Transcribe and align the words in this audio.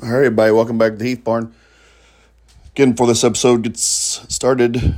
All 0.00 0.10
right, 0.10 0.18
everybody, 0.18 0.52
welcome 0.52 0.78
back 0.78 0.96
to 0.96 1.04
Heath 1.04 1.24
Barn. 1.24 1.52
Again, 2.70 2.92
before 2.92 3.08
this 3.08 3.24
episode 3.24 3.62
gets 3.62 3.82
started, 4.32 4.94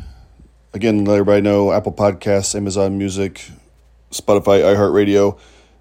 again, 0.75 1.07
let 1.07 1.15
everybody 1.15 1.41
know 1.41 1.73
Apple 1.73 1.93
Podcasts, 1.93 2.55
Amazon 2.55 2.99
Music, 2.99 3.51
Spotify, 4.11 4.61
iHeartRadio, 4.61 5.39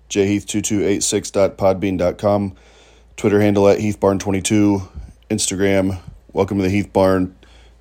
jheath2286.podbean.com, 0.10 2.55
Twitter 3.18 3.42
handle 3.42 3.68
at 3.68 3.79
HeathBarn22, 3.79 4.88
Instagram, 5.29 5.99
welcome 6.31 6.55
to 6.55 6.63
the 6.63 6.70
Heath 6.70 6.93
Barn, 6.93 7.36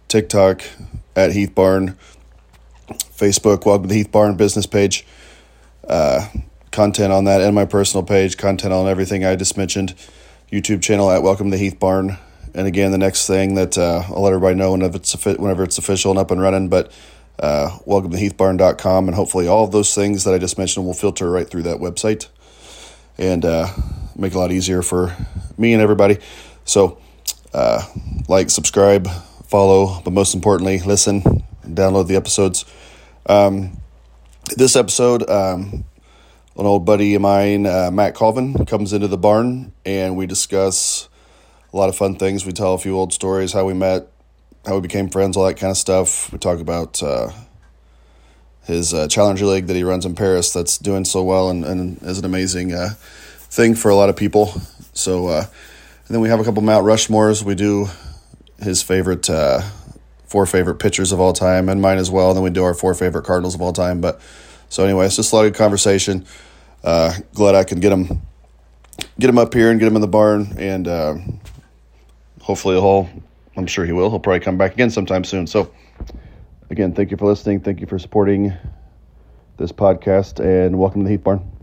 TikTok 0.09 0.63
at 1.15 1.31
Heath 1.31 1.55
Barn, 1.55 1.97
Facebook, 2.91 3.65
welcome 3.65 3.85
to 3.85 3.91
the 3.91 3.95
Heath 3.95 4.11
Barn 4.11 4.37
business 4.37 4.67
page. 4.67 5.07
Uh, 5.87 6.27
content 6.73 7.13
on 7.13 7.27
that 7.27 7.41
and 7.41 7.55
my 7.55 7.65
personal 7.65 8.03
page, 8.03 8.37
content 8.37 8.73
on 8.73 8.89
everything 8.89 9.25
I 9.25 9.37
just 9.37 9.57
mentioned. 9.57 9.95
YouTube 10.51 10.81
channel 10.83 11.11
at 11.11 11.23
Welcome 11.23 11.51
to 11.51 11.59
Heath 11.59 11.79
Barn. 11.79 12.17
And 12.55 12.67
again, 12.67 12.91
the 12.91 12.97
next 12.97 13.27
thing 13.27 13.55
that 13.57 13.77
uh, 13.77 14.03
I'll 14.09 14.23
let 14.23 14.33
everybody 14.33 14.55
know 14.55 14.73
whenever 14.73 14.97
it's 14.97 15.13
whenever 15.27 15.63
it's 15.63 15.77
official 15.77 16.11
and 16.11 16.19
up 16.19 16.31
and 16.31 16.41
running. 16.41 16.71
But 16.71 16.91
uh, 17.39 17.77
welcome 17.85 18.11
to 18.13 18.17
heathbarn.com, 18.17 19.09
and 19.09 19.15
hopefully 19.15 19.47
all 19.47 19.65
of 19.65 19.73
those 19.73 19.95
things 19.95 20.25
that 20.25 20.33
I 20.33 20.39
just 20.39 20.57
mentioned 20.57 20.87
will 20.87 20.95
filter 20.95 21.31
right 21.31 21.49
through 21.49 21.65
that 21.65 21.81
website 21.81 22.29
and 23.19 23.45
uh, 23.45 23.69
make 24.17 24.33
it 24.33 24.37
a 24.37 24.39
lot 24.39 24.51
easier 24.51 24.81
for 24.81 25.15
me 25.59 25.75
and 25.75 25.83
everybody. 25.83 26.17
So, 26.65 26.99
uh, 27.53 27.83
like, 28.27 28.49
subscribe, 28.49 29.07
follow, 29.47 30.01
but 30.03 30.15
most 30.15 30.35
importantly, 30.35 30.79
listen, 30.81 31.23
and 31.63 31.77
download 31.77 32.09
the 32.09 32.17
episodes. 32.17 32.65
Um, 33.27 33.83
this 34.57 34.77
episode, 34.77 35.29
um, 35.29 35.85
an 36.59 36.67
old 36.67 36.85
buddy 36.85 37.15
of 37.15 37.23
mine, 37.23 37.67
uh, 37.67 37.89
Matt 37.93 38.17
Colvin, 38.17 38.67
comes 38.67 38.93
into 38.93 39.07
the 39.07 39.17
barn 39.17 39.73
and 39.87 40.17
we 40.17 40.27
discuss 40.27 41.09
a 41.73 41.77
lot 41.77 41.89
of 41.89 41.97
fun 41.97 42.17
things. 42.17 42.45
We 42.45 42.51
tell 42.53 42.75
a 42.75 42.79
few 42.79 42.97
old 42.97 43.13
stories, 43.13 43.53
how 43.53 43.65
we 43.65 43.75
met, 43.75 44.09
how 44.67 44.75
we 44.75 44.81
became 44.81 45.09
friends, 45.09 45.37
all 45.37 45.47
that 45.47 45.57
kind 45.57 45.71
of 45.71 45.77
stuff. 45.77 46.33
We 46.33 46.39
talk 46.39 46.59
about 46.59 47.01
uh, 47.01 47.31
his 48.65 48.93
uh, 48.93 49.07
Challenger 49.07 49.47
League 49.47 49.69
that 49.69 49.77
he 49.77 49.85
runs 49.85 50.05
in 50.05 50.17
Paris 50.17 50.53
that's 50.53 50.79
doing 50.79 51.05
so 51.05 51.23
well 51.23 51.49
and, 51.49 51.65
and 51.65 52.03
is 52.03 52.19
an 52.19 52.25
amazing 52.25 52.73
uh, 52.73 52.91
thing 52.99 53.77
for 53.77 53.89
a 53.89 53.95
lot 53.95 54.09
of 54.09 54.17
people. 54.17 54.53
So, 54.95 55.29
uh, 55.29 55.43
and 55.43 56.15
then 56.15 56.21
we 56.21 56.29
have 56.29 56.41
a 56.41 56.45
couple 56.45 56.63
Mount 56.63 56.85
Rushmores. 56.85 57.45
We 57.45 57.55
do 57.55 57.87
his 58.61 58.83
favorite, 58.83 59.31
uh, 59.31 59.61
four 60.27 60.45
favorite 60.45 60.81
pitchers 60.81 61.13
of 61.13 61.21
all 61.21 61.33
time 61.33 61.69
and 61.69 61.81
mine 61.81 61.99
as 61.99 62.11
well. 62.11 62.31
And 62.31 62.37
then 62.37 62.43
we 62.43 62.51
do 62.51 62.65
our 62.65 62.75
four 62.75 62.95
favorite 62.95 63.25
Cardinals 63.25 63.55
of 63.55 63.63
all 63.63 63.73
time. 63.73 64.01
But 64.01 64.21
so, 64.69 64.83
anyway, 64.83 65.07
it's 65.07 65.17
just 65.17 65.33
a 65.33 65.37
lot 65.37 65.47
of 65.47 65.55
conversation 65.55 66.27
uh, 66.85 67.13
glad 67.35 67.55
I 67.55 67.65
can 67.65 67.81
get 67.81 67.93
him 67.93 68.23
get 69.19 69.31
him 69.31 69.39
up 69.39 69.55
here 69.55 69.71
and 69.71 69.79
get 69.79 69.87
him 69.87 69.97
in 69.97 70.01
the 70.01 70.09
barn, 70.09 70.55
and 70.59 70.89
uh, 70.89 71.17
hopefully 72.41 72.77
he'll. 72.77 73.09
I'm 73.57 73.67
sure 73.67 73.85
he 73.85 73.93
will. 73.93 74.09
He'll 74.09 74.21
probably 74.21 74.41
come 74.41 74.57
back 74.57 74.75
again 74.75 74.89
sometime 74.89 75.25
soon. 75.25 75.49
So, 75.49 75.73
again, 76.71 76.95
thank 76.95 77.11
you 77.11 77.17
for 77.17 77.27
listening. 77.27 77.61
Thank 77.61 77.81
you 77.81 77.89
for 77.89 77.99
supporting 77.99 78.53
this 79.57 79.73
podcast, 79.73 80.39
and 80.39 80.79
welcome 80.79 81.03
to 81.03 81.05
the 81.05 81.11
Heath 81.11 81.25
Barn. 81.25 81.58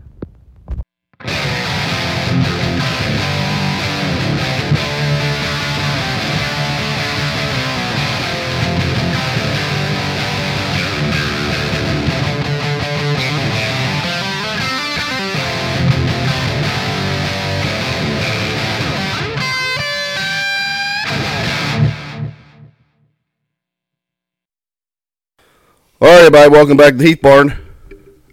All 25.98 26.08
right, 26.08 26.26
everybody, 26.26 26.50
welcome 26.50 26.76
back 26.76 26.92
to 26.92 26.98
the 26.98 27.06
Heath 27.06 27.22
Barn. 27.22 27.56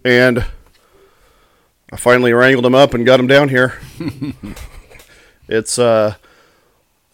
And 0.04 0.44
I 1.90 1.96
finally 1.96 2.34
wrangled 2.34 2.66
him 2.66 2.74
up 2.74 2.92
and 2.92 3.06
got 3.06 3.18
him 3.18 3.26
down 3.26 3.48
here. 3.48 3.80
it's 5.48 5.78
uh, 5.78 6.16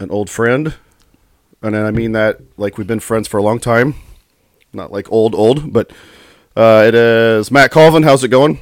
an 0.01 0.11
old 0.11 0.29
friend. 0.29 0.75
And 1.63 1.77
I 1.77 1.93
mean 1.93 2.11
that 2.13 2.41
like 2.57 2.79
we've 2.79 2.87
been 2.89 2.99
friends 2.99 3.29
for 3.29 3.39
a 3.39 3.45
long 3.45 3.61
time. 3.61 3.95
Not 4.73 4.91
like 4.91 5.13
old, 5.13 5.37
old, 5.37 5.73
but 5.73 5.93
uh, 6.57 6.85
it 6.85 6.97
is 6.97 7.53
Matt 7.53 7.71
Colvin. 7.71 8.03
How's 8.03 8.25
it 8.25 8.29
going? 8.29 8.59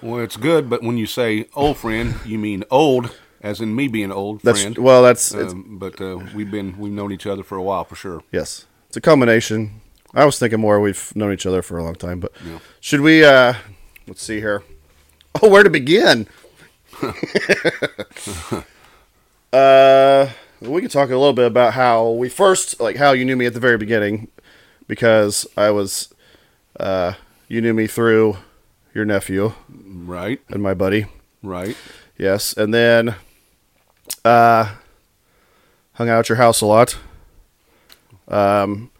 Well, 0.00 0.20
it's 0.20 0.36
good, 0.36 0.70
but 0.70 0.84
when 0.84 0.98
you 0.98 1.06
say 1.06 1.48
old 1.56 1.78
friend, 1.78 2.14
you 2.24 2.38
mean 2.38 2.62
old, 2.70 3.12
as 3.40 3.60
in 3.60 3.74
me 3.74 3.88
being 3.88 4.12
old 4.12 4.42
That's 4.42 4.60
friend. 4.62 4.78
well, 4.78 5.02
that's 5.02 5.34
Um, 5.34 5.78
but 5.80 6.00
uh, 6.00 6.20
we've 6.32 6.50
been 6.52 6.78
we've 6.78 6.92
known 6.92 7.10
each 7.10 7.26
other 7.26 7.42
for 7.42 7.56
a 7.56 7.62
while 7.62 7.82
for 7.82 7.96
sure. 7.96 8.22
yes, 8.30 8.66
it's 8.86 8.96
a 8.96 9.00
combination. 9.00 9.80
I 10.14 10.24
was 10.24 10.38
thinking 10.38 10.60
more. 10.60 10.80
We've 10.80 11.14
known 11.14 11.32
each 11.32 11.46
other 11.46 11.62
for 11.62 11.78
a 11.78 11.84
long 11.84 11.94
time, 11.94 12.20
but 12.20 12.32
Yeah. 12.46 12.58
should 12.80 13.00
we? 13.00 13.24
uh 13.24 13.54
Let's 14.06 14.22
see 14.22 14.40
here. 14.40 14.62
Oh, 15.42 15.48
where 15.50 15.62
to 15.62 15.68
begin? 15.70 16.26
uh, 19.52 20.28
we 20.60 20.80
could 20.80 20.90
talk 20.90 21.08
a 21.10 21.16
little 21.16 21.32
bit 21.32 21.46
about 21.46 21.74
how 21.74 22.10
we 22.10 22.28
first, 22.28 22.80
like, 22.80 22.96
how 22.96 23.12
you 23.12 23.24
knew 23.24 23.36
me 23.36 23.46
at 23.46 23.54
the 23.54 23.60
very 23.60 23.76
beginning, 23.78 24.28
because 24.86 25.46
I 25.56 25.70
was, 25.70 26.12
uh, 26.80 27.12
you 27.48 27.60
knew 27.60 27.74
me 27.74 27.86
through 27.86 28.38
your 28.94 29.04
nephew 29.04 29.52
Right, 29.68 30.40
and 30.48 30.62
my 30.62 30.74
buddy. 30.74 31.06
right. 31.42 31.76
Yes, 32.16 32.52
and 32.56 32.74
then, 32.74 33.14
uh, 34.24 34.74
hung 35.92 36.08
out 36.08 36.18
at 36.20 36.28
your 36.28 36.36
house 36.36 36.60
a 36.60 36.66
lot. 36.66 36.96
Um, 38.26 38.90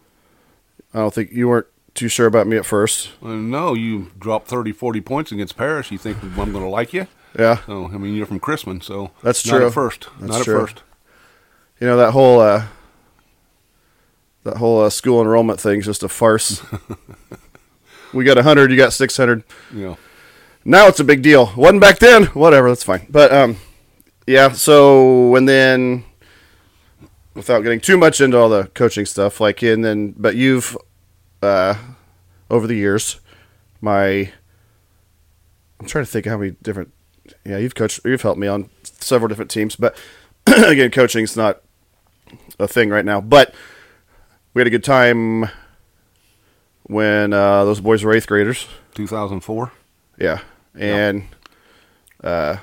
I 0.93 0.99
don't 0.99 1.13
think 1.13 1.31
you 1.31 1.47
weren't 1.47 1.67
too 1.93 2.07
sure 2.07 2.27
about 2.27 2.47
me 2.47 2.57
at 2.57 2.65
first. 2.65 3.11
Well, 3.21 3.33
no, 3.33 3.73
you 3.73 4.11
dropped 4.17 4.47
30, 4.47 4.71
40 4.71 5.01
points 5.01 5.31
against 5.31 5.57
Paris. 5.57 5.91
You 5.91 5.97
think 5.97 6.21
I'm 6.23 6.35
going 6.35 6.51
to 6.53 6.69
like 6.69 6.93
you? 6.93 7.07
Yeah, 7.37 7.57
So 7.65 7.85
I 7.93 7.97
mean, 7.97 8.15
you're 8.15 8.25
from 8.25 8.39
Chrisman, 8.39 8.81
so 8.81 9.11
That's 9.21 9.45
not 9.45 9.57
true. 9.57 9.67
at 9.67 9.73
first. 9.73 10.07
That's 10.19 10.31
not 10.31 10.43
true. 10.43 10.55
at 10.55 10.61
first. 10.69 10.83
you 11.79 11.85
know 11.85 11.95
that 11.97 12.11
whole 12.11 12.39
uh, 12.39 12.63
that 14.43 14.57
whole 14.57 14.81
uh, 14.81 14.89
school 14.89 15.21
enrollment 15.21 15.59
thing 15.59 15.79
is 15.79 15.85
just 15.85 16.01
a 16.01 16.09
farce. 16.09 16.63
we 18.13 18.23
got 18.23 18.37
hundred, 18.37 18.71
you 18.71 18.77
got 18.77 18.93
six 18.93 19.15
hundred. 19.15 19.43
Know, 19.71 19.97
Now 20.65 20.87
it's 20.87 20.99
a 20.99 21.03
big 21.03 21.21
deal. 21.21 21.51
Wasn't 21.55 21.81
back 21.81 21.99
then. 21.99 22.25
Whatever, 22.27 22.69
that's 22.69 22.83
fine. 22.83 23.05
But 23.09 23.31
um, 23.31 23.57
yeah. 24.25 24.51
So 24.53 25.35
and 25.35 25.47
then, 25.47 26.05
without 27.39 27.61
getting 27.61 27.79
too 27.79 27.97
much 27.97 28.19
into 28.19 28.37
all 28.37 28.49
the 28.49 28.65
coaching 28.73 29.05
stuff, 29.05 29.39
like 29.39 29.63
and 29.63 29.83
then, 29.83 30.13
but 30.17 30.35
you've 30.35 30.77
uh, 31.41 31.75
over 32.49 32.67
the 32.67 32.75
years, 32.75 33.19
my 33.81 34.31
I'm 35.79 35.87
trying 35.87 36.05
to 36.05 36.11
think 36.11 36.25
how 36.25 36.37
many 36.37 36.55
different. 36.61 36.93
Yeah, 37.45 37.57
you've 37.57 37.75
coached. 37.75 38.01
You've 38.03 38.21
helped 38.21 38.39
me 38.39 38.47
on 38.47 38.69
several 38.83 39.29
different 39.29 39.49
teams, 39.49 39.75
but 39.75 39.97
again, 40.47 40.91
coaching's 40.91 41.37
not 41.37 41.61
a 42.59 42.67
thing 42.67 42.89
right 42.89 43.05
now. 43.05 43.21
But 43.21 43.53
we 44.53 44.59
had 44.59 44.67
a 44.67 44.71
good 44.71 44.83
time 44.83 45.49
when 46.83 47.31
uh, 47.31 47.63
those 47.63 47.79
boys 47.79 48.03
were 48.03 48.13
eighth 48.13 48.27
graders. 48.27 48.67
2004. 48.95 49.71
Yeah, 50.17 50.41
and 50.75 51.23
uh, 52.21 52.57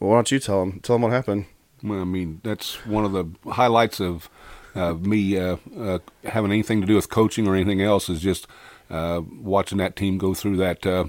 well, 0.00 0.10
why 0.10 0.16
don't 0.16 0.32
you 0.32 0.40
tell 0.40 0.60
them? 0.60 0.80
Tell 0.80 0.96
them 0.96 1.02
what 1.02 1.12
happened. 1.12 1.46
Well, 1.82 2.00
I 2.00 2.04
mean, 2.04 2.40
that's 2.44 2.86
one 2.86 3.04
of 3.04 3.12
the 3.12 3.26
highlights 3.52 4.00
of 4.00 4.28
uh, 4.74 4.94
me 4.94 5.38
uh, 5.38 5.56
uh, 5.76 5.98
having 6.24 6.52
anything 6.52 6.80
to 6.80 6.86
do 6.86 6.94
with 6.94 7.08
coaching 7.08 7.46
or 7.46 7.54
anything 7.54 7.82
else 7.82 8.08
is 8.08 8.20
just 8.20 8.46
uh, 8.90 9.22
watching 9.40 9.78
that 9.78 9.96
team 9.96 10.18
go 10.18 10.34
through 10.34 10.56
that 10.58 10.86
uh, 10.86 11.04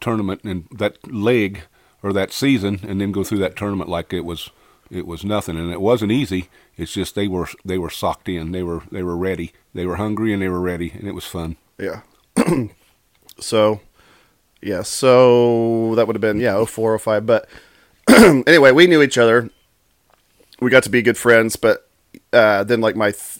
tournament 0.00 0.42
and 0.44 0.66
that 0.70 1.12
leg 1.12 1.62
or 2.02 2.12
that 2.12 2.32
season, 2.32 2.80
and 2.86 3.00
then 3.00 3.12
go 3.12 3.24
through 3.24 3.38
that 3.38 3.56
tournament 3.56 3.88
like 3.88 4.12
it 4.12 4.24
was 4.24 4.50
it 4.90 5.06
was 5.06 5.24
nothing, 5.24 5.56
and 5.56 5.72
it 5.72 5.80
wasn't 5.80 6.12
easy. 6.12 6.48
It's 6.76 6.92
just 6.92 7.14
they 7.14 7.28
were 7.28 7.48
they 7.64 7.78
were 7.78 7.90
socked 7.90 8.28
in. 8.28 8.52
They 8.52 8.62
were 8.62 8.82
they 8.90 9.02
were 9.02 9.16
ready. 9.16 9.52
They 9.74 9.86
were 9.86 9.96
hungry 9.96 10.32
and 10.32 10.42
they 10.42 10.48
were 10.48 10.60
ready, 10.60 10.90
and 10.90 11.08
it 11.08 11.14
was 11.14 11.24
fun. 11.24 11.56
Yeah. 11.78 12.02
so, 13.38 13.80
yeah. 14.62 14.82
So 14.82 15.94
that 15.94 16.06
would 16.06 16.16
have 16.16 16.20
been 16.20 16.40
yeah, 16.40 16.64
04, 16.64 16.98
05. 16.98 17.26
But 17.26 17.48
anyway, 18.08 18.72
we 18.72 18.86
knew 18.86 19.02
each 19.02 19.18
other. 19.18 19.50
We 20.60 20.70
got 20.70 20.82
to 20.84 20.90
be 20.90 21.02
good 21.02 21.16
friends. 21.18 21.56
But 21.56 21.88
uh, 22.32 22.64
then, 22.64 22.80
like 22.80 22.96
my 22.96 23.10
th- 23.12 23.38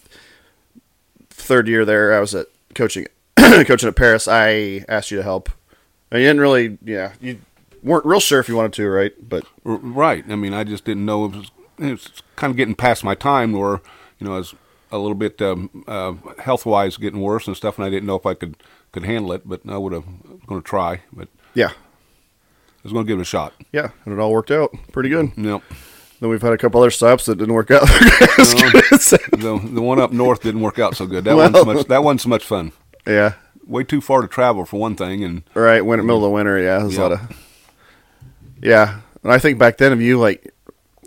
third 1.31 1.69
year 1.69 1.85
there, 1.85 2.15
I 2.15 2.21
was 2.21 2.35
at 2.35 2.47
coaching 2.75 3.07
coaching 3.39 3.89
at 3.89 3.97
Paris. 3.97 4.29
I 4.29 4.85
asked 4.89 5.11
you 5.11 5.17
to 5.19 5.23
help, 5.23 5.49
and 6.11 6.21
you 6.21 6.27
didn't 6.29 6.41
really. 6.41 6.79
Yeah, 6.85 7.13
you 7.21 7.41
weren't 7.83 8.05
real 8.05 8.21
sure 8.21 8.41
if 8.41 8.49
you 8.49 8.57
wanted 8.57 8.73
to, 8.75 8.89
right? 8.89 9.13
But 9.29 9.45
R- 9.65 9.77
Right. 9.77 10.25
I 10.29 10.37
mean, 10.37 10.53
I 10.55 10.65
just 10.65 10.85
didn't 10.85 11.05
know 11.05 11.27
it 11.27 11.35
was, 11.37 11.51
it 11.79 11.91
was 11.93 12.23
kind 12.37 12.51
of 12.51 12.57
getting 12.57 12.75
past 12.75 13.05
my 13.05 13.15
time, 13.15 13.55
or 13.55 13.81
you 14.19 14.27
know, 14.27 14.35
I 14.35 14.39
was 14.39 14.55
a 14.93 14.99
little 14.99 15.15
bit 15.17 15.41
um, 15.43 15.85
uh, 15.89 16.15
health 16.39 16.65
wise 16.67 16.97
getting 16.97 17.21
worse 17.21 17.47
and 17.47 17.57
stuff, 17.57 17.79
and 17.79 17.87
I 17.87 17.91
didn't 17.91 18.07
know 18.07 18.17
if 18.17 18.27
I 18.27 18.35
could 18.35 18.57
could 18.93 19.05
handle 19.05 19.33
it. 19.33 19.49
But 19.49 19.61
I 19.69 19.79
would 19.79 19.93
have 19.93 20.05
going 20.47 20.61
to 20.63 20.67
try, 20.69 21.01
but 21.13 21.29
yeah, 21.55 21.69
I 21.71 22.83
was 22.83 22.93
going 22.93 23.05
to 23.07 23.09
give 23.09 23.19
it 23.19 23.23
a 23.23 23.25
shot. 23.25 23.53
yeah, 23.73 23.91
and 24.05 24.13
it 24.15 24.21
all 24.21 24.33
worked 24.33 24.51
out 24.51 24.75
pretty 24.93 25.09
good. 25.09 25.33
Yep. 25.37 25.63
Then 26.21 26.31
we've 26.31 26.41
had 26.43 26.53
a 26.53 26.59
couple 26.59 26.81
other 26.81 26.91
stops 26.91 27.27
that 27.27 27.37
didn't 27.37 27.53
work 27.55 27.71
out. 27.71 27.83
I 27.85 28.29
was 28.39 28.55
gonna 28.55 28.99
say. 28.99 29.19
The 29.33 29.61
the 29.73 29.83
one 29.83 30.01
up 30.01 30.13
north 30.13 30.43
didn't 30.43 30.63
work 30.63 30.79
out 30.79 30.97
so 30.97 31.07
good. 31.07 31.25
That 31.25 31.37
Well- 31.37 31.51
one's 31.53 31.67
much 31.67 31.87
that 31.89 32.03
one's 32.05 32.23
so 32.23 32.29
much 32.29 32.45
fun. 32.45 32.73
yeah, 33.07 33.35
Way 33.67 33.85
too 33.85 34.01
far 34.01 34.23
to 34.23 34.29
travel 34.29 34.65
for 34.65 34.79
one 34.81 34.95
thing, 34.97 35.23
and 35.25 35.43
right. 35.55 35.85
Winter, 35.85 36.03
middle 36.05 36.19
of 36.19 36.23
the 36.23 36.31
winter. 36.31 36.59
Yeah, 36.59 36.79
there's 36.79 36.97
a 36.97 37.03
lot 37.03 37.11
Yeah. 37.11 37.15
of. 37.29 37.37
Yeah, 38.63 39.01
and 39.23 39.33
I 39.33 39.39
think 39.39 39.59
back 39.59 39.77
then 39.77 39.93
of 39.93 40.01
you 40.01 40.19
like 40.19 40.53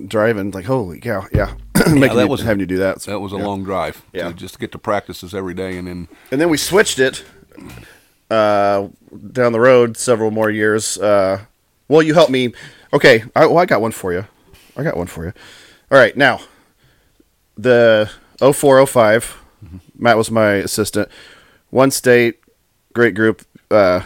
driving, 0.06 0.52
like 0.52 0.66
holy 0.66 1.00
cow, 1.00 1.26
yeah, 1.34 1.54
making 1.88 2.18
that 2.18 2.24
you, 2.26 2.28
was- 2.28 2.42
having 2.42 2.60
to 2.60 2.66
do 2.66 2.78
that. 2.78 3.02
so, 3.02 3.12
that 3.12 3.20
was 3.20 3.34
a 3.34 3.38
yeah. 3.38 3.46
long 3.46 3.64
drive. 3.64 4.04
Yeah. 4.14 4.28
to 4.28 4.34
just 4.34 4.60
get 4.60 4.72
to 4.74 4.78
practices 4.78 5.34
every 5.34 5.54
day, 5.56 5.78
and 5.78 5.88
then 5.88 6.08
And 6.32 6.40
then 6.40 6.50
we 6.50 6.58
switched 6.58 7.00
it 7.00 7.24
uh, 8.30 8.88
down 9.32 9.52
the 9.54 9.60
road 9.60 9.98
several 9.98 10.30
more 10.32 10.50
years. 10.52 10.98
Uh, 11.00 11.42
well, 11.88 12.04
you 12.04 12.14
helped 12.14 12.32
me. 12.32 12.54
Okay, 12.94 13.24
I, 13.36 13.46
well, 13.48 13.58
I 13.58 13.66
got 13.66 13.82
one 13.82 13.92
for 13.92 14.14
you. 14.14 14.26
I 14.80 14.84
got 14.84 14.98
one 14.98 15.08
for 15.08 15.26
you. 15.26 15.34
All 15.92 15.98
right, 15.98 16.16
now 16.16 16.40
the 17.58 18.10
0405, 18.40 19.38
Matt 19.98 20.18
was 20.18 20.32
my 20.32 20.54
assistant. 20.54 21.10
One 21.70 21.92
state, 21.92 22.40
great 22.94 23.14
group, 23.14 23.46
uh, 23.70 24.02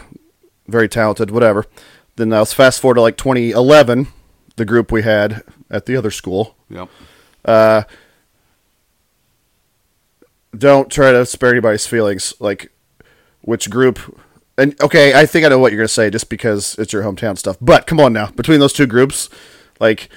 very 0.66 0.88
talented, 0.88 1.30
whatever. 1.30 1.64
Then 2.16 2.32
I 2.32 2.40
was 2.40 2.52
fast 2.52 2.80
forward 2.80 2.96
to 2.96 3.02
like 3.02 3.16
2011, 3.16 4.08
the 4.56 4.64
group 4.64 4.90
we 4.90 5.02
had 5.02 5.42
at 5.70 5.86
the 5.86 5.96
other 5.96 6.10
school 6.10 6.56
yep. 6.68 6.88
don't 10.56 10.90
try 10.90 11.12
to 11.12 11.26
spare 11.26 11.50
anybody's 11.50 11.86
feelings. 11.86 12.34
Like 12.38 12.72
which 13.42 13.70
group? 13.70 14.20
And 14.56 14.80
okay, 14.80 15.14
I 15.14 15.26
think 15.26 15.44
I 15.44 15.48
know 15.48 15.58
what 15.58 15.72
you're 15.72 15.80
gonna 15.80 15.88
say 15.88 16.10
just 16.10 16.28
because 16.28 16.76
it's 16.78 16.92
your 16.92 17.02
hometown 17.02 17.36
stuff. 17.38 17.56
But 17.60 17.86
come 17.86 18.00
on 18.00 18.12
now, 18.12 18.30
between 18.30 18.60
those 18.60 18.72
two 18.72 18.86
groups, 18.86 19.28
like 19.80 20.08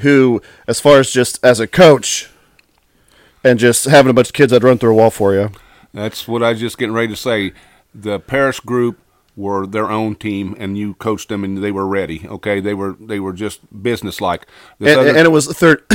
who, 0.00 0.40
as 0.66 0.80
far 0.80 0.98
as 0.98 1.10
just 1.10 1.38
as 1.44 1.60
a 1.60 1.66
coach, 1.66 2.30
and 3.44 3.58
just 3.58 3.84
having 3.84 4.10
a 4.10 4.14
bunch 4.14 4.28
of 4.28 4.32
kids 4.34 4.52
that 4.52 4.62
run 4.62 4.78
through 4.78 4.92
a 4.92 4.94
wall 4.94 5.10
for 5.10 5.34
you. 5.34 5.50
That's 5.92 6.26
what 6.26 6.42
I 6.42 6.50
was 6.52 6.60
just 6.60 6.78
getting 6.78 6.94
ready 6.94 7.08
to 7.08 7.16
say. 7.16 7.52
The 7.94 8.18
Paris 8.18 8.60
group 8.60 8.98
were 9.36 9.66
their 9.66 9.90
own 9.90 10.14
team, 10.14 10.54
and 10.58 10.78
you 10.78 10.94
coached 10.94 11.28
them, 11.28 11.44
and 11.44 11.62
they 11.62 11.72
were 11.72 11.86
ready. 11.86 12.26
Okay, 12.26 12.60
they 12.60 12.74
were 12.74 12.96
they 12.98 13.20
were 13.20 13.32
just 13.32 13.60
businesslike. 13.82 14.46
This 14.78 14.90
And, 14.92 15.00
other- 15.00 15.18
and 15.18 15.26
it 15.26 15.30
was 15.30 15.46
the 15.46 15.54
third. 15.54 15.82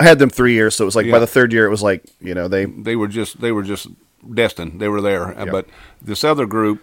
I 0.00 0.04
had 0.04 0.18
them 0.18 0.30
three 0.30 0.54
years, 0.54 0.74
so 0.74 0.84
it 0.84 0.86
was 0.86 0.96
like 0.96 1.10
by 1.10 1.18
the 1.18 1.26
third 1.26 1.52
year, 1.52 1.66
it 1.66 1.70
was 1.70 1.82
like 1.82 2.04
you 2.20 2.34
know 2.34 2.48
they 2.48 2.64
they 2.64 2.96
were 2.96 3.08
just 3.08 3.40
they 3.42 3.52
were 3.52 3.62
just 3.62 3.88
destined. 4.34 4.80
They 4.80 4.88
were 4.88 5.02
there. 5.02 5.34
But 5.50 5.66
this 6.00 6.24
other 6.24 6.46
group 6.46 6.82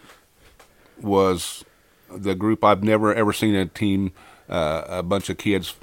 was 1.01 1.63
the 2.11 2.35
group 2.35 2.63
I've 2.63 2.83
never 2.83 3.13
ever 3.13 3.33
seen 3.33 3.55
a 3.55 3.65
team, 3.65 4.11
uh, 4.47 4.83
a 4.87 5.03
bunch 5.03 5.29
of 5.29 5.37
kids 5.37 5.75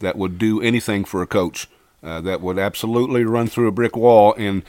that 0.00 0.16
would 0.16 0.38
do 0.38 0.60
anything 0.60 1.04
for 1.04 1.22
a 1.22 1.26
coach. 1.26 1.68
Uh, 2.02 2.20
that 2.20 2.40
would 2.40 2.58
absolutely 2.58 3.24
run 3.24 3.46
through 3.48 3.66
a 3.68 3.72
brick 3.72 3.96
wall. 3.96 4.34
And 4.38 4.62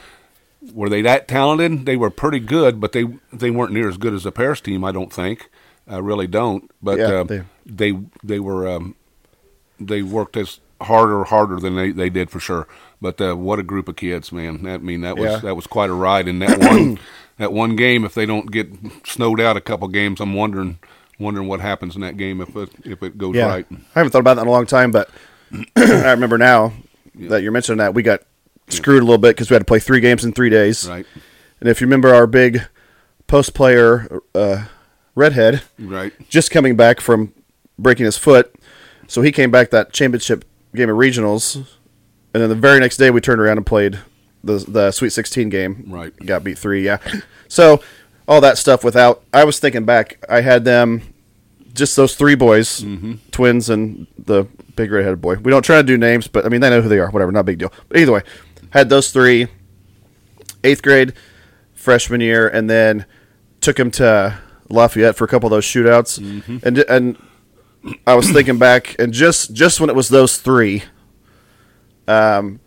were 0.72 0.88
they 0.88 1.02
that 1.02 1.28
talented? 1.28 1.86
They 1.86 1.96
were 1.96 2.10
pretty 2.10 2.40
good, 2.40 2.80
but 2.80 2.92
they 2.92 3.04
they 3.32 3.50
weren't 3.50 3.72
near 3.72 3.88
as 3.88 3.96
good 3.96 4.14
as 4.14 4.24
the 4.24 4.32
Paris 4.32 4.60
team. 4.60 4.84
I 4.84 4.92
don't 4.92 5.12
think. 5.12 5.48
I 5.86 5.98
really 5.98 6.26
don't. 6.26 6.70
But 6.82 6.98
Yeah, 6.98 7.06
uh, 7.06 7.24
they- 7.24 7.42
they 7.64 7.98
they 8.24 8.40
were 8.40 8.66
um, 8.68 8.94
they 9.78 10.02
worked 10.02 10.36
as 10.36 10.60
harder 10.80 11.24
harder 11.24 11.56
than 11.60 11.76
they, 11.76 11.90
they 11.90 12.10
did 12.10 12.30
for 12.30 12.40
sure. 12.40 12.66
But 13.00 13.20
uh, 13.20 13.34
what 13.36 13.58
a 13.58 13.62
group 13.62 13.88
of 13.88 13.96
kids, 13.96 14.32
man! 14.32 14.62
That, 14.64 14.74
I 14.74 14.78
mean, 14.78 15.02
that 15.02 15.16
was 15.16 15.30
Yeah. 15.30 15.38
that 15.40 15.54
was 15.54 15.66
quite 15.66 15.90
a 15.90 15.94
ride. 15.94 16.26
in 16.28 16.38
that 16.40 16.58
one 16.58 16.98
that 17.38 17.52
one 17.52 17.76
game, 17.76 18.04
if 18.04 18.14
they 18.14 18.26
don't 18.26 18.50
get 18.50 18.68
snowed 19.04 19.40
out 19.40 19.56
a 19.56 19.60
couple 19.60 19.86
games, 19.88 20.20
I'm 20.20 20.34
wondering 20.34 20.78
wondering 21.18 21.48
what 21.48 21.60
happens 21.60 21.94
in 21.94 22.02
that 22.02 22.16
game 22.16 22.40
if 22.40 22.54
it 22.56 22.70
if 22.84 23.02
it 23.02 23.18
goes 23.18 23.34
yeah. 23.34 23.46
right. 23.46 23.66
I 23.70 23.98
haven't 23.98 24.12
thought 24.12 24.20
about 24.20 24.34
that 24.34 24.42
in 24.42 24.48
a 24.48 24.52
long 24.52 24.66
time, 24.66 24.90
but 24.90 25.10
I 25.76 26.10
remember 26.10 26.38
now 26.38 26.72
that 27.14 27.42
you're 27.42 27.52
mentioning 27.52 27.78
that 27.78 27.94
we 27.94 28.02
got 28.02 28.22
screwed 28.68 29.02
a 29.02 29.04
little 29.04 29.18
bit 29.18 29.36
because 29.36 29.50
we 29.50 29.54
had 29.54 29.60
to 29.60 29.64
play 29.64 29.78
three 29.78 30.00
games 30.00 30.24
in 30.24 30.32
three 30.32 30.50
days. 30.50 30.88
Right, 30.88 31.06
And 31.60 31.68
if 31.68 31.80
you 31.80 31.86
remember 31.86 32.14
our 32.14 32.26
big 32.26 32.62
post 33.26 33.54
player, 33.54 34.20
uh, 34.34 34.66
Redhead, 35.14 35.62
right, 35.78 36.12
just 36.28 36.50
coming 36.50 36.76
back 36.76 37.00
from 37.00 37.32
breaking 37.78 38.04
his 38.04 38.16
foot, 38.16 38.54
so 39.06 39.22
he 39.22 39.32
came 39.32 39.50
back 39.50 39.70
that 39.70 39.92
championship 39.92 40.44
game 40.74 40.90
of 40.90 40.96
regionals, 40.96 41.56
and 41.56 42.42
then 42.42 42.48
the 42.48 42.54
very 42.54 42.78
next 42.78 42.98
day 42.98 43.10
we 43.10 43.20
turned 43.20 43.40
around 43.40 43.56
and 43.56 43.66
played 43.66 43.98
the 44.44 44.58
the 44.68 44.90
Sweet 44.92 45.10
16 45.10 45.48
game. 45.48 45.84
Right. 45.88 46.14
got 46.24 46.44
beat 46.44 46.58
three. 46.58 46.84
Yeah, 46.84 46.98
so 47.48 47.82
all 48.28 48.40
that 48.42 48.58
stuff 48.58 48.84
without. 48.84 49.24
I 49.32 49.44
was 49.44 49.58
thinking 49.58 49.84
back. 49.84 50.24
I 50.28 50.42
had 50.42 50.64
them, 50.64 51.02
just 51.72 51.96
those 51.96 52.14
three 52.14 52.34
boys, 52.34 52.84
twins, 53.32 53.70
and 53.70 54.06
the 54.18 54.44
big 54.76 54.92
redheaded 54.92 55.20
boy. 55.20 55.36
We 55.36 55.50
don't 55.50 55.64
try 55.64 55.78
to 55.78 55.82
do 55.82 55.96
names, 55.96 56.28
but 56.28 56.44
I 56.44 56.50
mean 56.50 56.60
they 56.60 56.70
know 56.70 56.82
who 56.82 56.88
they 56.88 56.98
are. 56.98 57.10
Whatever, 57.10 57.32
not 57.32 57.40
a 57.40 57.44
big 57.44 57.58
deal. 57.58 57.72
But 57.88 57.98
either 57.98 58.12
way, 58.12 58.22
had 58.70 58.90
those 58.90 59.10
three, 59.10 59.48
eighth 60.62 60.82
grade, 60.82 61.14
freshman 61.74 62.20
year, 62.20 62.46
and 62.48 62.68
then 62.68 63.06
took 63.60 63.78
him 63.80 63.90
to 63.92 64.38
Lafayette 64.68 65.16
for 65.16 65.24
a 65.24 65.28
couple 65.28 65.46
of 65.46 65.50
those 65.50 65.64
shootouts, 65.64 66.18
and 66.62 66.78
and 66.78 67.16
I 68.06 68.14
was 68.14 68.30
thinking 68.30 68.58
back, 68.58 68.94
and 68.98 69.12
just 69.12 69.54
just 69.54 69.80
when 69.80 69.88
it 69.88 69.96
was 69.96 70.10
those 70.10 70.36
three, 70.36 70.82
um, 72.06 72.60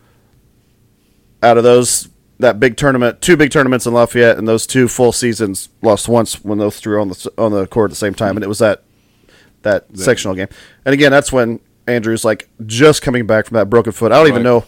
out 1.42 1.56
of 1.56 1.62
those 1.62 2.08
that 2.42 2.60
big 2.60 2.76
tournament, 2.76 3.22
two 3.22 3.36
big 3.36 3.50
tournaments 3.50 3.86
in 3.86 3.94
Lafayette, 3.94 4.36
and 4.36 4.46
those 4.46 4.66
two 4.66 4.86
full 4.88 5.12
seasons, 5.12 5.70
lost 5.80 6.08
once 6.08 6.44
when 6.44 6.58
those 6.58 6.78
three 6.78 6.92
were 6.92 7.00
on 7.00 7.08
the 7.08 7.32
on 7.38 7.52
the 7.52 7.66
court 7.66 7.90
at 7.90 7.92
the 7.92 7.96
same 7.96 8.14
time, 8.14 8.36
and 8.36 8.44
it 8.44 8.48
was 8.48 8.58
that 8.58 8.82
that 9.62 9.96
sectional 9.96 10.34
game. 10.34 10.48
And 10.84 10.92
again, 10.92 11.10
that's 11.10 11.32
when 11.32 11.60
Andrew's 11.86 12.24
like 12.24 12.48
just 12.66 13.02
coming 13.02 13.26
back 13.26 13.46
from 13.46 13.56
that 13.56 13.70
broken 13.70 13.92
foot. 13.92 14.12
I 14.12 14.18
don't 14.18 14.28
even 14.28 14.42
know. 14.42 14.64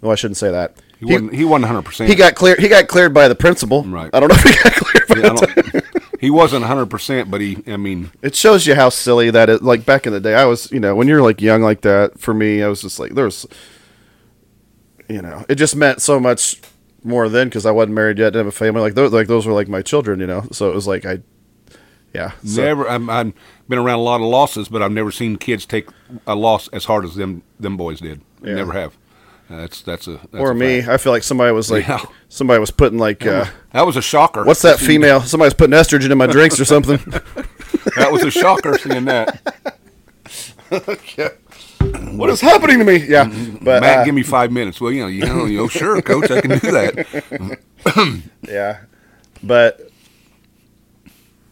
No, 0.00 0.10
I 0.10 0.14
shouldn't 0.14 0.36
say 0.36 0.50
that. 0.50 0.76
he, 0.98 1.06
wasn't 1.06 1.34
he 1.34 1.44
wasn't 1.44 1.62
100. 1.64 1.82
percent 1.82 2.10
He 2.10 2.16
got 2.16 2.34
cleared. 2.34 2.58
He 2.58 2.68
got 2.68 2.88
cleared 2.88 3.14
by 3.14 3.28
the 3.28 3.34
principal. 3.34 3.84
Right. 3.84 4.10
I 4.12 4.20
don't 4.20 4.28
know 4.28 4.34
if 4.36 4.42
he 4.42 4.62
got 4.62 4.72
cleared. 4.72 5.08
By 5.08 5.14
Yeah, 5.16 5.34
the 5.34 6.02
he 6.20 6.30
wasn't 6.30 6.62
100, 6.62 6.86
percent 6.86 7.30
but 7.30 7.40
he. 7.40 7.62
I 7.66 7.76
mean, 7.76 8.10
it 8.22 8.34
shows 8.34 8.66
you 8.66 8.74
how 8.74 8.88
silly 8.88 9.30
that 9.30 9.48
is. 9.50 9.62
Like 9.62 9.84
back 9.84 10.06
in 10.06 10.12
the 10.12 10.20
day, 10.20 10.34
I 10.34 10.44
was, 10.44 10.70
you 10.72 10.80
know, 10.80 10.94
when 10.96 11.08
you're 11.08 11.22
like 11.22 11.40
young 11.40 11.62
like 11.62 11.82
that. 11.82 12.18
For 12.18 12.32
me, 12.34 12.62
I 12.62 12.68
was 12.68 12.82
just 12.82 12.98
like, 12.98 13.14
there 13.14 13.24
was, 13.24 13.46
you 15.08 15.22
know, 15.22 15.44
it 15.48 15.56
just 15.56 15.76
meant 15.76 16.02
so 16.02 16.18
much 16.18 16.60
more 17.04 17.28
then 17.28 17.48
because 17.48 17.66
I 17.66 17.70
wasn't 17.70 17.94
married 17.94 18.18
yet, 18.18 18.26
didn't 18.30 18.46
have 18.46 18.46
a 18.46 18.52
family. 18.52 18.80
Like 18.80 18.94
those, 18.94 19.12
like 19.12 19.26
those 19.26 19.46
were 19.46 19.52
like 19.52 19.68
my 19.68 19.82
children, 19.82 20.20
you 20.20 20.26
know. 20.26 20.46
So 20.52 20.70
it 20.70 20.74
was 20.74 20.86
like 20.86 21.04
I, 21.04 21.20
yeah, 22.14 22.32
so, 22.44 22.62
never. 22.62 22.88
I'm, 22.88 23.08
I've 23.08 23.32
been 23.68 23.78
around 23.78 23.98
a 23.98 24.02
lot 24.02 24.20
of 24.20 24.26
losses, 24.26 24.68
but 24.68 24.82
I've 24.82 24.92
never 24.92 25.10
seen 25.10 25.36
kids 25.36 25.64
take 25.66 25.88
a 26.26 26.34
loss 26.34 26.68
as 26.68 26.84
hard 26.84 27.04
as 27.04 27.14
them 27.14 27.42
them 27.58 27.76
boys 27.76 28.00
did. 28.00 28.20
Yeah. 28.42 28.54
Never 28.54 28.72
have. 28.72 28.96
Uh, 29.50 29.56
that's 29.62 29.82
that's 29.82 30.06
a 30.06 30.12
that's 30.12 30.34
or 30.34 30.52
a 30.52 30.54
me. 30.54 30.78
I 30.80 30.96
feel 30.96 31.12
like 31.12 31.22
somebody 31.22 31.52
was 31.52 31.70
like, 31.70 31.86
Yeah. 31.86 32.02
somebody 32.28 32.60
was 32.60 32.70
putting 32.70 32.98
like, 32.98 33.26
uh, 33.26 33.46
That 33.72 33.86
was 33.86 33.96
a 33.96 34.02
shocker. 34.02 34.44
what's 34.44 34.62
that 34.62 34.78
female? 34.78 35.20
Somebody's 35.22 35.54
putting 35.54 35.74
estrogen 35.74 36.10
in 36.10 36.18
my 36.18 36.26
drinks 36.26 36.58
or 36.58 36.64
something. 36.64 36.98
That 37.96 38.10
was 38.10 38.22
a 38.22 38.30
shocker 38.30 38.78
seeing 38.78 39.04
that. 39.06 39.78
what 42.16 42.30
is 42.30 42.40
happening 42.40 42.78
to 42.78 42.84
me? 42.84 42.96
Yeah, 42.96 43.24
but 43.62 43.80
Matt, 43.82 43.98
uh, 44.00 44.04
give 44.04 44.14
me 44.14 44.22
five 44.22 44.52
minutes. 44.52 44.80
Well, 44.80 44.92
you 44.92 45.02
know, 45.02 45.08
you 45.08 45.24
know, 45.24 45.44
you 45.44 45.58
know, 45.58 45.68
sure, 45.68 46.00
coach, 46.02 46.30
I 46.30 46.40
can 46.40 46.50
do 46.50 46.70
that. 46.70 47.62
Yeah, 48.48 48.80
but 49.42 49.90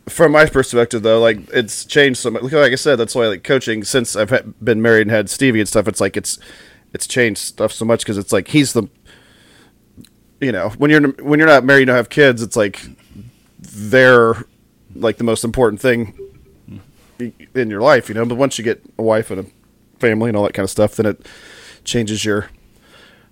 from 0.09 0.33
my 0.33 0.47
perspective, 0.47 1.03
though, 1.03 1.21
like 1.21 1.39
it's 1.53 1.85
changed 1.85 2.21
so 2.21 2.31
much. 2.31 2.43
Like 2.43 2.73
I 2.73 2.77
said, 2.77 2.97
that's 2.97 3.15
why 3.15 3.27
like 3.27 3.45
coaching 3.45 3.85
since 3.85 4.17
I've 4.17 4.55
been 4.63 4.83
married 4.83 5.03
and 5.03 5.11
had 5.11 5.31
Stevie 5.31 5.61
and 5.61 5.69
stuff. 5.69 5.89
It's 5.89 6.01
like 6.01 6.17
it's 6.17 6.39
it's 6.93 7.07
changed 7.07 7.41
stuff 7.41 7.73
so 7.73 7.85
much 7.85 8.01
because 8.01 8.19
it's 8.19 8.33
like 8.33 8.49
he's 8.49 8.73
the 8.73 8.89
you 10.41 10.53
know 10.53 10.71
when 10.71 10.91
you're 10.91 11.09
when 11.13 11.39
you're 11.39 11.49
not 11.49 11.65
married, 11.65 11.81
you 11.81 11.87
don't 11.87 11.97
have 11.97 12.11
kids. 12.11 12.43
It's 12.43 12.57
like 12.57 12.81
they're 13.59 14.35
like 14.95 15.17
the 15.17 15.25
most 15.25 15.45
important 15.45 15.81
thing 15.81 16.19
in 17.55 17.71
your 17.71 17.83
life, 17.83 18.09
you 18.09 18.15
know. 18.15 18.25
But 18.25 18.37
once 18.37 18.59
you 18.59 18.65
get 18.65 18.83
a 18.99 19.03
wife 19.03 19.31
and 19.31 19.41
a 19.41 19.47
family 20.01 20.29
and 20.29 20.37
all 20.37 20.45
that 20.45 20.55
kind 20.55 20.65
of 20.65 20.71
stuff, 20.71 20.97
then 20.97 21.07
it 21.07 21.27
changes 21.85 22.25
your 22.25 22.49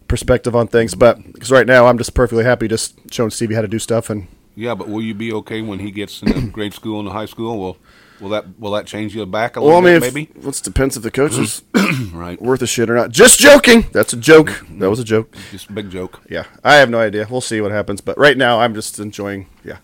perspective 0.07 0.55
on 0.57 0.69
things. 0.69 0.95
But 0.95 1.23
because 1.33 1.51
right 1.51 1.67
now 1.67 1.87
I'm 1.87 1.99
just 1.99 2.15
perfectly 2.15 2.45
happy 2.45 2.69
just 2.69 2.95
showing 3.13 3.31
Stevie 3.31 3.55
how 3.55 3.63
to 3.63 3.69
do 3.69 3.79
stuff 3.79 4.11
and 4.11 4.27
Yeah, 4.55 4.75
but 4.75 4.89
will 4.89 5.03
you 5.03 5.15
be 5.15 5.33
okay 5.35 5.63
when 5.63 5.79
he 5.81 5.91
gets 5.91 6.23
in 6.23 6.51
grade 6.57 6.75
school 6.75 6.99
and 6.99 7.09
the 7.09 7.13
high 7.13 7.27
school? 7.27 7.59
Will 7.59 7.77
will 8.21 8.31
that 8.31 8.59
will 8.59 8.73
that 8.73 8.87
change 8.87 9.15
you 9.15 9.25
back 9.27 9.57
a 9.57 9.61
Well, 9.61 9.77
I 9.77 9.81
little 9.81 10.01
mean, 10.01 10.13
bit, 10.27 10.37
if, 10.37 10.43
well, 10.43 10.51
it 10.51 10.61
depends 10.65 10.97
if 10.97 11.03
the 11.03 11.11
coach 11.11 11.39
is 11.39 11.63
Right, 12.13 12.41
worth 12.41 12.63
a 12.63 12.67
shit 12.67 12.91
or 12.91 12.95
not. 12.97 13.11
Just 13.11 13.39
joking. 13.39 13.87
That's 13.93 14.13
a 14.13 14.17
joke. 14.17 14.49
Mm-hmm. 14.49 14.79
That 14.81 14.91
was 14.91 14.99
a 15.01 15.05
joke. 15.05 15.35
just 15.51 15.69
a 15.71 15.73
big 15.73 15.91
joke. 15.91 16.21
Yeah, 16.31 16.45
I 16.65 16.75
have 16.77 16.91
no 16.91 16.99
idea. 17.01 17.27
We'll 17.31 17.41
see 17.41 17.61
what 17.61 17.71
happens. 17.71 18.01
But 18.01 18.17
right 18.19 18.37
now, 18.37 18.61
I'm 18.61 18.75
just 18.75 18.99
enjoying. 18.99 19.47
Yeah. 19.65 19.79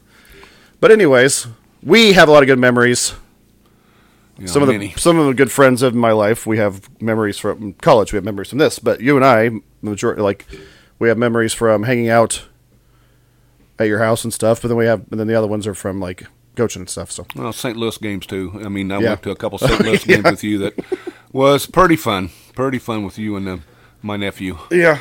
But 0.81 0.91
anyways, 0.91 1.47
we 1.83 2.13
have 2.15 2.29
a 2.29 2.33
lot 2.33 2.43
of 2.43 2.47
good 2.47 2.59
memories. 2.59 3.15
You 4.39 4.47
know, 4.47 4.51
Some 4.53 4.63
of 4.63 4.69
the 4.69 4.73
many. 4.75 4.91
some 4.97 5.19
of 5.19 5.27
the 5.27 5.35
good 5.35 5.53
friends 5.53 5.83
of 5.83 5.95
my 5.95 6.13
life. 6.13 6.47
We 6.47 6.59
have 6.59 6.89
memories 7.01 7.39
from 7.39 7.75
college. 7.75 8.13
We 8.13 8.17
have 8.17 8.25
memories 8.25 8.49
from 8.51 8.59
this. 8.59 8.79
But 8.79 9.01
you 9.01 9.17
and 9.17 9.25
I, 9.25 9.49
the 9.49 9.61
majority, 9.83 10.23
like, 10.23 10.47
we 10.99 11.09
have 11.09 11.19
memories 11.19 11.53
from 11.53 11.85
hanging 11.85 12.09
out 12.09 12.45
at 13.79 13.87
your 13.89 14.01
house 14.01 14.25
and 14.25 14.33
stuff. 14.33 14.63
But 14.63 14.69
then 14.69 14.77
we 14.77 14.87
have, 14.87 15.05
and 15.11 15.21
then 15.21 15.27
the 15.29 15.35
other 15.35 15.47
ones 15.47 15.67
are 15.67 15.75
from 15.75 16.01
like 16.01 16.27
coaching 16.57 16.83
and 16.83 16.89
stuff. 16.91 17.11
So 17.13 17.27
Well, 17.37 17.53
St. 17.53 17.77
Louis 17.77 17.97
games 17.99 18.27
too. 18.27 18.61
I 18.65 18.69
mean, 18.69 18.91
I 18.93 18.99
Yeah. 19.01 19.11
went 19.11 19.23
to 19.23 19.31
a 19.31 19.37
couple 19.37 19.59
St. 19.59 19.81
Louis 19.81 20.05
games 20.07 20.25
with 20.25 20.43
you 20.45 20.59
that 20.59 20.75
was 21.33 21.67
pretty 21.67 21.97
fun. 21.97 22.31
pretty 22.55 22.79
fun 22.79 23.05
with 23.05 23.19
you 23.19 23.35
and 23.37 23.49
uh, 23.49 23.57
my 24.03 24.17
nephew 24.17 24.59
Yeah. 24.71 24.99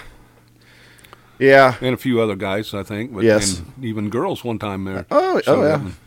Yeah. 1.40 1.76
and 1.82 1.94
a 1.94 1.98
few 1.98 2.22
other 2.22 2.36
guys, 2.36 2.74
I 2.74 2.84
think. 2.84 3.14
But, 3.14 3.24
Yes. 3.24 3.60
and 3.60 3.84
even 3.86 4.10
girls 4.10 4.44
one 4.44 4.60
time 4.60 4.86
there. 4.86 5.06
Oh, 5.12 5.42
oh, 5.48 5.64
yeah. 5.68 5.74
um, 5.76 5.98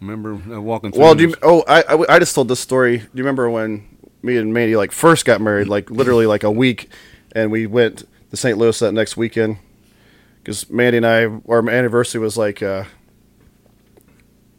Remember 0.00 0.34
uh, 0.34 0.60
walking 0.60 0.92
through. 0.92 1.02
Well, 1.02 1.14
do 1.14 1.28
you, 1.28 1.34
oh, 1.42 1.64
I, 1.66 1.82
I 1.82 2.16
I 2.16 2.18
just 2.18 2.34
told 2.34 2.48
this 2.48 2.60
story. 2.60 2.98
Do 2.98 3.04
you 3.14 3.22
remember 3.24 3.48
when 3.48 3.96
me 4.22 4.36
and 4.36 4.52
Mandy 4.52 4.76
like 4.76 4.92
first 4.92 5.24
got 5.24 5.40
married, 5.40 5.68
like 5.68 5.90
literally 5.90 6.26
like 6.26 6.42
a 6.42 6.50
week, 6.50 6.90
and 7.32 7.50
we 7.50 7.66
went 7.66 8.04
to 8.30 8.36
St. 8.36 8.58
Louis 8.58 8.78
that 8.80 8.92
next 8.92 9.16
weekend 9.16 9.58
because 10.38 10.68
Mandy 10.68 10.98
and 10.98 11.06
I 11.06 11.24
our 11.48 11.68
anniversary 11.70 12.20
was 12.20 12.36
like 12.36 12.62
uh, 12.62 12.84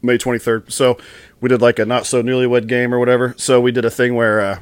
May 0.02 0.18
twenty 0.18 0.40
third. 0.40 0.72
So 0.72 0.98
we 1.40 1.48
did 1.48 1.62
like 1.62 1.78
a 1.78 1.86
not 1.86 2.04
so 2.04 2.20
newlywed 2.20 2.66
game 2.66 2.92
or 2.92 2.98
whatever. 2.98 3.34
So 3.36 3.60
we 3.60 3.70
did 3.70 3.84
a 3.84 3.90
thing 3.90 4.16
where 4.16 4.40
uh, 4.40 4.58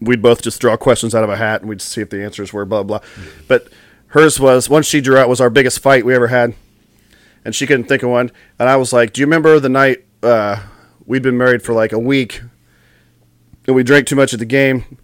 we'd 0.00 0.22
both 0.22 0.40
just 0.40 0.60
draw 0.60 0.76
questions 0.76 1.16
out 1.16 1.24
of 1.24 1.30
a 1.30 1.36
hat 1.36 1.62
and 1.62 1.68
we'd 1.68 1.82
see 1.82 2.00
if 2.00 2.10
the 2.10 2.22
answers 2.22 2.52
were 2.52 2.64
blah 2.64 2.84
blah. 2.84 3.00
But 3.48 3.68
hers 4.08 4.38
was 4.38 4.68
one 4.68 4.84
she 4.84 5.00
drew 5.00 5.16
out 5.16 5.28
was 5.28 5.40
our 5.40 5.50
biggest 5.50 5.80
fight 5.80 6.06
we 6.06 6.14
ever 6.14 6.28
had 6.28 6.54
and 7.46 7.54
she 7.54 7.64
couldn't 7.64 7.84
think 7.84 8.02
of 8.02 8.10
one. 8.10 8.32
And 8.58 8.68
I 8.68 8.74
was 8.76 8.92
like, 8.92 9.12
"Do 9.12 9.20
you 9.20 9.26
remember 9.26 9.60
the 9.60 9.68
night 9.68 10.04
uh, 10.20 10.60
we'd 11.06 11.22
been 11.22 11.38
married 11.38 11.62
for 11.62 11.72
like 11.72 11.92
a 11.92 11.98
week, 11.98 12.42
and 13.66 13.76
we 13.76 13.84
drank 13.84 14.08
too 14.08 14.16
much 14.16 14.34
at 14.34 14.40
the 14.40 14.44
game?" 14.44 14.98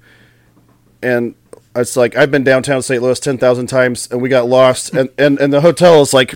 And 1.00 1.37
it's 1.76 1.96
like 1.96 2.16
I've 2.16 2.32
been 2.32 2.42
downtown 2.42 2.82
St. 2.82 3.00
Louis 3.00 3.20
ten 3.20 3.38
thousand 3.38 3.68
times, 3.68 4.08
and 4.11 4.20
we 4.20 4.28
got 4.28 4.49
lost, 4.49 4.92
and, 4.92 5.08
and 5.16 5.38
and 5.38 5.52
the 5.52 5.61
hotel 5.61 6.02
is 6.02 6.12
like 6.12 6.34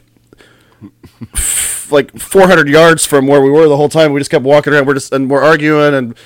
like 1.91 2.17
four 2.17 2.47
hundred 2.47 2.69
yards 2.69 3.05
from 3.05 3.27
where 3.27 3.43
we 3.43 3.51
were 3.51 3.69
the 3.69 3.77
whole 3.77 3.89
time. 3.89 4.13
We 4.13 4.21
just 4.21 4.31
kept 4.31 4.45
walking 4.45 4.73
around. 4.73 4.87
We're 4.87 4.95
just 4.95 5.13
and 5.13 5.29
we're 5.29 5.43
arguing 5.43 5.93
and 5.93 6.17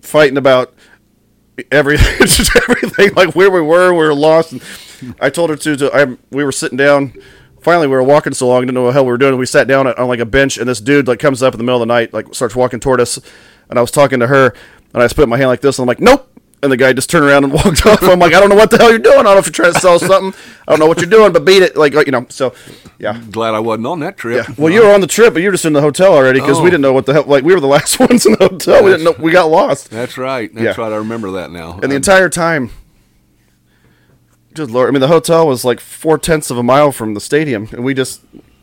fighting 0.00 0.38
about 0.38 0.72
everything, 1.70 2.18
just 2.20 2.56
everything, 2.56 3.12
like 3.12 3.34
where 3.34 3.50
we 3.50 3.60
were, 3.60 3.92
we 3.92 3.98
were 3.98 4.14
lost. 4.14 4.52
And 4.52 4.62
I 5.20 5.28
told 5.28 5.50
her 5.50 5.56
to. 5.56 5.76
to 5.76 5.94
I, 5.94 6.16
we 6.30 6.44
were 6.44 6.52
sitting 6.52 6.78
down. 6.78 7.12
Finally, 7.62 7.86
we 7.86 7.92
were 7.94 8.02
walking 8.02 8.34
so 8.34 8.48
long, 8.48 8.62
didn't 8.62 8.74
know 8.74 8.82
what 8.82 8.88
the 8.88 8.92
hell 8.94 9.04
we 9.06 9.12
were 9.12 9.18
doing. 9.18 9.36
We 9.38 9.46
sat 9.46 9.66
down 9.68 9.86
on 9.86 10.08
like 10.08 10.20
a 10.20 10.26
bench, 10.26 10.58
and 10.58 10.68
this 10.68 10.80
dude 10.80 11.06
like 11.08 11.18
comes 11.20 11.42
up 11.42 11.54
in 11.54 11.58
the 11.58 11.64
middle 11.64 11.80
of 11.80 11.86
the 11.88 11.92
night, 11.94 12.12
like 12.12 12.34
starts 12.34 12.54
walking 12.56 12.80
toward 12.80 13.00
us. 13.00 13.18
And 13.70 13.78
I 13.78 13.82
was 13.82 13.90
talking 13.90 14.20
to 14.20 14.26
her, 14.26 14.54
and 14.92 15.02
I 15.02 15.04
just 15.06 15.16
put 15.16 15.28
my 15.28 15.36
hand 15.36 15.48
like 15.48 15.60
this, 15.62 15.78
and 15.78 15.84
I'm 15.84 15.88
like, 15.88 16.00
"Nope." 16.00 16.28
And 16.62 16.70
the 16.70 16.76
guy 16.76 16.92
just 16.92 17.10
turned 17.10 17.24
around 17.24 17.42
and 17.44 17.52
walked 17.54 17.86
off. 17.86 18.02
I'm 18.02 18.18
like, 18.18 18.34
"I 18.34 18.40
don't 18.40 18.48
know 18.50 18.54
what 18.56 18.70
the 18.70 18.78
hell 18.78 18.90
you're 18.90 18.98
doing. 18.98 19.20
I 19.20 19.22
don't 19.22 19.34
know 19.34 19.38
if 19.38 19.46
you're 19.46 19.52
trying 19.52 19.72
to 19.72 19.80
sell 19.80 19.98
something. 19.98 20.38
I 20.68 20.72
don't 20.72 20.78
know 20.80 20.86
what 20.86 20.98
you're 21.00 21.08
doing, 21.10 21.32
but 21.32 21.44
beat 21.44 21.62
it." 21.62 21.76
Like 21.76 21.94
you 21.94 22.10
know. 22.12 22.26
So, 22.28 22.54
yeah. 22.98 23.20
glad 23.30 23.54
I 23.54 23.60
wasn't 23.60 23.86
on 23.86 24.00
that 24.00 24.16
trip. 24.16 24.46
Yeah. 24.48 24.54
Well, 24.58 24.72
you 24.72 24.82
were 24.84 24.92
on 24.92 25.00
the 25.00 25.06
trip, 25.06 25.32
but 25.32 25.42
you 25.42 25.48
were 25.48 25.52
just 25.52 25.64
in 25.64 25.72
the 25.72 25.80
hotel 25.80 26.12
already 26.12 26.40
because 26.40 26.58
Oh. 26.58 26.62
we 26.62 26.70
didn't 26.70 26.82
know 26.82 26.92
what 26.92 27.06
the 27.06 27.14
hell. 27.14 27.24
Like 27.26 27.44
we 27.44 27.54
were 27.54 27.60
the 27.60 27.66
last 27.78 27.98
ones 28.00 28.26
in 28.26 28.32
the 28.32 28.48
hotel. 28.48 28.84
We 28.84 28.90
didn't 28.90 29.04
know. 29.04 29.14
We 29.18 29.30
got 29.32 29.46
lost. 29.46 29.90
That's 29.90 30.18
right. 30.18 30.52
That's 30.54 30.76
Yeah. 30.76 30.84
right. 30.84 30.92
I 30.92 30.96
remember 30.96 31.30
that 31.32 31.50
now. 31.50 31.72
And 31.74 31.82
the 31.84 31.86
Um, 31.88 31.92
entire 31.96 32.28
time, 32.28 32.70
good 34.54 34.70
lord! 34.70 34.88
I 34.88 34.92
mean, 34.92 35.00
the 35.00 35.08
hotel 35.08 35.46
was 35.46 35.64
like 35.64 35.80
four 35.80 36.18
tenths 36.18 36.50
of 36.50 36.58
a 36.58 36.62
mile 36.62 36.92
from 36.92 37.14
the 37.14 37.20
stadium, 37.20 37.68
and 37.72 37.84
we 37.84 37.94
just, 37.94 38.20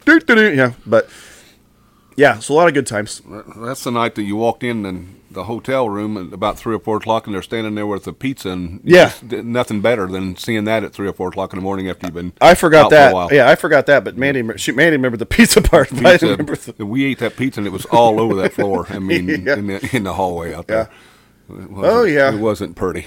yeah. 0.07 0.73
But 0.85 1.09
yeah, 2.15 2.39
so 2.39 2.53
a 2.53 2.55
lot 2.55 2.67
of 2.67 2.73
good 2.73 2.87
times. 2.87 3.21
That's 3.55 3.83
the 3.83 3.91
night 3.91 4.15
that 4.15 4.23
you 4.23 4.35
walked 4.35 4.63
in 4.63 4.85
and 4.85 5.15
the 5.31 5.43
hotel 5.43 5.87
room 5.87 6.17
at 6.17 6.33
about 6.33 6.57
three 6.57 6.75
or 6.75 6.79
four 6.79 6.97
o'clock, 6.97 7.27
and 7.27 7.35
they're 7.35 7.41
standing 7.43 7.75
there 7.75 7.85
with 7.85 8.07
a 8.07 8.13
pizza, 8.13 8.49
and 8.49 8.81
Yeah. 8.83 9.11
just 9.27 9.45
nothing 9.45 9.79
better 9.79 10.07
than 10.07 10.35
seeing 10.35 10.63
that 10.65 10.83
at 10.83 10.91
three 10.91 11.07
or 11.07 11.13
four 11.13 11.27
o'clock 11.29 11.53
in 11.53 11.59
the 11.59 11.63
morning 11.63 11.87
after 11.87 12.07
you've 12.07 12.15
been. 12.15 12.33
I 12.41 12.55
forgot 12.55 12.85
for 12.85 12.95
that. 12.95 13.13
while. 13.13 13.29
Yeah, 13.31 13.47
I 13.47 13.53
forgot 13.55 13.85
that. 13.85 14.03
But 14.03 14.17
Mandy, 14.17 14.57
she, 14.57 14.71
Mandy 14.71 14.97
remembered 14.97 15.19
the 15.19 15.27
pizza 15.27 15.61
part. 15.63 15.89
But 15.91 16.05
I 16.05 16.11
didn't 16.17 16.29
remember 16.31 16.55
Pizza, 16.55 16.71
the, 16.73 16.85
we 16.85 17.05
ate 17.05 17.19
that 17.19 17.37
pizza, 17.37 17.59
and 17.59 17.67
it 17.67 17.71
was 17.73 17.85
all 17.85 18.19
over 18.19 18.33
that 18.41 18.53
floor. 18.53 18.87
I 18.89 18.97
mean, 18.99 19.27
Yeah. 19.29 19.53
in, 19.57 19.67
the, 19.67 19.89
in 19.95 20.03
the 20.03 20.13
hallway 20.13 20.51
out 20.53 20.65
there. 20.67 20.89
Wasn't- 21.47 21.69
Oh, 21.77 22.03
yeah. 22.03 22.33
it 22.33 22.39
wasn't 22.39 22.75
pretty. 22.75 23.05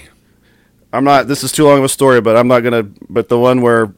I'm 0.93 1.03
not. 1.03 1.27
This 1.27 1.43
is 1.43 1.51
too 1.51 1.65
long 1.65 1.79
of 1.79 1.83
a 1.83 1.89
story, 1.89 2.21
but 2.21 2.37
I'm 2.37 2.47
not 2.47 2.59
gonna. 2.61 2.83
But 2.83 3.27
the 3.27 3.39
one 3.39 3.61
where 3.61 3.93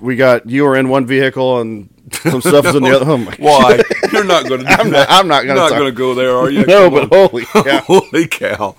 we 0.00 0.16
got 0.16 0.48
you 0.50 0.64
were 0.64 0.76
in 0.76 0.88
one 0.88 1.06
vehicle 1.06 1.60
and 1.60 1.88
some 2.12 2.40
stuff 2.40 2.64
was 2.66 2.74
in 2.74 2.82
the 2.82 2.90
other. 2.96 3.10
Oh 3.10 3.16
my 3.16 3.34
Why? 3.38 3.80
You're 4.12 4.24
not 4.24 4.48
going 4.48 4.60
to. 4.64 4.66
I'm 4.68 4.90
not- 4.90 5.06
I'm 5.08 5.28
not 5.28 5.46
gonna 5.46 5.60
Not 5.60 5.70
going 5.70 5.84
to 5.84 5.92
go 5.92 6.14
there, 6.14 6.36
are 6.36 6.50
you? 6.50 6.64
No, 6.66 6.90
Come 6.90 6.94
but 6.94 7.02
on. 7.16 7.28
holy, 7.30 7.44
yeah, 7.66 7.80
Holy 7.80 8.26
cow! 8.26 8.74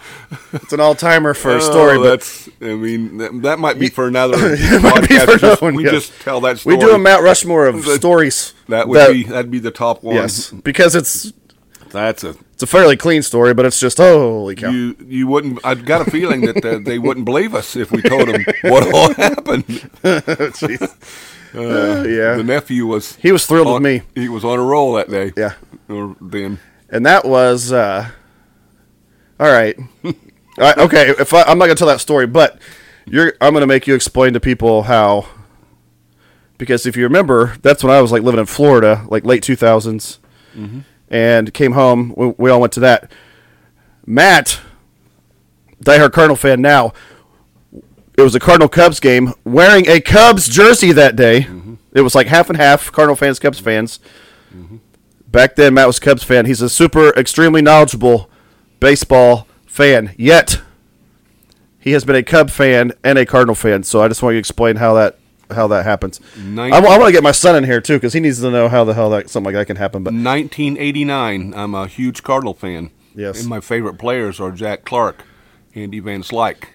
it's 0.51 0.73
an 0.73 0.79
all 0.81 0.95
timer 0.95 1.33
for 1.33 1.51
a 1.51 1.55
oh, 1.55 1.59
story. 1.59 1.97
Oh, 1.97 2.03
but 2.03 2.09
that's. 2.09 2.49
I 2.61 2.75
mean, 2.75 3.17
that, 3.17 3.41
that 3.43 3.59
might 3.59 3.79
be 3.79 3.87
for 3.89 4.07
another 4.07 4.37
podcast. 4.37 5.25
for 5.31 5.37
Just- 5.37 5.61
one, 5.61 5.75
we 5.75 5.85
yeah. 5.85 5.91
just 5.91 6.11
tell 6.21 6.41
that 6.41 6.59
story. 6.59 6.75
we 6.75 6.81
do 6.83 6.91
a 6.91 6.97
Mount 6.99 7.23
Rushmore 7.23 7.67
of 7.67 7.83
That- 7.85 7.95
stories. 7.95 8.53
That 8.67 8.87
would 8.87 9.11
be 9.13 9.23
that'd 9.23 9.49
be 9.51 9.59
the 9.59 9.71
top 9.71 10.03
one. 10.03 10.15
yes, 10.15 10.51
because 10.51 10.93
it's 10.95 11.31
That's 11.93 12.23
a 12.23 12.35
it's 12.53 12.63
a 12.63 12.67
fairly 12.67 12.97
clean 12.97 13.21
story, 13.21 13.53
but 13.53 13.65
it's 13.65 13.79
just 13.79 13.99
holy 13.99 14.55
cow. 14.55 14.69
you 14.69 14.95
you 15.07 15.27
wouldn't. 15.27 15.59
I've 15.63 15.85
got 15.85 16.05
a 16.05 16.11
feeling 16.11 16.41
that 16.41 16.65
uh, 16.65 16.79
they 16.83 16.99
wouldn't 16.99 17.25
believe 17.25 17.53
us 17.55 17.75
if 17.75 17.91
we 17.91 18.01
told 18.01 18.27
them 18.27 18.43
what 18.63 18.93
all 18.93 19.13
happened. 19.25 19.65
Jeez. 20.03 20.81
Uh, 21.55 22.03
yeah, 22.07 22.35
The 22.35 22.43
nephew 22.43 22.87
was 22.87 23.15
he 23.17 23.31
was 23.31 23.45
thrilled 23.45 23.67
on, 23.67 23.73
with 23.75 23.83
me, 23.83 24.01
He 24.15 24.27
was 24.27 24.43
on 24.43 24.57
a 24.57 24.63
roll 24.63 24.93
that 24.93 25.09
day. 25.09 25.31
Yeah. 25.37 25.53
Or 25.87 26.15
then 26.19 26.59
and 26.89 27.05
that 27.05 27.25
was 27.25 27.71
uh, 27.71 28.09
all 29.39 29.51
right. 29.51 29.77
I, 30.59 30.73
okay, 30.77 31.09
if 31.09 31.33
I, 31.33 31.43
I'm 31.43 31.57
not 31.57 31.65
gonna 31.65 31.75
tell 31.75 31.87
that 31.87 32.01
story, 32.01 32.25
but 32.27 32.59
you're 33.05 33.33
I'm 33.39 33.53
gonna 33.53 33.67
make 33.67 33.85
you 33.87 33.93
explain 33.95 34.33
to 34.33 34.39
people 34.39 34.83
how. 34.83 35.27
Because 36.57 36.85
if 36.85 36.95
you 36.95 37.03
remember, 37.03 37.55
that's 37.61 37.83
when 37.83 37.91
I 37.93 38.01
was 38.01 38.11
like 38.11 38.21
living 38.23 38.39
in 38.39 38.45
Florida, 38.45 39.05
like 39.09 39.25
late 39.25 39.43
2000s, 39.43 40.19
and 41.13 41.53
came 41.53 41.73
home. 41.73 42.13
We, 42.17 42.33
we 42.37 42.49
all 42.49 42.59
went 42.59 42.73
to 42.73 42.79
that. 42.81 43.11
Matt, 44.05 44.59
diehard 45.81 46.11
Cardinal 46.11 46.35
fan 46.35 46.59
now. 46.59 46.91
It 48.17 48.21
was 48.21 48.35
a 48.35 48.39
Cardinal 48.39 48.67
Cubs 48.67 48.99
game, 48.99 49.33
wearing 49.43 49.87
a 49.87 50.01
Cubs 50.01 50.49
jersey 50.49 50.91
that 50.91 51.15
day. 51.15 51.41
Mm-hmm. 51.41 51.75
It 51.93 52.01
was 52.01 52.15
like 52.15 52.27
half 52.27 52.49
and 52.49 52.57
half, 52.57 52.91
Cardinal 52.91 53.15
fans, 53.15 53.39
Cubs 53.39 53.59
fans. 53.59 53.99
Mm-hmm. 54.53 54.77
Back 55.27 55.55
then, 55.55 55.75
Matt 55.75 55.87
was 55.87 55.99
a 55.99 56.01
Cubs 56.01 56.23
fan. 56.23 56.45
He's 56.45 56.61
a 56.61 56.69
super, 56.69 57.09
extremely 57.09 57.61
knowledgeable 57.61 58.29
baseball 58.79 59.47
fan. 59.65 60.13
Yet, 60.17 60.61
he 61.79 61.91
has 61.91 62.05
been 62.05 62.15
a 62.15 62.23
Cub 62.23 62.49
fan 62.49 62.91
and 63.03 63.17
a 63.19 63.25
Cardinal 63.25 63.55
fan. 63.55 63.83
So 63.83 64.01
I 64.01 64.07
just 64.07 64.23
want 64.23 64.33
you 64.33 64.37
to 64.37 64.39
explain 64.39 64.77
how 64.77 64.93
that 64.95 65.19
how 65.51 65.67
that 65.67 65.83
happens. 65.85 66.19
Nin- 66.37 66.73
I, 66.73 66.79
want 66.79 67.03
to 67.05 67.11
get 67.11 67.23
my 67.23 67.31
son 67.31 67.55
in 67.55 67.63
here 67.63 67.81
too 67.81 67.95
because 67.95 68.13
he 68.13 68.19
needs 68.19 68.39
to 68.41 68.49
know 68.51 68.69
how 68.69 68.83
the 68.83 68.93
hell 68.93 69.09
that 69.11 69.29
something 69.29 69.53
like 69.53 69.59
that 69.59 69.67
can 69.67 69.77
happen. 69.77 70.03
But 70.03 70.13
1989. 70.13 71.53
I'm 71.55 71.75
a 71.75 71.87
huge 71.87 72.23
Cardinal 72.23 72.53
fan. 72.53 72.91
Yes. 73.15 73.41
And 73.41 73.49
my 73.49 73.59
favorite 73.59 73.95
players 73.99 74.39
are 74.39 74.51
Jack 74.51 74.85
Clark, 74.85 75.23
Andy 75.75 75.99
Van 75.99 76.23
Slyke, 76.23 76.65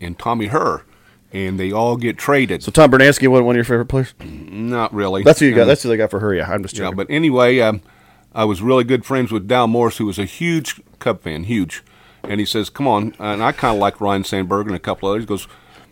and 0.00 0.16
Tommy 0.18 0.46
Herr, 0.46 0.84
and 1.32 1.58
they 1.58 1.72
all 1.72 1.96
get 1.96 2.16
traded. 2.18 2.62
so 2.62 2.70
Tom 2.70 2.90
Brunansky, 2.90 3.26
one 3.28 3.44
one 3.44 3.54
of 3.54 3.56
your 3.56 3.64
favorite 3.64 3.86
players? 3.86 4.14
Not 4.20 4.94
really. 4.94 5.22
That's 5.24 5.40
who 5.40 5.46
you 5.46 5.54
got. 5.54 5.62
Um, 5.62 5.68
That's 5.68 5.82
who 5.82 5.88
they 5.88 5.96
got 5.96 6.10
for 6.10 6.20
Herr. 6.20 6.34
Yeah, 6.34 6.50
I'm 6.50 6.62
just 6.62 6.76
Yeah, 6.76 6.84
joking. 6.84 6.96
but 6.98 7.06
anyway, 7.10 7.58
um, 7.60 7.82
I 8.32 8.44
was 8.44 8.62
really 8.62 8.84
good 8.84 9.04
friends 9.04 9.32
with 9.32 9.48
Dal 9.48 9.66
Morris, 9.66 9.96
who 9.96 10.06
was 10.06 10.18
a 10.18 10.24
huge 10.24 10.80
Cub 11.00 11.22
fan, 11.22 11.44
huge. 11.44 11.82
And 12.22 12.38
he 12.40 12.46
says, 12.46 12.70
"Come 12.70 12.86
on," 12.86 13.14
and 13.18 13.42
I 13.42 13.52
kind 13.52 13.74
of 13.74 13.80
like 13.80 14.00
Ryne 14.00 14.22
Sandberg 14.24 14.66
and 14.66 14.76
a 14.76 14.80
couple 14.80 15.08
others. 15.08 15.22
He 15.22 15.26
goes, 15.26 15.48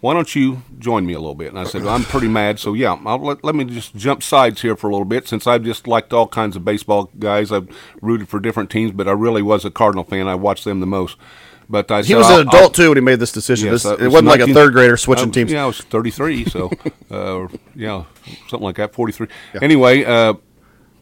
"Why 0.06 0.14
don't 0.14 0.34
you 0.34 0.62
join 0.78 1.04
me 1.04 1.14
a 1.14 1.18
little 1.18 1.34
bit?" 1.34 1.48
And 1.48 1.58
I 1.58 1.64
said, 1.64 1.82
well, 1.82 1.94
"I'm 1.94 2.04
pretty 2.04 2.28
mad, 2.28 2.58
so 2.58 2.74
yeah, 2.74 2.96
I'll 3.04 3.18
let, 3.18 3.44
let 3.44 3.54
me 3.54 3.64
just 3.64 3.94
jump 3.96 4.22
sides 4.22 4.62
here 4.62 4.76
for 4.76 4.88
a 4.88 4.92
little 4.92 5.04
bit, 5.04 5.26
since 5.28 5.46
I've 5.46 5.62
just 5.64 5.86
liked 5.86 6.12
all 6.12 6.28
kinds 6.28 6.54
of 6.56 6.64
baseball 6.64 7.10
guys. 7.18 7.50
I've 7.52 7.68
rooted 8.00 8.28
for 8.28 8.38
different 8.40 8.70
teams, 8.70 8.92
but 8.92 9.08
I 9.08 9.12
really 9.12 9.42
was 9.42 9.64
a 9.64 9.70
Cardinal 9.70 10.04
fan. 10.04 10.28
I 10.28 10.34
watched 10.34 10.64
them 10.64 10.80
the 10.80 10.86
most." 10.86 11.16
But 11.68 11.90
I 11.90 11.98
he 11.98 12.04
said, 12.04 12.18
was 12.18 12.30
an 12.30 12.40
adult 12.48 12.54
I'll- 12.62 12.70
too 12.70 12.88
when 12.90 12.96
he 12.96 13.02
made 13.02 13.18
this 13.18 13.32
decision. 13.32 13.72
Yes, 13.72 13.82
This- 13.82 13.92
it 13.98 14.04
was 14.04 14.12
wasn't 14.12 14.28
like 14.28 14.40
a 14.40 14.54
third 14.54 14.72
grader 14.72 14.96
switching 14.96 15.30
I- 15.30 15.32
teams. 15.32 15.50
Yeah, 15.50 15.64
I 15.64 15.66
was 15.66 15.80
33, 15.80 16.44
so 16.44 16.70
uh, 17.10 17.48
yeah, 17.74 18.04
something 18.48 18.64
like 18.64 18.76
that, 18.76 18.94
43. 18.94 19.26
Anyway, 19.60 20.04
uh, 20.04 20.34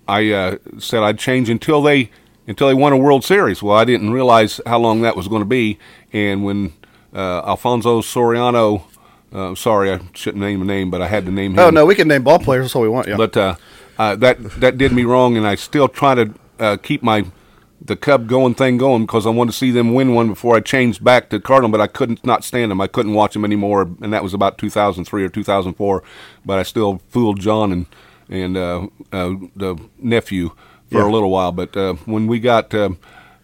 I 0.09 0.31
uh, 0.33 0.57
said 0.79 1.03
I'd 1.03 1.19
change 1.19 1.51
until 1.51 1.83
they 1.83 2.11
until 2.47 2.69
they 2.69 2.75
won 2.75 2.93
a 2.93 2.97
World 2.97 3.25
Series. 3.25 3.63
Well, 3.63 3.77
I 3.77 3.85
didn't 3.85 4.11
realize 4.13 4.61
how 4.67 4.79
long 4.79 5.03
that 5.03 5.17
was 5.17 5.29
going 5.29 5.43
to 5.43 5.47
be, 5.47 5.79
and 6.13 6.45
when 6.45 6.73
uh, 7.15 7.43
Alfonso 7.47 8.01
Soriano, 8.01 8.83
uh, 9.35 9.55
sorry, 9.55 9.93
I 9.93 10.01
shouldn't 10.15 10.43
name 10.43 10.63
a 10.63 10.65
name, 10.65 10.91
but 10.91 11.03
I 11.03 11.09
had 11.09 11.27
to 11.27 11.33
name 11.33 11.53
him. 11.55 11.59
Oh 11.59 11.71
no, 11.71 11.85
we 11.85 11.95
can 11.95 12.09
name 12.09 12.23
ball 12.23 12.39
players. 12.39 12.65
That's 12.65 12.77
all 12.77 12.83
we 12.83 12.89
want. 12.89 13.09
Yeah. 13.09 13.17
But 13.17 13.37
uh, 13.37 13.57
uh, 13.99 14.17
that 14.17 14.43
that 14.61 14.79
did 14.79 14.93
me 14.93 15.05
wrong, 15.05 15.37
and 15.37 15.47
I 15.47 15.55
still 15.57 15.89
try 15.89 16.15
to 16.15 16.35
uh, 16.59 16.77
keep 16.77 17.03
my 17.03 17.25
the 17.87 17.97
Cub 17.97 18.29
going 18.29 18.55
thing 18.55 18.79
going 18.79 19.03
because 19.05 19.27
I 19.27 19.31
wanted 19.31 19.51
to 19.53 19.59
see 19.59 19.71
them 19.71 19.93
win 19.93 20.15
one 20.15 20.29
before 20.29 20.57
I 20.57 20.61
changed 20.61 21.05
back 21.05 21.29
to 21.31 21.41
Cardinal. 21.41 21.71
But 21.71 21.81
I 21.83 21.87
couldn't 21.87 22.25
not 22.25 22.45
stand 22.45 22.71
them. 22.71 22.81
I 22.81 22.87
couldn't 22.87 23.13
watch 23.15 23.35
them 23.35 23.45
anymore, 23.45 23.83
and 24.01 24.13
that 24.13 24.23
was 24.23 24.33
about 24.33 24.57
2003 24.57 25.25
or 25.25 25.29
2004. 25.29 26.03
But 26.47 26.59
I 26.59 26.63
still 26.63 27.03
fooled 27.11 27.41
John 27.41 27.73
and 27.73 27.87
and 28.31 28.57
uh, 28.57 28.87
uh, 29.13 29.35
the 29.55 29.77
nephew 29.99 30.51
for 30.91 30.99
Yeah. 31.01 31.07
a 31.07 31.13
little 31.13 31.31
while. 31.31 31.53
But 31.53 31.77
uh, 31.77 31.95
when 32.07 32.27
we 32.27 32.39
got 32.41 32.73
uh, 32.73 32.91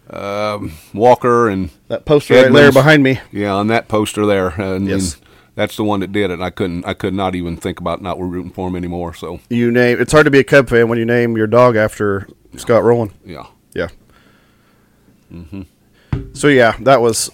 um 0.09 0.71
Walker 0.93 1.49
and 1.49 1.69
that 1.87 2.05
poster 2.05 2.33
right 2.35 2.51
there 2.51 2.71
behind 2.71 3.03
me. 3.03 3.19
yeah, 3.31 3.51
on 3.53 3.67
that 3.67 3.87
poster 3.87 4.25
there, 4.25 4.49
and, 4.59 4.87
Yes. 4.87 5.13
and 5.15 5.21
that's 5.61 5.75
the 5.75 5.83
one 5.83 5.99
that 5.99 6.11
did 6.11 6.31
it. 6.31 6.41
I 6.41 6.49
couldn't 6.49 6.85
I 6.85 6.95
could 6.95 7.13
not 7.13 7.35
even 7.35 7.55
think 7.55 7.79
about 7.79 8.01
not 8.01 8.19
rooting 8.19 8.51
for 8.51 8.67
him 8.67 8.75
anymore. 8.75 9.13
So 9.13 9.39
You 9.49 9.69
name. 9.71 10.01
It's 10.01 10.11
hard 10.11 10.25
to 10.25 10.31
be 10.31 10.39
a 10.39 10.43
Cub 10.43 10.67
fan 10.67 10.89
when 10.89 10.97
you 10.97 11.05
name 11.05 11.37
your 11.37 11.45
dog 11.45 11.75
after 11.75 12.27
Scott 12.57 12.83
Rolen. 12.83 13.11
yeah. 13.23 13.45
Yeah. 13.73 13.89
Mm-hmm. 15.31 15.61
So 16.33 16.47
yeah, 16.47 16.75
that 16.79 16.99
was 16.99 17.29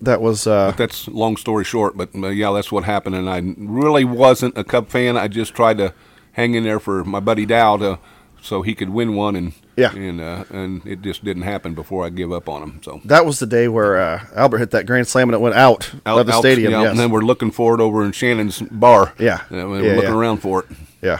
that 0.00 0.22
was 0.22 0.46
uh, 0.46 0.72
That's 0.76 1.08
long 1.08 1.36
story 1.36 1.64
short, 1.64 1.96
but 1.96 2.08
uh, 2.14 2.28
yeah, 2.28 2.52
that's 2.52 2.72
what 2.72 2.84
happened. 2.84 3.16
And 3.16 3.28
I 3.28 3.42
really 3.58 4.04
wasn't 4.04 4.56
a 4.56 4.64
Cub 4.64 4.88
fan. 4.88 5.16
I 5.16 5.28
just 5.28 5.54
tried 5.54 5.76
to 5.78 5.92
hang 6.32 6.54
in 6.54 6.64
there 6.64 6.80
for 6.80 7.04
my 7.04 7.20
buddy 7.20 7.44
Dow 7.44 7.76
to, 7.76 7.98
so 8.40 8.62
he 8.62 8.74
could 8.74 8.90
win 8.90 9.14
one, 9.14 9.36
and 9.36 9.52
Yeah. 9.76 9.92
and 9.94 10.20
uh, 10.20 10.44
and 10.50 10.84
it 10.86 11.02
just 11.02 11.24
didn't 11.24 11.42
happen 11.42 11.74
before 11.74 12.04
I 12.06 12.10
give 12.10 12.32
up 12.32 12.48
on 12.48 12.62
him. 12.62 12.80
So 12.82 13.00
that 13.04 13.24
was 13.26 13.38
the 13.38 13.46
day 13.46 13.68
where 13.68 13.98
uh, 13.98 14.24
Albert 14.34 14.58
hit 14.58 14.70
that 14.72 14.86
grand 14.86 15.06
slam 15.08 15.28
and 15.28 15.34
it 15.34 15.40
went 15.40 15.54
out, 15.56 15.90
out 16.06 16.18
of 16.20 16.26
the 16.26 16.32
out- 16.34 16.40
stadium. 16.40 16.72
yeah, 16.72 16.82
yes. 16.82 16.90
and 16.90 16.98
then 16.98 17.10
we're 17.10 17.20
looking 17.20 17.50
for 17.50 17.74
it 17.74 17.80
over 17.80 18.04
in 18.04 18.12
Shannon's 18.12 18.60
bar. 18.62 19.12
Yeah. 19.18 19.42
Uh, 19.50 19.68
we're 19.68 19.82
Yeah, 19.82 19.94
looking 19.96 20.10
yeah. 20.10 20.16
around 20.16 20.38
for 20.38 20.60
it. 20.64 20.76
yeah, 21.02 21.18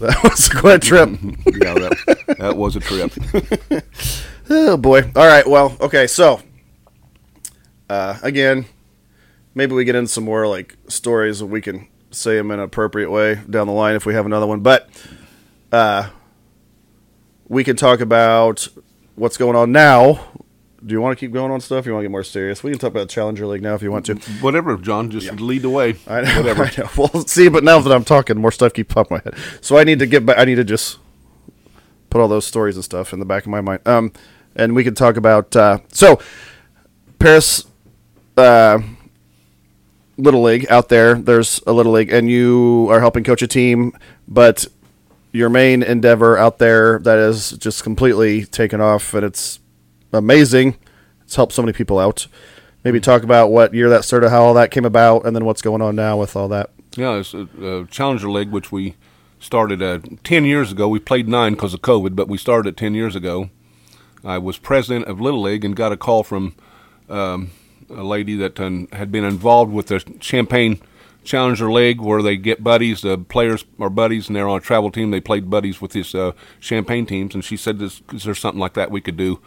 that 0.00 0.22
was 0.24 0.48
quite 0.48 0.76
a 0.76 0.78
trip. 0.78 1.10
yeah, 1.46 1.74
that, 1.74 2.24
that 2.38 2.56
was 2.56 2.76
a 2.76 2.80
trip. 2.80 3.12
Oh 4.52 4.76
boy. 4.76 5.02
All 5.14 5.26
right. 5.28 5.46
Well, 5.46 5.76
okay. 5.80 6.08
So, 6.08 6.40
uh, 7.88 8.18
again, 8.22 8.66
maybe 9.54 9.74
we 9.74 9.84
get 9.84 9.94
into 9.94 10.10
some 10.10 10.24
more 10.24 10.48
like 10.48 10.76
stories 10.88 11.40
and 11.40 11.50
we 11.52 11.60
can 11.60 11.86
say 12.10 12.36
them 12.36 12.50
in 12.50 12.58
an 12.58 12.64
appropriate 12.64 13.10
way 13.10 13.36
down 13.48 13.68
the 13.68 13.72
line 13.72 13.94
if 13.94 14.04
we 14.06 14.14
have 14.14 14.26
another 14.26 14.48
one. 14.48 14.58
But 14.58 14.88
uh, 15.72 16.10
we 17.48 17.64
can 17.64 17.76
talk 17.76 18.00
about 18.00 18.68
what's 19.16 19.36
going 19.36 19.56
on 19.56 19.72
now. 19.72 20.28
Do 20.84 20.94
you 20.94 21.00
want 21.00 21.18
to 21.18 21.20
keep 21.20 21.32
going 21.32 21.52
on 21.52 21.60
stuff? 21.60 21.84
You 21.84 21.92
want 21.92 22.02
to 22.02 22.08
get 22.08 22.10
more 22.10 22.24
serious? 22.24 22.62
We 22.62 22.70
can 22.70 22.78
talk 22.78 22.90
about 22.90 23.10
Challenger 23.10 23.46
League 23.46 23.60
now 23.60 23.74
if 23.74 23.82
you 23.82 23.90
want 23.92 24.06
to. 24.06 24.14
Whatever, 24.40 24.76
John. 24.78 25.10
Just 25.10 25.30
lead 25.38 25.62
the 25.62 25.68
way. 25.68 25.96
I 26.06 26.22
know, 26.22 26.36
Whatever. 26.38 26.64
I 26.64 26.72
know. 26.78 26.88
Well, 26.96 27.26
see, 27.26 27.48
but 27.48 27.64
now 27.64 27.80
that 27.80 27.92
I'm 27.92 28.04
talking, 28.04 28.38
more 28.38 28.50
stuff 28.50 28.72
keep 28.72 28.88
popping 28.88 29.18
my 29.18 29.22
head. 29.22 29.38
So 29.60 29.76
I 29.76 29.84
need 29.84 29.98
to 29.98 30.06
get 30.06 30.24
back. 30.24 30.38
I 30.38 30.44
need 30.46 30.54
to 30.54 30.64
just 30.64 30.98
put 32.08 32.20
all 32.20 32.28
those 32.28 32.46
stories 32.46 32.76
and 32.76 32.84
stuff 32.84 33.12
in 33.12 33.18
the 33.18 33.26
back 33.26 33.44
of 33.44 33.50
my 33.50 33.60
mind. 33.60 33.86
Um, 33.86 34.12
and 34.56 34.74
we 34.74 34.82
can 34.82 34.94
talk 34.94 35.16
about 35.16 35.54
uh, 35.54 35.78
so 35.92 36.18
Paris 37.18 37.64
uh, 38.38 38.80
Little 40.16 40.42
League 40.42 40.66
out 40.70 40.88
there. 40.88 41.14
There's 41.14 41.60
a 41.66 41.72
Little 41.72 41.92
League, 41.92 42.10
and 42.12 42.30
you 42.30 42.88
are 42.90 43.00
helping 43.00 43.22
coach 43.22 43.42
a 43.42 43.46
team, 43.46 43.92
but 44.26 44.66
your 45.32 45.48
main 45.48 45.82
endeavor 45.82 46.36
out 46.36 46.58
there 46.58 46.98
that 47.00 47.18
is 47.18 47.52
just 47.52 47.82
completely 47.82 48.44
taken 48.44 48.80
off, 48.80 49.14
and 49.14 49.24
it's 49.24 49.60
amazing. 50.12 50.76
It's 51.22 51.36
helped 51.36 51.52
so 51.52 51.62
many 51.62 51.72
people 51.72 51.98
out. 51.98 52.26
Maybe 52.84 52.98
talk 53.00 53.22
about 53.22 53.50
what 53.50 53.74
year 53.74 53.88
that 53.90 54.04
started, 54.04 54.30
how 54.30 54.42
all 54.42 54.54
that 54.54 54.70
came 54.70 54.84
about, 54.84 55.26
and 55.26 55.36
then 55.36 55.44
what's 55.44 55.62
going 55.62 55.82
on 55.82 55.94
now 55.96 56.16
with 56.16 56.34
all 56.34 56.48
that. 56.48 56.70
Yeah, 56.96 57.16
it's 57.16 57.34
a, 57.34 57.46
a 57.62 57.86
Challenger 57.86 58.30
League, 58.30 58.50
which 58.50 58.72
we 58.72 58.96
started 59.38 59.82
uh, 59.82 60.00
10 60.24 60.44
years 60.44 60.72
ago. 60.72 60.88
We 60.88 60.98
played 60.98 61.28
nine 61.28 61.54
because 61.54 61.74
of 61.74 61.82
COVID, 61.82 62.16
but 62.16 62.28
we 62.28 62.38
started 62.38 62.76
10 62.76 62.94
years 62.94 63.14
ago. 63.14 63.50
I 64.24 64.38
was 64.38 64.58
president 64.58 65.06
of 65.06 65.20
Little 65.20 65.42
League 65.42 65.64
and 65.64 65.76
got 65.76 65.92
a 65.92 65.96
call 65.96 66.24
from 66.24 66.54
um, 67.08 67.50
a 67.88 68.02
lady 68.02 68.36
that 68.36 68.58
um, 68.60 68.88
had 68.92 69.10
been 69.10 69.24
involved 69.24 69.72
with 69.72 69.86
the 69.86 70.00
Champaign 70.20 70.80
Challenger 71.24 71.70
League, 71.70 72.00
where 72.00 72.22
they 72.22 72.36
get 72.36 72.64
buddies. 72.64 73.02
The 73.02 73.18
players 73.18 73.64
are 73.78 73.90
buddies, 73.90 74.28
and 74.28 74.36
they're 74.36 74.48
on 74.48 74.58
a 74.58 74.62
travel 74.62 74.90
team. 74.90 75.10
They 75.10 75.20
played 75.20 75.50
buddies 75.50 75.80
with 75.80 75.92
this 75.92 76.14
uh, 76.14 76.32
Champaign 76.60 77.06
teams, 77.06 77.34
and 77.34 77.44
she 77.44 77.56
said, 77.56 77.80
"Is, 77.82 78.02
is 78.12 78.24
there 78.24 78.34
something 78.34 78.60
like 78.60 78.74
that 78.74 78.90
we 78.90 79.00
could 79.00 79.16
do?" 79.16 79.40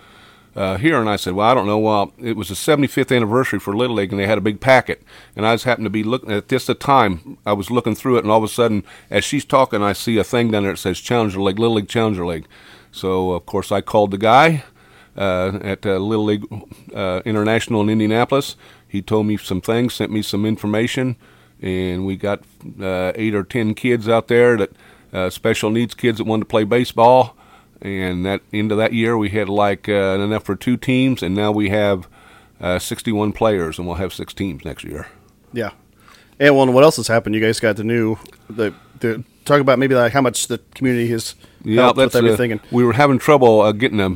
uh, 0.55 0.77
here, 0.77 0.99
and 0.99 1.09
I 1.09 1.15
said, 1.15 1.33
"Well, 1.33 1.49
I 1.49 1.53
don't 1.53 1.65
know. 1.65 1.79
Well, 1.79 2.13
it 2.19 2.35
was 2.35 2.49
the 2.49 2.55
75th 2.55 3.15
anniversary 3.15 3.59
for 3.59 3.75
Little 3.75 3.95
League, 3.95 4.11
and 4.11 4.19
they 4.19 4.27
had 4.27 4.37
a 4.37 4.41
big 4.41 4.59
packet, 4.59 5.01
and 5.35 5.45
I 5.45 5.53
just 5.55 5.65
happened 5.65 5.85
to 5.85 5.89
be 5.91 6.03
looking 6.03 6.31
at 6.31 6.49
this 6.49 6.69
at 6.69 6.79
the 6.79 6.85
time. 6.85 7.37
I 7.45 7.53
was 7.53 7.71
looking 7.71 7.95
through 7.95 8.17
it, 8.17 8.23
and 8.23 8.31
all 8.31 8.37
of 8.37 8.43
a 8.43 8.47
sudden, 8.47 8.83
as 9.09 9.23
she's 9.23 9.45
talking, 9.45 9.81
I 9.81 9.93
see 9.93 10.17
a 10.17 10.23
thing 10.23 10.51
down 10.51 10.63
there 10.63 10.73
that 10.73 10.77
says 10.77 10.99
Challenger 10.99 11.41
League, 11.41 11.59
Little 11.59 11.75
League 11.75 11.89
Challenger 11.89 12.25
League. 12.25 12.47
So, 12.91 13.31
of 13.31 13.45
course, 13.45 13.71
I 13.71 13.81
called 13.81 14.11
the 14.11 14.19
guy 14.19 14.63
uh, 15.17 15.59
at 15.63 15.85
uh, 15.85 15.97
Little 15.97 16.25
League 16.25 16.45
uh, 16.93 17.21
International 17.25 17.81
in 17.81 17.89
Indianapolis. 17.89 18.55
He 18.87 19.01
told 19.01 19.25
me 19.25 19.37
some 19.37 19.61
things, 19.61 19.95
sent 19.95 20.11
me 20.11 20.21
some 20.21 20.45
information, 20.45 21.15
and 21.63 22.05
we 22.05 22.15
got 22.15 22.43
uh, 22.79 23.11
eight 23.15 23.33
or 23.33 23.43
ten 23.43 23.73
kids 23.73 24.07
out 24.07 24.27
there 24.27 24.57
that 24.57 24.71
uh, 25.11 25.29
special 25.31 25.71
needs 25.71 25.95
kids 25.95 26.19
that 26.19 26.25
wanted 26.25 26.41
to 26.41 26.49
play 26.49 26.63
baseball 26.63 27.35
and 27.83 28.25
that 28.25 28.41
into 28.51 28.75
that 28.75 28.93
year 28.93 29.17
we 29.17 29.29
had 29.29 29.49
like 29.49 29.89
uh, 29.89 30.17
enough 30.19 30.43
for 30.43 30.55
two 30.55 30.77
teams, 30.77 31.21
and 31.21 31.35
now 31.35 31.51
we 31.51 31.69
have 31.69 32.07
uh, 32.61 32.79
61 32.79 33.33
players, 33.33 33.77
and 33.77 33.85
we'll 33.85 33.97
have 33.97 34.13
six 34.13 34.33
teams 34.33 34.63
next 34.63 34.85
year. 34.85 35.07
Yeah. 35.51 35.71
And 36.39 36.55
well, 36.55 36.71
what 36.71 36.83
else 36.83 36.95
has 36.95 37.07
happened? 37.07 37.35
You 37.35 37.41
guys 37.41 37.59
got 37.59 37.75
the 37.75 37.83
new 37.83 38.17
the 38.49 38.73
the 38.99 39.23
talk 39.45 39.59
about 39.59 39.77
maybe 39.79 39.93
like 39.95 40.13
how 40.13 40.21
much 40.21 40.47
the 40.47 40.59
community 40.73 41.09
has 41.09 41.35
helped 41.65 41.97
with 41.97 42.15
uh, 42.15 42.19
everything. 42.19 42.53
and, 42.53 42.61
we 42.71 42.83
were 42.85 42.93
having 42.93 43.19
trouble 43.19 43.61
uh, 43.61 43.73
getting 43.73 43.99
a 43.99 44.09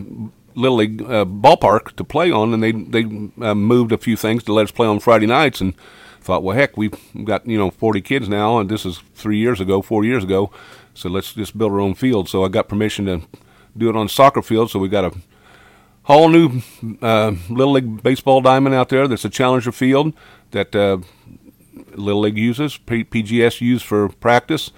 little 0.57 0.77
league 0.77 1.01
uh, 1.01 1.25
ballpark 1.25 1.95
to 1.97 2.03
play 2.03 2.31
on, 2.31 2.53
and 2.53 2.63
they 2.63 2.71
they 2.71 3.03
uh, 3.45 3.53
moved 3.53 3.91
a 3.91 3.97
few 3.97 4.15
things 4.15 4.43
to 4.45 4.53
let 4.53 4.63
us 4.63 4.71
play 4.71 4.87
on 4.87 4.99
Friday 5.01 5.27
nights, 5.27 5.59
and 5.59 5.73
thought, 6.27 6.43
well, 6.43 6.55
heck, 6.55 6.75
we've 6.75 6.93
got 7.23 7.47
you 7.47 7.57
know 7.57 7.71
40 7.71 8.01
kids 8.01 8.27
now, 8.27 8.59
and 8.59 8.69
this 8.69 8.85
is 8.85 9.01
three 9.15 9.37
years 9.37 9.61
ago, 9.61 9.81
four 9.81 10.03
years 10.03 10.23
ago, 10.23 10.51
so 10.93 11.09
let's 11.09 11.33
just 11.33 11.57
build 11.57 11.71
our 11.71 11.79
own 11.79 11.95
field. 11.95 12.27
So 12.27 12.43
I 12.43 12.49
got 12.49 12.67
permission 12.67 13.05
to 13.05 13.21
do 13.75 13.89
it 13.89 13.95
on 13.95 14.09
soccer 14.09 14.41
field, 14.41 14.69
so 14.69 14.77
we 14.77 14.89
got 14.89 15.05
a 15.05 15.13
whole 16.03 16.27
new 16.27 16.61
uh, 17.01 17.33
little 17.49 17.73
league 17.73 18.03
baseball 18.03 18.41
diamond 18.41 18.75
out 18.75 18.89
there. 18.89 19.07
That's 19.07 19.23
a 19.23 19.29
challenger 19.29 19.71
field 19.71 20.13
that 20.51 20.75
uh, 20.75 20.97
little 21.95 22.21
league 22.21 22.37
uses, 22.37 22.77
P- 22.77 23.05
PGS 23.05 23.61
used 23.61 23.85
for 23.85 24.09
practice, 24.09 24.71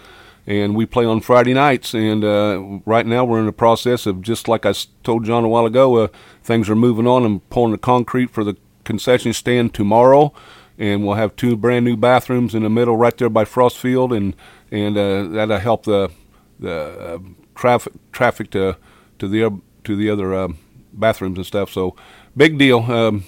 and 0.45 0.75
we 0.75 0.85
play 0.85 1.05
on 1.05 1.19
Friday 1.19 1.55
nights. 1.55 1.95
And 1.95 2.23
uh, 2.23 2.79
right 2.85 3.07
now 3.07 3.25
we're 3.25 3.39
in 3.39 3.47
the 3.47 3.51
process 3.51 4.05
of 4.05 4.21
just 4.21 4.47
like 4.47 4.67
I 4.67 4.73
told 5.03 5.25
John 5.25 5.43
a 5.43 5.49
while 5.49 5.65
ago, 5.65 5.95
uh, 5.95 6.07
things 6.43 6.69
are 6.69 6.75
moving 6.75 7.07
on 7.07 7.25
and 7.25 7.47
pulling 7.49 7.71
the 7.71 7.79
concrete 7.79 8.29
for 8.29 8.43
the 8.43 8.55
concession 8.83 9.33
stand 9.33 9.73
tomorrow. 9.73 10.31
And 10.79 11.05
we'll 11.05 11.15
have 11.15 11.35
two 11.35 11.55
brand 11.55 11.85
new 11.85 11.97
bathrooms 11.97 12.55
in 12.55 12.63
the 12.63 12.69
middle, 12.69 12.95
right 12.95 13.15
there 13.17 13.29
by 13.29 13.45
Frost 13.45 13.77
Field, 13.77 14.13
and 14.13 14.33
and 14.71 14.97
uh, 14.97 15.27
that'll 15.27 15.59
help 15.59 15.83
the 15.83 16.09
the 16.57 16.73
uh, 16.73 17.19
traffic 17.53 17.93
traffic 18.11 18.49
to 18.51 18.77
to 19.19 19.27
the 19.27 19.59
to 19.83 19.95
the 19.95 20.09
other 20.09 20.33
uh, 20.33 20.47
bathrooms 20.93 21.37
and 21.37 21.45
stuff. 21.45 21.69
So 21.69 21.95
big 22.35 22.57
deal. 22.57 22.79
Um, 22.79 23.25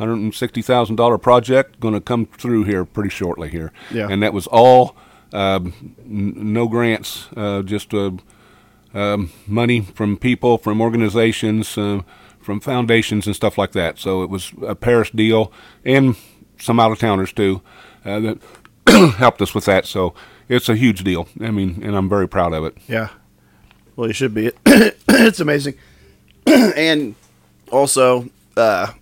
hundred 0.00 0.14
and 0.14 0.34
sixty 0.34 0.62
thousand 0.62 0.96
dollar 0.96 1.18
project 1.18 1.78
going 1.78 1.92
to 1.92 2.00
come 2.00 2.24
through 2.24 2.64
here 2.64 2.86
pretty 2.86 3.10
shortly 3.10 3.50
here. 3.50 3.70
Yeah. 3.90 4.08
And 4.08 4.22
that 4.22 4.32
was 4.32 4.46
all 4.46 4.96
um, 5.34 5.94
n- 5.98 6.52
no 6.54 6.66
grants, 6.66 7.28
uh, 7.36 7.60
just 7.62 7.92
uh, 7.92 8.12
um, 8.94 9.30
money 9.46 9.82
from 9.82 10.16
people, 10.16 10.56
from 10.56 10.80
organizations, 10.80 11.76
uh, 11.76 12.00
from 12.40 12.60
foundations 12.60 13.26
and 13.26 13.36
stuff 13.36 13.58
like 13.58 13.72
that. 13.72 13.98
So 13.98 14.22
it 14.22 14.30
was 14.30 14.52
a 14.66 14.74
Paris 14.74 15.10
deal 15.10 15.52
and 15.84 16.16
some 16.60 16.78
out 16.78 16.92
of 16.92 16.98
towners 16.98 17.32
too 17.32 17.62
uh, 18.04 18.20
that 18.20 18.38
helped 19.16 19.42
us 19.42 19.54
with 19.54 19.64
that. 19.64 19.86
So 19.86 20.14
it's 20.48 20.68
a 20.68 20.76
huge 20.76 21.04
deal. 21.04 21.28
I 21.40 21.50
mean, 21.50 21.80
and 21.82 21.96
I'm 21.96 22.08
very 22.08 22.28
proud 22.28 22.52
of 22.52 22.64
it. 22.64 22.76
Yeah. 22.88 23.08
Well, 23.96 24.08
you 24.08 24.14
should 24.14 24.34
be. 24.34 24.50
it's 24.66 25.40
amazing. 25.40 25.74
and 26.46 27.14
also, 27.70 28.28
uh, 28.56 28.92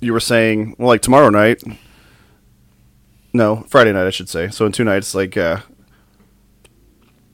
you 0.00 0.12
were 0.12 0.20
saying, 0.20 0.76
well, 0.78 0.88
like 0.88 1.02
tomorrow 1.02 1.30
night. 1.30 1.62
No, 3.32 3.66
Friday 3.68 3.92
night, 3.92 4.06
I 4.06 4.10
should 4.10 4.30
say. 4.30 4.48
So 4.48 4.64
in 4.64 4.72
two 4.72 4.84
nights, 4.84 5.14
like 5.14 5.36
uh, 5.36 5.60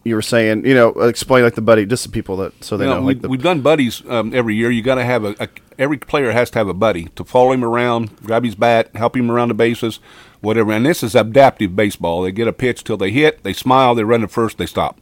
you 0.04 0.14
were 0.16 0.22
saying, 0.22 0.64
you 0.66 0.74
know, 0.74 0.88
explain 0.90 1.44
like 1.44 1.54
the 1.54 1.62
buddy, 1.62 1.86
just 1.86 2.02
the 2.04 2.10
people 2.10 2.36
that 2.38 2.64
so 2.64 2.76
they 2.76 2.84
No, 2.86 2.94
know. 2.96 3.00
we, 3.02 3.14
Like 3.14 3.22
the, 3.22 3.28
we've 3.28 3.42
done 3.42 3.60
buddies 3.60 4.02
um, 4.08 4.34
every 4.34 4.54
year. 4.54 4.70
You 4.70 4.82
got 4.82 4.96
to 4.96 5.04
have 5.04 5.24
a, 5.24 5.34
a 5.38 5.48
every 5.78 5.98
player 5.98 6.32
has 6.32 6.50
to 6.50 6.58
have 6.58 6.68
a 6.68 6.74
buddy 6.74 7.04
to 7.16 7.24
follow 7.24 7.52
him 7.52 7.64
around, 7.64 8.16
grab 8.24 8.44
his 8.44 8.54
bat, 8.54 8.90
help 8.94 9.16
him 9.16 9.30
around 9.30 9.48
the 9.48 9.54
bases, 9.54 10.00
whatever. 10.40 10.72
And 10.72 10.84
this 10.84 11.02
is 11.02 11.14
adaptive 11.14 11.76
baseball. 11.76 12.22
They 12.22 12.32
get 12.32 12.48
a 12.48 12.52
pitch 12.52 12.82
till 12.84 12.96
they 12.96 13.10
hit, 13.10 13.42
they 13.44 13.52
smile, 13.52 13.94
they 13.94 14.04
run 14.04 14.20
to 14.22 14.28
first, 14.28 14.58
they 14.58 14.66
stop. 14.66 14.98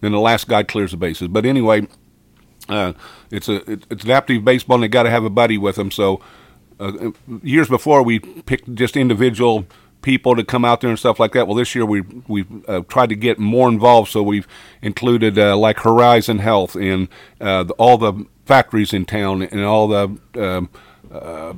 Then 0.00 0.12
the 0.12 0.18
last 0.20 0.48
guy 0.48 0.62
clears 0.64 0.90
the 0.92 0.96
bases. 0.96 1.28
But 1.28 1.44
anyway, 1.46 1.86
uh, 2.68 2.94
it's 3.30 3.48
a 3.48 3.56
it- 3.70 3.86
it's 3.90 4.04
adaptive 4.04 4.44
baseball, 4.44 4.76
and 4.76 4.84
they 4.84 4.88
got 4.88 5.04
to 5.04 5.10
have 5.10 5.24
a 5.24 5.30
buddy 5.30 5.58
with 5.58 5.76
them. 5.76 5.90
So 5.90 6.20
uh, 6.80 7.10
years 7.42 7.68
before, 7.68 8.02
we 8.02 8.18
picked 8.18 8.74
just 8.74 8.96
individual 8.96 9.66
people 10.02 10.34
to 10.36 10.44
come 10.44 10.64
out 10.64 10.80
there 10.80 10.90
and 10.90 10.98
stuff 10.98 11.20
like 11.20 11.32
that. 11.32 11.46
Well, 11.46 11.56
this 11.56 11.74
year 11.74 11.84
we 11.84 12.02
we've 12.26 12.68
uh, 12.68 12.80
tried 12.88 13.08
to 13.10 13.16
get 13.16 13.38
more 13.38 13.68
involved, 13.68 14.10
so 14.10 14.22
we've 14.22 14.48
included 14.82 15.38
uh, 15.38 15.56
like 15.56 15.80
Horizon 15.80 16.38
Health 16.38 16.74
and 16.74 17.08
uh, 17.40 17.64
the, 17.64 17.74
all 17.74 17.98
the 17.98 18.26
factories 18.44 18.92
in 18.92 19.04
town 19.04 19.42
and 19.42 19.60
all 19.62 19.88
the 19.88 20.18
um, 20.36 20.68
uh, 21.10 21.54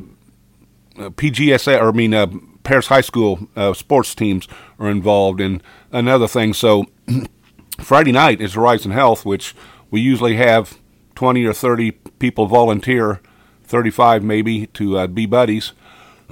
PGSA, 0.96 1.80
or 1.80 1.88
I 1.88 1.92
mean 1.92 2.14
uh, 2.14 2.26
Paris 2.64 2.88
High 2.88 3.00
School 3.00 3.48
uh, 3.56 3.72
sports 3.74 4.14
teams 4.14 4.48
are 4.78 4.90
involved 4.90 5.40
and 5.40 5.62
another 5.90 6.28
thing. 6.28 6.54
So 6.54 6.86
Friday 7.80 8.12
night 8.12 8.40
is 8.40 8.54
Horizon 8.54 8.92
Health, 8.92 9.24
which 9.24 9.54
we 9.90 10.00
usually 10.00 10.36
have 10.36 10.78
20 11.14 11.44
or 11.44 11.52
30 11.52 11.92
people 12.18 12.46
volunteer, 12.46 13.20
35 13.64 14.22
maybe, 14.22 14.66
to 14.68 14.98
uh, 14.98 15.06
be 15.06 15.26
buddies. 15.26 15.72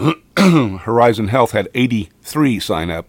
Horizon 0.36 1.28
Health 1.28 1.52
had 1.52 1.68
83 1.74 2.60
sign 2.60 2.90
up. 2.90 3.08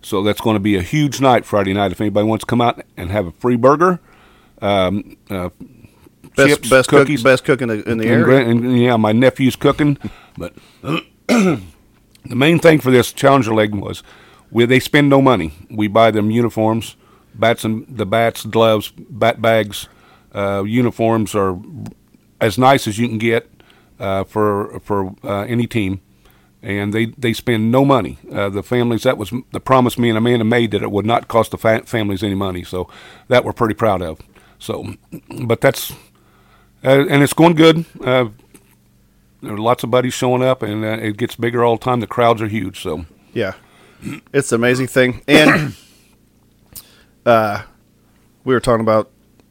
So 0.00 0.22
that's 0.22 0.40
going 0.40 0.54
to 0.54 0.60
be 0.60 0.76
a 0.76 0.82
huge 0.82 1.20
night 1.20 1.44
Friday 1.44 1.72
night. 1.72 1.92
If 1.92 2.00
anybody 2.00 2.26
wants 2.26 2.44
to 2.44 2.46
come 2.46 2.60
out 2.60 2.84
and 2.96 3.10
have 3.10 3.26
a 3.26 3.32
free 3.32 3.56
burger, 3.56 4.00
um, 4.62 5.16
uh, 5.28 5.50
best 6.36 6.48
chips, 6.48 6.70
best 6.70 6.88
cook, 6.88 7.00
cookies, 7.00 7.22
best 7.22 7.44
cook 7.44 7.62
in 7.62 7.68
the, 7.68 7.88
in 7.88 7.98
the 7.98 8.08
and, 8.08 8.22
area. 8.22 8.48
and, 8.48 8.80
yeah, 8.80 8.96
my 8.96 9.12
nephew's 9.12 9.56
cooking. 9.56 9.98
But 10.36 10.54
the 10.82 11.60
main 12.24 12.58
thing 12.58 12.80
for 12.80 12.90
this 12.90 13.12
Challenger 13.12 13.54
leg 13.54 13.74
was 13.74 14.02
we 14.50 14.64
they 14.66 14.80
spend 14.80 15.08
no 15.08 15.20
money. 15.20 15.52
We 15.70 15.88
buy 15.88 16.10
them 16.10 16.30
uniforms, 16.30 16.96
bats 17.34 17.64
and 17.64 17.86
the 17.88 18.06
bats, 18.06 18.44
gloves, 18.44 18.92
bat 18.96 19.42
bags, 19.42 19.88
uh, 20.32 20.62
uniforms 20.64 21.34
are 21.34 21.58
as 22.40 22.56
nice 22.56 22.86
as 22.86 22.98
you 22.98 23.08
can 23.08 23.18
get 23.18 23.50
uh, 23.98 24.24
for 24.24 24.80
for 24.80 25.14
uh, 25.24 25.40
any 25.42 25.66
team. 25.66 26.00
And 26.60 26.92
they, 26.92 27.06
they 27.06 27.32
spend 27.32 27.70
no 27.70 27.84
money. 27.84 28.18
Uh, 28.32 28.48
the 28.48 28.64
families 28.64 29.04
that 29.04 29.16
was 29.16 29.32
the 29.52 29.60
promise 29.60 29.96
me 29.96 30.08
and 30.08 30.18
Amanda 30.18 30.44
made 30.44 30.72
that 30.72 30.82
it 30.82 30.90
would 30.90 31.06
not 31.06 31.28
cost 31.28 31.52
the 31.52 31.58
fa- 31.58 31.84
families 31.86 32.22
any 32.24 32.34
money. 32.34 32.64
So 32.64 32.88
that 33.28 33.44
we're 33.44 33.52
pretty 33.52 33.74
proud 33.74 34.02
of. 34.02 34.20
So, 34.58 34.94
but 35.44 35.60
that's 35.60 35.92
uh, 36.84 37.06
and 37.08 37.22
it's 37.22 37.32
going 37.32 37.54
good. 37.54 37.84
Uh, 38.00 38.30
there 39.42 39.54
are 39.54 39.58
lots 39.58 39.84
of 39.84 39.90
buddies 39.90 40.14
showing 40.14 40.42
up, 40.42 40.62
and 40.62 40.84
uh, 40.84 40.98
it 41.00 41.16
gets 41.16 41.36
bigger 41.36 41.64
all 41.64 41.76
the 41.76 41.84
time. 41.84 42.00
The 42.00 42.06
crowds 42.06 42.42
are 42.42 42.48
huge. 42.48 42.82
So 42.82 43.06
Yeah, 43.32 43.54
it's 44.32 44.52
an 44.52 44.56
amazing 44.56 44.88
thing. 44.88 45.22
And 45.28 45.76
uh, 47.26 47.62
we 48.44 48.54
were 48.54 48.60
talking 48.60 48.80
about 48.80 49.10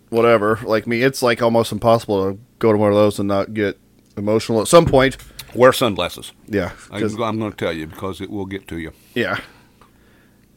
whatever. 0.09 0.59
Like 0.63 0.87
me, 0.87 1.03
it's 1.03 1.21
like 1.21 1.41
almost 1.41 1.71
impossible 1.71 2.33
to 2.33 2.39
go 2.59 2.71
to 2.71 2.77
one 2.77 2.91
of 2.91 2.95
those 2.95 3.19
and 3.19 3.27
not 3.27 3.53
get 3.53 3.79
emotional 4.17 4.61
at 4.61 4.67
some 4.67 4.85
point. 4.85 5.17
Wear 5.57 5.73
sunglasses. 5.73 6.31
Yeah, 6.47 6.71
I, 6.91 6.97
I'm 6.99 7.39
going 7.39 7.51
to 7.51 7.57
tell 7.57 7.73
you 7.73 7.87
because 7.87 8.21
it 8.21 8.29
will 8.29 8.45
get 8.45 8.67
to 8.69 8.77
you. 8.77 8.91
yeah. 9.15 9.39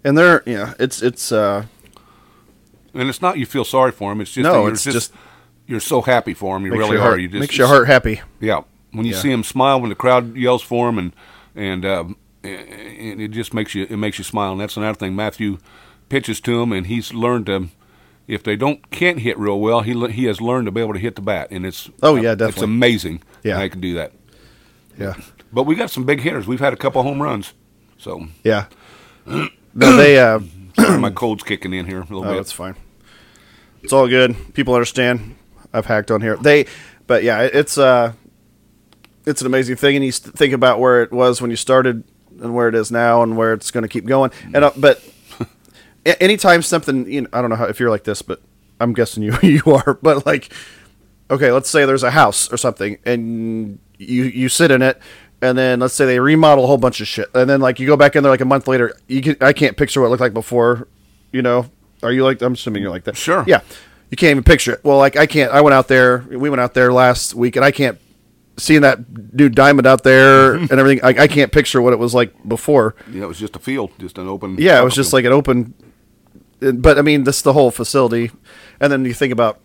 And 0.05 0.17
they're 0.17 0.43
yeah, 0.47 0.73
it's 0.79 1.03
it's 1.03 1.31
uh 1.33 1.65
And 2.95 3.09
it's 3.09 3.21
not 3.21 3.37
you 3.39 3.45
feel 3.47 3.65
sorry 3.65 3.93
for 3.93 4.11
them. 4.11 4.21
It's 4.21 4.33
just 4.33 4.45
No, 4.45 4.63
you're 4.63 4.73
it's 4.73 4.85
just, 4.85 4.95
just- 4.95 5.13
you're 5.67 5.81
so 5.81 6.01
happy 6.03 6.35
for 6.35 6.57
them. 6.57 6.65
You 6.67 6.73
really 6.73 6.93
your 6.93 7.01
are. 7.01 7.09
heart 7.09 7.21
You 7.21 7.29
just 7.29 7.41
makes 7.41 7.57
your 7.59 7.67
heart 7.69 7.87
happy. 7.87 8.23
Yeah, 8.41 8.63
when 8.93 9.05
you 9.07 9.13
Yeah. 9.13 9.21
see 9.21 9.31
him 9.31 9.45
smile 9.45 9.81
when 9.81 9.89
the 9.91 9.95
crowd 9.95 10.37
yells 10.37 10.63
for 10.63 10.89
him, 10.89 10.99
and 10.99 11.13
and 11.55 11.85
and 11.85 12.17
it 13.21 13.29
just 13.29 13.53
makes 13.55 13.75
you 13.75 13.87
it 13.91 13.97
makes 13.99 14.17
you 14.19 14.25
smile. 14.25 14.53
And 14.53 14.61
that's 14.61 14.77
another 14.79 14.97
thing. 14.99 15.15
Matthew 15.15 15.59
pitches 16.09 16.41
to 16.41 16.63
him, 16.63 16.73
and 16.73 16.87
he's 16.87 17.13
learned 17.13 17.47
to. 17.47 17.69
If 18.27 18.43
they 18.45 18.55
don't 18.57 18.91
can't 18.91 19.19
hit 19.19 19.37
real 19.39 19.61
well, 19.61 19.81
he 19.83 19.93
he 20.13 20.25
has 20.27 20.41
learned 20.41 20.67
to 20.67 20.71
be 20.73 20.81
able 20.81 20.93
to 20.95 20.99
hit 21.01 21.17
the 21.17 21.23
bat, 21.23 21.49
and 21.51 21.67
it's 21.67 21.91
Oh, 22.03 22.15
yeah, 22.17 22.35
definitely 22.35 22.49
It's 22.49 22.63
amazing. 22.63 23.23
Yeah. 23.43 23.59
I 23.59 23.69
can 23.69 23.81
do 23.81 23.95
that. 23.95 24.13
Yeah, 24.99 25.15
But 25.53 25.65
we 25.65 25.75
got 25.75 25.91
some 25.91 26.05
big 26.05 26.21
hitters. 26.21 26.47
We've 26.47 26.61
had 26.61 26.73
a 26.73 26.77
couple 26.77 27.03
home 27.03 27.23
runs, 27.23 27.53
so 27.99 28.27
yeah. 28.45 28.67
No, 29.73 29.97
they 29.97 30.19
uh, 30.19 30.41
my 30.99 31.11
cold's 31.11 31.45
kicking 31.45 31.73
in 31.73 31.87
here 31.87 31.99
a 31.99 32.03
little 32.03 32.25
Oh, 32.25 32.31
bit. 32.31 32.37
that's 32.37 32.51
fine. 32.51 32.75
It's 33.85 33.93
all 33.93 34.09
good. 34.09 34.35
People 34.53 34.75
understand. 34.75 35.37
I've 35.73 35.87
hacked 35.87 36.11
on 36.11 36.21
here. 36.21 36.37
They, 36.37 36.67
but 37.07 37.23
yeah, 37.23 37.43
it's 37.43 37.79
uh, 37.79 38.13
it's 39.27 39.41
an 39.43 39.47
amazing 39.47 39.77
thing, 39.77 39.95
and 39.95 40.05
you 40.05 40.11
think 40.11 40.53
about 40.53 40.81
where 40.81 41.03
it 41.05 41.13
was 41.13 41.41
when 41.41 41.51
you 41.53 41.57
started 41.57 42.03
and 42.43 42.53
where 42.53 42.69
it 42.69 42.75
is 42.75 42.91
now, 42.91 43.23
and 43.23 43.37
where 43.37 43.53
it's 43.53 43.71
going 43.71 43.83
to 43.83 43.89
keep 43.89 44.07
going. 44.07 44.33
And 44.53 44.65
uh, 44.65 44.73
but 44.77 45.03
anytime 46.21 46.63
something, 46.63 47.11
you 47.11 47.21
know, 47.23 47.29
I 47.33 47.41
don't 47.41 47.51
know 47.51 47.57
how 47.57 47.67
if 47.67 47.79
you're 47.79 47.91
like 47.91 48.05
this, 48.05 48.23
but 48.23 48.41
I'm 48.81 48.93
guessing 48.93 49.23
you 49.23 49.37
you 49.43 49.63
are. 49.67 49.99
But 50.03 50.27
like, 50.27 50.53
okay, 51.31 51.53
let's 51.53 51.71
say 51.71 51.87
there's 51.87 52.03
a 52.03 52.11
house 52.11 52.53
or 52.53 52.57
something, 52.57 52.99
and 53.05 53.79
you 53.99 54.25
you 54.25 54.49
sit 54.49 54.71
in 54.71 54.83
it. 54.83 55.01
And 55.43 55.57
then 55.57 55.81
let's 55.81 55.95
say 55.95 56.05
they 56.05 56.21
remodel 56.21 56.65
a 56.65 56.67
whole 56.67 56.77
bunch 56.77 57.01
of 57.01 57.09
shit, 57.09 57.29
and 57.35 57.49
then 57.49 57.61
like 57.63 57.81
you 57.81 57.87
go 57.87 57.97
back 57.97 58.15
in 58.15 58.23
there 58.23 58.31
like 58.31 58.43
a 58.43 58.45
month 58.45 58.69
later, 58.69 58.95
you 59.09 59.23
can 59.23 59.37
I 59.41 59.55
can't 59.55 59.75
picture 59.75 60.01
what 60.01 60.09
it 60.09 60.11
looked 60.11 60.21
like 60.21 60.35
before, 60.35 60.87
you 61.33 61.41
know. 61.41 61.71
Are 62.03 62.13
you 62.13 62.25
like? 62.25 62.43
I'm 62.43 62.53
assuming 62.53 62.83
you're 62.83 62.91
like 62.91 63.05
that. 63.05 63.17
Sure. 63.17 63.45
Yeah. 63.47 63.61
You 64.11 64.17
can't 64.17 64.33
even 64.33 64.45
picture 64.45 64.73
it. 64.73 64.85
Well, 64.85 64.99
like 64.99 65.17
I 65.17 65.27
can't. 65.27 65.51
I 65.53 65.61
went 65.63 65.73
out 65.73 65.89
there. 65.89 66.27
We 66.29 66.51
went 66.51 66.61
out 66.61 66.75
there 66.75 66.93
last 66.93 67.35
week, 67.35 67.57
and 67.57 67.65
I 67.65 67.71
can't 67.71 67.99
seeing 68.59 68.83
that 68.83 68.99
new 69.33 69.49
diamond 69.49 69.87
out 69.87 70.03
there 70.03 70.55
and 70.57 70.73
everything. 70.73 71.03
I, 71.03 71.23
I 71.23 71.27
can't 71.29 71.51
picture 71.53 71.81
what 71.81 71.93
it 71.93 71.99
was 71.99 72.13
like 72.15 72.47
before. 72.47 72.95
yeah, 73.11 73.23
it 73.23 73.29
was 73.29 73.39
just 73.39 73.57
a 73.57 73.59
field, 73.61 73.93
just 73.99 74.19
an 74.19 74.29
open. 74.29 74.57
Yeah, 74.59 74.81
it 74.81 74.85
was 74.85 74.95
just 74.95 75.13
like 75.13 75.25
an 75.25 75.33
open. 75.33 75.75
But 76.61 76.99
I 76.99 77.03
mean, 77.03 77.25
this 77.25 77.39
is 77.39 77.43
the 77.43 77.55
whole 77.55 77.71
facility, 77.71 78.31
and 78.79 78.93
then 78.93 79.05
you 79.07 79.15
think 79.15 79.33
about 79.33 79.59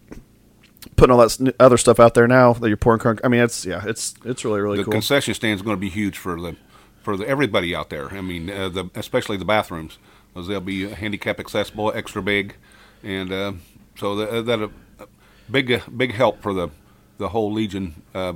putting 0.96 1.16
all 1.16 1.28
that 1.28 1.56
other 1.60 1.78
stuff 1.78 2.00
out 2.00 2.14
there 2.14 2.28
now 2.28 2.54
that 2.54 2.68
you're 2.68 2.78
pouring. 2.78 3.00
Current, 3.00 3.20
I 3.24 3.28
mean, 3.28 3.42
it's 3.42 3.66
yeah, 3.66 3.84
it's 3.86 4.14
it's 4.24 4.46
really 4.46 4.62
really 4.62 4.78
the 4.78 4.84
cool. 4.84 4.92
The 4.92 4.96
concession 4.96 5.34
stand 5.34 5.56
is 5.56 5.62
going 5.62 5.76
to 5.76 5.82
be 5.82 5.90
huge 5.90 6.18
for 6.18 6.40
the 6.40 6.56
for 7.02 7.18
the, 7.18 7.28
everybody 7.28 7.76
out 7.76 7.90
there. 7.90 8.14
I 8.14 8.22
mean, 8.22 8.50
uh, 8.50 8.70
the 8.70 8.90
especially 8.96 9.38
the 9.38 9.46
bathrooms, 9.46 9.98
because 10.34 10.48
they'll 10.48 10.62
be 10.62 10.90
handicap 10.90 11.40
accessible, 11.40 11.92
extra 11.94 12.22
big, 12.22 12.56
and 13.04 13.32
uh, 13.32 13.54
so 13.98 14.16
the, 14.16 14.30
uh, 14.30 14.42
that 14.42 14.60
a, 14.60 14.72
a 15.00 15.08
big 15.50 15.72
uh, 15.72 15.80
big 15.96 16.14
help 16.14 16.42
for 16.42 16.54
the 16.54 16.70
the 17.18 17.30
whole 17.30 17.52
Legion 17.52 18.02
uh, 18.14 18.34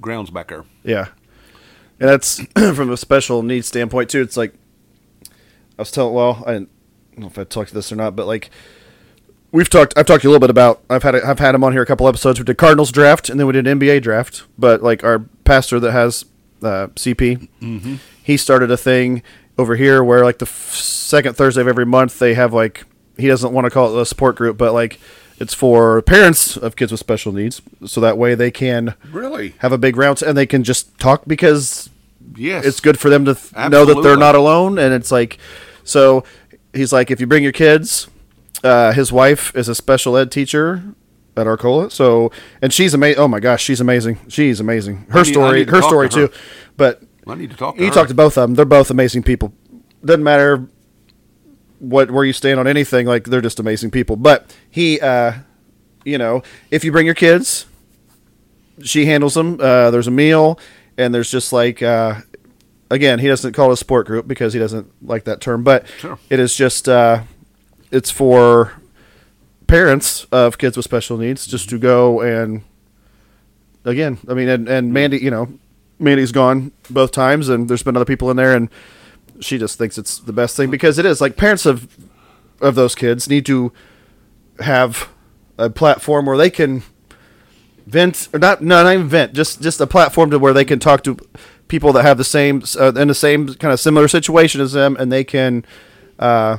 grounds 0.00 0.30
back 0.30 0.48
there. 0.48 0.64
Yeah, 0.84 1.08
and 2.00 2.08
that's 2.08 2.40
from 2.54 2.90
a 2.90 2.96
special 2.96 3.42
needs 3.42 3.66
standpoint 3.66 4.10
too. 4.10 4.20
It's 4.20 4.36
like 4.36 4.54
I 5.24 5.82
was 5.82 5.90
telling. 5.90 6.14
Well, 6.14 6.44
I 6.46 6.52
don't 6.52 6.70
know 7.16 7.26
if 7.26 7.38
I 7.38 7.44
talked 7.44 7.70
to 7.70 7.74
this 7.74 7.90
or 7.90 7.96
not, 7.96 8.14
but 8.16 8.26
like 8.26 8.50
we've 9.56 9.70
talked. 9.70 9.94
I've 9.96 10.06
talked 10.06 10.22
to 10.22 10.26
you 10.28 10.30
a 10.30 10.32
little 10.32 10.46
bit 10.46 10.50
about. 10.50 10.82
I've 10.90 11.02
had 11.02 11.14
I've 11.16 11.38
had 11.38 11.54
him 11.54 11.64
on 11.64 11.72
here 11.72 11.82
a 11.82 11.86
couple 11.86 12.06
episodes. 12.06 12.38
We 12.38 12.44
did 12.44 12.58
Cardinals 12.58 12.92
draft, 12.92 13.28
and 13.30 13.40
then 13.40 13.46
we 13.46 13.52
did 13.52 13.64
NBA 13.64 14.02
draft. 14.02 14.44
But 14.58 14.82
like 14.82 15.02
our 15.02 15.20
pastor 15.44 15.80
that 15.80 15.92
has 15.92 16.24
uh, 16.62 16.88
CP, 16.94 17.98
he 18.22 18.36
started 18.36 18.70
a 18.70 18.76
thing 18.76 19.22
over 19.58 19.76
here 19.76 20.04
where 20.04 20.22
like 20.24 20.38
the 20.38 20.46
f- 20.46 20.74
second 20.74 21.34
Thursday 21.36 21.60
of 21.62 21.68
every 21.68 21.86
month 21.86 22.18
they 22.18 22.34
have 22.34 22.52
like 22.52 22.84
he 23.16 23.26
doesn't 23.26 23.52
want 23.52 23.64
to 23.64 23.70
call 23.70 23.96
it 23.96 24.00
a 24.00 24.04
support 24.06 24.36
group, 24.36 24.56
but 24.58 24.72
like 24.72 25.00
it's 25.38 25.54
for 25.54 26.00
parents 26.02 26.56
of 26.56 26.76
kids 26.76 26.90
with 26.92 27.00
special 27.00 27.32
needs, 27.32 27.60
so 27.86 28.00
that 28.00 28.16
way 28.18 28.34
they 28.34 28.50
can 28.50 28.94
Really? 29.10 29.54
have 29.58 29.72
a 29.72 29.78
big 29.78 29.96
round 29.96 30.22
and 30.22 30.36
they 30.36 30.46
can 30.46 30.62
just 30.64 30.98
talk 30.98 31.22
because 31.26 31.88
Yes. 32.34 32.64
it's 32.66 32.80
good 32.80 32.98
for 32.98 33.08
them 33.10 33.24
to 33.26 33.34
th- 33.34 33.70
know 33.70 33.84
that 33.84 34.02
they're 34.02 34.16
not 34.16 34.34
alone 34.34 34.78
and 34.78 34.92
it's 34.92 35.10
like 35.12 35.38
so 35.84 36.24
he's 36.74 36.92
like 36.92 37.10
if 37.10 37.20
you 37.20 37.26
bring 37.26 37.42
your 37.42 37.52
kids 37.52 38.08
uh, 38.64 38.92
his 38.92 39.12
wife 39.12 39.54
is 39.56 39.68
a 39.68 39.74
special 39.74 40.16
ed 40.16 40.30
teacher 40.32 40.82
at 41.36 41.46
Arcola 41.46 41.90
so 41.90 42.30
and 42.62 42.72
she's 42.72 42.94
amazing 42.94 43.18
oh 43.20 43.28
my 43.28 43.40
gosh 43.40 43.62
she's 43.62 43.80
amazing 43.80 44.18
she's 44.28 44.58
amazing 44.60 45.06
her 45.10 45.22
need- 45.22 45.32
story 45.32 45.64
her 45.64 45.82
story 45.82 46.08
to 46.08 46.18
her. 46.20 46.28
too 46.28 46.34
but 46.78 47.02
I 47.26 47.34
need 47.34 47.50
to 47.50 47.56
talk 47.56 47.76
to 47.76 47.80
you 47.82 47.88
her. 47.88 47.94
talk 47.94 48.08
to 48.08 48.14
both 48.14 48.38
of 48.38 48.48
them 48.48 48.54
they're 48.54 48.64
both 48.64 48.90
amazing 48.90 49.22
people 49.22 49.52
doesn't 50.04 50.22
matter 50.24 50.66
what 51.78 52.10
where 52.10 52.24
you 52.24 52.32
stand 52.32 52.58
on 52.58 52.66
anything 52.66 53.06
like 53.06 53.24
they're 53.24 53.42
just 53.42 53.60
amazing 53.60 53.90
people 53.90 54.16
but 54.16 54.54
he 54.70 54.98
uh 55.00 55.32
you 56.06 56.16
know 56.16 56.42
if 56.70 56.84
you 56.84 56.90
bring 56.92 57.04
your 57.04 57.14
kids 57.14 57.66
she 58.82 59.04
handles 59.06 59.34
them 59.34 59.58
uh 59.60 59.90
there's 59.90 60.06
a 60.06 60.10
meal 60.10 60.58
and 60.96 61.14
there's 61.14 61.30
just 61.30 61.52
like 61.52 61.82
uh 61.82 62.14
again 62.90 63.18
he 63.18 63.28
doesn't 63.28 63.52
call 63.52 63.68
it 63.70 63.74
a 63.74 63.76
sport 63.76 64.06
group 64.06 64.26
because 64.26 64.54
he 64.54 64.58
doesn't 64.58 64.90
like 65.06 65.24
that 65.24 65.40
term 65.42 65.62
but 65.62 65.86
Sure. 65.98 66.18
it 66.30 66.40
is 66.40 66.54
just 66.54 66.88
uh 66.88 67.22
it's 67.96 68.10
for 68.10 68.74
parents 69.66 70.24
of 70.30 70.58
kids 70.58 70.76
with 70.76 70.84
special 70.84 71.16
needs 71.16 71.46
just 71.46 71.68
to 71.70 71.78
go 71.78 72.20
and 72.20 72.62
again 73.84 74.18
i 74.28 74.34
mean 74.34 74.48
and, 74.48 74.68
and 74.68 74.92
mandy 74.92 75.18
you 75.18 75.30
know 75.30 75.48
mandy's 75.98 76.30
gone 76.30 76.70
both 76.90 77.10
times 77.10 77.48
and 77.48 77.68
there's 77.68 77.82
been 77.82 77.96
other 77.96 78.04
people 78.04 78.30
in 78.30 78.36
there 78.36 78.54
and 78.54 78.68
she 79.40 79.58
just 79.58 79.78
thinks 79.78 79.98
it's 79.98 80.18
the 80.18 80.32
best 80.32 80.56
thing 80.56 80.70
because 80.70 80.98
it 80.98 81.06
is 81.06 81.20
like 81.20 81.36
parents 81.36 81.66
of 81.66 81.96
of 82.60 82.74
those 82.74 82.94
kids 82.94 83.28
need 83.28 83.44
to 83.46 83.72
have 84.60 85.08
a 85.58 85.68
platform 85.68 86.26
where 86.26 86.36
they 86.36 86.50
can 86.50 86.82
vent 87.86 88.28
or 88.32 88.38
not 88.38 88.62
no 88.62 88.82
not 88.82 88.92
even 88.92 89.08
vent 89.08 89.32
just 89.32 89.62
just 89.62 89.80
a 89.80 89.86
platform 89.86 90.30
to 90.30 90.38
where 90.38 90.52
they 90.52 90.64
can 90.64 90.78
talk 90.78 91.02
to 91.02 91.16
people 91.68 91.92
that 91.92 92.02
have 92.02 92.18
the 92.18 92.24
same 92.24 92.62
uh, 92.78 92.92
in 92.94 93.08
the 93.08 93.14
same 93.14 93.48
kind 93.54 93.72
of 93.72 93.80
similar 93.80 94.06
situation 94.06 94.60
as 94.60 94.72
them 94.72 94.96
and 94.98 95.10
they 95.10 95.24
can 95.24 95.64
uh 96.18 96.58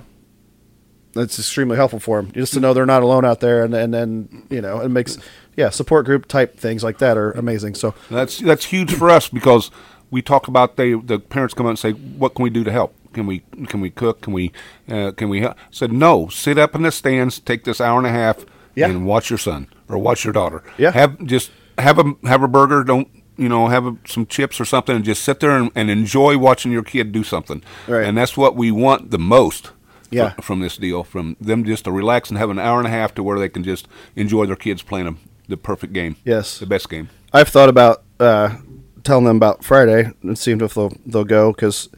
it's 1.17 1.37
extremely 1.39 1.75
helpful 1.75 1.99
for 1.99 2.21
them 2.21 2.31
just 2.31 2.53
to 2.53 2.59
know 2.59 2.73
they're 2.73 2.85
not 2.85 3.03
alone 3.03 3.25
out 3.25 3.39
there 3.39 3.63
and 3.63 3.73
and 3.73 3.93
then 3.93 4.45
you 4.49 4.61
know 4.61 4.79
it 4.81 4.89
makes 4.89 5.17
yeah 5.55 5.69
support 5.69 6.05
group 6.05 6.25
type 6.27 6.57
things 6.59 6.83
like 6.83 6.97
that 6.99 7.17
are 7.17 7.31
amazing 7.31 7.73
so 7.75 7.93
That's 8.09 8.37
that's 8.39 8.65
huge 8.65 8.93
for 8.93 9.09
us 9.09 9.27
because 9.29 9.71
we 10.09 10.21
talk 10.21 10.47
about 10.47 10.77
they 10.77 10.93
the 10.93 11.19
parents 11.19 11.53
come 11.53 11.65
out 11.65 11.71
and 11.71 11.79
say, 11.79 11.91
"What 11.91 12.33
can 12.33 12.43
we 12.43 12.49
do 12.49 12.63
to 12.63 12.71
help? 12.71 12.95
Can 13.13 13.25
we 13.25 13.39
can 13.67 13.81
we 13.81 13.89
cook? 13.89 14.21
Can 14.21 14.31
we 14.31 14.53
uh, 14.89 15.11
can 15.11 15.27
we?" 15.27 15.41
help? 15.41 15.57
Said 15.69 15.91
no. 15.91 16.29
Sit 16.29 16.57
up 16.57 16.75
in 16.75 16.83
the 16.83 16.91
stands. 16.91 17.39
Take 17.39 17.65
this 17.65 17.81
hour 17.81 17.97
and 17.97 18.07
a 18.07 18.11
half 18.11 18.45
Yeah. 18.73 18.87
and 18.87 19.05
watch 19.05 19.29
your 19.29 19.37
son 19.37 19.67
or 19.89 19.97
watch 19.97 20.23
your 20.23 20.31
daughter. 20.31 20.63
Yeah. 20.77 20.91
Have 20.91 21.21
just 21.25 21.51
have 21.77 21.99
a 21.99 22.13
have 22.23 22.41
a 22.41 22.47
burger. 22.47 22.85
Don't 22.85 23.09
you 23.35 23.49
know 23.49 23.67
have 23.67 23.85
a, 23.85 23.97
some 24.05 24.25
chips 24.27 24.61
or 24.61 24.65
something 24.65 24.95
and 24.95 25.03
just 25.03 25.23
sit 25.25 25.41
there 25.41 25.51
and, 25.51 25.71
and 25.75 25.89
enjoy 25.89 26.37
watching 26.37 26.71
your 26.71 26.83
kid 26.83 27.11
do 27.11 27.23
something. 27.25 27.61
Right. 27.85 28.05
And 28.05 28.17
that's 28.17 28.37
what 28.37 28.55
we 28.55 28.71
want 28.71 29.11
the 29.11 29.19
most. 29.19 29.71
Yeah. 30.09 30.31
fr- 30.31 30.41
From 30.41 30.59
this 30.61 30.77
deal, 30.77 31.03
from 31.03 31.35
them 31.41 31.63
just 31.63 31.83
to 31.85 31.91
relax 31.91 32.29
and 32.29 32.37
have 32.37 32.49
an 32.49 32.59
hour 32.59 32.77
and 32.79 32.87
a 32.87 32.91
half 32.91 33.13
to 33.15 33.23
where 33.23 33.37
they 33.39 33.49
can 33.49 33.63
just 33.63 33.87
enjoy 34.15 34.45
their 34.45 34.55
kids 34.55 34.81
playing 34.81 35.07
a, 35.07 35.15
the 35.49 35.57
perfect 35.57 35.93
game. 35.93 36.15
Yes. 36.23 36.59
The 36.59 36.65
best 36.65 36.89
game. 36.89 37.09
I've 37.33 37.49
thought 37.49 37.69
about 37.69 38.03
uh, 38.19 38.57
telling 39.03 39.25
them 39.25 39.35
about 39.37 39.63
Friday 39.65 40.11
and 40.23 40.37
seeing 40.37 40.61
if 40.61 40.73
they'll 40.73 40.93
they'll 41.05 41.23
go 41.25 41.51
because 41.51 41.89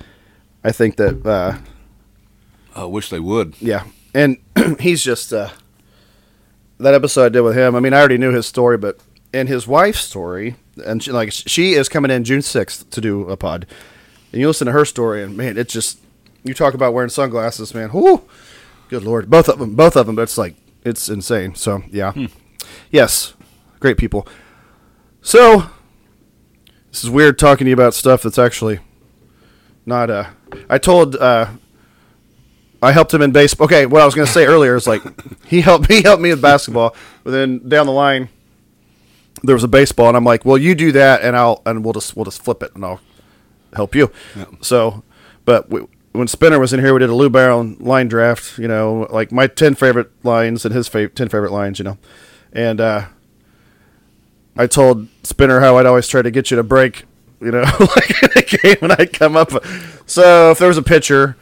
I 0.64 0.72
think 0.72 0.96
that 0.98 1.26
uh, 1.26 1.58
I 2.76 2.86
wish 2.86 3.10
they 3.10 3.20
would. 3.20 3.56
yeah, 3.60 3.84
and 4.14 4.38
he's 4.80 5.04
just 5.04 5.32
uh, 5.32 5.50
that 6.80 6.94
episode 6.94 7.26
I 7.26 7.30
did 7.30 7.42
with 7.42 7.56
him. 7.58 7.76
I 7.76 7.80
mean, 7.80 7.94
I 7.94 8.00
already 8.00 8.18
knew 8.18 8.32
his 8.34 8.48
story, 8.48 8.78
but 8.78 9.00
in 9.34 9.48
his 9.48 9.68
wife's 9.68 10.02
story, 10.02 10.56
and 10.86 11.04
she, 11.04 11.12
like 11.12 11.32
she 11.32 11.74
is 11.74 11.90
coming 11.90 12.12
in 12.12 12.24
June 12.24 12.42
sixth 12.42 12.90
to 12.90 13.02
do 13.02 13.30
a 13.30 13.38
pod, 13.38 13.66
and 14.32 14.42
you 14.42 14.48
listen 14.48 14.66
to 14.66 14.72
her 14.72 14.86
story, 14.86 15.24
and 15.24 15.38
man, 15.38 15.58
it's 15.58 15.74
just 15.74 16.00
you 16.44 16.54
talk 16.54 16.74
about 16.74 16.94
wearing 16.94 17.10
sunglasses, 17.10 17.74
man. 17.74 17.90
Whoo, 17.92 18.24
good 18.90 19.04
lord, 19.04 19.30
both 19.30 19.50
of 19.50 19.60
them, 19.60 19.76
both 19.76 19.96
of 19.96 20.08
them. 20.08 20.16
But 20.16 20.24
it's 20.24 20.38
like 20.38 20.56
it's 20.84 21.10
insane. 21.10 21.56
So 21.56 21.84
yeah, 21.90 22.14
yes, 22.92 23.34
great 23.80 23.98
people. 23.98 24.28
So 25.22 25.70
this 26.92 27.04
is 27.04 27.10
weird 27.10 27.38
talking 27.38 27.66
to 27.66 27.70
you 27.70 27.76
about 27.76 27.94
stuff 27.94 28.24
that's 28.24 28.40
actually 28.40 28.80
not. 29.86 30.10
Uh, 30.10 30.26
I 30.70 30.78
told. 30.78 31.16
Uh, 31.16 31.52
I 32.82 32.94
helped 32.94 33.14
him 33.14 33.22
in 33.22 33.32
baseball. 33.32 33.66
Okay, 33.66 33.86
what 33.86 34.02
I 34.02 34.06
was 34.06 34.16
going 34.16 34.26
to 34.26 34.32
say 34.32 34.46
earlier 34.46 34.76
is 34.76 34.88
like 34.88 35.02
he 35.46 35.60
helped 35.62 35.92
he 35.92 36.02
helped 36.02 36.22
me 36.22 36.30
with 36.30 36.42
basketball, 36.42 36.96
but 37.24 37.32
then 37.32 37.68
down 37.68 37.88
the 37.88 37.92
line 37.92 38.30
there 39.44 39.56
was 39.56 39.64
a 39.64 39.70
baseball, 39.70 40.08
and 40.08 40.18
I'm 40.18 40.24
like, 40.24 40.46
well, 40.46 40.58
you 40.58 40.76
do 40.76 40.92
that, 40.94 41.22
and 41.22 41.36
I'll 41.36 41.62
and 41.66 41.84
we'll 41.84 41.94
just 41.94 42.16
we'll 42.16 42.26
just 42.26 42.42
flip 42.44 42.64
it, 42.64 42.74
and 42.76 42.86
I'll 42.86 43.02
help 43.74 43.96
you. 43.96 44.12
So, 44.62 45.04
but 45.46 45.70
we, 45.70 45.82
when 46.12 46.28
Spinner 46.28 46.60
was 46.60 46.74
in 46.74 46.80
here, 46.80 46.94
we 46.94 47.00
did 47.00 47.10
a 47.10 47.16
Lou 47.16 47.30
Barrow 47.30 47.62
line 47.80 48.08
draft. 48.08 48.58
You 48.58 48.68
know, 48.68 49.08
like 49.10 49.32
my 49.32 49.48
ten 49.48 49.76
favorite 49.76 50.12
lines 50.24 50.66
and 50.66 50.74
his 50.74 50.90
ten 50.90 51.30
favorite 51.30 51.52
lines. 51.52 51.80
You 51.80 51.86
know, 51.86 51.98
and 52.54 52.82
uh, 52.82 53.06
I 54.58 54.68
told 54.68 55.08
Spinner 55.24 55.60
how 55.60 55.78
I'd 55.78 55.86
always 55.86 56.08
try 56.08 56.22
to 56.22 56.32
get 56.32 56.52
you 56.52 56.58
to 56.58 56.64
break. 56.64 57.06
You 57.42 57.52
know, 57.52 57.62
like 57.80 58.24
in 58.24 58.30
a 58.36 58.42
game, 58.42 58.78
and 58.82 58.92
I'd 58.94 59.14
come 59.14 59.38
up. 59.38 59.52
So 60.06 60.52
if 60.52 60.60
there 60.60 60.68
was 60.68 60.78
a 60.78 60.84
pitcher 60.84 61.38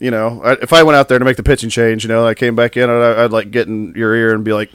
you 0.00 0.10
know, 0.10 0.42
I, 0.42 0.52
if 0.54 0.72
I 0.72 0.82
went 0.82 0.96
out 0.96 1.08
there 1.08 1.18
to 1.18 1.24
make 1.24 1.36
the 1.36 1.42
pitching 1.42 1.68
change, 1.70 2.04
you 2.04 2.08
know, 2.08 2.26
I 2.26 2.34
came 2.34 2.56
back 2.56 2.76
in, 2.76 2.88
I'd, 2.88 3.18
I'd 3.18 3.32
like 3.32 3.50
get 3.50 3.68
in 3.68 3.92
your 3.94 4.14
ear 4.14 4.34
and 4.34 4.42
be 4.42 4.52
like, 4.52 4.70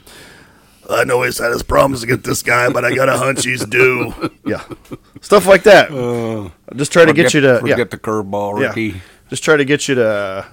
I 0.90 1.04
know 1.04 1.24
he's 1.24 1.38
had 1.38 1.52
his 1.52 1.64
problems 1.64 2.02
to 2.02 2.08
get 2.08 2.24
this 2.24 2.42
guy, 2.44 2.70
but 2.70 2.86
I 2.86 2.94
got 2.94 3.10
a 3.10 3.18
hunch 3.18 3.44
he's 3.46 3.66
due. 3.66 4.14
yeah, 4.46 4.64
stuff 5.22 5.46
like 5.48 5.64
that. 5.64 5.92
Uh, 5.92 6.50
just 6.76 6.92
try 6.92 7.06
to 7.06 7.14
get 7.14 7.34
you 7.34 7.42
to 7.42 7.60
forget 7.60 7.78
yeah, 7.78 7.84
the 7.86 7.98
curveball, 7.98 8.62
yeah. 8.62 9.00
Just 9.30 9.44
try 9.44 9.58
to 9.58 9.66
get 9.66 9.88
you 9.88 9.96
to, 9.96 10.46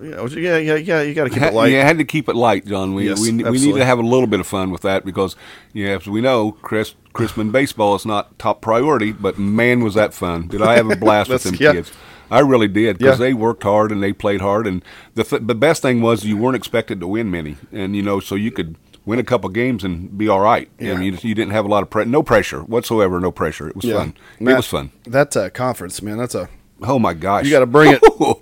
you 0.00 0.10
know, 0.10 0.26
yeah, 0.26 0.56
yeah, 0.58 0.74
yeah. 0.76 1.02
You 1.02 1.14
got 1.14 1.24
to 1.24 1.30
keep 1.30 1.42
it 1.42 1.52
light. 1.52 1.72
Yeah, 1.72 1.80
I 1.80 1.84
had 1.84 1.98
to 1.98 2.04
keep 2.04 2.28
it 2.28 2.36
light, 2.36 2.64
John. 2.66 2.94
We 2.94 3.08
Yes, 3.08 3.20
we, 3.20 3.32
we 3.32 3.58
need 3.58 3.74
to 3.74 3.84
have 3.84 3.98
a 3.98 4.02
little 4.02 4.28
bit 4.28 4.38
of 4.40 4.46
fun 4.46 4.70
with 4.70 4.82
that 4.82 5.04
because, 5.04 5.34
yeah, 5.72 5.96
as 5.96 6.06
we 6.06 6.20
know, 6.20 6.52
Chris 6.52 6.94
Chrisman 7.12 7.50
baseball 7.50 7.96
is 7.96 8.06
not 8.06 8.38
top 8.38 8.60
priority, 8.60 9.10
but 9.12 9.38
man, 9.38 9.80
was 9.80 9.94
that 9.94 10.14
fun! 10.14 10.48
Did 10.48 10.62
I 10.62 10.76
have 10.76 10.90
a 10.90 10.96
blast 10.96 11.30
with 11.30 11.42
them 11.44 11.56
yeah. 11.58 11.72
kids? 11.72 11.92
I 12.30 12.40
really 12.40 12.68
did 12.68 12.98
because 12.98 13.20
Yeah. 13.20 13.26
they 13.26 13.34
worked 13.34 13.62
hard 13.62 13.92
and 13.92 14.02
they 14.02 14.12
played 14.12 14.40
hard, 14.40 14.66
and 14.66 14.84
the 15.14 15.24
th- 15.24 15.42
the 15.44 15.54
best 15.54 15.82
thing 15.82 16.00
was 16.00 16.24
you 16.24 16.36
weren't 16.36 16.56
expected 16.56 17.00
to 17.00 17.06
win 17.06 17.30
many, 17.30 17.56
and 17.72 17.94
you 17.96 18.02
know, 18.02 18.20
so 18.20 18.34
you 18.34 18.50
could 18.50 18.76
win 19.06 19.18
a 19.18 19.24
couple 19.24 19.48
games 19.48 19.82
and 19.84 20.18
be 20.18 20.28
all 20.28 20.40
right. 20.40 20.68
Yeah. 20.78 20.92
And 20.92 21.04
you, 21.04 21.16
you 21.22 21.34
didn't 21.34 21.52
have 21.52 21.64
a 21.64 21.68
lot 21.68 21.82
of 21.82 21.88
pre- 21.88 22.04
no 22.04 22.22
pressure 22.22 22.60
whatsoever, 22.60 23.18
no 23.20 23.30
pressure. 23.32 23.68
It 23.68 23.76
was 23.76 23.84
Yeah. 23.86 23.94
fun. 23.98 24.14
It 24.40 24.44
was 24.54 24.66
fun. 24.66 24.90
That 25.06 25.34
uh, 25.36 25.48
conference, 25.50 26.02
man. 26.02 26.18
That's 26.18 26.34
a 26.34 26.48
Oh 26.82 26.98
my 26.98 27.14
gosh! 27.14 27.46
You 27.46 27.50
gotta 27.50 27.64
bring 27.66 27.92
it. 27.98 28.02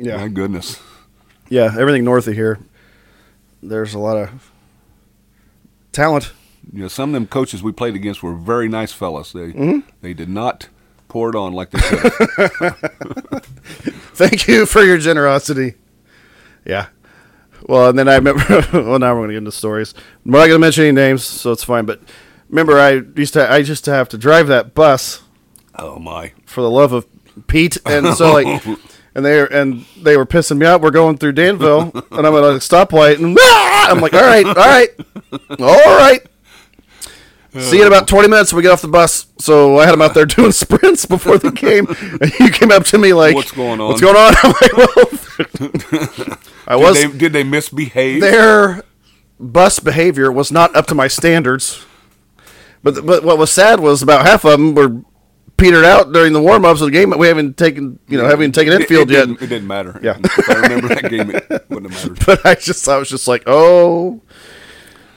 Yeah. 0.00 0.16
My 0.18 0.28
goodness. 0.28 0.80
yeah. 1.48 1.74
Everything 1.78 2.04
north 2.04 2.26
of 2.28 2.34
here, 2.34 2.58
there's 3.62 3.94
a 3.94 3.98
lot 3.98 4.16
of 4.16 4.52
talent. 5.92 6.32
You 6.72 6.82
know, 6.82 6.88
some 6.88 7.10
of 7.10 7.14
them 7.14 7.26
coaches 7.26 7.62
we 7.64 7.72
played 7.72 7.94
against 7.96 8.22
were 8.22 8.34
very 8.34 8.68
nice 8.68 8.92
fellas. 8.92 9.32
They 9.32 9.52
Mm-hmm. 9.52 9.80
they 10.00 10.14
did 10.14 10.28
not 10.28 10.68
pour 11.08 11.30
it 11.30 11.34
on 11.34 11.52
like 11.52 11.70
they 11.70 11.80
should. 11.80 12.12
Thank 14.14 14.46
you 14.48 14.66
for 14.66 14.82
your 14.82 14.98
generosity. 14.98 15.74
Yeah. 16.64 16.86
Well, 17.66 17.90
and 17.90 17.98
then 17.98 18.08
I 18.08 18.16
remember. 18.16 18.42
well, 18.72 18.98
now 18.98 19.14
we're 19.14 19.20
going 19.20 19.28
to 19.28 19.34
get 19.34 19.38
into 19.38 19.52
stories. 19.52 19.94
I'm 20.24 20.30
not 20.30 20.46
going 20.46 20.50
to 20.52 20.58
mention 20.58 20.84
any 20.84 20.92
names, 20.92 21.24
so 21.24 21.52
it's 21.52 21.64
fine. 21.64 21.86
But 21.86 22.00
remember, 22.48 22.78
I 22.78 23.02
used 23.16 23.34
to. 23.34 23.48
I 23.48 23.58
used 23.58 23.84
to 23.84 23.92
have 23.92 24.08
to 24.10 24.18
drive 24.18 24.48
that 24.48 24.74
bus 24.74 25.22
oh 25.74 25.98
my! 25.98 26.32
for 26.46 26.60
the 26.60 26.70
love 26.70 26.92
of 26.92 27.06
Pete, 27.46 27.78
and 27.86 28.14
so 28.14 28.32
like, 28.32 28.64
and 29.14 29.24
they 29.24 29.46
and 29.48 29.84
they 30.00 30.16
were 30.16 30.26
pissing 30.26 30.58
me 30.58 30.66
out. 30.66 30.80
We're 30.80 30.90
going 30.90 31.18
through 31.18 31.32
Danville, 31.32 31.92
and 32.10 32.26
I'm 32.26 32.34
at 32.34 32.44
a 32.44 32.58
stoplight, 32.58 33.18
and 33.18 33.36
ah! 33.40 33.86
I'm 33.90 34.00
like, 34.00 34.14
all 34.14 34.20
right, 34.20 34.46
all 34.46 34.54
right, 34.54 34.88
all 35.58 35.98
right. 35.98 36.26
See 37.58 37.76
you 37.76 37.82
in 37.82 37.86
about 37.88 38.06
20 38.06 38.28
minutes 38.28 38.52
we 38.52 38.62
get 38.62 38.70
off 38.72 38.82
the 38.82 38.88
bus. 38.88 39.26
So 39.38 39.78
I 39.78 39.86
had 39.86 39.94
him 39.94 40.02
out 40.02 40.12
there 40.14 40.26
doing 40.36 40.52
sprints 40.52 41.06
before 41.06 41.38
the 41.38 41.50
game. 41.50 41.86
And 42.20 42.32
you 42.40 42.50
came 42.50 42.70
up 42.70 42.84
to 42.86 42.98
me 42.98 43.12
like, 43.14 43.34
What's 43.34 43.52
going 43.52 43.80
on? 43.80 43.88
What's 43.88 44.00
going 44.00 44.16
on? 44.16 44.34
I'm 44.42 44.52
like, 44.52 44.72
well, 44.76 46.38
I 46.66 46.76
Did 46.76 46.82
was 46.82 46.94
they, 47.12 47.18
did 47.18 47.32
they 47.32 47.44
misbehave? 47.44 48.20
their 48.20 48.82
bus 49.40 49.78
behavior 49.80 50.30
was 50.30 50.52
not 50.52 50.74
up 50.76 50.86
to 50.88 50.94
my 50.94 51.08
standards. 51.08 51.84
But 52.82 53.04
but 53.06 53.24
what 53.24 53.38
was 53.38 53.50
sad 53.50 53.80
was 53.80 54.02
about 54.02 54.24
half 54.26 54.44
of 54.44 54.52
them 54.52 54.74
were 54.74 55.02
petered 55.56 55.84
out 55.84 56.12
during 56.12 56.32
the 56.32 56.40
warm 56.42 56.64
ups 56.64 56.80
of 56.80 56.86
the 56.86 56.92
game. 56.92 57.10
We 57.18 57.26
haven't 57.26 57.56
taken 57.56 57.98
you 58.08 58.18
know 58.18 58.26
haven't 58.26 58.52
taken 58.52 58.72
It- 58.74 58.82
infield 58.82 59.10
it, 59.10 59.14
yet. 59.14 59.26
Didn't, 59.26 59.42
it 59.42 59.46
didn't 59.48 59.66
matter. 59.68 59.98
Yeah. 60.02 60.16
if 60.22 60.48
I 60.50 60.54
remember 60.60 60.88
that 60.88 61.10
game, 61.10 61.30
it 61.30 61.64
wouldn't 61.70 61.92
have 61.92 62.10
mattered. 62.10 62.26
But 62.26 62.46
I 62.46 62.54
just 62.54 62.86
I 62.88 62.98
was 62.98 63.08
just 63.08 63.26
like 63.26 63.42
oh 63.46 64.20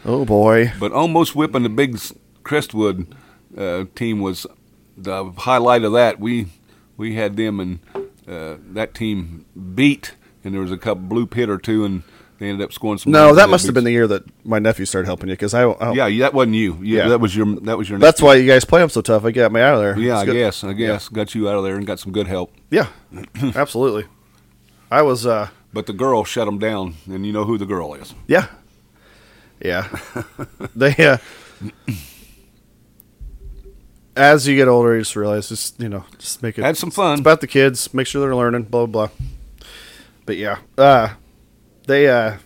oh 0.06 0.26
boy 0.26 0.72
But 0.80 0.92
almost 0.92 1.36
whipping 1.36 1.64
the 1.64 1.70
big 1.70 2.00
Crestwood 2.44 3.14
uh, 3.58 3.86
team 3.96 4.20
was 4.20 4.46
the 4.98 5.32
highlight 5.38 5.84
of 5.84 5.94
that. 5.94 6.20
We 6.20 6.48
we 6.98 7.16
had 7.16 7.36
them 7.38 7.60
and 7.60 7.80
uh, 8.28 8.58
that 8.74 8.94
team 8.94 9.46
beat, 9.76 10.16
and 10.44 10.54
there 10.54 10.62
was 10.62 10.72
a 10.72 10.78
couple 10.78 11.04
blue 11.04 11.26
pit 11.26 11.50
or 11.50 11.58
two, 11.58 11.84
and 11.86 12.04
they 12.40 12.50
ended 12.50 12.64
up 12.66 12.74
scoring 12.74 12.98
some. 12.98 13.12
no 13.12 13.34
that 13.36 13.50
must 13.50 13.66
have 13.66 13.74
been 13.76 13.84
the 13.84 13.92
year 13.92 14.08
that 14.08 14.24
my 14.46 14.58
nephew 14.60 14.86
started 14.86 15.06
helping 15.08 15.30
you 15.30 15.34
because 15.34 15.54
I, 15.54 15.64
I 15.70 15.92
Yeah, 15.94 16.20
that 16.20 16.34
wasn't 16.34 16.56
you. 16.56 16.78
Yeah, 16.82 17.04
Yeah. 17.04 17.10
that 17.10 17.20
was 17.20 17.36
your. 17.36 17.56
That 17.62 17.78
was 17.78 17.90
your. 17.90 18.00
that's 18.00 18.20
nephew. 18.20 18.28
why 18.28 18.36
you 18.36 18.48
guys 18.48 18.66
play 18.66 18.82
them 18.82 18.90
so 18.90 19.02
tough. 19.02 19.26
I 19.26 19.32
got 19.32 19.52
me 19.52 19.62
out 19.62 19.76
of 19.76 19.80
there. 19.82 19.98
Yeah, 20.00 20.18
I 20.20 20.26
guess. 20.26 20.64
I 20.64 20.74
guess 20.74 21.10
got 21.10 21.36
you 21.36 21.50
out 21.50 21.56
of 21.58 21.64
there 21.64 21.76
and 21.76 21.86
got 21.86 22.00
some 22.00 22.12
good 22.12 22.28
help. 22.28 22.54
Yeah, 22.70 22.88
absolutely. 23.56 24.06
I 24.90 25.02
was 25.04 25.26
uh 25.26 25.50
But 25.74 25.86
the 25.86 25.94
girl 25.94 26.24
shut 26.24 26.46
them 26.46 26.58
down, 26.60 26.96
and 27.08 27.26
you 27.26 27.32
know 27.34 27.46
who 27.46 27.58
the 27.58 27.66
girl 27.68 27.94
is. 27.94 28.14
Yeah. 28.28 28.48
Yeah. 29.64 29.88
they 30.76 30.94
uh 30.98 31.18
as 34.16 34.48
you 34.48 34.56
get 34.56 34.68
older 34.68 34.96
you 34.96 35.02
just 35.02 35.16
realize 35.16 35.50
just 35.50 35.80
you 35.80 35.90
know, 35.90 36.04
just 36.18 36.44
make 36.44 36.58
it 36.58 36.64
Had 36.64 36.78
some 36.78 36.92
fun. 36.92 37.14
It's 37.14 37.22
about 37.22 37.42
the 37.42 37.48
kids, 37.48 37.94
make 37.94 38.08
sure 38.08 38.22
they're 38.22 38.36
learning, 38.36 38.64
blah 38.64 38.86
blah 38.86 39.08
blah. 39.08 39.68
But 40.26 40.38
yeah. 40.38 40.60
Uh 40.78 41.10
they 41.88 42.08
uh 42.10 42.38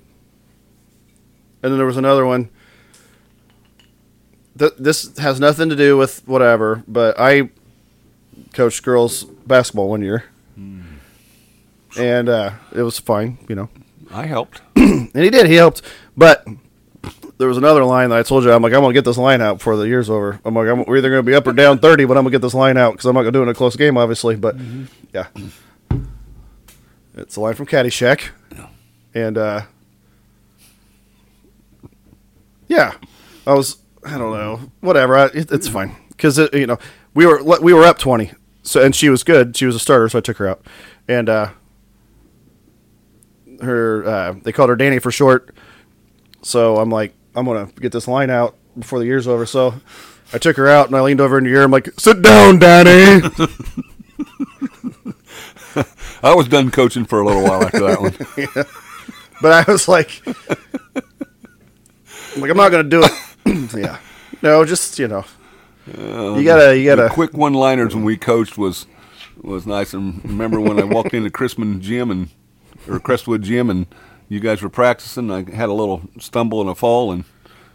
and 1.63 1.71
then 1.71 1.78
there 1.78 1.88
was 1.88 1.97
another 1.97 2.25
one. 2.25 2.49
Th- 4.58 4.73
this 4.78 5.17
has 5.17 5.39
nothing 5.39 5.69
to 5.69 5.75
do 5.75 5.97
with 5.97 6.25
whatever, 6.28 6.84
but 6.88 7.19
I 7.19 7.49
coached 8.54 8.84
girls 8.84 9.23
basketball 9.23 9.89
one 9.89 10.01
year. 10.01 10.25
And 11.97 12.30
uh, 12.30 12.51
it 12.73 12.82
was 12.82 12.99
fine, 12.99 13.38
you 13.47 13.56
know. 13.56 13.69
I 14.12 14.25
helped. 14.25 14.62
And 14.75 15.23
he 15.23 15.30
did. 15.30 15.47
He 15.47 15.56
helped. 15.56 15.82
But 16.17 16.45
there 17.38 17.48
was 17.48 17.58
another 17.58 17.84
line 17.84 18.10
that 18.10 18.19
I 18.19 18.24
told 18.24 18.43
you. 18.43 18.52
I'm 18.52 18.62
like, 18.62 18.74
I'm 18.74 18.84
to 18.84 18.93
get 18.93 19.06
this 19.06 19.17
line 19.17 19.41
out 19.41 19.58
before 19.58 19.76
the 19.76 19.88
year's 19.88 20.10
over. 20.10 20.39
I'm 20.45 20.54
like, 20.54 20.67
I'm, 20.67 20.86
we're 20.86 20.98
either 20.98 21.10
going 21.10 21.19
to 21.19 21.30
be 21.30 21.36
up 21.36 21.45
or 21.45 21.54
down 21.54 21.80
30, 21.80 22.06
but 22.06 22.17
I'm 22.17 22.24
going 22.24 22.32
to 22.32 22.36
get 22.38 22.41
this 22.41 22.54
line 22.54 22.78
out 22.78 22.93
because 22.93 23.06
I'm 23.06 23.15
not 23.15 23.24
going 23.24 23.34
to 23.34 23.39
do 23.39 23.41
it 23.41 23.43
in 23.43 23.50
a 23.50 23.54
close 23.54 23.76
game, 23.76 23.98
obviously. 23.98 24.36
But 24.36 24.56
yeah. 25.13 25.28
It's 27.15 27.36
a 27.36 27.41
line 27.41 27.56
from 27.56 27.65
Caddyshack. 27.65 28.30
And 29.13 29.38
uh, 29.38 29.62
yeah, 32.67 32.93
I 33.48 33.54
was, 33.54 33.78
I 34.06 34.17
don't 34.17 34.34
know, 34.34 34.71
whatever. 34.82 35.17
I, 35.17 35.26
it, 35.28 35.52
it's 35.52 35.67
fine. 35.67 35.95
Because, 36.10 36.38
you 36.54 36.67
know, 36.67 36.78
we 37.13 37.26
were 37.26 37.43
we 37.43 37.74
were 37.74 37.84
up 37.84 37.98
20. 37.98 38.32
So, 38.63 38.84
and 38.84 38.95
she 38.95 39.10
was 39.10 39.24
good. 39.24 39.56
She 39.56 39.65
was 39.65 39.76
a 39.76 39.80
starter, 39.80 40.10
so 40.10 40.17
I 40.17 40.21
took 40.21 40.38
her 40.38 40.48
out. 40.48 40.65
And, 41.08 41.30
uh, 41.30 41.50
her 43.62 44.06
uh, 44.06 44.34
they 44.43 44.52
called 44.52 44.69
her 44.69 44.76
Danny 44.76 45.00
for 45.00 45.12
short. 45.12 45.56
So 46.41 46.78
I'm 46.78 46.89
like, 46.89 47.13
I'm 47.36 47.45
gonna 47.45 47.69
get 47.80 47.91
this 47.91 48.08
line 48.08 48.30
out 48.30 48.56
before 48.78 49.00
the 49.00 49.06
year's 49.06 49.28
over. 49.28 49.45
So 49.45 49.76
I 50.34 50.38
took 50.38 50.58
her 50.58 50.67
out 50.67 50.88
and 50.88 50.95
I 50.95 51.02
leaned 51.02 51.21
over 51.21 51.38
in 51.38 51.43
the 51.43 51.52
ear. 51.52 51.63
I'm 51.63 51.71
like, 51.71 51.89
sit 52.00 52.21
down, 52.21 52.60
Danny. 52.60 53.30
I 56.24 56.34
was 56.34 56.48
done 56.48 56.71
coaching 56.71 57.06
for 57.06 57.19
a 57.19 57.26
little 57.26 57.43
while 57.43 57.63
after 57.63 57.82
that 57.82 58.02
one. 58.02 58.15
yeah. 58.38 58.63
but 59.41 59.52
I 59.52 59.71
was 59.71 59.88
like, 59.88 60.21
I'm 60.26 60.34
like, 62.41 62.52
I'm 62.52 62.58
not 62.58 62.69
gonna 62.69 62.84
do 62.84 63.04
it. 63.04 63.12
yeah, 63.76 64.00
no, 64.41 64.65
just 64.65 64.98
you 64.98 65.08
know, 65.08 65.26
you 65.88 66.04
um, 66.04 66.43
gotta, 66.43 66.78
you 66.78 66.86
gotta. 66.86 67.10
quick 67.10 67.34
one-liners 67.34 67.93
when 67.93 68.04
we 68.04 68.17
coached 68.17 68.58
was 68.58 68.88
was 69.41 69.67
nice. 69.67 69.93
And 69.93 70.24
remember 70.24 70.60
when 70.60 70.80
I 70.80 70.84
walked 70.84 71.13
into 71.13 71.30
Chrisman 71.30 71.82
Gym 71.82 72.10
and 72.10 72.30
or 72.88 73.00
Crestwood 73.00 73.43
Gym 73.43 73.69
and 73.69 73.86
you 74.29 74.39
guys 74.39 74.61
were 74.61 74.69
practicing, 74.69 75.31
I 75.31 75.49
had 75.51 75.69
a 75.69 75.73
little 75.73 76.01
stumble 76.19 76.61
and 76.61 76.69
a 76.69 76.75
fall 76.75 77.11
and 77.11 77.25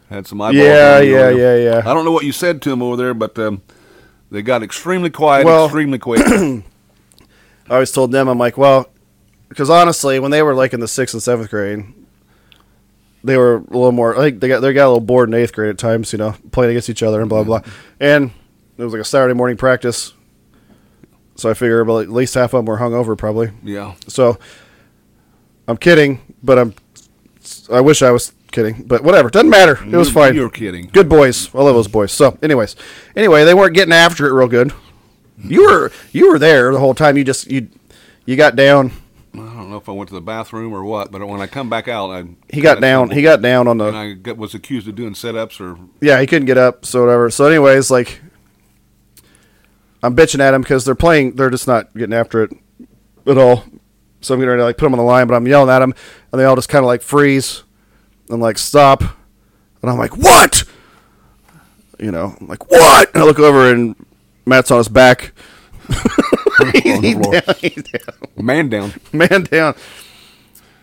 had 0.08 0.26
some 0.26 0.40
eyeballs. 0.40 0.56
Yeah, 0.64 1.00
yeah, 1.00 1.30
yeah, 1.30 1.56
yeah. 1.56 1.78
I 1.84 1.94
don't 1.94 2.04
know 2.04 2.12
what 2.12 2.24
you 2.24 2.32
said 2.32 2.60
to 2.62 2.70
them 2.70 2.82
over 2.82 2.96
there, 2.96 3.14
but 3.14 3.38
um, 3.38 3.62
they 4.30 4.42
got 4.42 4.62
extremely 4.62 5.10
quiet, 5.10 5.44
Well- 5.46 5.66
extremely 5.66 5.98
quick. 5.98 6.20
I 6.26 6.62
always 7.74 7.92
told 7.92 8.10
them, 8.10 8.26
I'm 8.28 8.38
like, 8.38 8.58
well, 8.58 8.88
because 9.48 9.70
honestly, 9.70 10.18
when 10.18 10.32
they 10.32 10.42
were 10.42 10.54
like 10.54 10.72
in 10.72 10.80
the 10.80 10.88
sixth 10.88 11.14
and 11.14 11.22
seventh 11.22 11.50
grade, 11.50 11.84
they 13.22 13.36
were 13.36 13.56
a 13.56 13.60
little 13.60 13.92
more. 13.92 14.14
Think 14.16 14.40
they 14.40 14.48
got 14.48 14.60
they 14.60 14.72
got 14.72 14.86
a 14.86 14.88
little 14.88 15.00
bored 15.00 15.28
in 15.28 15.34
eighth 15.34 15.52
grade 15.52 15.70
at 15.70 15.78
times. 15.78 16.12
You 16.12 16.18
know, 16.18 16.34
playing 16.52 16.70
against 16.70 16.88
each 16.88 17.02
other 17.02 17.20
and 17.20 17.28
blah 17.28 17.44
blah. 17.44 17.60
And 18.00 18.30
it 18.78 18.82
was 18.82 18.92
like 18.92 19.02
a 19.02 19.04
Saturday 19.04 19.34
morning 19.34 19.56
practice. 19.56 20.14
So 21.36 21.48
I 21.50 21.54
figure 21.54 21.80
about 21.80 21.98
at 22.02 22.08
least 22.10 22.34
half 22.34 22.54
of 22.54 22.58
them 22.58 22.64
were 22.64 22.78
hungover 22.78 23.16
probably. 23.16 23.50
Yeah. 23.62 23.94
So 24.08 24.38
I'm 25.68 25.76
kidding, 25.76 26.20
but 26.42 26.58
I'm. 26.58 26.74
I 27.70 27.80
wish 27.80 28.02
I 28.02 28.10
was 28.10 28.32
kidding, 28.52 28.84
but 28.86 29.02
whatever. 29.02 29.30
Doesn't 29.30 29.50
matter. 29.50 29.78
It 29.84 29.96
was 29.96 30.10
fine. 30.10 30.34
You're 30.34 30.50
kidding. 30.50 30.88
Good 30.92 31.08
boys. 31.08 31.54
I 31.54 31.58
love 31.58 31.74
those 31.74 31.88
boys. 31.88 32.12
So, 32.12 32.38
anyways, 32.42 32.76
anyway, 33.16 33.44
they 33.44 33.54
weren't 33.54 33.74
getting 33.74 33.94
after 33.94 34.26
it 34.26 34.32
real 34.32 34.48
good. 34.48 34.72
You 35.42 35.64
were 35.64 35.92
you 36.12 36.30
were 36.30 36.38
there 36.38 36.72
the 36.72 36.78
whole 36.78 36.94
time. 36.94 37.16
You 37.16 37.24
just 37.24 37.50
you 37.50 37.68
you 38.26 38.36
got 38.36 38.56
down. 38.56 38.92
I 39.32 39.38
don't 39.38 39.70
know 39.70 39.76
if 39.76 39.88
I 39.88 39.92
went 39.92 40.08
to 40.08 40.14
the 40.14 40.20
bathroom 40.20 40.72
or 40.72 40.84
what, 40.84 41.12
but 41.12 41.26
when 41.26 41.40
I 41.40 41.46
come 41.46 41.70
back 41.70 41.86
out, 41.86 42.10
I 42.10 42.24
He 42.48 42.60
got 42.60 42.80
down. 42.80 43.10
He 43.10 43.22
got 43.22 43.40
down 43.40 43.68
on 43.68 43.80
and 43.80 43.94
the. 43.94 43.98
I 43.98 44.12
got, 44.14 44.36
was 44.36 44.54
accused 44.54 44.88
of 44.88 44.96
doing 44.96 45.14
setups 45.14 45.60
or 45.60 45.78
Yeah, 46.00 46.20
he 46.20 46.26
couldn't 46.26 46.46
get 46.46 46.58
up. 46.58 46.84
So 46.84 47.00
whatever. 47.04 47.30
So, 47.30 47.46
anyways, 47.46 47.90
like 47.90 48.20
I'm 50.02 50.16
bitching 50.16 50.40
at 50.40 50.54
him 50.54 50.62
because 50.62 50.84
they're 50.84 50.94
playing. 50.94 51.36
They're 51.36 51.50
just 51.50 51.68
not 51.68 51.94
getting 51.94 52.14
after 52.14 52.42
it 52.44 52.52
at 53.26 53.38
all. 53.38 53.64
So 54.20 54.34
I'm 54.34 54.40
getting 54.40 54.50
ready 54.50 54.60
to 54.60 54.64
like 54.64 54.76
put 54.76 54.86
them 54.86 54.94
on 54.94 54.98
the 54.98 55.04
line, 55.04 55.26
but 55.26 55.34
I'm 55.34 55.46
yelling 55.46 55.70
at 55.70 55.78
them, 55.78 55.94
and 56.32 56.40
they 56.40 56.44
all 56.44 56.56
just 56.56 56.68
kind 56.68 56.84
of 56.84 56.86
like 56.86 57.02
freeze 57.02 57.62
and 58.28 58.40
like 58.40 58.58
stop, 58.58 59.02
and 59.02 59.90
I'm 59.90 59.98
like, 59.98 60.16
"What?" 60.16 60.64
You 61.98 62.10
know, 62.10 62.36
I'm 62.40 62.46
like, 62.46 62.70
"What?" 62.70 63.14
And 63.14 63.22
I 63.22 63.26
look 63.26 63.38
over, 63.38 63.72
and 63.72 63.94
Matt's 64.46 64.70
on 64.70 64.78
his 64.78 64.88
back. 64.88 65.32
the 65.88 67.20
floor. 67.20 67.40
down, 67.40 67.54
he's 67.60 67.82
down. 67.82 68.44
man 68.44 68.68
down. 68.68 68.92
man 69.12 69.42
down. 69.44 69.74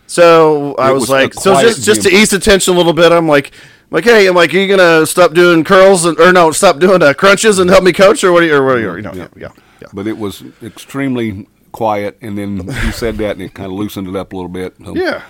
So 0.06 0.74
I 0.76 0.90
was, 0.90 1.02
was 1.02 1.10
like, 1.10 1.34
so 1.34 1.60
just 1.60 1.84
just 1.84 2.02
to 2.02 2.10
ease 2.10 2.30
the 2.30 2.38
tension 2.38 2.74
a 2.74 2.76
little 2.76 2.92
bit, 2.92 3.12
I'm 3.12 3.28
like, 3.28 3.52
like, 3.90 4.04
hey, 4.04 4.26
I'm 4.26 4.34
like, 4.34 4.52
are 4.52 4.58
you 4.58 4.76
gonna 4.76 5.06
stop 5.06 5.34
doing 5.34 5.64
curls 5.64 6.04
and 6.04 6.18
or 6.18 6.32
no, 6.32 6.50
stop 6.50 6.78
doing 6.78 7.02
uh, 7.02 7.14
crunches 7.14 7.58
and 7.58 7.70
help 7.70 7.84
me 7.84 7.92
coach 7.92 8.24
or 8.24 8.32
what? 8.32 8.42
Are 8.42 8.46
you, 8.46 8.54
or 8.54 8.64
what? 8.64 8.76
Are 8.76 8.80
you, 8.80 8.96
you 8.96 9.02
know, 9.02 9.12
yeah, 9.12 9.28
yeah, 9.36 9.48
yeah. 9.80 9.88
But 9.92 10.06
it 10.06 10.16
was 10.18 10.42
extremely 10.62 11.46
quiet, 11.72 12.18
and 12.20 12.36
then 12.38 12.68
he 12.84 12.90
said 12.92 13.16
that, 13.18 13.32
and 13.32 13.42
it 13.42 13.54
kind 13.54 13.66
of 13.70 13.78
loosened 13.78 14.08
it 14.08 14.16
up 14.16 14.32
a 14.32 14.36
little 14.36 14.48
bit. 14.50 14.74
So- 14.84 14.94
yeah, 14.94 15.22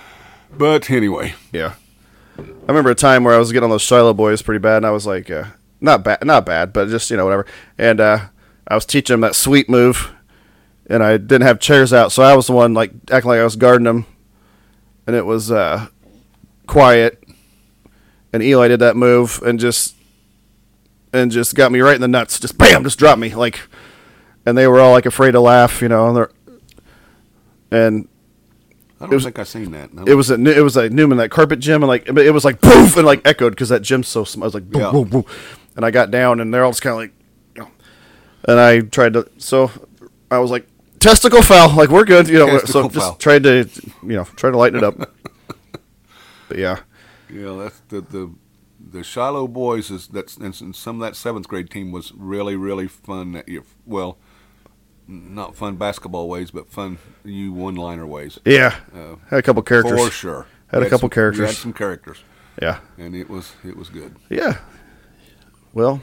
But 0.57 0.91
anyway, 0.91 1.35
yeah. 1.53 1.75
I 2.39 2.43
remember 2.69 2.91
a 2.91 2.95
time 2.95 3.25
where 3.25 3.35
I 3.35 3.39
was 3.39 3.51
getting 3.51 3.65
on 3.65 3.71
those 3.71 3.83
Shiloh 3.83 4.15
boys 4.15 4.43
pretty 4.43 4.61
bad, 4.61 4.79
and 4.79 4.87
I 4.87 4.91
was 4.91 5.07
like, 5.07 5.31
uh, 5.31 5.45
not 5.81 6.05
bad, 6.05 6.25
not 6.25 6.47
bad, 6.47 6.73
but 6.73 6.89
just 6.89 7.11
you 7.11 7.17
know 7.17 7.25
whatever. 7.25 7.47
And 7.77 8.01
uh, 8.01 8.19
I 8.69 8.75
was 8.75 8.85
teaching 8.87 9.15
them 9.15 9.21
that 9.23 9.35
sweep 9.35 9.69
move, 9.69 10.13
and 10.87 11.03
I 11.03 11.17
didn't 11.17 11.43
have 11.43 11.59
chairs 11.59 11.93
out, 11.93 12.13
so 12.13 12.23
I 12.23 12.35
was 12.37 12.47
the 12.47 12.53
one 12.53 12.75
like 12.75 12.93
acting 13.11 13.29
like 13.31 13.41
I 13.41 13.45
was 13.45 13.57
guarding 13.57 13.85
them, 13.85 14.07
and 15.07 15.17
it 15.17 15.27
was 15.27 15.51
uh, 15.51 15.87
quiet. 16.67 17.23
And 18.33 18.43
Eli 18.43 18.69
did 18.69 18.81
that 18.81 18.95
move 18.97 19.41
and 19.45 19.59
just 19.59 19.95
and 21.13 21.31
just 21.31 21.55
got 21.55 21.73
me 21.73 21.81
right 21.81 21.95
in 21.95 22.03
the 22.03 22.09
nuts. 22.09 22.39
Just 22.39 22.59
bam, 22.59 22.85
just 22.85 22.99
dropped 22.99 23.19
me 23.19 23.35
like, 23.35 23.59
and 24.49 24.57
they 24.59 24.67
were 24.67 24.81
all 24.81 24.93
like 24.93 25.07
afraid 25.07 25.33
to 25.33 25.41
laugh, 25.41 25.81
you 25.83 25.89
know. 25.89 26.09
And, 26.09 26.17
they're- 26.17 26.31
and 27.71 28.09
I 29.01 29.05
don't 29.05 29.15
was- 29.15 29.25
think 29.25 29.39
I've 29.39 29.49
seen 29.49 29.71
that. 29.73 29.93
No. 29.95 30.05
it 30.05 30.15
was 30.15 30.31
a 30.31 30.35
it 30.35 30.63
was 30.63 30.77
like 30.77 30.91
Newman 30.93 31.19
that 31.19 31.31
carpet 31.31 31.61
gym 31.61 31.83
and 31.83 31.89
like 31.89 32.09
it 32.09 32.33
was 32.33 32.45
like 32.45 32.61
poof 32.61 32.97
and 32.97 33.07
like 33.07 33.21
echoed 33.27 33.51
because 33.51 33.69
that 33.69 33.83
gym's 33.83 34.09
so 34.09 34.25
small. 34.25 34.45
I 34.45 34.47
was 34.47 34.55
like 34.55 34.69
boom 34.71 34.83
Yeah. 34.83 34.91
boom 34.91 35.09
boom, 35.09 35.25
and 35.77 35.85
I 35.85 35.91
got 35.91 36.11
down 36.11 36.41
and 36.41 36.53
they're 36.53 36.65
all 36.65 36.71
just 36.73 36.83
kind 36.83 36.93
of 36.93 36.99
like, 36.99 37.13
you 37.55 37.63
know, 37.63 37.71
and 38.49 38.59
I 38.59 38.81
tried 38.81 39.13
to 39.15 39.29
so 39.39 39.71
I 40.31 40.39
was 40.39 40.51
like 40.51 40.67
testicle 40.99 41.43
foul 41.43 41.77
like 41.77 41.91
we're 41.91 42.05
good 42.05 42.29
you 42.29 42.39
know 42.41 42.47
so 42.59 42.59
Testicle 42.59 42.89
just 42.89 43.07
foul. 43.07 43.15
tried 43.17 43.43
to 43.45 43.69
you 44.03 44.17
know 44.17 44.25
try 44.37 44.51
to 44.51 44.57
lighten 44.57 44.79
it 44.79 44.85
up. 44.85 44.97
but 46.49 46.59
yeah, 46.59 46.81
Yeah, 47.31 47.53
that's 47.53 47.81
the 47.89 48.01
the 48.01 48.35
the 48.91 49.05
Shiloh 49.05 49.47
boys 49.47 49.91
is 49.91 50.09
that's 50.09 50.37
and 50.39 50.75
some 50.75 50.97
of 50.97 51.03
that 51.03 51.15
seventh 51.15 51.47
grade 51.47 51.71
team 51.71 51.93
was 51.93 52.13
really 52.17 52.57
really 52.57 52.89
fun 52.89 53.33
that 53.33 53.49
year. 53.49 53.63
Well, 53.87 54.19
not 55.09 55.57
fun 55.57 55.77
basketball 55.77 56.29
ways, 56.29 56.51
but 56.51 56.71
fun 56.71 56.99
you 57.25 57.53
one 57.53 57.75
liner 57.75 58.07
ways 58.07 58.39
yeah, 58.45 58.77
Uh, 58.95 59.17
had 59.31 59.39
a 59.39 59.43
couple 59.43 59.63
characters. 59.63 59.99
for 60.05 60.11
sure. 60.11 60.47
Had 60.69 60.83
a 60.83 60.85
couple 60.85 60.99
some, 61.01 61.11
characters. 61.11 61.47
had 61.49 61.57
some 61.57 61.73
characters, 61.73 62.19
Yeah, 62.61 62.81
and 62.99 63.15
it 63.17 63.29
was 63.31 63.53
it 63.65 63.77
was 63.77 63.89
good. 63.89 64.15
yeah. 64.29 64.59
Well, 65.73 66.03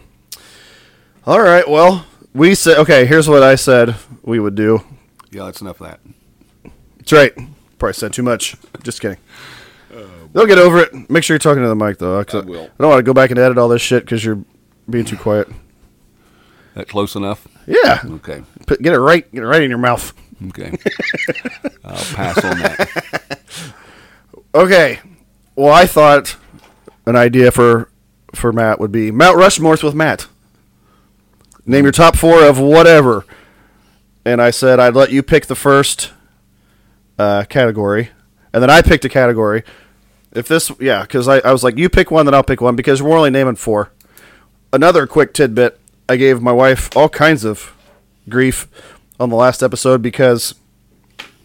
all 1.26 1.42
right. 1.42 1.68
Well, 1.70 2.06
we 2.34 2.56
said 2.56 2.78
okay. 2.80 3.06
Here's 3.06 3.28
what 3.30 3.44
I 3.44 3.56
said 3.56 3.96
we 4.24 4.40
would 4.40 4.56
do. 4.56 4.82
Yeah, 5.32 5.46
that's 5.46 5.62
enough 5.62 5.82
of 5.82 5.88
that. 5.88 6.00
That's 6.98 7.12
right. 7.14 7.34
Probably 7.78 7.94
said 7.94 8.14
too 8.14 8.24
much. 8.24 8.56
Just 8.84 9.02
kidding. 9.02 9.18
They'll 10.34 10.46
get 10.46 10.58
over 10.58 10.80
it. 10.80 11.10
Make 11.10 11.24
sure 11.24 11.34
you're 11.36 11.40
talking 11.40 11.64
to 11.64 11.70
the 11.70 11.76
mic, 11.76 11.98
though. 11.98 12.20
I 12.20 12.24
will. 12.40 12.64
I 12.66 12.70
don't 12.78 12.90
want 12.90 13.00
to 13.00 13.04
go 13.04 13.14
back 13.14 13.30
and 13.32 13.40
edit 13.40 13.58
all 13.58 13.70
this 13.70 13.82
shit 13.82 14.04
because 14.04 14.24
you're 14.26 14.44
being 14.90 15.06
too 15.06 15.16
quiet. 15.16 15.48
That 16.76 16.88
close 16.88 17.16
enough? 17.16 17.48
Yeah. 17.66 18.02
Okay, 18.06 18.44
Put, 18.68 18.82
get 18.82 18.94
it 18.94 19.00
right. 19.00 19.30
Get 19.32 19.44
it 19.44 19.48
right 19.48 19.64
in 19.64 19.70
your 19.70 19.80
mouth. 19.80 20.14
okay. 20.50 20.72
I'll 21.84 21.96
pass 22.16 22.44
on 22.44 22.60
that. 22.60 23.42
Okay. 24.54 25.02
Well, 25.58 25.74
I 25.74 25.86
thought 25.86 26.38
an 27.06 27.18
idea 27.18 27.52
for 27.52 27.90
for 28.34 28.54
Matt 28.54 28.80
would 28.80 28.92
be 28.92 29.12
Mount 29.12 29.38
Rushmore's 29.38 29.84
with 29.84 29.94
Matt. 29.94 30.28
Name 31.66 31.84
your 31.84 31.92
top 31.92 32.16
four 32.16 32.42
of 32.46 32.58
whatever. 32.58 33.26
And 34.24 34.42
I 34.42 34.52
said 34.52 34.80
I'd 34.80 34.96
let 34.96 35.12
you 35.12 35.22
pick 35.24 35.48
the 35.48 35.56
first 35.56 36.14
uh, 37.20 37.44
category, 37.50 38.12
and 38.54 38.64
then 38.64 38.70
I 38.70 38.82
picked 38.82 39.04
a 39.04 39.10
category. 39.10 39.64
If 40.32 40.48
this, 40.48 40.72
yeah, 40.80 41.02
because 41.02 41.28
I, 41.28 41.40
I 41.40 41.52
was 41.52 41.64
like, 41.64 41.78
you 41.78 41.90
pick 41.90 42.10
one, 42.10 42.26
then 42.26 42.34
I'll 42.34 42.42
pick 42.44 42.62
one, 42.62 42.78
because 42.78 43.02
we're 43.04 43.18
only 43.18 43.30
naming 43.32 43.56
four. 43.56 43.92
Another 44.72 45.06
quick 45.06 45.34
tidbit: 45.34 45.80
I 46.08 46.18
gave 46.18 46.42
my 46.42 46.52
wife 46.52 46.96
all 46.96 47.10
kinds 47.10 47.44
of 47.44 47.74
grief 48.30 48.68
on 49.20 49.30
the 49.30 49.36
last 49.36 49.64
episode 49.64 50.02
because, 50.02 50.56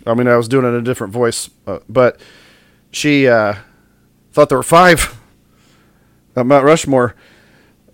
I 0.07 0.15
mean, 0.15 0.29
I 0.29 0.37
was 0.37 0.49
doing 0.49 0.65
it 0.65 0.69
in 0.69 0.75
a 0.75 0.83
different 0.83 1.13
voice, 1.13 1.51
uh, 1.67 1.79
but 1.89 2.21
she 2.91 3.29
uh, 3.29 3.55
thought 4.33 4.49
there 4.49 4.59
were 4.59 4.63
five 4.63 5.19
at 6.37 6.47
Mount 6.47 6.65
Rushmore, 6.65 7.15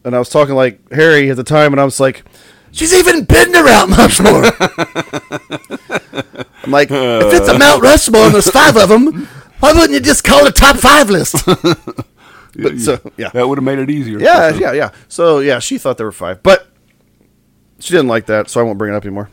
and 0.05 0.15
I 0.15 0.19
was 0.19 0.29
talking 0.29 0.55
like 0.55 0.81
Harry 0.93 1.31
at 1.31 1.37
the 1.37 1.45
time, 1.45 1.73
and 1.73 1.81
I 1.81 1.85
was 1.85 2.01
like, 2.01 2.25
"She's 2.73 2.95
even 2.95 3.25
been 3.25 3.55
around 3.55 3.91
Mount 3.91 4.19
Rushmore." 4.19 4.45
I'm 6.65 6.73
like, 6.73 6.91
if 6.91 7.33
it's 7.33 7.49
a 7.49 7.59
Mount 7.59 7.83
Rushmore 7.83 8.27
and 8.27 8.35
there's 8.35 8.51
five 8.51 8.77
of 8.77 8.89
them, 8.89 9.27
why 9.61 9.73
wouldn't 9.73 9.93
you 9.93 10.01
just 10.01 10.25
call 10.25 10.47
it 10.47 10.49
a 10.49 10.53
top 10.53 10.77
five 10.77 11.11
list? 11.11 11.47
but 12.63 12.79
so 12.79 13.01
yeah, 13.17 13.29
That 13.31 13.49
would 13.49 13.59
have 13.59 13.65
made 13.65 13.79
it 13.79 13.91
easier. 13.91 14.19
yeah, 14.19 14.55
yeah, 14.55 14.73
yeah. 14.73 14.91
So 15.09 15.41
yeah, 15.41 15.59
she 15.59 15.79
thought 15.79 15.97
there 15.97 16.07
were 16.07 16.13
five, 16.13 16.43
but 16.43 16.67
she 17.79 17.93
didn't 17.93 18.09
like 18.09 18.27
that, 18.27 18.49
so 18.49 18.61
I 18.61 18.63
won't 18.63 18.79
bring 18.79 18.93
it 18.93 18.97
up 18.97 19.05
anymore. 19.05 19.31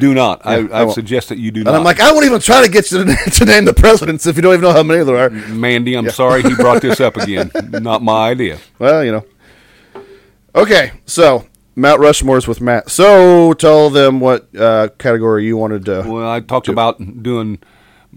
Do 0.00 0.12
not. 0.12 0.44
I 0.44 0.56
I, 0.66 0.84
I 0.84 0.90
suggest 0.90 1.30
that 1.30 1.38
you 1.38 1.50
do 1.50 1.64
not. 1.64 1.70
And 1.70 1.74
not. 1.74 1.78
I'm 1.78 1.84
like, 1.84 2.00
I 2.00 2.12
won't 2.12 2.26
even 2.26 2.40
try 2.40 2.62
to 2.62 2.70
get 2.70 2.90
you 2.90 3.04
to, 3.04 3.14
to 3.30 3.44
name 3.46 3.64
the 3.64 3.72
presidents 3.72 4.26
if 4.26 4.36
you 4.36 4.42
don't 4.42 4.52
even 4.54 4.62
know 4.62 4.72
how 4.72 4.82
many 4.82 5.02
there 5.04 5.16
are. 5.16 5.30
Mandy, 5.30 5.94
I'm 5.94 6.10
sorry 6.10 6.42
he 6.42 6.54
brought 6.54 6.82
this 6.82 7.00
up 7.00 7.16
again. 7.22 7.50
Not 7.70 8.02
my 8.02 8.30
idea. 8.30 8.58
Well, 8.78 9.02
you 9.04 9.12
know. 9.12 9.24
Okay, 10.54 10.92
so 11.06 11.46
Mount 11.74 12.00
Rushmore's 12.02 12.46
with 12.46 12.60
Matt. 12.60 12.90
So 12.90 13.54
tell 13.54 13.88
them 13.88 14.20
what 14.20 14.54
uh, 14.54 14.88
category 14.98 15.46
you 15.46 15.56
wanted 15.56 15.86
to. 15.86 16.04
Well, 16.06 16.28
I 16.30 16.40
talked 16.40 16.68
about 16.68 17.22
doing 17.22 17.58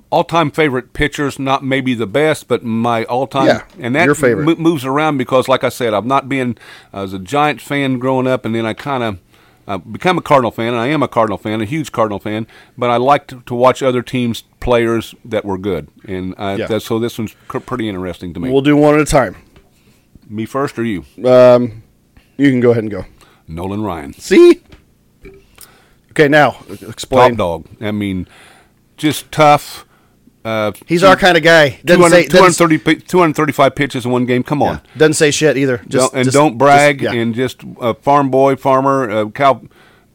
all-time 0.09 0.51
favorite 0.51 0.93
pitchers, 0.93 1.39
not 1.39 1.63
maybe 1.63 1.93
the 1.93 2.07
best, 2.07 2.47
but 2.47 2.63
my 2.63 3.03
all-time. 3.05 3.47
Yeah, 3.47 3.61
and 3.79 3.95
that 3.95 4.05
your 4.05 4.15
favorite. 4.15 4.45
mo- 4.45 4.55
moves 4.55 4.85
around 4.85 5.17
because, 5.17 5.47
like 5.47 5.63
I 5.63 5.69
said, 5.69 5.93
I've 5.93 6.05
not 6.05 6.27
been. 6.29 6.57
I 6.93 7.01
was 7.01 7.13
a 7.13 7.19
Giant 7.19 7.61
fan 7.61 7.99
growing 7.99 8.27
up, 8.27 8.45
and 8.45 8.53
then 8.55 8.65
I 8.65 8.73
kind 8.73 9.03
of. 9.03 9.19
Uh, 9.67 9.79
become 9.79 10.15
a 10.15 10.21
Cardinal 10.21 10.51
fan, 10.51 10.67
and 10.73 10.77
I 10.77 10.85
am 10.89 11.01
a 11.01 11.07
Cardinal 11.07 11.39
fan, 11.39 11.59
a 11.59 11.65
huge 11.65 11.91
Cardinal 11.91 12.19
fan. 12.19 12.45
But 12.77 12.91
I 12.91 12.97
liked 12.97 13.29
to, 13.31 13.41
to 13.47 13.55
watch 13.55 13.81
other 13.81 14.03
teams' 14.03 14.43
players 14.59 15.15
that 15.25 15.43
were 15.43 15.57
good, 15.57 15.87
and 16.07 16.35
I, 16.37 16.53
Yeah. 16.53 16.67
that, 16.67 16.81
so 16.81 16.99
this 16.99 17.17
one's 17.17 17.35
cr- 17.47 17.57
pretty 17.57 17.89
interesting 17.89 18.31
to 18.35 18.39
me. 18.39 18.51
We'll 18.51 18.61
do 18.61 18.77
one 18.77 18.93
at 18.93 19.01
a 19.01 19.05
time. 19.05 19.35
me 20.29 20.45
first, 20.45 20.77
or 20.77 20.83
you, 20.83 21.03
Um, 21.25 21.81
you 22.37 22.51
can 22.51 22.59
go 22.59 22.69
ahead 22.73 22.83
and 22.83 22.91
go. 22.91 23.05
Nolan 23.47 23.81
Ryan? 23.81 24.13
See? 24.13 24.61
Okay, 26.11 26.27
now 26.27 26.57
explain. 26.87 27.31
Top 27.35 27.37
dog. 27.37 27.65
I 27.81 27.89
mean, 27.91 28.27
just 28.97 29.31
tough. 29.31 29.85
Uh, 30.43 30.71
He's 30.85 31.03
our 31.03 31.15
kind 31.15 31.37
of 31.37 31.43
guy. 31.43 31.79
Doesn't 31.83 32.01
200, 32.03 32.09
say, 32.11 32.27
doesn't, 32.27 32.57
230, 32.57 33.01
235 33.07 33.75
pitches 33.75 34.05
in 34.05 34.11
one 34.11 34.25
game. 34.27 34.43
Come 34.43 34.61
on. 34.61 34.79
doesn't 34.95 35.15
say 35.15 35.31
shit 35.31 35.57
either. 35.57 35.77
Just, 35.87 36.11
don't, 36.11 36.13
and 36.13 36.23
just- 36.25 36.35
don't 36.35 36.57
brag. 36.57 36.99
just- 36.99 37.13
yeah. 37.15 37.19
And 37.21 37.33
just 37.33 37.61
a 37.81 37.95
farm 37.95 38.29
boy, 38.29 38.55
farmer, 38.55 39.09
uh, 39.09 39.25
cow, 39.31 39.61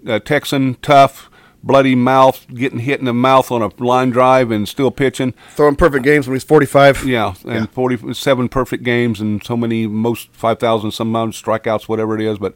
uh, 0.06 0.20
Texan, 0.20 0.76
tough, 0.82 1.28
bloody 1.64 1.96
mouth, 1.96 2.46
getting 2.54 2.78
hit 2.78 3.00
in 3.00 3.06
the 3.06 3.12
mouth 3.12 3.50
on 3.50 3.60
a 3.60 3.70
line 3.82 4.10
drive 4.10 4.52
and 4.52 4.68
still 4.68 4.92
pitching. 4.92 5.34
throwing 5.50 5.74
perfect 5.74 6.04
games 6.04 6.28
when 6.28 6.36
he's 6.36 6.44
45. 6.44 7.04
Yeah, 7.04 7.34
and 7.44 7.68
47 7.70 8.48
perfect 8.48 8.84
games 8.84 9.20
and 9.20 9.42
so 9.44 9.56
many, 9.56 9.88
most 9.88 10.28
5,000 10.32 10.92
some 10.92 11.08
amount 11.08 11.34
of 11.34 11.42
strikeouts, 11.44 11.88
whatever 11.88 12.14
it 12.14 12.22
is. 12.24 12.38
But 12.38 12.54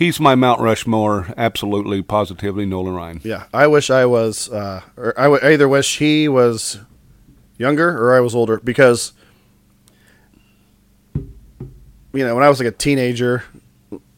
he's 0.00 0.18
my 0.18 0.34
Mount 0.34 0.60
Rushmore, 0.62 1.32
absolutely, 1.36 2.00
positively, 2.02 2.64
Nolan 2.64 2.94
Ryan. 2.94 3.20
Yeah, 3.22 3.44
I 3.52 3.66
wish 3.66 3.90
I 3.90 4.06
was, 4.06 4.48
uh, 4.48 4.80
or 4.96 5.14
I 5.20 5.52
either 5.52 5.68
wish 5.68 5.98
he 5.98 6.26
was 6.26 6.80
younger 7.58 7.90
or 7.90 8.16
I 8.16 8.20
was 8.20 8.34
older 8.34 8.58
because 8.64 9.12
you 11.14 12.24
know, 12.24 12.34
when 12.34 12.42
I 12.42 12.48
was 12.48 12.58
like 12.58 12.66
a 12.68 12.72
teenager, 12.72 13.44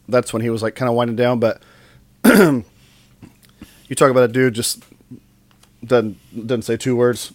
that's 0.08 0.32
when 0.32 0.40
he 0.40 0.50
was 0.50 0.62
like 0.62 0.76
kind 0.76 0.88
of 0.88 0.94
winding 0.94 1.16
down. 1.16 1.40
But 1.40 1.62
you 2.24 2.64
talk 3.96 4.10
about 4.10 4.22
a 4.22 4.28
dude 4.28 4.54
just 4.54 4.84
doesn't 5.84 6.16
doesn't 6.46 6.62
say 6.62 6.76
two 6.76 6.94
words, 6.94 7.32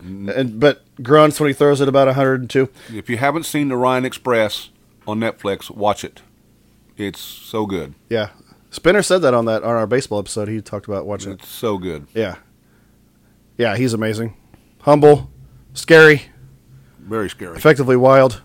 and 0.00 0.58
but 0.58 0.82
grunts 1.02 1.38
when 1.38 1.48
he 1.48 1.54
throws 1.54 1.82
it 1.82 1.88
about 1.88 2.06
102. 2.08 2.68
If 2.92 3.10
you 3.10 3.18
haven't 3.18 3.44
seen 3.44 3.68
the 3.68 3.76
Ryan 3.76 4.06
Express 4.06 4.70
on 5.06 5.20
Netflix, 5.20 5.70
watch 5.70 6.02
it. 6.02 6.22
It's 7.06 7.20
so 7.20 7.66
good. 7.66 7.94
Yeah, 8.08 8.30
Spinner 8.70 9.02
said 9.02 9.18
that 9.22 9.34
on 9.34 9.44
that 9.46 9.62
on 9.62 9.70
our 9.70 9.86
baseball 9.86 10.18
episode. 10.18 10.48
He 10.48 10.60
talked 10.60 10.86
about 10.86 11.06
watching 11.06 11.32
it. 11.32 11.40
It's 11.40 11.48
so 11.48 11.78
good. 11.78 12.06
Yeah, 12.14 12.36
yeah, 13.58 13.76
he's 13.76 13.92
amazing, 13.94 14.36
humble, 14.80 15.30
scary, 15.74 16.22
Very 16.98 17.30
scary. 17.30 17.56
effectively 17.56 17.96
wild. 17.96 18.42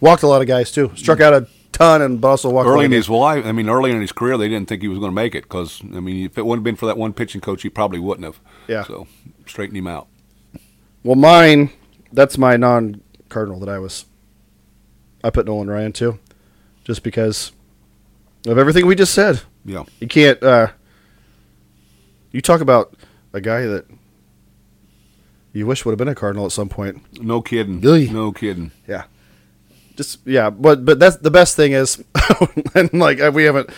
Walked 0.00 0.22
a 0.22 0.26
lot 0.28 0.42
of 0.42 0.48
guys 0.48 0.70
too. 0.70 0.92
Struck 0.94 1.20
out 1.20 1.32
a 1.32 1.48
ton 1.72 2.00
and 2.02 2.24
also 2.24 2.50
walked 2.50 2.68
Early 2.68 2.84
in 2.86 2.92
his 2.92 3.08
life, 3.08 3.44
I 3.44 3.52
mean, 3.52 3.68
early 3.68 3.90
in 3.90 4.00
his 4.00 4.12
career, 4.12 4.36
they 4.38 4.48
didn't 4.48 4.68
think 4.68 4.82
he 4.82 4.88
was 4.88 4.98
going 4.98 5.10
to 5.10 5.14
make 5.14 5.34
it 5.34 5.44
because, 5.44 5.80
I 5.94 6.00
mean, 6.00 6.24
if 6.26 6.38
it 6.38 6.46
wouldn't 6.46 6.60
have 6.60 6.64
been 6.64 6.76
for 6.76 6.86
that 6.86 6.96
one 6.98 7.12
pitching 7.12 7.40
coach, 7.40 7.62
he 7.62 7.68
probably 7.70 7.98
wouldn't 7.98 8.24
have. 8.24 8.40
Yeah. 8.68 8.84
So 8.84 9.06
straighten 9.46 9.76
him 9.76 9.86
out. 9.86 10.06
Well, 11.02 11.16
mine, 11.16 11.70
that's 12.12 12.36
my 12.38 12.56
non 12.56 13.00
Cardinal 13.28 13.58
that 13.60 13.68
I 13.68 13.78
was. 13.78 14.06
I 15.24 15.30
put 15.30 15.46
Nolan 15.46 15.68
Ryan 15.68 15.92
too, 15.92 16.18
just 16.84 17.02
because 17.02 17.52
of 18.46 18.58
everything 18.58 18.86
we 18.86 18.94
just 18.94 19.14
said. 19.14 19.42
Yeah. 19.64 19.84
You 20.00 20.08
can't. 20.08 20.42
uh 20.42 20.68
You 22.32 22.40
talk 22.40 22.60
about 22.60 22.94
a 23.32 23.40
guy 23.40 23.62
that 23.66 23.86
you 25.52 25.66
wish 25.66 25.84
would 25.84 25.92
have 25.92 25.98
been 25.98 26.08
a 26.08 26.14
Cardinal 26.14 26.46
at 26.46 26.52
some 26.52 26.68
point. 26.68 27.02
No 27.22 27.40
kidding. 27.40 27.80
Really? 27.80 28.08
No 28.10 28.32
kidding. 28.32 28.72
Yeah. 28.86 29.04
Just 29.96 30.18
yeah, 30.26 30.50
but 30.50 30.84
but 30.84 30.98
that's 30.98 31.16
the 31.16 31.30
best 31.30 31.56
thing 31.56 31.72
is, 31.72 32.04
and 32.74 32.92
like 32.92 33.18
we 33.32 33.44
haven't. 33.44 33.70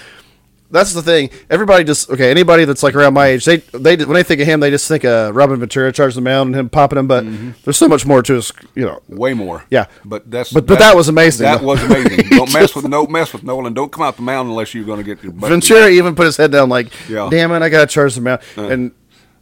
That's 0.71 0.93
the 0.93 1.03
thing. 1.03 1.31
Everybody 1.49 1.85
just 1.85 2.11
okay. 2.11 2.31
Anybody 2.31 2.65
that's 2.67 2.83
like 2.83 2.95
around 2.95 3.15
my 3.15 3.29
age, 3.29 3.45
they 3.45 3.57
they 3.57 3.97
when 3.97 4.15
they 4.15 4.23
think 4.23 4.41
of 4.41 4.47
him, 4.47 4.61
they 4.61 4.71
just 4.71 4.87
think 4.87 5.05
of 5.05 5.35
Robin 5.35 5.59
Ventura 5.59 5.93
charging 5.93 6.23
the 6.23 6.29
mound 6.29 6.49
and 6.49 6.57
him 6.57 6.69
popping 6.69 6.99
him. 6.99 7.07
But 7.07 7.25
mm-hmm. 7.25 7.53
there's 7.65 7.77
so 7.79 7.89
much 7.89 8.05
more 8.05 8.23
to 8.23 8.35
his, 8.35 8.53
you 8.75 8.85
know. 8.85 9.01
Way 9.09 9.33
more. 9.33 9.65
Yeah. 9.71 9.87
But 10.05 10.31
that's 10.31 10.53
But- 10.53 10.67
but 10.67 10.79
that 10.79 10.95
was 10.95 11.09
amazing, 11.09 11.45
That 11.45 11.61
though. 11.61 11.67
was 11.69 11.83
amazing. 11.83 12.29
Don't 12.31 12.53
mess 12.53 12.75
with 12.75 12.87
no 12.87 13.07
mess 13.07 13.33
with 13.33 13.45
Nolan. 13.45 13.73
Don't 13.73 13.91
come 13.91 14.03
out 14.03 14.17
the 14.17 14.23
mound 14.23 14.49
unless 14.51 14.75
you're 14.75 14.85
going 14.85 14.99
to 14.99 15.05
get 15.05 15.23
your. 15.23 15.33
Ventura 15.33 15.89
even 15.89 16.15
put 16.15 16.27
his 16.27 16.37
head 16.37 16.53
down 16.53 16.69
like, 16.69 16.93
Yeah. 17.09 17.29
"Damn 17.31 17.51
it, 17.53 17.63
I 17.63 17.69
got 17.71 17.89
to 17.89 17.95
charge 17.95 18.15
the 18.15 18.21
uh, 18.21 18.39
mound." 18.57 18.71
and 18.71 18.93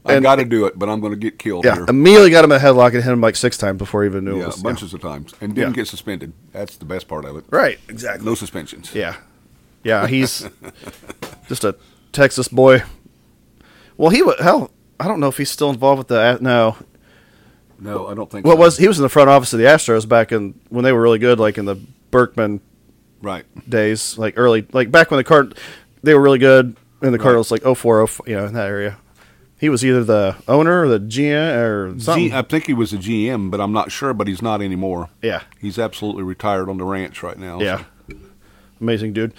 I 0.06 0.20
got 0.20 0.36
to 0.36 0.44
do 0.44 0.66
it, 0.66 0.78
but 0.78 0.88
I'm 0.88 1.00
going 1.00 1.12
to 1.12 1.18
get 1.18 1.38
killed 1.38 1.64
yeah, 1.64 1.74
here. 1.74 1.86
immediately 1.88 2.30
got 2.30 2.44
him 2.44 2.52
a 2.52 2.58
headlock 2.58 2.94
and 2.94 3.02
hit 3.02 3.12
him 3.12 3.20
like 3.20 3.36
six 3.36 3.58
times 3.58 3.78
before 3.78 4.04
he 4.04 4.08
even 4.10 4.24
knew 4.24 4.36
it 4.36 4.40
Yeah, 4.40 4.46
was 4.46 4.62
bunches 4.62 4.94
of 4.94 5.00
times, 5.00 5.34
and 5.40 5.54
didn't 5.54 5.70
Yeah. 5.70 5.76
get 5.76 5.88
suspended. 5.88 6.32
That's 6.52 6.76
the 6.76 6.84
best 6.84 7.08
part 7.08 7.24
of 7.24 7.36
it. 7.36 7.44
Right, 7.50 7.78
exactly. 7.88 8.24
No 8.24 8.34
suspensions. 8.34 8.94
Yeah, 8.94 9.16
yeah, 9.84 10.06
he's 10.06 10.48
just 11.48 11.64
a 11.64 11.76
Texas 12.12 12.48
boy. 12.48 12.82
Well, 13.96 14.10
he 14.10 14.22
was 14.22 14.38
hell. 14.40 14.70
I 14.98 15.08
don't 15.08 15.20
know 15.20 15.28
if 15.28 15.36
he's 15.36 15.50
still 15.50 15.70
involved 15.70 15.98
with 15.98 16.08
the 16.08 16.38
no. 16.40 16.76
No, 17.78 18.06
I 18.06 18.14
don't 18.14 18.30
think. 18.30 18.46
What 18.46 18.54
so. 18.54 18.60
was 18.60 18.78
he 18.78 18.88
was 18.88 18.98
in 18.98 19.02
the 19.02 19.08
front 19.08 19.28
office 19.28 19.52
of 19.52 19.58
the 19.58 19.66
Astros 19.66 20.08
back 20.08 20.32
in 20.32 20.58
when 20.70 20.84
they 20.84 20.92
were 20.92 21.02
really 21.02 21.18
good, 21.18 21.38
like 21.38 21.58
in 21.58 21.66
the 21.66 21.76
Berkman 22.10 22.60
right? 23.20 23.44
days, 23.68 24.16
like 24.16 24.34
early, 24.36 24.66
like 24.72 24.90
back 24.90 25.10
when 25.10 25.18
the 25.18 25.24
card 25.24 25.58
they 26.02 26.14
were 26.14 26.20
really 26.20 26.38
good, 26.38 26.76
and 27.02 27.12
the 27.12 27.18
Cardinals 27.18 27.50
like 27.50 27.62
04, 27.62 28.06
05, 28.06 28.28
you 28.28 28.36
know, 28.36 28.46
in 28.46 28.54
that 28.54 28.68
area. 28.68 28.98
He 29.58 29.70
was 29.70 29.84
either 29.84 30.04
the 30.04 30.36
owner 30.46 30.82
or 30.82 30.88
the 30.88 31.00
GM 31.00 31.58
or 31.58 31.98
something. 31.98 32.28
G, 32.28 32.34
I 32.34 32.42
think 32.42 32.66
he 32.66 32.74
was 32.74 32.92
a 32.92 32.98
GM, 32.98 33.50
but 33.50 33.58
I'm 33.58 33.72
not 33.72 33.90
sure. 33.90 34.12
But 34.12 34.28
he's 34.28 34.42
not 34.42 34.60
anymore. 34.60 35.08
yeah, 35.22 35.42
He's 35.58 35.78
absolutely 35.78 36.24
retired 36.24 36.68
on 36.68 36.76
the 36.76 36.84
ranch 36.84 37.22
right 37.22 37.38
now. 37.38 37.60
yeah, 37.60 37.78
so. 37.78 37.84
Amazing 38.80 39.12
dude. 39.12 39.32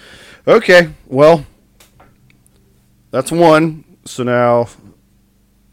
Okay, 0.46 0.90
well, 1.06 1.44
that's 3.10 3.30
one. 3.32 3.84
So 4.04 4.22
now, 4.22 4.68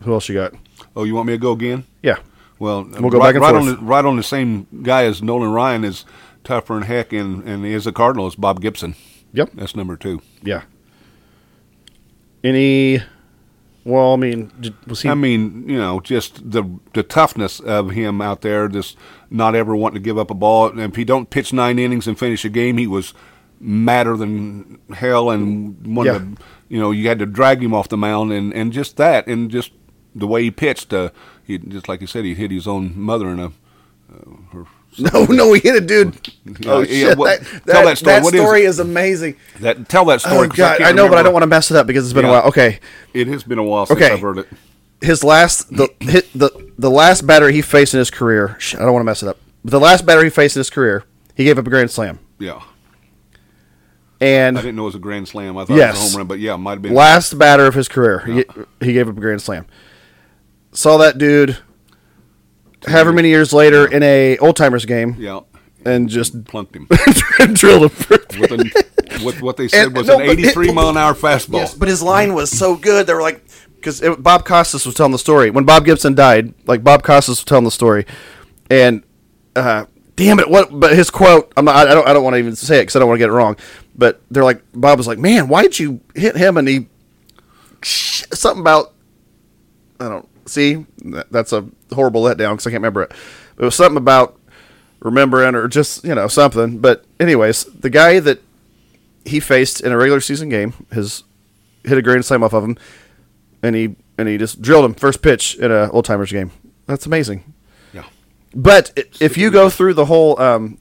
who 0.04 0.14
else 0.14 0.28
you 0.30 0.36
got? 0.36 0.54
Oh, 0.96 1.04
you 1.04 1.16
want 1.16 1.28
me 1.28 1.34
to 1.34 1.38
go 1.38 1.52
again? 1.54 1.86
Yeah, 2.04 2.18
Well, 2.60 2.84
We'll 2.84 3.10
go 3.10 3.20
right, 3.20 3.28
back 3.28 3.36
and 3.36 3.42
right 3.42 3.52
forth. 3.52 3.62
on 3.68 3.68
the, 3.68 3.78
right 3.82 4.06
on 4.06 4.16
the 4.18 4.24
same 4.24 4.68
guy 4.84 5.04
as 5.06 5.22
Nolan 5.22 5.52
Ryan 5.52 5.84
is 5.84 6.06
tougher 6.44 6.76
and 6.76 6.86
heck, 6.86 7.12
and 7.14 7.44
and 7.48 7.66
is 7.66 7.88
a 7.88 7.92
Cardinal 7.92 8.28
is 8.28 8.36
Bob 8.36 8.62
Gibson. 8.62 8.96
yep, 9.34 9.50
That's 9.54 9.76
number 9.76 9.96
two. 9.98 10.22
yeah. 10.44 10.64
Any? 12.44 13.02
Well, 13.84 14.14
I 14.14 14.16
mean, 14.18 14.52
was 14.88 15.02
he? 15.02 15.10
I 15.10 15.14
mean, 15.16 15.68
you 15.70 15.78
know, 15.78 16.00
just 16.00 16.52
the 16.52 16.64
the 16.94 17.04
toughness 17.04 17.60
of 17.60 17.92
him 17.92 18.20
out 18.22 18.42
there, 18.42 18.68
just 18.68 18.98
not 19.30 19.54
ever 19.56 19.76
wanting 19.76 19.96
to 19.96 20.00
give 20.04 20.18
up 20.18 20.32
a 20.32 20.36
ball. 20.36 20.68
And 20.70 20.80
if 20.80 20.96
he 20.96 21.04
don't 21.04 21.30
pitch 21.30 21.54
nine 21.54 21.78
innings 21.80 22.08
and 22.08 22.18
finish 22.18 22.44
a 22.46 22.50
game, 22.50 22.78
he 22.78 22.88
was 22.88 23.14
madder 23.60 24.18
than 24.18 24.80
hell. 24.94 25.30
And 25.30 25.96
one 25.96 26.06
Yeah. 26.06 26.16
of 26.18 26.36
the, 26.36 26.42
you 26.70 26.80
know, 26.80 26.92
you 26.92 27.08
had 27.08 27.20
to 27.20 27.26
drag 27.26 27.62
him 27.64 27.74
off 27.74 27.90
the 27.90 27.98
mound, 27.98 28.32
and 28.32 28.54
and 28.54 28.72
just 28.74 28.98
that, 28.98 29.28
and 29.28 29.50
just 29.52 29.72
the 30.14 30.28
way 30.28 30.44
he 30.44 30.52
pitched. 30.52 30.94
Uh, 30.94 31.10
he 31.44 31.58
just 31.58 31.88
like 31.88 32.02
you 32.02 32.08
said, 32.08 32.26
he 32.26 32.34
hit 32.36 32.52
his 32.52 32.68
own 32.68 32.94
mother 33.00 33.30
in 33.30 33.40
a. 33.40 33.46
Uh, 33.48 34.36
her, 34.54 34.66
no, 34.98 35.26
no, 35.26 35.52
he 35.54 35.60
hit 35.60 35.76
a 35.76 35.82
dude. 35.82 36.16
oh 36.68 36.80
Yeah, 36.80 37.10
shit! 37.10 37.18
what- 37.18 37.42
that, 37.42 37.62
tell 37.66 37.86
that 37.86 37.98
story. 37.98 38.14
That 38.16 38.24
What 38.24 38.34
is 38.34 38.40
story 38.42 38.64
it? 38.64 38.68
is 38.70 38.80
amazing. 38.80 39.36
that 39.60 39.90
tell 39.90 40.06
that 40.06 40.22
story. 40.22 40.48
Oh 40.48 40.48
god, 40.48 40.78
can't 40.78 40.90
I, 40.90 40.92
know, 40.94 41.10
but 41.10 41.18
I 41.18 41.24
don't 41.24 41.34
want 41.34 41.44
to 41.44 41.48
mess 41.48 41.70
it 41.70 41.76
up 41.76 41.86
because 41.86 42.06
it's 42.06 42.14
been 42.14 42.24
a 42.26 42.30
while. 42.30 42.44
Okay, 42.44 42.80
It 43.14 43.28
has 43.28 43.44
been 43.44 43.58
a 43.60 43.64
while 43.64 43.86
since 43.88 44.00
Okay. 44.02 44.14
I've 44.14 44.22
heard 44.22 44.38
it. 44.38 44.48
his 45.02 45.22
last 45.24 45.70
the 45.76 45.90
hit 46.00 46.32
the 46.34 46.50
the 46.78 46.90
last 46.90 47.28
batter 47.28 47.50
he 47.50 47.62
faced 47.62 47.94
in 47.94 47.98
his 48.00 48.10
career. 48.10 48.56
Shit, 48.60 48.80
I 48.80 48.84
don't 48.84 48.94
want 48.94 49.02
to 49.02 49.06
mess 49.06 49.22
it 49.22 49.28
up. 49.28 49.38
But 49.66 49.72
the 49.72 49.80
last 49.82 50.06
batter 50.06 50.24
he 50.24 50.30
faced 50.30 50.56
in 50.56 50.62
his 50.62 50.70
career, 50.70 51.04
he 51.36 51.44
gave 51.44 51.60
up 51.60 51.68
a 51.68 51.70
grand 51.70 51.92
slam. 51.92 52.20
Yeah, 52.40 52.62
And 54.26 54.58
I 54.58 54.62
didn't 54.62 54.76
know 54.78 54.84
it 54.84 54.86
was 54.86 54.96
a 54.96 55.00
grand 55.00 55.28
slam. 55.28 55.58
I 55.58 55.66
thought 55.66 55.78
it 55.78 55.88
was 55.88 55.98
a 55.98 56.10
home 56.10 56.18
run, 56.18 56.28
but 56.28 56.40
yeah, 56.40 56.56
might 56.56 56.72
have 56.74 56.82
been. 56.82 56.94
last 56.94 57.38
batter 57.38 57.66
of 57.66 57.74
his 57.76 57.88
career, 57.88 58.20
he, 58.20 58.46
he 58.80 58.94
gave 58.94 59.08
up 59.10 59.18
a 59.18 59.20
grand 59.20 59.42
slam. 59.42 59.66
Saw 60.72 60.98
that 60.98 61.18
dude, 61.18 61.58
however 62.88 63.14
many 63.14 63.30
years 63.30 63.54
later, 63.54 63.86
in 63.86 64.04
a 64.04 64.38
old 64.40 64.56
timers 64.56 64.86
game, 64.86 65.16
Yeah, 65.18 65.42
and 65.86 66.10
just 66.10 66.44
plunked 66.46 66.76
him. 66.76 66.88
drilled 67.54 67.92
him. 67.92 68.08
With, 68.40 69.24
with 69.24 69.42
what 69.42 69.58
they 69.58 69.68
said 69.68 69.88
And- 69.88 69.98
was 69.98 70.08
no, 70.08 70.20
an 70.20 70.28
but 70.28 70.40
it- 70.40 70.46
83 70.48 70.72
mile 70.72 70.90
an 70.90 70.98
hour 70.98 71.14
fastball. 71.16 71.54
Yes, 71.60 71.74
but 71.74 71.88
his 71.88 72.02
line 72.04 72.34
was 72.34 72.50
so 72.52 72.76
good. 72.76 73.08
They 73.08 73.14
were 73.14 73.22
like, 73.22 73.44
because 73.76 74.02
Bob 74.20 74.46
Costas 74.46 74.86
was 74.86 74.96
telling 74.96 75.12
the 75.12 75.20
story 75.20 75.50
when 75.52 75.64
Bob 75.64 75.86
Gibson 75.86 76.16
died. 76.16 76.54
Like 76.66 76.84
Bob 76.84 77.04
Costas 77.04 77.38
was 77.40 77.44
telling 77.44 77.66
the 77.66 77.72
story, 77.72 78.06
and 78.70 79.04
uh, 79.56 79.86
damn 80.16 80.40
it, 80.40 80.50
what? 80.50 80.78
But 80.78 80.96
his 80.96 81.10
quote, 81.12 81.54
I'm 81.56 81.66
not. 81.66 81.76
I 81.88 81.94
don't. 81.94 82.08
I 82.08 82.12
don't 82.14 82.24
want 82.24 82.34
to 82.34 82.40
even 82.40 82.56
say 82.56 82.80
it 82.80 82.82
because 82.82 82.96
I 82.96 83.00
don't 83.00 83.08
want 83.08 83.20
to 83.20 83.24
get 83.24 83.30
it 83.30 83.34
wrong. 83.34 83.56
But 83.98 84.22
they're 84.30 84.44
like, 84.44 84.62
Bob 84.74 84.98
was 84.98 85.08
like, 85.08 85.20
man, 85.20 85.48
why 85.48 85.62
did 85.62 85.80
you 85.80 86.02
hit 86.16 86.36
him? 86.36 86.58
And 86.58 86.68
he 86.68 86.88
something 87.84 88.62
about 88.62 88.94
I 90.00 90.10
don't 90.10 90.28
see. 90.50 90.86
That's 91.32 91.54
a 91.54 91.66
horrible 91.94 92.24
letdown 92.24 92.52
because 92.54 92.68
I 92.68 92.72
can't 92.72 92.82
remember 92.82 93.04
it. 93.04 93.12
It 93.58 93.64
was 93.64 93.76
something 93.76 93.98
about 93.98 94.38
remembering 95.00 95.56
or 95.56 95.68
just 95.68 96.04
you 96.04 96.14
know 96.16 96.28
something. 96.28 96.80
But 96.80 97.06
anyways, 97.20 97.64
the 97.66 97.90
guy 97.90 98.20
that 98.20 98.42
he 99.24 99.40
faced 99.40 99.82
in 99.82 99.92
a 99.92 99.98
regular 99.98 100.20
season 100.22 100.50
game 100.50 100.74
has 100.92 101.24
hit 101.84 101.98
a 101.98 102.02
grand 102.02 102.26
slam 102.26 102.44
off 102.44 102.54
of 102.54 102.64
him, 102.64 102.78
and 103.64 103.76
he 103.76 103.96
and 104.18 104.28
he 104.28 104.38
just 104.38 104.62
drilled 104.62 104.84
him 104.86 104.94
first 104.94 105.22
pitch 105.22 105.56
in 105.56 105.72
a 105.72 105.90
old 105.92 106.06
timers 106.06 106.32
game. 106.32 106.52
That's 106.88 107.06
amazing. 107.06 107.54
yeah, 107.94 108.04
But 108.54 108.92
i- 108.98 109.04
if 109.20 109.38
you 109.38 109.50
go 109.52 109.70
through 109.70 109.94
the 109.96 110.06
whole, 110.06 110.40
um, 110.40 110.78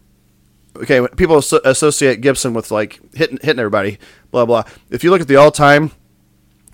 okay, 0.76 1.06
people 1.16 1.38
associate 1.38 2.20
Gibson 2.20 2.54
with 2.54 2.70
like 2.70 3.00
hitting 3.14 3.38
hitting 3.42 3.58
everybody, 3.60 3.98
blah 4.30 4.44
blah. 4.46 4.64
If 4.90 5.04
you 5.04 5.10
look 5.10 5.20
at 5.20 5.28
the 5.28 5.36
all 5.36 5.50
time, 5.50 5.90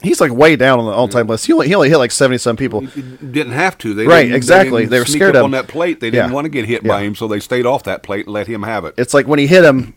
he's 0.02 0.20
like 0.20 0.32
way 0.32 0.56
down 0.56 0.78
on 0.78 0.86
the 0.86 0.92
all 0.92 1.08
time 1.08 1.26
list. 1.26 1.46
He 1.46 1.52
only 1.52 1.68
he 1.68 1.74
only 1.74 1.88
hit 1.90 1.98
like 1.98 2.10
seventy 2.12 2.38
some 2.38 2.56
people. 2.56 2.80
didn't 2.80 3.52
have 3.52 3.76
to. 3.78 3.94
They 3.94 4.06
Right, 4.06 4.22
didn't- 4.22 4.36
exactly. 4.36 4.82
didn't 4.82 4.90
They 4.92 4.98
were 5.00 5.04
scared 5.04 5.36
of 5.36 5.44
on 5.44 5.50
that 5.52 5.68
plate. 5.68 6.00
They 6.00 6.10
didn't 6.10 6.30
Yeah. 6.30 6.34
want 6.34 6.44
to 6.46 6.48
get 6.50 6.64
hit 6.66 6.82
by 6.84 7.02
him, 7.02 7.14
so 7.14 7.28
they 7.28 7.40
stayed 7.40 7.66
off 7.66 7.82
that 7.84 8.02
plate 8.02 8.26
and 8.26 8.34
let 8.34 8.46
him 8.46 8.62
have 8.62 8.84
it. 8.84 8.94
It's 8.96 9.12
like 9.14 9.26
when 9.26 9.38
he 9.38 9.46
hit 9.46 9.64
him, 9.64 9.94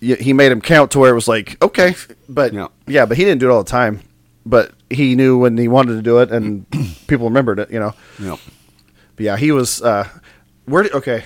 he 0.00 0.32
made 0.32 0.52
him 0.52 0.60
count 0.60 0.90
to 0.92 0.98
where 0.98 1.10
it 1.10 1.14
was 1.14 1.28
like 1.28 1.62
okay, 1.62 1.94
but 2.28 2.52
Yeah. 2.52 2.68
yeah, 2.86 3.04
but 3.06 3.16
he 3.16 3.24
didn't 3.24 3.40
do 3.40 3.48
it 3.50 3.52
all 3.52 3.62
the 3.64 3.70
time. 3.70 4.00
But 4.46 4.72
he 4.88 5.14
knew 5.14 5.36
when 5.36 5.58
he 5.58 5.68
wanted 5.68 5.96
to 5.96 6.02
do 6.02 6.20
it, 6.20 6.30
and 6.30 6.64
people 7.06 7.26
remembered 7.28 7.58
it. 7.58 7.70
You 7.70 7.80
know. 7.80 7.94
Yeah. 8.18 8.36
But 9.16 9.24
yeah, 9.24 9.36
he 9.36 9.52
was. 9.52 9.82
Uh, 9.82 10.08
where? 10.64 10.84
Did, 10.84 10.92
okay, 10.94 11.24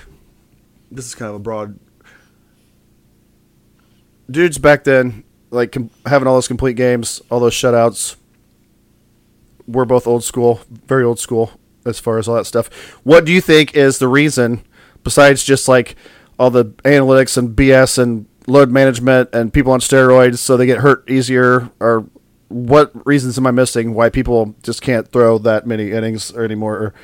this 0.92 1.06
is 1.06 1.14
kind 1.14 1.28
of 1.30 1.36
a 1.36 1.38
broad. 1.38 1.78
Dudes 4.30 4.58
back 4.58 4.84
then, 4.84 5.24
like 5.50 5.72
com- 5.72 5.90
having 6.06 6.28
all 6.28 6.34
those 6.34 6.48
complete 6.48 6.74
games, 6.74 7.20
all 7.30 7.40
those 7.40 7.54
shutouts. 7.54 8.16
We're 9.66 9.84
both 9.84 10.06
old 10.06 10.24
school, 10.24 10.60
very 10.86 11.04
old 11.04 11.18
school 11.18 11.52
as 11.84 11.98
far 11.98 12.18
as 12.18 12.28
all 12.28 12.36
that 12.36 12.46
stuff. 12.46 12.68
What 13.04 13.24
do 13.24 13.32
you 13.32 13.40
think 13.40 13.74
is 13.74 13.98
the 13.98 14.08
reason, 14.08 14.64
besides 15.04 15.44
just 15.44 15.68
like 15.68 15.96
all 16.38 16.50
the 16.50 16.66
analytics 16.84 17.36
and 17.36 17.56
BS 17.56 17.98
and 17.98 18.26
load 18.46 18.70
management 18.70 19.30
and 19.32 19.52
people 19.52 19.72
on 19.72 19.80
steroids 19.80 20.38
so 20.38 20.56
they 20.56 20.66
get 20.66 20.78
hurt 20.78 21.08
easier, 21.08 21.70
or 21.80 22.06
what 22.48 22.90
reasons 23.06 23.38
am 23.38 23.46
I 23.46 23.50
missing 23.50 23.94
why 23.94 24.10
people 24.10 24.54
just 24.62 24.82
can't 24.82 25.08
throw 25.08 25.38
that 25.38 25.66
many 25.66 25.92
innings 25.92 26.32
or 26.32 26.44
anymore? 26.44 26.74
Or, 26.76 26.94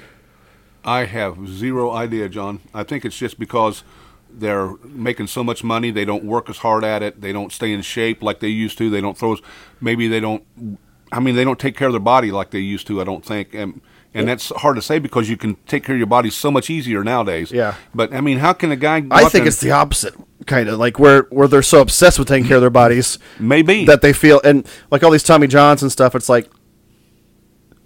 I 0.88 1.04
have 1.04 1.46
zero 1.46 1.90
idea, 1.92 2.30
John. 2.30 2.60
I 2.72 2.82
think 2.82 3.04
it's 3.04 3.18
just 3.18 3.38
because 3.38 3.84
they're 4.30 4.74
making 4.84 5.26
so 5.26 5.44
much 5.44 5.62
money. 5.62 5.90
They 5.90 6.06
don't 6.06 6.24
work 6.24 6.48
as 6.48 6.58
hard 6.58 6.82
at 6.82 7.02
it. 7.02 7.20
They 7.20 7.30
don't 7.30 7.52
stay 7.52 7.72
in 7.74 7.82
shape 7.82 8.22
like 8.22 8.40
they 8.40 8.48
used 8.48 8.78
to. 8.78 8.88
They 8.88 9.02
don't 9.02 9.16
throw. 9.16 9.36
Maybe 9.82 10.08
they 10.08 10.20
don't. 10.20 10.44
I 11.12 11.20
mean, 11.20 11.36
they 11.36 11.44
don't 11.44 11.58
take 11.58 11.76
care 11.76 11.88
of 11.88 11.92
their 11.92 12.00
body 12.00 12.30
like 12.30 12.52
they 12.52 12.60
used 12.60 12.86
to. 12.86 13.02
I 13.02 13.04
don't 13.04 13.22
think. 13.24 13.54
And, 13.54 13.82
and 14.14 14.26
that's 14.26 14.48
hard 14.48 14.76
to 14.76 14.82
say 14.82 14.98
because 14.98 15.28
you 15.28 15.36
can 15.36 15.56
take 15.66 15.84
care 15.84 15.94
of 15.94 15.98
your 15.98 16.06
body 16.06 16.30
so 16.30 16.50
much 16.50 16.70
easier 16.70 17.04
nowadays. 17.04 17.52
Yeah. 17.52 17.74
But 17.94 18.14
I 18.14 18.22
mean, 18.22 18.38
how 18.38 18.54
can 18.54 18.72
a 18.72 18.76
guy? 18.76 19.04
I 19.10 19.28
think 19.28 19.46
it's 19.46 19.60
the 19.60 19.72
opposite, 19.72 20.14
kind 20.46 20.70
of 20.70 20.78
like 20.78 20.98
where 20.98 21.22
where 21.24 21.48
they're 21.48 21.62
so 21.62 21.82
obsessed 21.82 22.18
with 22.18 22.28
taking 22.28 22.48
care 22.48 22.56
of 22.56 22.62
their 22.62 22.70
bodies 22.70 23.18
maybe 23.38 23.84
that 23.84 24.00
they 24.00 24.14
feel, 24.14 24.40
and 24.42 24.66
like 24.90 25.02
all 25.02 25.10
these 25.10 25.22
Tommy 25.22 25.46
Johns 25.46 25.82
and 25.82 25.92
stuff. 25.92 26.14
It's 26.14 26.30
like 26.30 26.48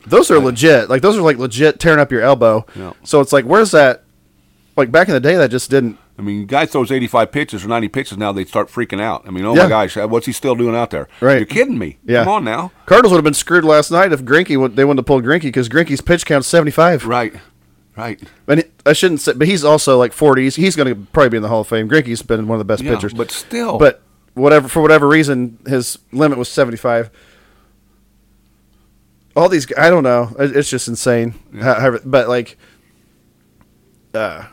those 0.07 0.31
are 0.31 0.39
legit. 0.39 0.89
Like 0.91 1.03
those 1.03 1.17
are 1.17 1.23
like 1.23 1.39
legit 1.39 1.79
tearing 1.81 2.01
up 2.01 2.11
your 2.13 2.23
elbow. 2.23 2.65
Yeah. 2.75 2.93
So 3.05 3.21
it's 3.21 3.33
like, 3.33 3.45
where's 3.45 3.71
that? 3.73 4.05
Like 4.77 4.91
back 4.91 5.09
in 5.09 5.15
the 5.15 5.21
day, 5.21 5.37
that 5.37 5.51
just 5.51 5.71
didn't. 5.71 5.99
I 6.19 6.23
mean, 6.23 6.47
guy 6.47 6.67
throws 6.67 6.93
85 6.93 7.33
pitches 7.33 7.65
or 7.65 7.69
90 7.69 7.89
pitches 7.89 8.19
now, 8.19 8.33
they 8.33 8.45
start 8.45 8.69
freaking 8.69 9.01
out. 9.01 9.25
I 9.27 9.31
mean, 9.31 9.45
oh 9.45 9.55
Yeah. 9.55 9.65
my 9.65 9.69
gosh, 9.69 9.97
uh, 9.97 10.07
what's 10.07 10.27
he 10.27 10.33
still 10.33 10.55
doing 10.55 10.77
out 10.77 10.91
there? 10.91 11.09
Right. 11.21 11.39
You're 11.39 11.47
kidding 11.47 11.79
me. 11.79 11.99
Yeah. 12.05 12.25
Come 12.25 12.33
on 12.33 12.45
now. 12.45 12.71
Cardinals 12.87 13.13
would 13.13 13.19
have 13.19 13.25
been 13.25 13.35
screwed 13.35 13.65
last 13.65 13.91
night 13.91 14.13
if 14.13 14.23
Greinke 14.23 14.59
would, 14.59 14.77
they 14.77 14.85
wouldn't 14.85 14.99
have 15.01 15.07
pulled 15.07 15.25
Greinke 15.25 15.43
because 15.43 15.69
Greinke's 15.69 16.01
pitch 16.03 16.27
count's 16.27 16.47
seventy 16.47 16.71
five. 16.71 17.07
Right. 17.07 17.35
Right. 17.97 18.23
And 18.49 18.65
I 18.87 18.93
shouldn't 18.95 19.21
say, 19.21 19.33
but 19.35 19.47
he's 19.47 19.65
also 19.65 19.99
like 19.99 20.13
40s. 20.13 20.57
He's, 20.57 20.77
going 20.77 20.89
to 20.89 20.95
probably 21.13 21.29
be 21.31 21.37
in 21.37 21.43
the 21.43 21.49
Hall 21.51 21.61
of 21.61 21.69
Fame. 21.69 21.89
Greinke's 21.91 22.23
been 22.23 22.47
one 22.49 22.57
of 22.57 22.61
the 22.61 22.65
best 22.65 22.83
Yeah, 22.83 22.95
pitchers, 22.95 23.13
but 23.13 23.31
still. 23.31 23.77
but 23.79 24.01
whatever 24.35 24.67
for 24.69 24.81
whatever 24.81 25.07
reason, 25.07 25.59
his 25.67 25.99
limit 26.11 26.39
was 26.39 26.49
seventy 26.49 26.77
five. 26.79 27.11
All 29.35 29.49
these, 29.49 29.67
i 29.79 29.89
don't 29.89 30.03
know. 30.03 30.35
It's 30.39 30.69
just 30.69 30.89
insane. 30.89 31.35
How- 31.61 31.81
how- 31.81 31.99
but 32.05 32.29
like, 32.29 32.59
uh, 34.15 34.45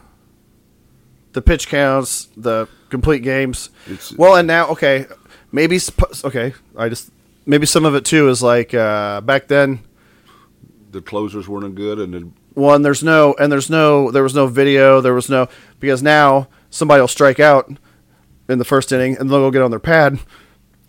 the 1.33 1.41
pitch 1.41 1.67
counts, 1.67 2.29
the 2.37 2.67
complete 2.89 3.19
games. 3.23 3.69
It's- 3.87 4.13
well, 4.17 4.35
and 4.35 4.47
now 4.47 4.67
okay, 4.69 5.05
maybe 5.51 5.79
okay. 6.23 6.53
I 6.77 6.89
just 6.89 7.11
maybe 7.45 7.65
some 7.65 7.85
of 7.85 7.93
it 7.95 8.05
too 8.05 8.29
is 8.29 8.41
like 8.41 8.73
uh, 8.73 9.21
back 9.21 9.47
then. 9.47 9.79
The 10.91 11.01
closers 11.01 11.47
weren't 11.47 11.75
good, 11.75 11.99
and 11.99 12.13
the, 12.13 12.29
One, 12.59 12.81
there's 12.81 13.03
no, 13.03 13.35
and 13.39 13.51
there's 13.51 13.69
no, 13.69 14.09
there 14.11 14.23
was 14.23 14.33
no 14.33 14.47
video, 14.47 15.01
there 15.01 15.13
was 15.13 15.29
no, 15.29 15.47
because 15.79 16.01
now 16.01 16.47
somebody 16.71 16.99
will 16.99 17.07
strike 17.07 17.39
out 17.39 17.71
in 18.47 18.57
the 18.57 18.65
first 18.65 18.91
inning 18.91 19.15
and 19.17 19.29
they'll 19.29 19.39
go 19.39 19.51
get 19.51 19.61
on 19.61 19.69
their 19.69 19.79
pad 19.79 20.17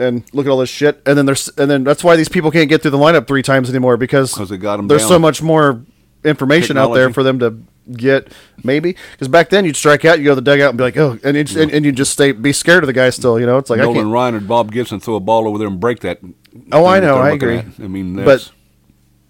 and 0.01 0.25
look 0.33 0.47
at 0.47 0.51
all 0.51 0.59
this 0.59 0.71
shit, 0.71 1.01
and 1.07 1.17
then 1.19 1.27
there's, 1.27 1.49
and 1.59 1.71
then 1.71 1.85
that's 1.85 2.03
why 2.03 2.17
these 2.17 2.29
people 2.29 2.51
can't 2.51 2.69
get 2.69 2.83
through 2.83 2.91
the 2.93 2.99
lineup 2.99 3.27
three 3.27 3.43
times 3.43 3.69
anymore 3.71 3.97
because 3.97 4.33
they 4.33 4.57
got 4.57 4.79
'em 4.79 4.89
there's 4.89 5.07
so 5.07 5.19
much 5.19 5.43
more 5.43 5.83
information 6.25 6.77
out 6.77 6.93
there 6.95 7.13
for 7.13 7.23
them 7.23 7.39
to 7.39 7.59
get 7.97 8.31
maybe 8.63 8.95
because 9.13 9.27
back 9.29 9.49
then 9.51 9.65
you'd 9.65 9.77
strike 9.77 10.05
out, 10.05 10.19
you 10.19 10.25
go 10.25 10.33
to 10.33 10.35
the 10.37 10.43
dugout 10.43 10.69
and 10.71 10.79
be 10.79 10.85
like, 10.85 10.97
oh, 10.97 11.19
and 11.25 11.37
you 11.37 11.61
and, 11.61 11.71
and 11.73 11.85
you 11.85 11.93
just 11.93 12.13
stay 12.13 12.33
be 12.33 12.53
scared 12.53 12.83
of 12.83 12.87
the 12.87 12.93
guy 12.93 13.11
still, 13.11 13.39
you 13.41 13.47
know, 13.47 13.59
it's 13.59 13.71
like 13.71 13.81
I 13.81 13.85
Nolan 13.85 13.97
can't. 13.97 14.09
Ryan 14.13 14.35
and 14.37 14.49
Bob 14.49 14.71
Gibson 14.73 15.01
throw 15.01 15.15
a 15.17 15.21
ball 15.21 15.47
over 15.49 15.59
there 15.59 15.69
and 15.69 15.79
break 15.81 16.01
that. 16.01 16.19
Oh, 16.73 16.85
I 16.87 17.01
know, 17.01 17.17
I 17.17 17.31
agree. 17.31 17.59
at. 17.59 17.67
I 17.83 17.87
mean, 17.89 18.17
But- 18.17 18.51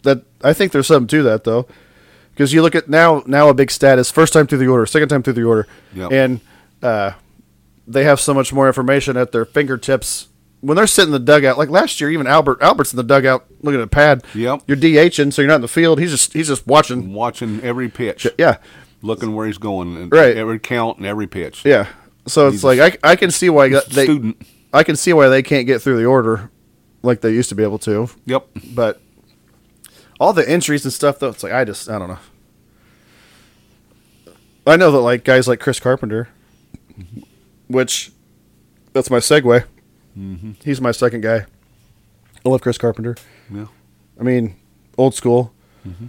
that 0.02 0.22
I 0.42 0.52
think 0.54 0.72
there's 0.72 0.86
something 0.86 1.08
to 1.08 1.22
that 1.24 1.44
though, 1.44 1.66
because 2.32 2.54
you 2.54 2.62
look 2.62 2.74
at 2.74 2.88
now 2.88 3.22
now 3.26 3.50
a 3.50 3.54
big 3.54 3.70
stat 3.70 3.98
is 3.98 4.10
first 4.10 4.32
time 4.32 4.46
through 4.46 4.56
the 4.58 4.66
order, 4.66 4.86
second 4.86 5.10
time 5.10 5.22
through 5.22 5.34
the 5.34 5.44
order, 5.44 5.66
Yep. 5.94 6.10
and 6.12 6.40
uh, 6.82 7.12
they 7.86 8.04
have 8.04 8.18
so 8.18 8.32
much 8.32 8.50
more 8.52 8.66
information 8.66 9.18
at 9.18 9.32
their 9.32 9.44
fingertips 9.44 10.28
when 10.60 10.76
they're 10.76 10.86
sitting 10.86 11.08
in 11.14 11.24
the 11.24 11.32
dugout. 11.32 11.56
Like 11.58 11.68
last 11.70 12.00
year, 12.00 12.10
even 12.10 12.26
Albert 12.26 12.60
Albert's 12.62 12.92
in 12.92 12.96
the 12.96 13.02
dugout 13.02 13.46
looking 13.62 13.80
at 13.80 13.84
a 13.84 13.88
pad. 13.88 14.22
Yep. 14.34 14.62
you're 14.66 14.76
DHing, 14.76 15.32
so 15.32 15.42
you're 15.42 15.48
not 15.48 15.56
in 15.56 15.60
the 15.62 15.68
field. 15.68 15.98
He's 16.00 16.10
just 16.10 16.32
he's 16.32 16.48
just 16.48 16.66
watching. 16.66 17.12
watching 17.14 17.60
every 17.62 17.88
pitch, 17.88 18.26
Yeah, 18.38 18.58
looking 19.02 19.34
where 19.34 19.46
he's 19.46 19.58
going, 19.58 19.96
and 19.96 20.12
Right. 20.12 20.36
every 20.36 20.58
count 20.58 20.98
and 20.98 21.06
every 21.06 21.26
pitch. 21.26 21.64
yeah. 21.64 21.86
So 22.26 22.46
it's 22.48 22.56
He's 22.56 22.64
like 22.64 22.78
I, 23.02 23.12
I 23.12 23.16
can 23.16 23.30
see 23.30 23.48
why 23.48 23.68
they 23.70 24.04
student. 24.04 24.40
I 24.72 24.82
can 24.84 24.94
see 24.96 25.12
why 25.12 25.28
they 25.28 25.42
can't 25.42 25.66
get 25.66 25.80
through 25.82 25.96
the 25.96 26.04
order 26.04 26.50
like 27.02 27.22
they 27.22 27.30
used 27.32 27.48
to 27.48 27.54
be 27.54 27.62
able 27.62 27.78
to. 27.80 28.08
Yep. 28.26 28.46
But 28.74 29.00
all 30.20 30.32
the 30.34 30.46
entries 30.48 30.84
and 30.84 30.92
stuff, 30.92 31.18
though, 31.18 31.30
it's 31.30 31.42
like 31.42 31.52
I 31.52 31.64
just 31.64 31.88
I 31.88 31.98
don't 31.98 32.08
know. 32.08 32.18
I 34.66 34.76
know 34.76 34.90
that 34.92 35.00
like 35.00 35.24
guys 35.24 35.48
like 35.48 35.58
Chris 35.60 35.80
Carpenter, 35.80 36.28
which 37.68 38.12
that's 38.92 39.10
my 39.10 39.18
segue. 39.18 39.64
Mm-hmm. 40.18 40.52
He's 40.64 40.80
my 40.80 40.92
second 40.92 41.22
guy. 41.22 41.46
I 42.44 42.48
love 42.48 42.62
Chris 42.62 42.78
Carpenter. 42.78 43.16
Yeah. 43.52 43.66
I 44.18 44.22
mean, 44.22 44.56
old 44.96 45.14
school, 45.14 45.52
mm-hmm. 45.86 46.06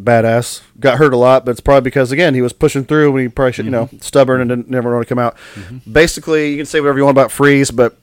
badass. 0.00 0.62
Got 0.78 0.98
hurt 0.98 1.12
a 1.12 1.16
lot, 1.16 1.44
but 1.44 1.52
it's 1.52 1.60
probably 1.60 1.82
because 1.82 2.12
again 2.12 2.34
he 2.34 2.42
was 2.42 2.52
pushing 2.52 2.84
through 2.84 3.12
when 3.12 3.22
he 3.22 3.28
probably 3.28 3.52
should, 3.52 3.64
you 3.64 3.70
know, 3.70 3.86
mm-hmm. 3.86 3.98
stubborn 3.98 4.40
and 4.40 4.48
didn't 4.48 4.70
never 4.70 4.92
want 4.92 5.06
to 5.06 5.14
come 5.14 5.18
out. 5.18 5.36
Basically, 5.90 6.50
you 6.50 6.56
can 6.56 6.66
say 6.66 6.80
whatever 6.80 6.98
you 6.98 7.04
want 7.04 7.16
about 7.16 7.32
Freese, 7.32 7.70
but 7.70 7.96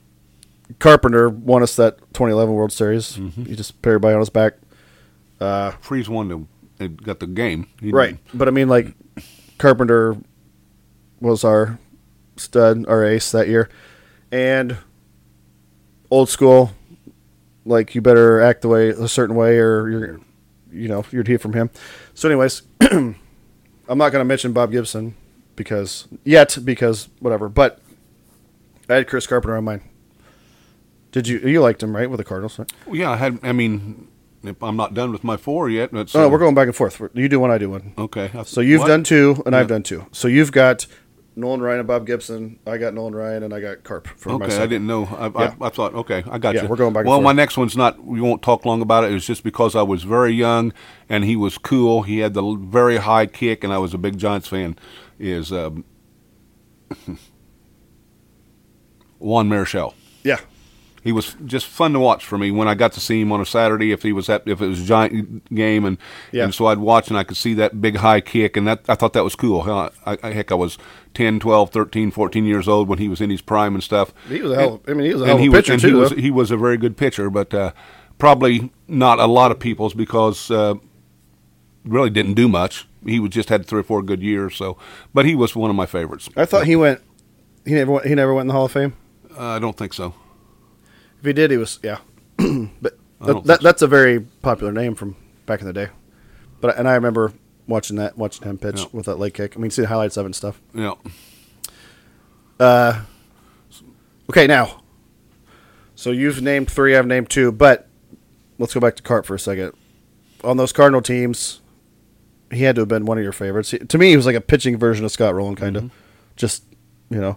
Carpenter 0.78 1.28
won 1.28 1.62
us 1.62 1.76
that 1.76 1.98
2011 1.98 2.54
World 2.54 2.72
Series. 2.72 3.14
He 3.14 3.54
just 3.56 3.80
put 3.82 3.90
everybody 3.90 4.14
on 4.14 4.20
his 4.20 4.30
back. 4.30 4.54
Uh, 5.40 5.72
Freese 5.80 6.08
won 6.08 6.28
the, 6.28 6.46
they 6.78 6.88
got 6.88 7.20
the 7.20 7.26
game. 7.26 7.68
He 7.80 7.90
Right. 7.90 8.16
But 8.32 8.48
I 8.48 8.52
mean, 8.52 8.68
like, 8.68 8.94
Carpenter 9.58 10.16
was 11.20 11.44
our 11.44 11.78
stud, 12.36 12.86
our 12.86 13.04
ace 13.04 13.32
that 13.32 13.48
year. 13.48 13.68
And 14.32 14.78
old 16.10 16.30
school, 16.30 16.72
like, 17.66 17.94
you 17.94 18.00
better 18.00 18.40
act 18.40 18.62
the 18.62 18.68
way, 18.68 18.88
a 18.88 19.06
certain 19.06 19.36
way, 19.36 19.58
or 19.58 19.88
you're, 19.88 20.20
you 20.72 20.88
know, 20.88 21.04
you'd 21.10 21.28
hear 21.28 21.38
from 21.38 21.52
him. 21.52 21.70
So, 22.14 22.28
anyways, 22.28 22.62
I'm 22.80 23.14
not 23.86 24.10
going 24.10 24.20
to 24.20 24.24
mention 24.24 24.52
Bob 24.52 24.72
Gibson 24.72 25.14
because, 25.54 26.08
yet, 26.24 26.58
because 26.64 27.10
whatever. 27.20 27.50
But 27.50 27.80
I 28.88 28.94
had 28.94 29.06
Chris 29.06 29.26
Carpenter 29.26 29.56
on 29.56 29.64
mine. 29.64 29.82
Did 31.12 31.28
you, 31.28 31.38
you 31.40 31.60
liked 31.60 31.82
him, 31.82 31.94
right, 31.94 32.08
with 32.08 32.18
the 32.18 32.24
Cardinals? 32.24 32.58
Right? 32.58 32.72
Well, 32.86 32.96
yeah, 32.96 33.10
I 33.10 33.16
had. 33.16 33.38
I 33.42 33.52
mean, 33.52 34.08
I'm 34.62 34.76
not 34.76 34.94
done 34.94 35.12
with 35.12 35.22
my 35.22 35.36
four 35.36 35.68
yet. 35.68 35.92
But 35.92 36.10
Oh, 36.14 36.28
we're 36.28 36.38
going 36.38 36.54
back 36.54 36.66
and 36.66 36.74
forth. 36.74 37.00
You 37.12 37.28
do 37.28 37.38
one, 37.38 37.50
I 37.50 37.58
do 37.58 37.68
one. 37.70 37.92
Okay. 37.98 38.30
So 38.44 38.62
you've 38.62 38.80
what? 38.80 38.88
done 38.88 39.04
two, 39.04 39.42
and 39.44 39.54
I've 39.54 39.68
done 39.68 39.82
two. 39.82 40.06
So 40.12 40.26
you've 40.26 40.52
got 40.52 40.86
Nolan 41.34 41.62
Ryan 41.62 41.78
and 41.80 41.88
Bob 41.88 42.06
Gibson. 42.06 42.58
I 42.66 42.76
got 42.76 42.92
Nolan 42.94 43.14
Ryan, 43.14 43.42
and 43.44 43.54
I 43.54 43.60
got 43.60 43.82
Carp 43.84 44.06
for 44.06 44.38
my 44.38 44.44
Okay. 44.46 44.56
I 44.58 44.66
didn't 44.66 44.86
know. 44.86 45.04
I, 45.06 45.26
Yeah. 45.28 45.54
I, 45.60 45.66
I 45.66 45.68
thought, 45.70 45.94
okay, 45.94 46.22
I 46.30 46.38
got 46.38 46.54
Yeah, 46.54 46.62
you. 46.64 46.68
we're 46.68 46.76
going 46.76 46.92
back 46.92 47.06
Well, 47.06 47.20
my 47.22 47.32
next 47.32 47.56
one's 47.56 47.76
not. 47.76 48.04
We 48.04 48.20
won't 48.20 48.42
talk 48.42 48.66
long 48.66 48.82
about 48.82 49.04
it. 49.04 49.10
It 49.10 49.14
was 49.14 49.26
just 49.26 49.42
because 49.42 49.74
I 49.74 49.82
was 49.82 50.02
very 50.02 50.32
young 50.32 50.72
and 51.08 51.24
he 51.24 51.34
was 51.36 51.56
cool. 51.56 52.02
He 52.02 52.18
had 52.18 52.34
the 52.34 52.42
very 52.56 52.98
high 52.98 53.26
kick, 53.26 53.64
and 53.64 53.72
I 53.72 53.78
was 53.78 53.94
a 53.94 53.98
big 53.98 54.18
Giants 54.18 54.48
fan. 54.48 54.76
Is 55.18 55.52
um, 55.52 55.84
Juan 59.18 59.48
Marichal. 59.48 59.94
Yeah, 60.24 60.38
He 61.04 61.10
was 61.10 61.34
just 61.44 61.66
fun 61.66 61.92
to 61.94 61.98
watch 61.98 62.24
for 62.24 62.38
me 62.38 62.52
when 62.52 62.68
I 62.68 62.74
got 62.74 62.92
to 62.92 63.00
see 63.00 63.20
him 63.20 63.32
on 63.32 63.40
a 63.40 63.44
Saturday. 63.46 63.90
If 63.90 64.02
he 64.04 64.12
was 64.12 64.28
at, 64.28 64.46
if 64.46 64.60
it 64.62 64.66
was 64.68 64.80
a 64.82 64.84
giant 64.84 65.52
game, 65.52 65.84
and 65.84 65.98
Yeah. 66.30 66.44
and 66.44 66.54
so 66.54 66.66
I'd 66.66 66.78
watch 66.78 67.08
and 67.08 67.18
I 67.18 67.24
could 67.24 67.36
see 67.36 67.54
that 67.54 67.80
big 67.80 67.96
high 67.96 68.20
kick, 68.20 68.56
and 68.56 68.66
that 68.68 68.82
I 68.88 68.94
thought 68.94 69.12
that 69.14 69.24
was 69.24 69.34
cool. 69.34 69.62
I, 69.62 69.90
I, 70.22 70.30
heck, 70.30 70.52
I 70.52 70.54
was 70.54 70.78
10, 71.14 71.40
12, 71.40 71.70
13, 71.70 72.10
14 72.12 72.44
years 72.44 72.68
old 72.68 72.88
when 72.88 72.98
he 73.00 73.08
was 73.08 73.20
in 73.20 73.30
his 73.30 73.40
prime 73.42 73.74
and 73.74 73.82
stuff. 73.82 74.14
he 74.28 74.40
was 74.40 74.52
a 74.52 74.54
hell. 74.56 74.74
Of, 74.74 74.80
I 74.88 74.92
mean, 74.94 75.06
he 75.06 75.12
was 75.12 75.22
a 75.22 75.24
And 75.24 75.28
hell 75.30 75.38
of 75.38 75.44
a 75.44 75.48
was, 75.48 75.58
pitcher 75.60 75.72
and 75.72 75.82
too. 75.82 75.88
he 75.88 75.94
was 75.94 76.10
he 76.12 76.30
was 76.30 76.50
a 76.52 76.56
very 76.56 76.76
good 76.76 76.96
pitcher, 76.96 77.30
but 77.30 77.52
uh, 77.52 77.72
probably 78.18 78.70
not 78.86 79.18
a 79.18 79.26
lot 79.26 79.50
of 79.50 79.58
people's 79.58 79.94
because 79.94 80.50
uh, 80.52 80.74
really 81.84 82.10
didn't 82.10 82.34
do 82.34 82.48
much. 82.48 82.86
He 83.04 83.18
was 83.18 83.30
just 83.30 83.48
had 83.48 83.66
three 83.66 83.80
or 83.80 83.82
four 83.82 84.02
good 84.02 84.22
years. 84.22 84.54
So, 84.54 84.78
but 85.12 85.24
he 85.24 85.34
was 85.34 85.56
one 85.56 85.68
of 85.70 85.74
my 85.74 85.86
favorites. 85.86 86.28
I 86.36 86.44
thought 86.44 86.66
he 86.66 86.76
went. 86.76 87.00
He 87.64 87.72
never 87.74 87.90
went. 87.90 88.06
He 88.06 88.14
never 88.14 88.32
went 88.32 88.42
in 88.44 88.46
the 88.48 88.54
Hall 88.54 88.66
of 88.66 88.72
Fame. 88.72 88.94
Uh, 89.36 89.42
I 89.42 89.58
don't 89.58 89.76
think 89.76 89.92
so. 89.92 90.14
If 91.22 91.26
he 91.26 91.32
did, 91.32 91.50
he 91.50 91.56
was 91.56 91.78
yeah. 91.82 91.98
but 92.36 92.98
that, 93.20 93.44
that, 93.44 93.60
that's 93.62 93.80
a 93.82 93.86
very 93.86 94.20
popular 94.20 94.72
name 94.72 94.94
from 94.96 95.16
back 95.46 95.60
in 95.60 95.66
the 95.66 95.72
day. 95.72 95.88
But 96.60 96.76
and 96.76 96.88
I 96.88 96.94
remember 96.94 97.32
watching 97.68 97.96
that, 97.96 98.18
watching 98.18 98.46
him 98.46 98.58
pitch 98.58 98.80
Yeah. 98.80 98.86
with 98.92 99.06
that 99.06 99.16
leg 99.16 99.34
kick. 99.34 99.56
I 99.56 99.60
mean, 99.60 99.70
see 99.70 99.82
the 99.82 99.88
highlights 99.88 100.16
of 100.16 100.24
it 100.24 100.26
and 100.26 100.34
stuff. 100.36 100.60
Yeah. 100.74 100.94
Uh, 102.58 103.02
Okay, 104.30 104.46
now. 104.46 104.82
So 105.94 106.10
you've 106.10 106.40
named 106.40 106.70
three, 106.70 106.96
I've 106.96 107.06
named 107.06 107.28
two, 107.28 107.52
but 107.52 107.86
let's 108.58 108.72
go 108.72 108.80
back 108.80 108.96
to 108.96 109.02
Carp 109.02 109.26
for 109.26 109.34
a 109.34 109.38
second. 109.38 109.72
On 110.42 110.56
those 110.56 110.72
Cardinal 110.72 111.02
teams, 111.02 111.60
he 112.50 112.62
had 112.62 112.76
to 112.76 112.82
have 112.82 112.88
been 112.88 113.04
one 113.04 113.18
of 113.18 113.24
your 113.24 113.32
favorites. 113.32 113.72
He- 113.72 113.78
to 113.78 113.98
me, 113.98 114.10
he 114.10 114.16
was 114.16 114.24
like 114.24 114.36
a 114.36 114.40
pitching 114.40 114.78
version 114.78 115.04
of 115.04 115.12
Scott 115.12 115.34
Rolen, 115.34 115.54
kind 115.54 115.76
of. 115.76 115.90
Just, 116.36 116.64
you 117.10 117.20
know, 117.20 117.36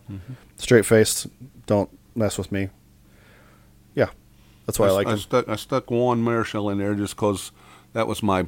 straight 0.55 0.86
faced, 0.86 1.27
don't 1.65 1.89
mess 2.15 2.38
with 2.38 2.51
me. 2.51 2.69
Yeah, 3.95 4.09
that's 4.65 4.77
why 4.77 4.87
I, 4.87 4.91
like 4.91 5.07
it. 5.07 5.11
I 5.13 5.15
stuck 5.15 5.49
I 5.49 5.55
stuck 5.55 5.89
Juan 5.89 6.23
Marichal 6.23 6.71
in 6.71 6.77
there 6.77 6.93
just 6.95 7.15
because 7.15 7.51
that 7.93 8.07
was 8.07 8.21
my 8.21 8.45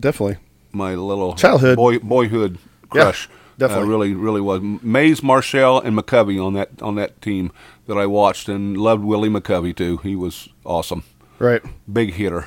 Definitely. 0.00 0.38
my 0.72 0.94
little 0.94 1.34
Childhood. 1.34 1.76
boy 1.76 1.98
boyhood 2.00 2.58
Yeah, 2.94 3.04
crush. 3.04 3.28
definitely. 3.56 3.84
Uh, 3.84 3.88
really, 3.88 4.14
really 4.14 4.40
was. 4.40 4.60
Mays, 4.82 5.22
Marshall, 5.22 5.80
and 5.80 5.96
McCovey 5.96 6.44
on 6.44 6.54
that 6.54 6.82
on 6.82 6.96
that 6.96 7.22
team 7.22 7.52
that 7.86 7.96
I 7.96 8.06
watched 8.06 8.48
and 8.48 8.76
loved 8.76 9.04
Willie 9.04 9.28
McCovey 9.28 9.74
too. 9.76 9.98
He 9.98 10.16
was 10.16 10.48
awesome, 10.64 11.04
Right. 11.38 11.62
big 11.90 12.14
hitter. 12.14 12.46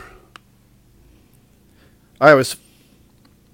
I 2.20 2.32
always, 2.32 2.56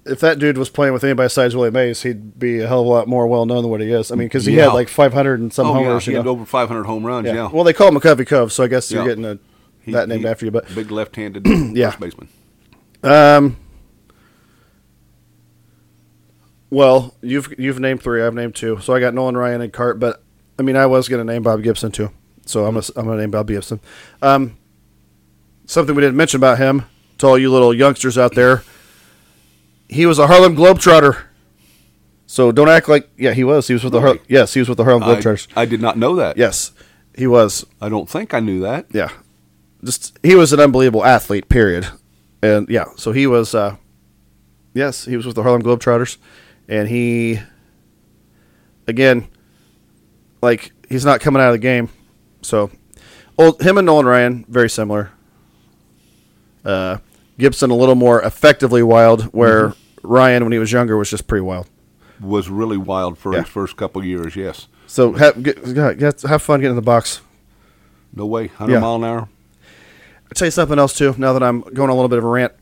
if 0.06 0.20
that 0.20 0.38
dude 0.38 0.58
was 0.58 0.68
playing 0.68 0.92
with 0.92 1.02
anybody 1.04 1.26
besides 1.26 1.56
Willie 1.56 1.70
Mays, 1.70 2.02
he'd 2.02 2.38
be 2.38 2.60
a 2.60 2.66
hell 2.68 2.80
of 2.80 2.86
a 2.86 2.90
lot 2.90 3.08
more 3.08 3.26
well 3.26 3.46
known 3.46 3.62
than 3.62 3.70
what 3.70 3.80
he 3.80 3.90
is. 3.90 4.10
I 4.12 4.14
mean, 4.16 4.26
because 4.28 4.44
he 4.44 4.56
Yeah. 4.56 4.64
had 4.64 4.74
like 4.74 4.88
500 4.88 5.40
and 5.40 5.52
some 5.52 5.66
Oh, 5.66 5.78
yeah, 5.80 5.86
homers. 5.86 6.04
he 6.04 6.10
you 6.12 6.16
had 6.18 6.26
know? 6.26 6.32
over 6.32 6.44
500 6.44 6.84
home 6.84 7.04
runs. 7.06 7.26
Yeah. 7.26 7.48
Well, 7.52 7.64
they 7.64 7.72
call 7.72 7.88
him 7.88 7.94
McCovey 7.94 8.26
Cove, 8.26 8.52
so 8.52 8.64
I 8.64 8.66
guess 8.68 8.90
you're 8.90 9.04
getting 9.06 9.24
a, 9.24 9.38
He- 9.80 9.92
that 9.92 10.08
named 10.08 10.22
he- 10.22 10.28
after 10.28 10.44
you. 10.44 10.50
But 10.50 10.72
big 10.74 10.90
left-handed 10.90 11.46
Yeah. 11.76 11.90
first 11.90 12.00
baseman. 12.00 12.28
um, 13.02 13.56
well, 16.70 17.14
you've 17.20 17.54
you've 17.58 17.78
named 17.80 18.02
three. 18.02 18.22
I've 18.22 18.34
named 18.34 18.54
two. 18.54 18.78
So 18.80 18.94
I 18.94 19.00
got 19.00 19.14
Nolan 19.14 19.36
Ryan 19.36 19.60
and 19.60 19.72
Cart. 19.72 20.00
But 20.00 20.22
I 20.58 20.62
mean, 20.62 20.76
I 20.76 20.86
was 20.86 21.08
going 21.08 21.24
to 21.24 21.32
name 21.32 21.42
Bob 21.42 21.62
Gibson 21.62 21.92
too. 21.92 22.10
So 22.46 22.64
I'm 22.66 22.74
gonna, 22.74 22.86
I'm 22.96 23.04
going 23.06 23.16
to 23.18 23.22
name 23.22 23.30
Bob 23.30 23.46
Gibson. 23.48 23.80
Um, 24.22 24.56
something 25.66 25.94
we 25.94 26.02
didn't 26.02 26.16
mention 26.16 26.38
about 26.38 26.58
him 26.58 26.84
to 27.18 27.26
all 27.26 27.38
you 27.38 27.50
little 27.50 27.72
youngsters 27.72 28.18
out 28.18 28.34
there. 28.34 28.62
He 29.88 30.06
was 30.06 30.18
a 30.18 30.26
Harlem 30.26 30.56
Globetrotter. 30.56 31.24
So 32.26 32.50
don't 32.52 32.68
act 32.68 32.88
like 32.88 33.08
yeah 33.16 33.32
he 33.32 33.44
was. 33.44 33.68
He 33.68 33.74
was 33.74 33.84
with 33.84 33.92
the 33.92 34.00
Har- 34.00 34.18
yes 34.28 34.54
he 34.54 34.60
was 34.60 34.68
with 34.68 34.78
the 34.78 34.84
Harlem 34.84 35.02
I, 35.02 35.14
Globetrotters. 35.16 35.48
I 35.56 35.66
did 35.66 35.80
not 35.80 35.96
know 35.98 36.16
that. 36.16 36.36
yes 36.36 36.72
he 37.16 37.26
was. 37.26 37.64
I 37.80 37.88
don't 37.88 38.08
think 38.08 38.34
I 38.34 38.40
knew 38.40 38.60
that. 38.60 38.86
yeah. 38.92 39.10
Just 39.84 40.18
he 40.22 40.34
was 40.34 40.52
an 40.52 40.60
unbelievable 40.60 41.04
athlete 41.04 41.48
period. 41.48 41.86
And 42.42 42.68
yeah 42.68 42.86
so 42.96 43.12
he 43.12 43.26
was 43.26 43.54
uh 43.54 43.76
yes 44.72 45.04
he 45.04 45.16
was 45.16 45.26
with 45.26 45.36
the 45.36 45.42
harlem 45.42 45.62
globetrotters. 45.62 46.16
And 46.68 46.88
he 46.88 47.40
again 48.88 49.28
like 50.42 50.72
he's 50.88 51.04
not 51.04 51.20
coming 51.20 51.40
out 51.42 51.48
of 51.48 51.54
the 51.54 51.58
game. 51.58 51.88
So 52.42 52.70
old 53.38 53.60
him 53.62 53.78
and 53.78 53.86
nolan 53.86 54.06
ryan 54.06 54.44
very 54.48 54.70
similar. 54.70 55.10
Uh 56.64 56.98
gibson 57.38 57.70
a 57.70 57.74
little 57.74 57.94
more 57.94 58.20
effectively 58.22 58.82
wild 58.82 59.24
where 59.34 59.70
mm-hmm. 59.70 60.06
ryan 60.06 60.42
when 60.44 60.52
he 60.52 60.58
was 60.58 60.72
younger 60.72 60.96
was 60.96 61.10
just 61.10 61.26
pretty 61.26 61.42
wild 61.42 61.66
Was 62.20 62.48
really 62.48 62.76
wild 62.76 63.18
for 63.18 63.32
Yeah. 63.32 63.40
his 63.40 63.48
first 63.48 63.76
couple 63.76 64.04
years. 64.04 64.36
Yes. 64.36 64.68
so 64.86 65.12
have, 65.14 65.42
get, 65.42 65.74
get, 65.74 66.22
have 66.22 66.42
fun 66.42 66.60
getting 66.60 66.70
in 66.72 66.76
the 66.76 66.82
box 66.82 67.20
No 68.14 68.26
way. 68.26 68.46
100 68.46 68.72
Yeah. 68.72 68.78
mile 68.80 68.96
an 68.96 69.04
hour. 69.04 69.28
I'll 70.26 70.34
tell 70.34 70.46
you 70.46 70.52
something 70.52 70.78
else 70.78 70.96
too. 70.96 71.14
Now 71.18 71.32
that 71.32 71.42
I'm 71.42 71.60
going 71.62 71.90
on 71.90 71.90
a 71.90 71.94
little 71.94 72.08
bit 72.08 72.18
of 72.18 72.24
a 72.24 72.28
rant, 72.28 72.52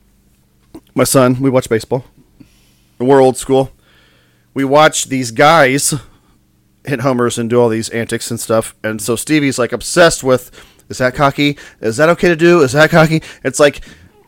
my 0.95 1.03
son, 1.03 1.39
we 1.39 1.49
watch 1.49 1.69
baseball. 1.69 2.03
We're 2.99 3.21
old 3.21 3.37
school. 3.37 3.71
We 4.53 4.63
watch 4.63 5.05
these 5.05 5.31
guys 5.31 5.93
hit 6.85 7.01
homers 7.01 7.37
and 7.37 7.49
do 7.49 7.59
all 7.61 7.69
these 7.69 7.89
antics 7.89 8.29
and 8.31 8.39
stuff, 8.39 8.75
and 8.83 9.01
so 9.01 9.15
Stevie's 9.15 9.57
like 9.57 9.71
obsessed 9.71 10.23
with. 10.23 10.51
Is 10.89 10.97
that 10.97 11.15
cocky? 11.15 11.57
Is 11.81 11.97
that 11.97 12.09
okay 12.09 12.27
to 12.27 12.35
do? 12.35 12.61
Is 12.61 12.73
that 12.73 12.89
cocky? 12.89 13.21
It's 13.43 13.59
like, 13.59 13.81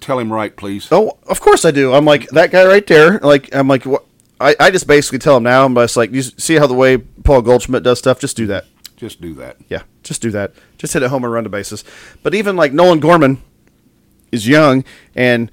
Tell 0.06 0.20
him 0.20 0.32
right, 0.32 0.56
please. 0.56 0.88
oh, 0.92 1.18
of 1.28 1.42
course 1.42 1.66
I 1.66 1.72
do. 1.72 1.94
I'm 1.94 2.06
like 2.06 2.28
that 2.30 2.52
guy 2.52 2.66
right 2.66 2.86
there. 2.86 3.20
Like 3.20 3.54
I'm 3.56 3.68
like, 3.68 3.86
what? 3.86 4.06
I, 4.40 4.56
I 4.60 4.70
just 4.72 4.86
basically 4.86 5.20
tell 5.20 5.38
him 5.38 5.44
now. 5.44 5.66
I'm 5.66 5.74
just 5.76 5.98
like, 5.98 6.12
you 6.12 6.22
see 6.22 6.56
how 6.56 6.68
the 6.68 6.74
way 6.74 6.98
Paul 6.98 7.42
Goldschmidt 7.42 7.84
does 7.84 7.98
stuff? 8.00 8.20
Just 8.20 8.36
do 8.38 8.46
that. 8.48 8.66
Just 8.98 9.20
do 9.22 9.34
that. 9.36 9.58
Yeah, 9.70 9.84
just 10.04 10.22
do 10.22 10.30
that. 10.32 10.54
Just 10.78 10.94
hit 10.94 11.02
a 11.04 11.10
home 11.10 11.24
and 11.24 11.34
run 11.34 11.44
to 11.46 11.50
bases. 11.50 11.84
But 12.22 12.36
even 12.36 12.56
like 12.56 12.72
Nolan 12.72 13.00
Gorman 13.00 13.42
is 14.32 14.48
young 14.48 14.84
and 15.16 15.50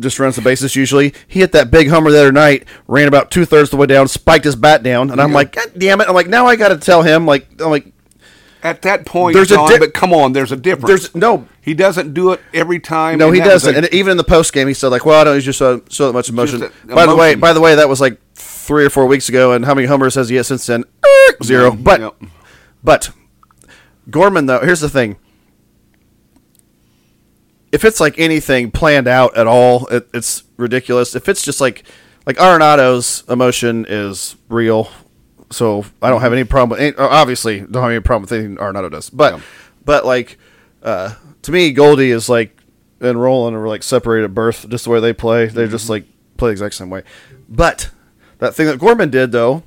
just 0.00 0.18
runs 0.18 0.34
the 0.36 0.42
bases 0.42 0.74
usually. 0.76 1.14
He 1.28 1.40
hit 1.40 1.52
that 1.52 1.70
big 1.70 1.88
homer 1.88 2.10
the 2.10 2.18
other 2.20 2.32
night, 2.32 2.64
ran 2.88 3.06
about 3.08 3.30
two 3.30 3.44
thirds 3.44 3.70
the 3.70 3.76
way 3.76 3.86
down, 3.86 4.08
spiked 4.08 4.44
his 4.44 4.56
bat 4.56 4.82
down, 4.82 5.10
and 5.10 5.20
I'm 5.20 5.30
Yeah. 5.30 5.34
like, 5.36 5.52
God 5.52 5.70
damn 5.78 6.00
it! 6.00 6.08
I'm 6.08 6.14
like, 6.14 6.26
now 6.28 6.46
I 6.46 6.56
got 6.56 6.68
to 6.68 6.76
tell 6.78 7.02
him 7.02 7.26
like, 7.26 7.46
I'm 7.60 7.70
like, 7.70 7.86
At 8.62 8.82
that 8.82 9.06
point, 9.06 9.34
There's 9.34 9.50
a 9.52 9.54
John, 9.54 9.70
di- 9.70 9.78
but 9.78 9.94
come 9.94 10.12
on, 10.12 10.32
there's 10.32 10.50
a 10.52 10.56
difference. 10.56 10.88
there's 10.88 11.14
no, 11.14 11.46
he 11.64 11.72
doesn't 11.74 12.12
do 12.14 12.32
it 12.32 12.40
every 12.52 12.78
time. 12.78 13.18
no, 13.18 13.30
he 13.30 13.40
doesn't. 13.40 13.74
a- 13.74 13.78
and 13.78 13.88
even 13.94 14.10
in 14.12 14.16
the 14.16 14.24
post 14.24 14.52
game, 14.52 14.68
he 14.68 14.74
said 14.74 14.88
like, 14.88 15.06
well, 15.06 15.20
I 15.20 15.24
don't 15.24 15.34
use 15.36 15.44
just 15.44 15.58
so, 15.58 15.82
so 15.88 16.12
much 16.12 16.28
emotion. 16.28 16.62
A- 16.62 16.70
by 16.94 17.06
the 17.06 17.16
way, 17.16 17.34
by 17.34 17.52
the 17.52 17.60
way, 17.60 17.74
that 17.76 17.88
was 17.88 18.00
like 18.00 18.18
three 18.34 18.84
or 18.84 18.90
four 18.90 19.06
weeks 19.06 19.28
ago, 19.28 19.52
and 19.52 19.64
how 19.64 19.74
many 19.74 19.86
homers 19.86 20.14
has 20.16 20.28
he 20.28 20.36
hit 20.36 20.44
since 20.44 20.66
then? 20.66 20.84
Er, 21.04 21.36
Zero. 21.42 21.70
But 21.72 22.00
Yep. 22.00 22.14
But 22.82 23.10
Gorman, 24.10 24.44
though, 24.46 24.60
here's 24.60 24.80
the 24.80 24.90
thing. 24.90 25.16
If 27.72 27.84
it's 27.84 27.98
like 27.98 28.18
anything 28.18 28.70
planned 28.70 29.08
out 29.08 29.36
at 29.36 29.46
all, 29.46 29.86
it, 29.88 30.06
it's 30.14 30.44
ridiculous. 30.56 31.16
If 31.16 31.28
it's 31.28 31.42
just 31.42 31.60
like 31.60 31.84
like 32.26 32.36
Arenado's 32.36 33.24
emotion 33.28 33.84
is 33.88 34.36
real, 34.48 34.88
so 35.50 35.84
I 36.00 36.10
don't 36.10 36.20
have 36.20 36.32
any 36.32 36.44
problem. 36.44 36.78
With, 36.78 36.98
obviously, 36.98 37.60
don't 37.60 37.82
have 37.82 37.90
any 37.90 38.00
problem 38.00 38.22
with 38.22 38.32
anything 38.32 38.56
Arenado 38.58 38.90
does. 38.90 39.10
But 39.10 39.34
Yeah. 39.34 39.40
but 39.84 40.06
like 40.06 40.38
uh, 40.82 41.14
to 41.44 41.52
me, 41.52 41.72
Goldie 41.72 42.10
is 42.10 42.28
like 42.28 42.60
and 43.00 43.20
Rolen 43.20 43.54
are 43.54 43.68
like 43.68 43.82
separated 43.82 44.24
at 44.26 44.34
birth, 44.34 44.68
just 44.68 44.84
the 44.84 44.90
way 44.90 45.00
they 45.00 45.12
play. 45.12 45.46
They 45.46 45.62
mm-hmm. 45.62 45.70
just 45.70 45.88
like 45.88 46.04
play 46.36 46.48
the 46.48 46.52
exact 46.52 46.74
same 46.74 46.90
way. 46.90 47.02
But 47.48 47.90
that 48.38 48.54
thing 48.54 48.66
that 48.66 48.78
Gorman 48.78 49.10
did 49.10 49.32
though, 49.32 49.62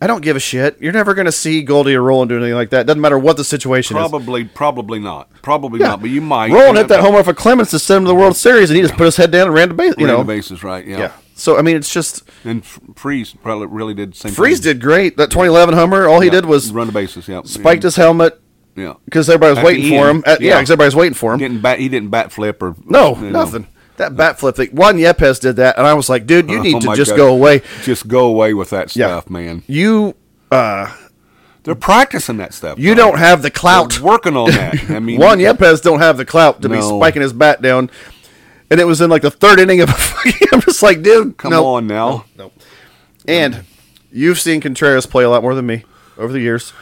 I 0.00 0.06
don't 0.06 0.22
give 0.22 0.36
a 0.36 0.40
shit. 0.40 0.80
You're 0.80 0.94
never 0.94 1.12
going 1.12 1.26
to 1.26 1.32
see 1.32 1.62
Goldie 1.62 1.94
or 1.94 2.02
Rolen 2.02 2.26
do 2.28 2.36
anything 2.36 2.54
like 2.54 2.70
that. 2.70 2.86
Doesn't 2.86 3.02
matter 3.02 3.18
what 3.18 3.36
the 3.36 3.44
situation 3.44 3.96
is. 3.98 4.00
Probably, 4.00 4.44
probably 4.44 4.98
not. 4.98 5.30
Probably 5.42 5.80
Yeah. 5.80 5.88
not. 5.88 6.00
But 6.00 6.10
you 6.10 6.22
might. 6.22 6.50
Rolen 6.50 6.76
hit 6.76 6.88
that 6.88 7.00
home 7.00 7.14
off 7.14 7.28
of 7.28 7.36
Clemens 7.36 7.70
to 7.70 7.78
send 7.78 7.98
him 7.98 8.04
to 8.04 8.08
the 8.08 8.14
World 8.14 8.36
Series, 8.36 8.70
and 8.70 8.76
he 8.78 8.82
just 8.82 8.94
put 8.94 9.04
his 9.04 9.16
head 9.16 9.30
down 9.30 9.48
and 9.48 9.54
ran 9.54 9.68
to 9.68 9.74
base. 9.74 9.94
You 9.98 10.06
ran 10.06 10.16
know, 10.16 10.22
the 10.22 10.26
bases 10.26 10.64
right. 10.64 10.86
Yeah. 10.86 10.98
yeah. 10.98 11.12
So 11.34 11.58
I 11.58 11.62
mean, 11.62 11.76
it's 11.76 11.92
just 11.92 12.22
And 12.44 12.64
Freese 12.64 13.34
probably 13.34 13.66
really 13.66 13.92
did 13.92 14.12
the 14.12 14.16
same. 14.16 14.32
Freese 14.32 14.60
thing. 14.60 14.74
did 14.74 14.80
great. 14.80 15.18
That 15.18 15.30
2011 15.30 15.74
homer, 15.74 16.08
all 16.08 16.20
he 16.20 16.26
Yeah. 16.26 16.32
did 16.32 16.46
was 16.46 16.72
run 16.72 16.86
the 16.86 16.92
bases. 16.94 17.28
Yeah. 17.28 17.42
spiked 17.44 17.82
his 17.82 17.96
helmet 17.96 18.40
Yeah. 18.80 18.94
because 19.04 19.28
everybody 19.28 19.50
was 19.50 19.58
At 19.58 19.64
waiting 19.64 19.88
for 19.90 20.08
end. 20.08 20.16
him. 20.18 20.22
At, 20.26 20.40
yeah, 20.40 20.48
Yeah. 20.48 20.56
because 20.56 20.70
everybody 20.70 20.86
was 20.88 20.96
waiting 20.96 21.14
for 21.14 21.32
him. 21.34 21.38
Didn't 21.38 21.60
bat. 21.60 21.78
He 21.78 21.88
didn't 21.88 22.08
bat 22.10 22.32
flip 22.32 22.62
or 22.62 22.74
no, 22.84 23.14
you 23.16 23.22
know. 23.30 23.30
nothing. 23.44 23.66
That 23.96 24.16
bat 24.16 24.38
flip 24.38 24.56
thing. 24.56 24.70
Juan 24.70 24.96
Yepez 24.96 25.40
did 25.40 25.56
that, 25.56 25.76
and 25.76 25.86
I 25.86 25.92
was 25.94 26.08
like, 26.08 26.26
dude, 26.26 26.48
you 26.50 26.60
need 26.62 26.76
Oh 26.76 26.80
to 26.80 26.96
just 26.96 27.10
God. 27.10 27.16
go 27.18 27.28
away. 27.32 27.62
Just 27.82 28.08
go 28.08 28.26
away 28.26 28.54
with 28.54 28.70
that 28.70 28.96
Yeah. 28.96 29.08
stuff, 29.08 29.28
man. 29.30 29.62
You, 29.66 30.14
uh, 30.50 30.90
They're 31.64 31.74
practicing 31.74 32.38
that 32.38 32.54
stuff. 32.54 32.78
you 32.78 32.94
don't 32.94 33.18
have 33.18 33.42
the 33.42 33.50
They're 33.50 33.50
clout. 33.50 34.00
working 34.00 34.36
on 34.36 34.50
that. 34.52 34.90
I 34.90 34.98
mean, 35.00 35.20
Juan 35.20 35.38
Yepez 35.38 35.82
don't 35.82 35.98
have 36.00 36.16
the 36.16 36.24
clout 36.24 36.62
to 36.62 36.68
be 36.70 36.80
spiking 36.80 37.20
his 37.20 37.34
bat 37.34 37.60
down. 37.60 37.90
And 38.70 38.80
it 38.80 38.84
was 38.84 39.00
in 39.02 39.10
like 39.10 39.20
the 39.22 39.30
third 39.30 39.60
inning 39.60 39.80
of 39.82 39.90
a 39.90 39.92
fucking. 39.98 40.48
I'm 40.52 40.60
just 40.62 40.82
like, 40.82 41.02
dude, 41.02 41.36
come 41.36 41.50
no. 41.50 41.66
on 41.66 41.86
now. 41.86 42.24
No. 42.38 42.52
And 43.28 43.64
you've 44.10 44.40
seen 44.40 44.60
Contreras 44.62 45.04
play 45.06 45.24
a 45.24 45.28
lot 45.28 45.42
more 45.42 45.54
than 45.54 45.66
me 45.66 45.84
over 46.16 46.32
the 46.32 46.40
years. 46.40 46.72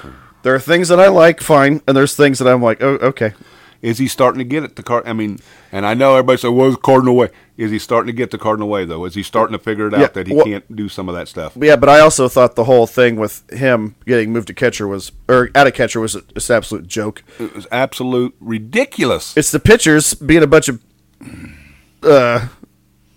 There 0.43 0.55
are 0.55 0.61
things 0.61 0.89
that 0.89 1.01
I 1.01 1.09
like, 1.09 1.41
fine, 1.41 1.83
and 1.87 1.97
there's 1.97 2.15
things 2.15 2.39
that 2.39 2.49
I'm 2.49 2.63
like, 2.63 2.83
oh, 2.83 2.95
okay. 3.03 3.33
Is 3.81 3.99
he 3.99 4.09
starting 4.09 4.39
to 4.39 4.45
get 4.45 4.65
it? 4.65 4.75
The 4.75 4.83
card. 4.83 5.07
I 5.07 5.13
mean, 5.13 5.39
and 5.71 5.87
I 5.87 5.95
know 5.95 6.15
everybody 6.17 6.37
said, 6.39 6.49
"Well, 6.49 6.75
Cardinal 6.75 7.15
way." 7.15 7.29
Is 7.57 7.71
he 7.71 7.79
starting 7.79 8.09
to 8.09 8.13
get 8.13 8.33
the 8.33 8.39
Cardinal 8.39 8.69
way 8.69 8.85
though? 8.85 9.05
Is 9.05 9.15
he 9.15 9.23
starting 9.23 9.57
to 9.57 9.63
figure 9.63 9.87
it 9.87 9.95
out 9.95 10.01
Yeah, 10.01 10.07
that 10.09 10.27
he 10.27 10.35
well- 10.35 10.45
can't 10.45 10.75
do 10.75 10.89
some 10.89 11.09
of 11.09 11.15
that 11.15 11.29
stuff? 11.29 11.53
Yeah, 11.55 11.77
but 11.77 11.89
I 11.89 12.01
also 12.01 12.27
thought 12.29 12.57
the 12.57 12.65
whole 12.65 12.89
thing 12.89 13.15
with 13.15 13.49
him 13.53 13.95
getting 14.05 14.33
moved 14.33 14.49
to 14.49 14.55
catcher 14.55 14.89
was, 14.89 15.13
or 15.29 15.51
out 15.55 15.69
of 15.69 15.75
catcher 15.75 16.01
was 16.01 16.17
an 16.17 16.25
absolute 16.51 16.89
joke. 16.89 17.23
It 17.39 17.55
was 17.55 17.69
absolute 17.71 18.35
ridiculous. 18.41 19.37
It's 19.37 19.53
the 19.53 19.61
pitchers 19.61 20.13
being 20.15 20.43
a 20.43 20.49
bunch 20.49 20.69
of 20.69 20.81
uh, 22.03 22.49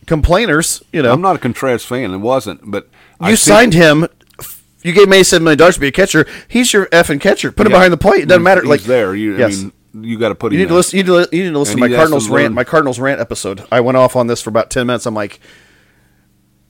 complainers. 0.06 0.84
You 0.94 1.02
know, 1.02 1.12
I'm 1.14 1.22
not 1.22 1.36
a 1.36 1.40
Contreras 1.40 1.86
fan. 1.86 2.14
It 2.14 2.18
wasn't, 2.18 2.70
but 2.70 2.88
I 3.20 3.32
you 3.32 3.36
signed 3.36 3.74
him. 3.74 4.08
You 4.84 4.94
gave 4.94 5.08
me 5.08 5.22
seven 5.24 5.44
million 5.44 5.58
dollars 5.60 5.76
to 5.76 5.82
be 5.82 5.88
a 5.88 5.92
catcher. 5.92 6.26
He's 6.48 6.74
your 6.74 6.88
effing 6.88 7.22
catcher. 7.22 7.52
Put 7.52 7.68
him 7.68 7.72
Yeah. 7.72 7.78
behind 7.80 7.94
the 7.94 7.98
plate. 7.98 8.24
It 8.24 8.26
doesn't 8.28 8.42
He's- 8.42 8.44
matter. 8.46 8.62
He's 8.62 8.70
like 8.70 8.82
there. 8.84 9.14
You, 9.16 9.38
yes. 9.38 9.60
I 9.60 9.64
mean, 9.98 10.04
you 10.04 10.18
got 10.18 10.30
to 10.30 10.36
put 10.36 10.52
You 10.52 10.58
him. 10.58 10.64
need 10.64 10.70
to 10.70 10.76
listen. 10.76 10.98
You 10.98 11.04
need 11.04 11.30
to, 11.30 11.36
you 11.38 11.44
need 11.44 11.52
to 11.52 11.60
listen 11.60 11.74
And 11.74 11.78
to 11.78 11.82
my 11.82 11.88
he 11.88 11.94
has 11.94 12.00
Cardinals 12.00 12.28
to 12.28 12.34
rant. 12.34 12.44
learn. 12.46 12.54
My 12.54 12.64
Cardinals 12.64 13.00
rant 13.00 13.22
episode. 13.22 13.64
I 13.72 13.80
went 13.82 13.98
off 13.98 14.16
on 14.16 14.28
this 14.28 14.42
for 14.42 14.50
about 14.50 14.70
ten 14.70 14.88
minutes. 14.88 15.06
I'm 15.06 15.14
like, 15.14 15.40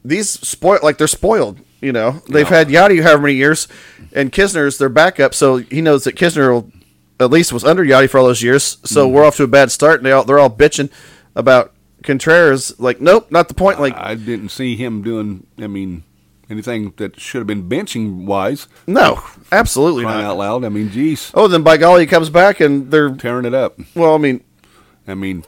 these 0.04 0.30
spoil 0.30 0.80
like 0.84 0.98
they're 0.98 1.08
spoiled. 1.08 1.60
You 1.80 1.92
know, 1.92 2.22
they've 2.30 2.50
Yeah. 2.50 2.58
had 2.58 2.68
Yadi 2.70 3.02
however 3.02 3.24
many 3.24 3.36
years, 3.36 3.68
and 4.14 4.32
Knizner's 4.32 4.78
their 4.78 4.90
backup, 4.90 5.34
so 5.34 5.58
he 5.58 5.82
knows 5.82 6.04
that 6.04 6.16
Knizner 6.16 6.52
will, 6.52 6.72
at 7.20 7.32
least 7.32 7.52
was 7.52 7.64
under 7.64 7.84
Yadi 7.84 8.08
for 8.08 8.20
all 8.20 8.28
those 8.28 8.44
years. 8.44 8.78
So 8.84 9.06
Mm-hmm. 9.08 9.16
we're 9.16 9.26
off 9.26 9.38
to 9.38 9.44
a 9.44 9.48
bad 9.48 9.72
start, 9.72 10.00
and 10.00 10.06
they 10.06 10.12
all, 10.12 10.24
they're 10.24 10.38
all 10.38 10.50
bitching 10.50 10.90
about 11.36 11.72
Contreras. 12.04 12.74
Like, 12.80 13.02
nope, 13.02 13.32
not 13.32 13.48
the 13.48 13.56
point. 13.56 13.80
Like, 13.80 13.96
I 13.98 14.14
didn't 14.14 14.50
see 14.50 14.76
him 14.76 15.02
doing. 15.02 15.48
I 15.60 15.66
mean, 15.66 16.04
anything 16.52 16.94
that 16.98 17.20
should 17.20 17.40
have 17.40 17.48
been 17.48 17.68
benching 17.70 18.26
wise. 18.26 18.68
no, 18.88 19.24
absolutely 19.52 20.04
Crying 20.04 20.24
not. 20.24 20.32
out 20.32 20.38
loud. 20.38 20.66
I 20.66 20.70
mean, 20.70 20.90
geez, 20.92 21.32
Oh, 21.34 21.48
then 21.48 21.64
by 21.64 21.78
golly, 21.78 22.02
he 22.02 22.08
comes 22.08 22.30
back 22.30 22.60
and 22.60 22.92
they're 22.92 23.10
tearing 23.16 23.46
it 23.46 23.54
up. 23.54 23.80
well. 23.96 24.14
I 24.16 24.18
mean, 24.18 24.44
I 25.08 25.16
mean, 25.16 25.44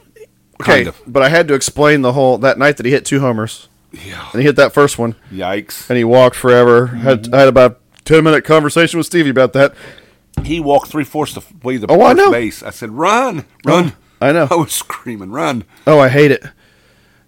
okay, 0.60 0.84
kind 0.84 0.88
of. 0.88 1.00
but 1.06 1.22
I 1.22 1.28
had 1.28 1.46
to 1.48 1.54
explain 1.54 2.02
the 2.02 2.12
whole 2.12 2.38
that 2.38 2.58
night 2.58 2.76
that 2.78 2.86
he 2.86 2.92
hit 2.92 3.04
two 3.04 3.20
homers, 3.20 3.68
Yeah. 3.92 4.28
and 4.32 4.40
he 4.40 4.46
hit 4.46 4.56
that 4.56 4.72
first 4.72 4.98
one. 4.98 5.14
Yikes. 5.32 5.88
and 5.88 5.96
he 5.96 6.04
walked 6.04 6.36
forever. 6.36 6.86
Had 6.86 7.32
I 7.34 7.40
had 7.40 7.48
about 7.48 7.80
a 7.98 8.02
ten 8.02 8.24
minute 8.24 8.44
conversation 8.44 8.98
with 8.98 9.06
Stevie 9.06 9.30
about 9.30 9.52
that. 9.52 9.74
He 10.42 10.58
walked 10.58 10.88
three 10.90 11.04
fourths 11.04 11.36
of 11.36 11.46
the 11.48 11.66
way 11.66 11.76
the 11.76 11.86
Oh, 11.88 12.02
I 12.02 12.12
know. 12.12 12.30
base. 12.32 12.62
I 12.62 12.70
said, 12.70 12.90
"Run, 12.90 13.44
run!" 13.64 13.92
Oh, 14.20 14.26
I 14.26 14.32
know. 14.32 14.48
I 14.50 14.56
was 14.56 14.72
screaming, 14.72 15.30
"Run!" 15.30 15.62
Oh, 15.86 16.00
I 16.00 16.08
hate 16.08 16.32
it. 16.32 16.42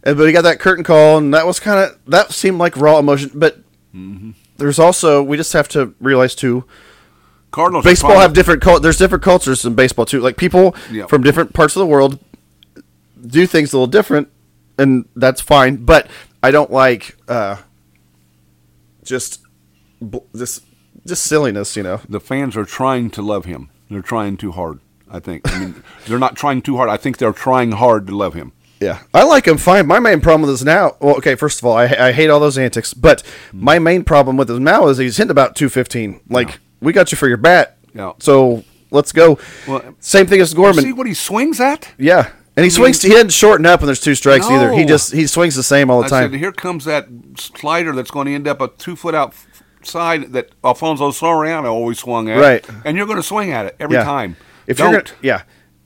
And, 0.03 0.17
but 0.17 0.27
he 0.27 0.33
got 0.33 0.43
that 0.43 0.59
curtain 0.61 0.83
call, 0.85 1.19
and 1.19 1.33
that 1.33 1.47
was 1.47 1.61
kind 1.61 1.79
of 1.79 1.99
that 2.09 2.33
seemed 2.33 2.59
like 2.59 2.77
raw 2.77 2.99
emotion. 2.99 3.31
But 3.35 3.59
Mm-hmm. 3.97 4.31
there's 4.59 4.79
also 4.79 5.23
we 5.23 5.37
just 5.37 5.53
have 5.55 5.69
to 5.71 5.95
realize 6.01 6.35
too. 6.35 6.65
Cardinals. 7.51 7.85
Baseball 7.85 8.19
have 8.19 8.35
different 8.35 8.61
cult. 8.61 8.83
There's 8.83 8.99
different 8.99 9.25
cultures 9.25 9.65
in 9.65 9.75
baseball 9.75 10.05
too. 10.05 10.21
Like 10.21 10.37
people 10.37 10.75
Yeah. 10.91 11.07
from 11.07 11.23
different 11.23 11.55
parts 11.55 11.75
of 11.77 11.81
the 11.81 11.87
world 11.87 12.19
do 13.27 13.47
things 13.47 13.73
a 13.73 13.77
little 13.77 13.87
different, 13.87 14.29
and 14.77 15.09
that's 15.17 15.41
fine. 15.41 15.77
But 15.77 16.09
I 16.43 16.51
don't 16.51 16.71
like 16.71 17.17
uh, 17.29 17.57
just 19.05 19.41
bl- 20.01 20.19
this 20.33 20.61
just 21.07 21.25
silliness, 21.25 21.77
you 21.77 21.83
know. 21.83 22.01
The 22.09 22.21
fans 22.21 22.57
are 22.57 22.65
trying 22.65 23.11
to 23.11 23.23
love 23.23 23.45
him. 23.47 23.71
They're 23.89 24.03
trying 24.03 24.37
too 24.37 24.53
hard. 24.53 24.81
I 25.11 25.21
think. 25.21 25.43
I 25.51 25.59
mean, 25.61 25.83
they're 26.07 26.19
not 26.19 26.37
trying 26.37 26.63
too 26.63 26.77
hard. 26.77 26.91
I 26.91 26.97
think 26.97 27.19
they're 27.19 27.33
trying 27.33 27.73
hard 27.73 28.07
to 28.09 28.17
love 28.17 28.35
him. 28.35 28.53
Yeah, 28.81 29.03
I 29.15 29.25
like 29.25 29.47
him 29.47 29.57
fine. 29.59 29.87
My 29.87 29.99
main 29.99 30.21
problem 30.21 30.43
with 30.43 30.51
this 30.51 30.63
now, 30.63 30.97
well, 31.01 31.17
okay, 31.17 31.35
first 31.35 31.61
of 31.61 31.65
all, 31.65 31.77
I, 31.77 31.85
I 31.85 32.13
hate 32.13 32.29
all 32.29 32.41
those 32.41 32.59
antics, 32.59 32.93
but 32.93 33.23
mm. 33.23 33.61
my 33.61 33.79
main 33.79 34.05
problem 34.05 34.37
with 34.37 34.51
him 34.51 34.65
now 34.65 34.89
is 34.89 34.99
he's 34.99 35.17
hitting 35.17 35.31
about 35.31 35.57
215. 35.57 36.21
Like, 36.29 36.59
we 36.81 36.93
got 36.93 37.11
you 37.11 37.17
for 37.17 37.27
your 37.27 37.39
bat. 37.39 37.79
Yeah. 37.95 38.13
So 38.19 38.65
let's 38.91 39.13
go. 39.13 39.39
Well, 39.67 39.95
Same 40.01 40.27
thing 40.27 40.41
as 40.41 40.53
Gorman. 40.53 40.85
See 40.85 40.93
what 40.93 41.07
he 41.07 41.15
swings 41.15 41.61
at? 41.61 41.93
yeah. 41.99 42.33
And 42.57 42.65
he 42.65 42.71
swings, 42.71 43.03
he 43.03 43.11
didn't 43.11 43.33
shorten 43.33 43.67
up 43.67 43.81
when 43.81 43.87
there's 43.87 44.01
two 44.01 44.15
strikes 44.15 44.47
either. 44.47 44.73
He 44.73 44.87
just, 44.87 45.13
he 45.13 45.27
swings 45.27 45.55
the 45.57 45.63
same 45.63 45.91
all 45.91 46.01
the 46.01 46.07
I 46.07 46.09
time. 46.09 46.31
said, 46.31 46.39
here 46.39 46.53
comes 46.53 46.87
that 46.87 47.07
slider 47.37 47.93
that's 47.93 48.11
going 48.11 48.29
to 48.29 48.35
end 48.35 48.49
up 48.49 48.63
a 48.63 48.69
two 48.69 48.97
foot 48.97 49.15
out 49.15 49.29
f- 49.29 49.63
side 49.83 50.33
that 50.33 50.53
Alfonso 50.65 51.11
Soriano 51.11 51.67
always 51.67 51.99
swung 51.99 52.31
at. 52.31 52.39
Right. 52.39 52.67
And 52.87 52.97
you're 52.97 53.05
going 53.05 53.19
to 53.19 53.23
swing 53.23 53.53
at 53.53 53.67
it 53.67 53.77
every 53.79 53.97
yeah. 53.97 54.05
time. 54.05 54.39
If 54.67 54.79
Don't. 54.79 54.91
you're 54.91 55.03
gonna, 55.03 55.17
yeah. 55.21 55.43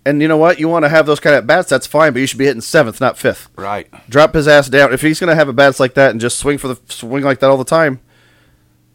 And 0.06 0.22
you 0.22 0.28
know 0.28 0.36
what? 0.38 0.58
You 0.58 0.68
want 0.68 0.84
to 0.84 0.88
have 0.88 1.04
those 1.06 1.20
kind 1.20 1.36
of 1.36 1.46
bats, 1.46 1.68
that's 1.68 1.86
fine, 1.86 2.12
but 2.14 2.20
you 2.20 2.26
should 2.26 2.38
be 2.38 2.46
hitting 2.46 2.62
seventh, 2.62 3.00
not 3.00 3.18
fifth. 3.18 3.48
Right. 3.56 3.86
drop 4.08 4.34
his 4.34 4.48
ass 4.48 4.68
down. 4.68 4.92
If 4.94 5.02
he's 5.02 5.20
going 5.20 5.28
to 5.28 5.34
have 5.34 5.48
a 5.48 5.52
bats 5.52 5.78
like 5.78 5.94
that 5.94 6.10
and 6.12 6.20
just 6.20 6.38
swing 6.38 6.56
for 6.58 6.68
the 6.68 6.80
swing 6.88 7.22
like 7.22 7.40
that 7.40 7.50
all 7.50 7.58
the 7.58 7.64
time, 7.64 8.00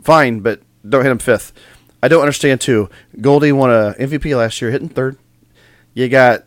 fine, 0.01 0.39
but 0.39 0.62
don't 0.88 1.03
hit 1.03 1.12
him 1.12 1.20
fifth. 1.20 1.53
I 2.01 2.08
don't 2.08 2.22
understand 2.22 2.62
too. 2.62 2.89
Goldie 3.22 3.51
won 3.51 3.70
a 3.72 3.93
MVP 3.99 4.36
last 4.38 4.62
year, 4.62 4.72
hitting 4.72 4.89
third. 4.89 5.18
You 5.93 6.10
got 6.10 6.43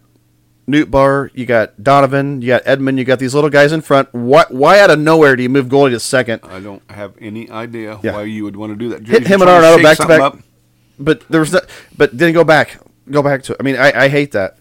Nootbaar, 0.69 1.31
you 1.35 1.47
got 1.47 1.83
Donovan, 1.83 2.43
you 2.43 2.49
got 2.49 2.65
Edman, 2.65 2.99
you 2.99 3.05
got 3.05 3.19
these 3.19 3.35
little 3.35 3.51
guys 3.51 3.73
in 3.73 3.81
front. 3.81 4.09
Why, 4.13 4.45
why 4.51 4.81
out 4.81 4.91
of 4.91 4.99
nowhere 4.99 5.35
do 5.35 5.43
you 5.43 5.49
move 5.49 5.69
Goldie 5.69 5.95
to 5.95 6.01
second? 6.01 6.41
I 6.45 6.61
don't 6.61 6.83
have 6.91 7.15
any 7.21 7.49
idea 7.51 7.99
Yeah. 8.03 8.13
why 8.15 8.25
you 8.25 8.45
would 8.45 8.57
want 8.57 8.73
to 8.73 8.77
do 8.77 8.91
that. 8.91 9.07
Hit 9.07 9.27
him 9.27 9.41
and 9.41 9.49
trying 9.49 9.63
to 9.63 9.67
Arenado 9.69 9.75
shake 9.77 9.83
back 9.85 9.99
to 9.99 10.07
back. 10.07 10.21
up. 10.21 10.39
But 10.99 11.29
there 11.31 11.41
was 11.41 11.53
no, 11.53 11.61
but 11.97 12.17
didn't 12.17 12.35
go 12.35 12.45
back, 12.45 12.79
go 13.11 13.23
back 13.23 13.43
to. 13.45 13.53
it. 13.53 13.57
I 13.61 13.63
mean, 13.63 13.77
I, 13.77 14.05
I 14.05 14.09
hate 14.09 14.33
that. 14.33 14.59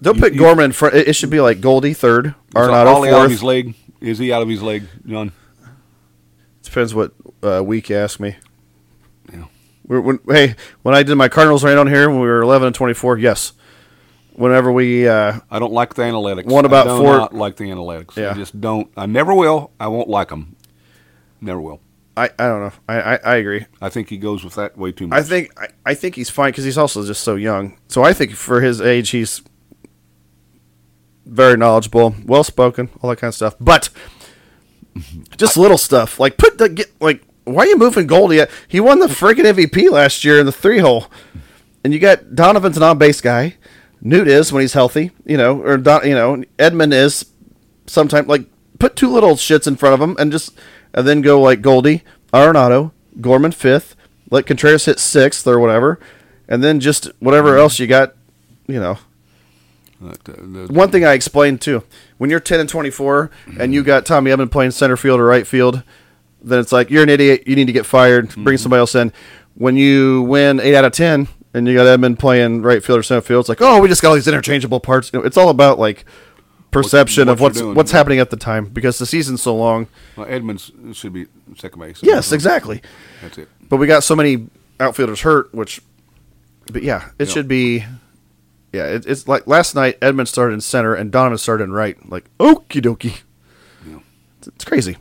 Don't 0.00 0.16
You- 0.16 0.22
put 0.22 0.32
you- 0.34 0.38
Gorman 0.40 0.66
in 0.66 0.72
front. 0.72 0.94
It, 0.94 1.08
it 1.08 1.12
should 1.14 1.30
be 1.30 1.40
like 1.40 1.60
Goldie 1.60 1.94
third, 1.94 2.34
Arenado 2.54 2.86
Ollie 2.94 3.10
out 3.10 3.24
of 3.24 3.30
his 3.30 3.40
fourth. 3.40 3.48
leg? 3.48 3.74
Is 4.00 4.18
he 4.18 4.32
out 4.32 4.42
of 4.42 4.48
his 4.48 4.62
leg, 4.62 4.84
John? 5.06 5.32
Depends 6.62 6.94
what 6.94 7.12
uh, 7.42 7.62
week 7.64 7.88
you 7.88 7.96
ask 7.96 8.20
me. 8.20 8.36
Yeah. 9.32 9.44
We're, 9.86 10.00
when, 10.00 10.18
hey, 10.28 10.54
when 10.82 10.94
I 10.94 11.02
did 11.02 11.16
my 11.16 11.28
Cardinals 11.28 11.64
right 11.64 11.76
on 11.76 11.86
here 11.88 12.08
when 12.10 12.20
we 12.20 12.26
were 12.26 12.42
11 12.42 12.66
and 12.66 12.74
24, 12.76 13.18
yes. 13.18 13.52
Whenever 14.34 14.70
we, 14.70 15.08
uh, 15.08 15.40
I 15.50 15.58
don't 15.58 15.72
like 15.72 15.94
the 15.94 16.02
analytics. 16.02 16.44
One 16.46 16.64
about 16.64 16.86
I 16.86 16.96
do 16.96 17.02
four- 17.02 17.16
not 17.16 17.34
like 17.34 17.56
the 17.56 17.64
analytics. 17.64 18.14
Yeah. 18.16 18.30
I 18.30 18.34
just 18.34 18.60
don't. 18.60 18.88
I 18.96 19.06
never 19.06 19.34
will. 19.34 19.72
I 19.80 19.88
won't 19.88 20.08
like 20.08 20.28
them. 20.28 20.54
Never 21.40 21.60
will. 21.60 21.80
I, 22.18 22.30
I 22.38 22.48
don't 22.48 22.60
know. 22.60 22.72
I, 22.88 23.00
I, 23.00 23.14
I 23.16 23.36
agree. 23.36 23.66
I 23.80 23.88
think 23.88 24.08
he 24.08 24.18
goes 24.18 24.42
with 24.42 24.56
that 24.56 24.76
way 24.76 24.92
too 24.92 25.06
much. 25.06 25.18
I 25.18 25.22
think 25.22 25.52
I, 25.58 25.68
I 25.86 25.94
think 25.94 26.16
he's 26.16 26.30
fine 26.30 26.50
because 26.50 26.64
he's 26.64 26.78
also 26.78 27.06
just 27.06 27.22
so 27.22 27.36
young. 27.36 27.78
So 27.88 28.02
I 28.02 28.12
think 28.12 28.32
for 28.32 28.60
his 28.60 28.80
age, 28.80 29.10
he's 29.10 29.42
very 31.24 31.56
knowledgeable, 31.56 32.14
well 32.26 32.42
spoken, 32.42 32.90
all 33.00 33.10
that 33.10 33.16
kind 33.16 33.28
of 33.28 33.34
stuff. 33.34 33.54
But 33.60 33.90
just 35.36 35.56
little 35.56 35.78
stuff 35.78 36.18
like 36.18 36.36
put 36.36 36.58
the 36.58 36.68
get 36.68 36.90
like 37.00 37.22
why 37.44 37.62
are 37.62 37.66
you 37.66 37.78
moving 37.78 38.06
Goldie? 38.06 38.44
He 38.66 38.80
won 38.80 38.98
the 38.98 39.06
freaking 39.06 39.44
MVP 39.44 39.90
last 39.90 40.24
year 40.24 40.40
in 40.40 40.46
the 40.46 40.52
three 40.52 40.80
hole, 40.80 41.06
and 41.84 41.94
you 41.94 42.00
got 42.00 42.34
Donovan's 42.34 42.76
an 42.76 42.82
on 42.82 42.98
base 42.98 43.20
guy. 43.20 43.56
Newt 44.00 44.28
is 44.28 44.52
when 44.52 44.60
he's 44.60 44.74
healthy, 44.74 45.12
you 45.24 45.36
know, 45.36 45.60
or 45.62 45.76
Don, 45.76 46.06
you 46.06 46.14
know 46.14 46.42
Edman 46.58 46.92
is 46.92 47.26
sometimes 47.86 48.28
like 48.28 48.46
put 48.78 48.96
two 48.96 49.10
little 49.10 49.34
shits 49.34 49.66
in 49.66 49.76
front 49.76 49.94
of 49.94 50.00
him 50.00 50.16
and 50.18 50.30
just 50.30 50.58
and 50.94 51.06
then 51.06 51.22
go 51.22 51.40
like 51.40 51.62
Goldie, 51.62 52.02
Arenado, 52.32 52.92
Gorman 53.20 53.52
fifth, 53.52 53.96
let 54.30 54.46
Contreras 54.46 54.84
hit 54.84 54.98
sixth 54.98 55.46
or 55.46 55.58
whatever, 55.58 55.98
and 56.48 56.62
then 56.62 56.80
just 56.80 57.06
whatever 57.18 57.56
else 57.56 57.78
you 57.78 57.86
got, 57.86 58.14
you 58.66 58.80
know. 58.80 58.98
One 60.68 60.90
thing 60.90 61.04
I 61.04 61.14
explained 61.14 61.60
too, 61.60 61.82
when 62.18 62.30
you're 62.30 62.38
ten 62.40 62.60
and 62.60 62.68
twenty 62.68 62.90
four 62.90 63.30
and 63.58 63.74
you 63.74 63.82
got 63.82 64.06
Tommy 64.06 64.30
Edman 64.30 64.50
playing 64.50 64.70
center 64.70 64.96
field 64.96 65.18
or 65.18 65.24
right 65.24 65.46
field, 65.46 65.82
then 66.40 66.60
it's 66.60 66.70
like 66.70 66.88
you're 66.88 67.02
an 67.02 67.08
idiot. 67.08 67.42
You 67.46 67.56
need 67.56 67.66
to 67.66 67.72
get 67.72 67.84
fired. 67.84 68.32
Bring 68.36 68.58
somebody 68.58 68.78
else 68.78 68.94
in. 68.94 69.12
When 69.54 69.76
you 69.76 70.22
win 70.22 70.60
eight 70.60 70.76
out 70.76 70.84
of 70.84 70.92
ten 70.92 71.26
and 71.52 71.66
you 71.66 71.74
got 71.74 71.98
Edman 71.98 72.16
playing 72.16 72.62
right 72.62 72.84
field 72.84 73.00
or 73.00 73.02
center 73.02 73.22
field, 73.22 73.40
it's 73.40 73.48
like 73.48 73.60
oh 73.60 73.80
we 73.80 73.88
just 73.88 74.00
got 74.00 74.10
all 74.10 74.14
these 74.14 74.28
interchangeable 74.28 74.78
parts. 74.78 75.10
You 75.12 75.18
know, 75.18 75.26
it's 75.26 75.36
all 75.36 75.48
about 75.48 75.80
like 75.80 76.04
perception 76.70 77.26
what 77.28 77.32
of 77.32 77.40
what's 77.40 77.58
doing, 77.58 77.74
what's 77.74 77.92
yeah. 77.92 77.98
happening 77.98 78.18
at 78.20 78.30
the 78.30 78.36
time 78.36 78.66
because 78.66 78.98
the 78.98 79.06
season's 79.06 79.42
so 79.42 79.54
long. 79.56 79.86
well, 80.16 80.26
Edmonds 80.28 80.70
should 80.92 81.12
be 81.12 81.26
second 81.56 81.80
base. 81.80 82.00
Yes, 82.02 82.32
exactly. 82.32 82.82
That's 83.22 83.38
it. 83.38 83.48
But 83.68 83.76
we 83.78 83.86
got 83.86 84.02
so 84.04 84.14
many 84.16 84.48
outfielders 84.80 85.20
hurt, 85.22 85.52
which, 85.54 85.80
but 86.72 86.82
yeah, 86.82 87.10
it 87.18 87.28
Yeah. 87.28 87.34
should 87.34 87.48
be. 87.48 87.84
Yeah, 88.72 88.84
it, 88.86 89.06
it's 89.06 89.26
like 89.26 89.46
last 89.46 89.74
night. 89.74 89.96
Edmonds 90.02 90.30
started 90.30 90.52
in 90.54 90.60
center 90.60 90.94
and 90.94 91.10
Donovan 91.10 91.38
started 91.38 91.64
in 91.64 91.72
right. 91.72 91.96
Like 92.08 92.24
okie 92.38 92.82
dokie. 92.82 93.20
Yeah. 93.86 94.00
It's, 94.38 94.48
it's 94.48 94.64
crazy. 94.64 94.98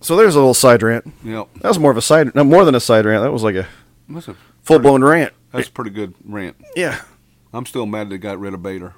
So 0.00 0.14
there's 0.14 0.34
a 0.34 0.38
little 0.38 0.54
side 0.54 0.82
rant. 0.82 1.10
Yeah. 1.24 1.44
That 1.60 1.68
was 1.68 1.78
more 1.78 1.90
of 1.90 1.96
a 1.96 2.02
side, 2.02 2.34
no, 2.34 2.44
more 2.44 2.64
than 2.64 2.74
a 2.74 2.80
side 2.80 3.04
rant. 3.04 3.22
That 3.22 3.32
was 3.32 3.42
like 3.42 3.56
a 3.56 3.66
a 4.14 4.34
full 4.62 4.78
blown 4.78 5.02
rant. 5.02 5.32
that's 5.52 5.68
a 5.68 5.72
pretty 5.72 5.90
good 5.90 6.14
rant. 6.24 6.56
Yeah, 6.76 7.00
I'm 7.52 7.66
still 7.66 7.86
mad 7.86 8.10
they 8.10 8.18
got 8.18 8.38
rid 8.38 8.54
of 8.54 8.62
Bader. 8.62 8.94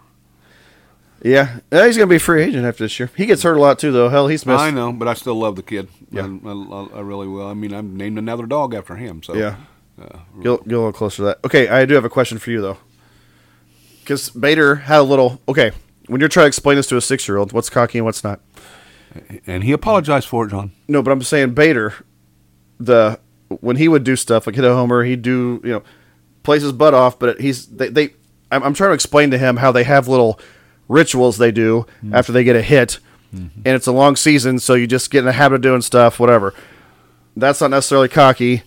Yeah. 1.23 1.61
He's 1.71 1.97
gonna 1.97 2.07
be 2.07 2.17
a 2.17 2.21
free 2.21 2.43
agent 2.43 2.65
after 2.65 2.85
this 2.85 2.99
year. 2.99 3.11
He 3.17 3.27
gets 3.27 3.43
hurt 3.43 3.57
a 3.57 3.61
lot 3.61 3.79
too, 3.79 3.93
though. 3.93 4.09
Hell, 4.09 4.29
he's 4.29 4.47
missed. 4.47 4.61
I 4.61 4.71
know, 4.71 4.93
but 4.93 5.09
I 5.09 5.15
still 5.15 5.35
love 5.37 5.57
the 5.57 5.63
kid. 5.63 5.89
Yeah. 6.11 6.27
I, 6.27 6.49
I, 6.51 6.87
I 6.97 7.01
really 7.01 7.29
will. 7.29 7.47
I 7.47 7.55
mean, 7.55 7.75
I've 7.75 7.85
named 7.85 8.19
another 8.19 8.47
dog 8.47 8.75
after 8.75 8.97
him. 8.97 9.23
So 9.23 9.35
Yeah. 9.35 9.57
uh, 10.01 10.19
Get, 10.43 10.45
get 10.65 10.75
a 10.75 10.79
little 10.79 10.93
closer 10.93 11.17
to 11.19 11.23
that. 11.25 11.39
Okay, 11.45 11.69
I 11.69 11.85
do 11.85 11.95
have 11.95 12.05
a 12.05 12.11
question 12.11 12.39
for 12.39 12.51
you 12.51 12.61
though. 12.61 12.79
Because 14.01 14.31
Bader 14.31 14.75
had 14.77 15.01
a 15.01 15.03
little. 15.03 15.41
Okay, 15.49 15.73
when 16.07 16.21
you're 16.21 16.29
trying 16.29 16.45
to 16.45 16.49
explain 16.49 16.77
this 16.77 16.87
to 16.89 16.97
a 16.97 17.01
six 17.01 17.29
year 17.29 17.37
old, 17.37 17.53
what's 17.53 17.71
cocky 17.71 17.99
and 17.99 18.05
what's 18.05 18.25
not. 18.25 18.41
and 19.47 19.63
he 19.65 19.73
apologized 19.73 20.27
for 20.29 20.47
it, 20.47 20.51
John. 20.51 20.73
No, 20.89 21.03
but 21.03 21.11
I'm 21.11 21.23
saying 21.23 21.55
Bader, 21.55 21.95
the 22.79 23.21
when 23.61 23.77
he 23.77 23.89
would 23.89 24.05
do 24.05 24.17
stuff 24.17 24.47
like 24.47 24.57
hit 24.57 24.65
a 24.65 24.73
homer, 24.75 25.03
he'd 25.05 25.23
do 25.23 25.61
you 25.65 25.71
know 25.71 25.83
plays 26.43 26.63
his 26.63 26.73
butt 26.73 26.95
off. 26.95 27.19
But 27.19 27.41
he's 27.41 27.67
they. 27.67 27.89
they 27.89 28.09
I'm, 28.53 28.65
I'm 28.65 28.75
trying 28.75 28.91
to 28.91 28.95
explain 28.95 29.31
to 29.31 29.39
him 29.39 29.59
how 29.59 29.71
they 29.71 29.85
have 29.85 30.09
little 30.09 30.41
rituals 30.91 31.39
they 31.39 31.53
do 31.53 31.87
mm-hmm. 31.99 32.15
after 32.15 32.33
they 32.33 32.45
get 32.45 32.57
a 32.57 32.63
hit, 32.63 32.99
mm-hmm. 33.35 33.61
and 33.65 33.75
it's 33.77 33.87
a 33.87 33.93
long 33.93 34.17
season, 34.17 34.59
so 34.59 34.75
you 34.75 34.87
just 34.87 35.11
get 35.11 35.21
in 35.21 35.25
the 35.25 35.33
habit 35.33 35.57
of 35.57 35.61
doing 35.63 35.81
stuff, 35.81 36.21
whatever. 36.21 36.53
That's 37.37 37.61
not 37.61 37.71
necessarily 37.71 38.09
cocky. 38.09 38.65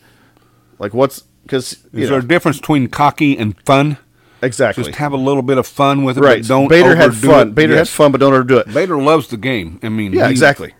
Like 0.80 0.94
what's 0.94 1.24
because 1.44 1.74
Is 1.94 2.10
there 2.10 2.20
a 2.20 2.28
difference 2.28 2.58
between 2.58 2.88
cocky 2.88 3.38
and 3.38 3.60
fun? 3.66 3.98
exactly 4.42 4.84
Just 4.84 4.98
have 4.98 5.14
a 5.14 5.18
little 5.18 5.42
bit 5.42 5.58
of 5.58 5.66
fun 5.66 6.04
with 6.04 6.18
it. 6.18 6.22
right. 6.22 6.42
But 6.42 6.48
don't 6.48 6.68
Bader 6.68 6.96
had 6.96 7.16
fun. 7.16 7.50
It. 7.50 7.56
Bader 7.56 7.74
Yes. 7.76 7.90
had 7.90 7.96
fun, 7.96 8.12
but 8.12 8.20
don't 8.20 8.34
overdo 8.34 8.58
it. 8.58 8.74
Bader 8.74 8.98
loves 8.98 9.28
the 9.28 9.38
game. 9.38 9.80
I 9.84 9.90
mean, 9.90 10.12
Yeah, 10.14 10.26
he- 10.26 10.32
exactly. 10.32 10.74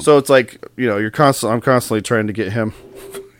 So 0.00 0.18
it's 0.18 0.28
like 0.28 0.64
you 0.76 0.88
know, 0.88 0.96
you're 0.98 1.10
constantly. 1.12 1.54
I'm 1.54 1.60
constantly 1.60 2.02
trying 2.02 2.26
to 2.26 2.32
get 2.32 2.52
him, 2.52 2.72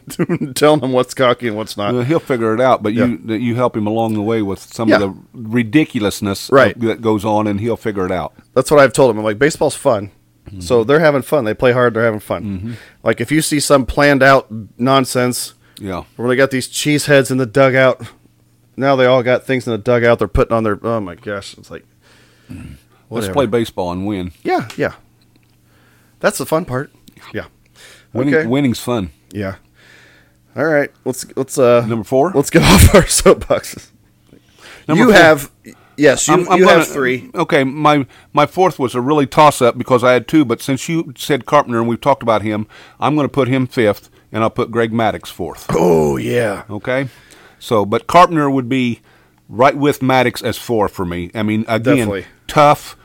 telling 0.54 0.80
him 0.80 0.92
what's 0.92 1.14
cocky 1.14 1.48
and 1.48 1.56
what's 1.56 1.76
not. 1.76 1.94
Well, 1.94 2.02
he'll 2.02 2.18
figure 2.20 2.54
it 2.54 2.60
out, 2.60 2.82
but 2.82 2.92
Yeah. 2.94 3.06
you 3.06 3.34
you 3.34 3.54
help 3.54 3.76
him 3.76 3.86
along 3.86 4.14
the 4.14 4.22
way 4.22 4.42
with 4.42 4.60
some 4.60 4.88
Yeah. 4.88 4.96
of 4.96 5.00
the 5.00 5.14
ridiculousness 5.32 6.50
Right. 6.52 6.78
that 6.80 7.00
goes 7.00 7.24
on, 7.24 7.46
and 7.46 7.60
he'll 7.60 7.76
figure 7.76 8.04
it 8.06 8.12
out. 8.12 8.34
That's 8.54 8.70
what 8.70 8.80
I've 8.80 8.92
told 8.92 9.10
him. 9.10 9.18
I'm 9.18 9.24
like, 9.24 9.38
baseball's 9.38 9.74
fun. 9.76 10.10
Mm-hmm. 10.48 10.60
So 10.60 10.84
they're 10.84 11.00
having 11.00 11.22
fun. 11.22 11.44
They 11.44 11.54
play 11.54 11.72
hard. 11.72 11.94
They're 11.94 12.04
having 12.04 12.20
fun. 12.20 12.76
Like 13.02 13.20
if 13.20 13.32
you 13.32 13.40
see 13.40 13.60
some 13.60 13.86
planned 13.86 14.22
out 14.22 14.46
nonsense 14.78 15.54
Yeah, 15.80 16.04
where 16.16 16.28
they 16.28 16.36
got 16.36 16.50
these 16.50 16.68
cheese 16.68 17.06
heads 17.06 17.30
in 17.30 17.38
the 17.38 17.46
dugout, 17.46 18.02
now 18.76 18.94
they 18.94 19.06
all 19.06 19.22
got 19.22 19.44
things 19.46 19.66
in 19.66 19.70
the 19.72 19.78
dugout. 19.78 20.18
They're 20.18 20.28
putting 20.28 20.54
on 20.54 20.62
their. 20.64 20.78
Oh 20.82 21.00
my 21.00 21.14
gosh! 21.14 21.56
It's 21.56 21.70
like, 21.70 21.84
let's 23.10 23.28
play 23.28 23.46
baseball 23.46 23.90
and 23.90 24.06
win. 24.06 24.32
Yeah, 24.42 24.68
yeah. 24.76 24.92
That's 26.20 26.38
the 26.38 26.46
fun 26.46 26.64
part. 26.64 26.92
Yeah. 27.32 27.46
Winning, 28.12 28.34
Okay. 28.34 28.46
Winning's 28.46 28.78
fun. 28.80 29.10
Yeah. 29.32 29.56
All 30.56 30.64
right. 30.64 30.90
Let's 31.04 31.24
let's 31.36 31.58
uh 31.58 31.84
Number 31.86 32.04
four? 32.04 32.30
Let's 32.34 32.50
get 32.50 32.62
off 32.64 32.94
our 32.94 33.02
soapboxes. 33.02 33.90
Number 34.86 35.04
you 35.04 35.10
four. 35.12 35.20
have 35.20 35.50
yes. 35.96 36.28
You, 36.28 36.34
I'm- 36.34 36.46
I'm 36.50 36.58
you 36.58 36.64
gonna- 36.66 36.78
have 36.78 36.88
three. 36.88 37.30
Okay, 37.34 37.64
my 37.64 38.06
my 38.32 38.46
fourth 38.46 38.78
was 38.78 38.94
a 38.94 39.00
really 39.00 39.26
toss 39.26 39.60
up 39.62 39.76
because 39.78 40.04
I 40.04 40.12
had 40.12 40.28
two, 40.28 40.44
but 40.44 40.60
since 40.62 40.88
you 40.88 41.12
said 41.16 41.46
Carpenter 41.46 41.78
and 41.80 41.88
we've 41.88 42.00
talked 42.00 42.22
about 42.22 42.42
him, 42.42 42.66
I'm 43.00 43.14
going 43.14 43.24
to 43.26 43.32
put 43.32 43.48
him 43.48 43.66
fifth, 43.66 44.10
and 44.30 44.42
I'll 44.42 44.50
put 44.50 44.70
Greg 44.70 44.92
Maddux 44.92 45.26
fourth. 45.28 45.66
Oh 45.70 46.16
yeah. 46.16 46.64
Okay, 46.70 47.08
so 47.58 47.84
but 47.84 48.06
Carpenter 48.06 48.48
would 48.50 48.68
be 48.68 49.00
right 49.48 49.76
with 49.76 50.00
Maddux 50.00 50.42
as 50.42 50.56
four 50.56 50.88
for 50.88 51.04
me. 51.04 51.30
I 51.34 51.42
mean, 51.42 51.62
again, 51.68 51.96
Definitely. 51.96 52.26
tough, 52.46 52.96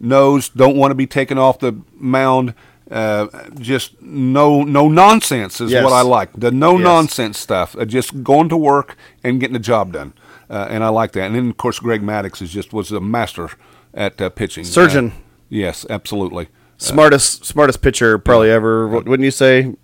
knows, 0.00 0.48
don't 0.48 0.76
want 0.76 0.90
to 0.90 0.94
be 0.96 1.06
taken 1.06 1.38
off 1.38 1.58
the 1.60 1.80
mound. 1.94 2.54
Uh, 2.90 3.26
just 3.58 4.00
no 4.00 4.62
no 4.62 4.88
nonsense 4.88 5.60
is 5.60 5.70
Yes. 5.72 5.84
what 5.84 5.92
I 5.92 6.00
like. 6.00 6.30
The 6.34 6.50
no 6.50 6.72
Yes. 6.78 6.84
nonsense 6.84 7.38
stuff. 7.38 7.76
Uh, 7.78 7.84
just 7.84 8.22
going 8.22 8.48
to 8.48 8.56
work 8.56 8.96
and 9.22 9.38
getting 9.40 9.52
the 9.52 9.58
job 9.58 9.92
done, 9.92 10.14
uh, 10.48 10.68
and 10.70 10.82
I 10.82 10.88
like 10.88 11.12
that. 11.12 11.24
And 11.24 11.34
then 11.34 11.50
of 11.50 11.56
course 11.58 11.78
Greg 11.80 12.02
Maddux 12.02 12.40
is 12.40 12.50
just 12.50 12.72
was 12.72 12.90
a 12.90 13.00
master 13.00 13.50
at 13.92 14.20
uh, 14.22 14.30
pitching. 14.30 14.64
Surgeon. 14.64 15.08
Uh, 15.10 15.20
Yes, 15.50 15.86
absolutely. 15.88 16.48
Smartest 16.76 17.44
smartest 17.44 17.80
pitcher 17.82 18.18
probably 18.18 18.50
ever, 18.50 18.86
wouldn't 18.86 19.20
you 19.24 19.30
say? 19.30 19.74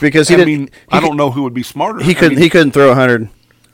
Because 0.00 0.28
he 0.28 0.34
I 0.34 0.38
didn't. 0.38 0.46
mean, 0.52 0.66
he 0.66 0.72
I 0.90 1.00
could- 1.00 1.06
don't 1.08 1.16
know 1.16 1.30
who 1.30 1.42
would 1.44 1.54
be 1.54 1.62
smarter. 1.62 2.02
He 2.02 2.14
couldn't. 2.14 2.36
mean, 2.36 2.42
he 2.42 2.50
couldn't 2.50 2.72
throw 2.72 2.94
hundred. 2.94 3.28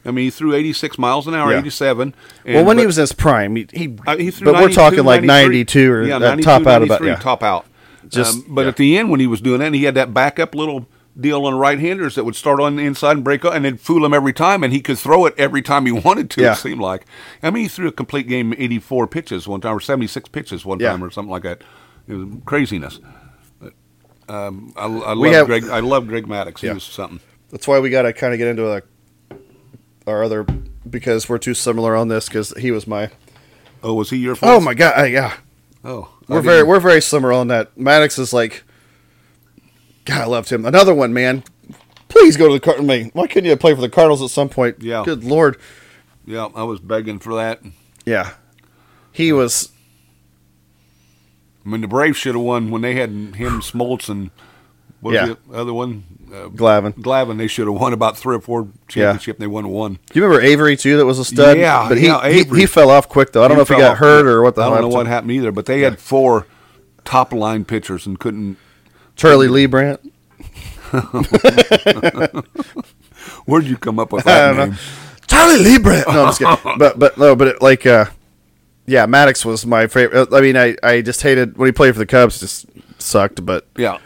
I 0.05 0.11
mean, 0.12 0.25
he 0.25 0.31
threw 0.31 0.55
86 0.55 0.99
miles 0.99 1.27
an 1.27 1.35
hour, 1.35 1.53
Yeah. 1.53 1.59
87. 1.59 2.14
And, 2.47 2.55
Well, 2.55 2.64
when 2.64 2.79
he 2.79 2.87
was 2.87 2.97
in 2.99 3.03
his 3.03 3.12
prime, 3.12 3.55
he. 3.57 3.66
he, 3.73 3.97
Uh, 4.07 4.16
he 4.16 4.31
threw 4.31 4.51
but 4.53 4.61
we're 4.62 4.71
talking 4.71 5.05
like 5.05 5.23
ninety-two 5.23 5.93
or 5.93 6.03
yeah, 6.05 6.18
92, 6.18 6.43
top 6.45 6.66
out 6.66 6.83
about 6.83 7.05
yeah. 7.05 7.16
top 7.16 7.43
out. 7.43 7.66
Just- 8.09 8.47
um, 8.47 8.55
but 8.55 8.63
yeah. 8.63 8.69
at 8.69 8.77
the 8.77 8.99
end, 8.99 9.11
when 9.11 9.21
he 9.21 9.27
was 9.27 9.41
doing 9.41 9.61
that, 9.61 9.67
and 9.67 9.75
he 9.75 9.85
had 9.85 9.95
that 9.95 10.13
backup 10.15 10.55
little 10.55 10.87
deal 11.19 11.45
on 11.45 11.55
right-handers 11.55 12.15
that 12.15 12.25
would 12.25 12.37
start 12.37 12.61
on 12.61 12.77
the 12.77 12.83
inside 12.85 13.13
and 13.17 13.25
break 13.25 13.45
up, 13.45 13.53
and 13.53 13.65
then 13.65 13.77
fool 13.77 14.05
him 14.05 14.15
every 14.15 14.33
time, 14.33 14.63
and 14.65 14.73
he 14.73 14.81
could 14.81 14.99
throw 14.99 15.27
it 15.27 15.35
every 15.37 15.61
time 15.63 15.85
he 15.87 15.93
wanted 16.07 16.31
to. 16.31 16.41
Yeah. 16.43 16.53
It 16.53 16.57
seemed 16.57 16.81
like. 16.81 17.05
I 17.43 17.51
mean, 17.51 17.65
he 17.65 17.69
threw 17.69 17.89
a 17.89 17.93
complete 17.93 18.27
game, 18.29 18.55
84 18.57 19.07
pitches 19.09 19.47
one 19.49 19.61
time, 19.61 19.77
or 19.77 19.81
76 19.81 20.29
pitches 20.31 20.65
one 20.65 20.79
Yeah. 20.81 20.91
time, 20.91 21.03
or 21.05 21.11
something 21.11 21.31
like 21.31 21.43
that. 21.43 21.63
It 22.09 22.15
was 22.15 22.29
craziness. 22.47 23.01
But, 23.61 23.73
um, 24.29 24.73
I, 24.77 24.85
I 24.87 25.13
love 25.15 25.33
have- 25.33 25.47
Greg. 25.47 25.65
I 25.69 25.81
love 25.81 26.07
Greg 26.07 26.27
Maddux. 26.27 26.61
He 26.61 26.71
was 26.71 26.85
something. 26.85 27.21
That's 27.51 27.67
why 27.69 27.81
we 27.81 27.91
got 27.91 28.03
to 28.03 28.13
kind 28.13 28.33
of 28.33 28.39
get 28.39 28.47
into 28.49 28.67
like 28.67 28.85
our 30.07 30.23
other 30.25 30.45
because 30.89 31.29
we're 31.29 31.39
too 31.39 31.55
similar 31.55 31.95
on 31.97 32.09
this 32.09 32.29
because 32.29 32.55
he 32.57 32.71
was 32.71 32.87
my. 32.87 33.11
Oh, 33.83 33.95
was 33.95 34.11
he 34.11 34.19
your? 34.19 34.37
Oh 34.43 34.61
my 34.61 34.75
god! 34.75 34.99
uh, 34.99 35.03
yeah, 35.05 35.35
Oh, 35.85 36.11
I 36.31 36.35
we're 36.35 36.41
very 36.43 36.62
we're 36.62 36.81
very 36.81 37.01
similar 37.03 37.33
on 37.33 37.49
that. 37.49 37.76
Maddux 37.76 38.18
is 38.18 38.33
like, 38.33 38.62
God, 40.05 40.20
I 40.20 40.26
loved 40.26 40.51
him. 40.51 40.64
Another 40.64 40.95
one, 40.95 41.12
man. 41.12 41.43
Please 42.09 42.37
go 42.37 42.49
to 42.49 42.55
the 42.55 42.61
Cardinals. 42.61 43.11
Why 43.12 43.26
couldn't 43.26 43.49
you 43.49 43.57
play 43.57 43.74
for 43.74 43.81
the 43.81 43.89
Cardinals 43.89 44.22
at 44.22 44.31
some 44.31 44.49
point? 44.49 44.76
Yeah. 44.81 45.03
Good 45.05 45.24
lord. 45.24 45.57
Yeah, 46.26 46.49
I 46.55 46.62
was 46.64 46.81
begging 46.81 47.18
for 47.18 47.35
that. 47.37 47.61
Yeah, 48.05 48.33
he 49.12 49.33
was. 49.33 49.70
I 51.64 51.68
mean, 51.68 51.81
the 51.83 51.89
Braves 51.89 52.16
should 52.16 52.35
have 52.35 52.45
won 52.45 52.70
when 52.70 52.83
they 52.83 52.95
had 52.95 53.11
him, 53.11 53.61
Smoltz, 53.61 54.09
and 54.09 54.31
what 55.01 55.12
Yeah. 55.14 55.26
was 55.28 55.37
the 55.49 55.57
other 55.59 55.74
one? 55.74 56.05
Uh, 56.33 56.49
Glavine. 56.49 56.95
Glavine. 56.95 57.39
They 57.39 57.47
should 57.49 57.66
have 57.66 57.74
won 57.74 57.93
about 57.93 58.16
three 58.16 58.37
or 58.37 58.41
four 58.41 58.68
championship. 58.89 59.37
and 59.37 59.43
They 59.43 59.47
won 59.49 59.68
one. 59.68 59.95
Do 59.95 60.18
you 60.18 60.24
remember 60.24 60.45
Avery 60.45 60.76
too? 60.76 60.97
That 60.97 61.07
was 61.07 61.18
a 61.18 61.24
stud. 61.24 61.59
Yeah, 61.59 61.89
but 61.89 61.99
he 61.99 62.07
yeah, 62.07 62.28
he, 62.28 62.45
he 62.45 62.66
fell 62.66 62.91
off 62.91 63.09
quick 63.09 63.33
though. 63.33 63.43
I 63.45 63.49
don't 63.49 63.57
know 63.57 63.62
if 63.62 63.68
he 63.68 63.76
got 63.76 63.97
hurt 63.99 64.26
or 64.26 64.43
what 64.43 64.55
the 64.55 64.62
hell. 64.62 64.74
I 64.74 64.81
don't 64.81 64.91
know 64.91 64.97
what 64.97 65.07
happened 65.07 65.33
either. 65.33 65.51
But 65.53 65.66
they 65.66 65.81
had 65.81 65.99
four 65.99 66.47
top 67.05 67.33
line 67.33 67.64
pitchers 67.64 68.07
and 68.07 68.18
couldn't. 68.18 68.57
Charlie 69.16 69.49
Lee 69.49 69.66
Brandt. 69.66 70.01
Where'd 73.45 73.64
you 73.64 73.76
come 73.76 73.99
up 73.99 74.12
with 74.12 74.24
that 74.24 74.49
don't 74.49 74.57
know. 74.57 74.64
name? 74.66 74.76
Charlie 75.26 75.59
Leibrandt. 75.64 76.07
No, 76.09 76.22
I'm 76.24 76.28
just 76.28 76.41
kidding. 76.41 76.78
but 76.78 76.99
but 76.99 77.16
no, 77.18 77.37
but 77.37 77.49
it, 77.49 77.62
like 77.62 77.87
uh, 77.87 78.07
yeah, 78.87 79.07
Maddux 79.07 79.45
was 79.45 79.64
my 79.64 79.87
favorite. 79.87 80.33
I 80.33 80.41
mean, 80.41 80.57
I 80.57 80.76
I 80.83 81.03
just 81.03 81.22
hated 81.22 81.57
when 81.57 81.66
he 81.66 81.72
played 81.72 81.95
for 81.95 81.99
the 82.01 82.07
Cubs. 82.07 82.41
Just 82.41 82.66
sucked. 82.99 83.45
But 83.45 83.66
Yeah, 83.76 83.99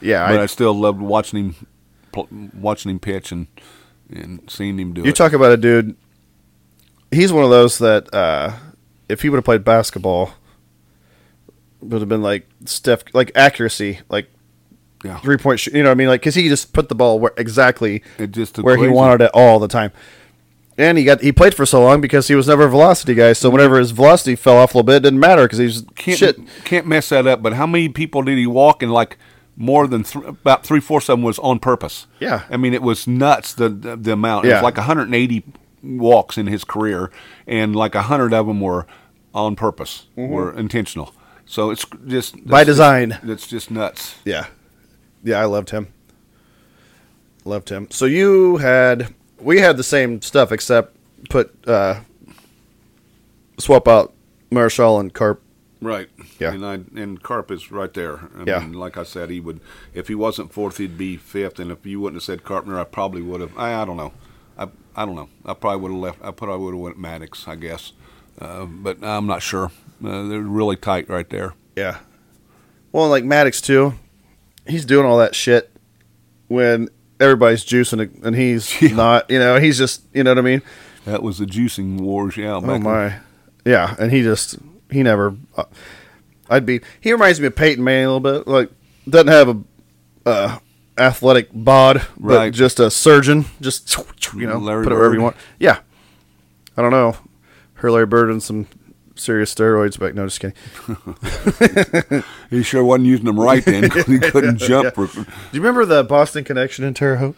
yeah, 0.00 0.28
but 0.28 0.40
I, 0.40 0.42
I, 0.44 0.46
still 0.46 0.72
loved 0.74 1.00
watching 1.00 1.54
him, 2.14 2.50
watching 2.54 2.90
him 2.90 2.98
pitch 2.98 3.32
and 3.32 3.46
and 4.10 4.48
seeing 4.48 4.78
him 4.78 4.92
do 4.92 5.02
it. 5.02 5.04
you 5.04 5.10
it. 5.10 5.16
talk 5.16 5.32
about 5.32 5.52
a 5.52 5.56
dude. 5.56 5.96
He's 7.10 7.32
one 7.32 7.44
of 7.44 7.50
those 7.50 7.78
that 7.78 8.12
uh, 8.14 8.54
if 9.08 9.22
he 9.22 9.28
would 9.28 9.36
have 9.36 9.44
played 9.44 9.64
basketball, 9.64 10.32
would 11.80 12.00
have 12.00 12.08
been 12.08 12.22
like 12.22 12.48
Steph, 12.64 13.02
like 13.14 13.32
accuracy, 13.34 14.00
like 14.08 14.30
yeah, 15.04 15.18
three 15.18 15.36
point. 15.36 15.60
Sh- 15.60 15.68
you 15.68 15.82
know 15.82 15.90
what 15.90 15.92
I 15.92 15.94
mean? 15.94 16.08
Like 16.08 16.20
because 16.20 16.34
he 16.34 16.48
just 16.48 16.72
put 16.72 16.88
the 16.88 16.94
ball 16.94 17.20
where, 17.20 17.32
exactly 17.36 18.02
it 18.18 18.32
just 18.32 18.56
took 18.56 18.64
where 18.64 18.76
he 18.76 18.88
wanted 18.88 19.24
it 19.24 19.30
all 19.34 19.58
the 19.58 19.68
time. 19.68 19.92
And 20.76 20.96
he 20.96 21.02
got 21.04 21.20
he 21.20 21.32
played 21.32 21.54
for 21.54 21.66
so 21.66 21.82
long 21.82 22.00
because 22.00 22.28
he 22.28 22.36
was 22.36 22.46
never 22.46 22.64
a 22.64 22.70
velocity 22.70 23.14
guy. 23.14 23.32
So 23.32 23.50
whenever 23.50 23.78
his 23.78 23.90
velocity 23.90 24.36
fell 24.36 24.56
off 24.56 24.74
a 24.74 24.78
little 24.78 24.86
bit, 24.86 24.96
it 24.96 25.02
didn't 25.02 25.18
matter 25.18 25.42
because 25.42 25.58
he 25.58 25.64
was 25.64 25.84
can't 25.96 26.18
shit. 26.18 26.38
can't 26.64 26.86
mess 26.86 27.08
that 27.08 27.26
up. 27.26 27.42
But 27.42 27.54
how 27.54 27.66
many 27.66 27.88
people 27.88 28.22
did 28.22 28.38
he 28.38 28.46
walk 28.46 28.82
and 28.82 28.92
like 28.92 29.18
more 29.60 29.88
than 29.88 30.04
th- 30.04 30.24
about 30.24 30.64
three 30.64 30.78
fourths 30.80 31.08
of 31.08 31.18
them 31.18 31.22
was 31.24 31.38
on 31.40 31.58
purpose? 31.58 32.06
Yeah. 32.20 32.44
I 32.48 32.56
mean 32.56 32.72
it 32.74 32.82
was 32.82 33.06
nuts 33.06 33.52
the 33.54 33.68
the, 33.68 33.96
the 33.96 34.12
amount. 34.12 34.44
It 34.46 34.50
Yeah. 34.50 34.54
was 34.56 34.62
like 34.62 34.76
180 34.76 35.42
walks 35.82 36.38
in 36.38 36.46
his 36.46 36.64
career, 36.64 37.10
and 37.46 37.74
like 37.76 37.94
hundred 37.94 38.32
of 38.32 38.46
them 38.46 38.60
were 38.60 38.86
on 39.34 39.56
purpose, 39.56 40.06
were 40.16 40.52
intentional. 40.56 41.14
So 41.46 41.70
it's 41.70 41.84
just 42.06 42.36
Mm-hmm. 42.36 42.50
By 42.50 42.64
design. 42.64 43.10
Just, 43.10 43.26
that's 43.26 43.46
just 43.46 43.70
nuts. 43.70 44.16
Yeah, 44.24 44.46
yeah, 45.24 45.40
I 45.40 45.44
loved 45.46 45.70
him. 45.70 45.88
Loved 47.44 47.68
him. 47.70 47.88
So 47.90 48.04
you 48.04 48.58
had 48.58 49.14
we 49.40 49.60
had 49.60 49.76
the 49.76 49.82
same 49.84 50.20
stuff 50.22 50.52
except 50.52 50.94
put 51.30 51.54
uh, 51.68 52.00
swap 53.58 53.88
out 53.88 54.12
Marichal 54.50 55.00
and 55.00 55.12
Carp. 55.12 55.42
Right. 55.80 56.08
Yeah. 56.40 56.52
And 56.52 56.66
I 56.66 56.74
and 57.00 57.22
Carp 57.22 57.50
is 57.50 57.70
right 57.70 57.92
there. 57.94 58.28
I 58.36 58.44
Yeah. 58.46 58.58
mean, 58.60 58.72
like 58.72 58.96
I 58.96 59.04
said, 59.04 59.30
he 59.30 59.38
would 59.40 59.60
if 59.94 60.08
he 60.08 60.14
wasn't 60.14 60.52
fourth, 60.52 60.78
he'd 60.78 60.98
be 60.98 61.16
fifth. 61.16 61.58
And 61.60 61.70
if 61.70 61.86
you 61.86 62.00
wouldn't 62.00 62.16
have 62.16 62.24
said 62.24 62.42
Carpenter, 62.44 62.78
I 62.80 62.84
probably 62.84 63.22
would 63.22 63.40
have. 63.40 63.56
I, 63.56 63.82
I 63.82 63.84
don't 63.84 63.96
know. 63.96 64.12
I 64.58 64.68
I 64.96 65.04
don't 65.06 65.14
know. 65.14 65.28
I 65.44 65.54
probably 65.54 65.80
would 65.82 65.92
have 65.92 66.00
left. 66.00 66.18
I 66.24 66.30
probably 66.32 66.64
would 66.64 66.74
have 66.74 66.80
went 66.80 66.98
Maddux, 67.00 67.46
I 67.46 67.54
guess. 67.54 67.92
Uh, 68.40 68.64
but 68.64 69.02
I'm 69.04 69.26
not 69.26 69.42
sure. 69.42 69.70
Uh, 70.04 70.26
they're 70.28 70.40
really 70.40 70.76
tight 70.76 71.08
right 71.08 71.28
there. 71.30 71.54
Yeah. 71.76 71.98
Well, 72.92 73.08
like 73.08 73.24
Maddux 73.24 73.62
too. 73.62 73.94
He's 74.66 74.84
doing 74.84 75.06
all 75.06 75.18
that 75.18 75.34
shit 75.34 75.70
when 76.48 76.88
everybody's 77.20 77.64
juicing 77.64 78.22
and 78.24 78.34
he's 78.36 78.80
Yeah. 78.82 78.94
not. 78.96 79.30
You 79.30 79.38
know, 79.38 79.60
he's 79.60 79.78
just. 79.78 80.02
You 80.12 80.24
know 80.24 80.30
what 80.32 80.38
I 80.38 80.42
mean? 80.42 80.62
That 81.04 81.22
was 81.22 81.38
the 81.38 81.46
juicing 81.46 82.00
wars. 82.00 82.36
Yeah. 82.36 82.54
Oh 82.54 82.78
my. 82.80 83.20
Yeah, 83.64 83.94
and 83.98 84.10
he 84.12 84.22
just 84.22 84.56
he 84.90 85.02
never. 85.02 85.36
Uh, 85.56 85.64
I'd 86.50 86.64
be. 86.66 86.80
He 87.00 87.12
reminds 87.12 87.40
me 87.40 87.46
of 87.46 87.56
Peyton 87.56 87.82
Manning 87.84 88.06
a 88.06 88.14
little 88.14 88.20
bit. 88.40 88.48
Like 88.48 88.70
doesn't 89.08 89.28
have 89.28 89.48
a 89.48 89.60
uh, 90.28 90.58
athletic 90.96 91.48
bod, 91.52 92.02
but 92.18 92.36
Right. 92.36 92.52
just 92.52 92.80
a 92.80 92.90
surgeon. 92.90 93.44
Just 93.60 93.94
you 94.34 94.46
know, 94.46 94.58
Larry 94.58 94.84
put 94.84 94.92
it 94.92 94.96
wherever 94.96 95.10
Bird. 95.10 95.16
you 95.18 95.22
want. 95.22 95.36
Yeah. 95.58 95.78
I 96.76 96.82
don't 96.82 96.90
know. 96.92 97.16
Her 97.74 97.90
Larry 97.90 98.06
Bird 98.06 98.30
and 98.30 98.42
some 98.42 98.66
serious 99.16 99.52
steroids 99.54 99.98
back. 99.98 100.14
No, 100.14 100.26
just 100.26 100.40
kidding. 100.40 100.54
He 102.50 102.62
sure 102.62 102.82
wasn't 102.84 103.06
using 103.06 103.26
them 103.26 103.38
right 103.38 103.64
then 103.64 103.88
'cause 103.90 104.04
he 104.06 104.18
couldn't 104.18 104.56
jump. 104.58 104.94
Do 104.94 105.02
you 105.52 105.60
remember 105.60 105.84
the 105.84 106.02
Boston 106.04 106.44
Connection 106.44 106.84
in 106.84 106.94
Terre 106.94 107.16
Haute? 107.16 107.36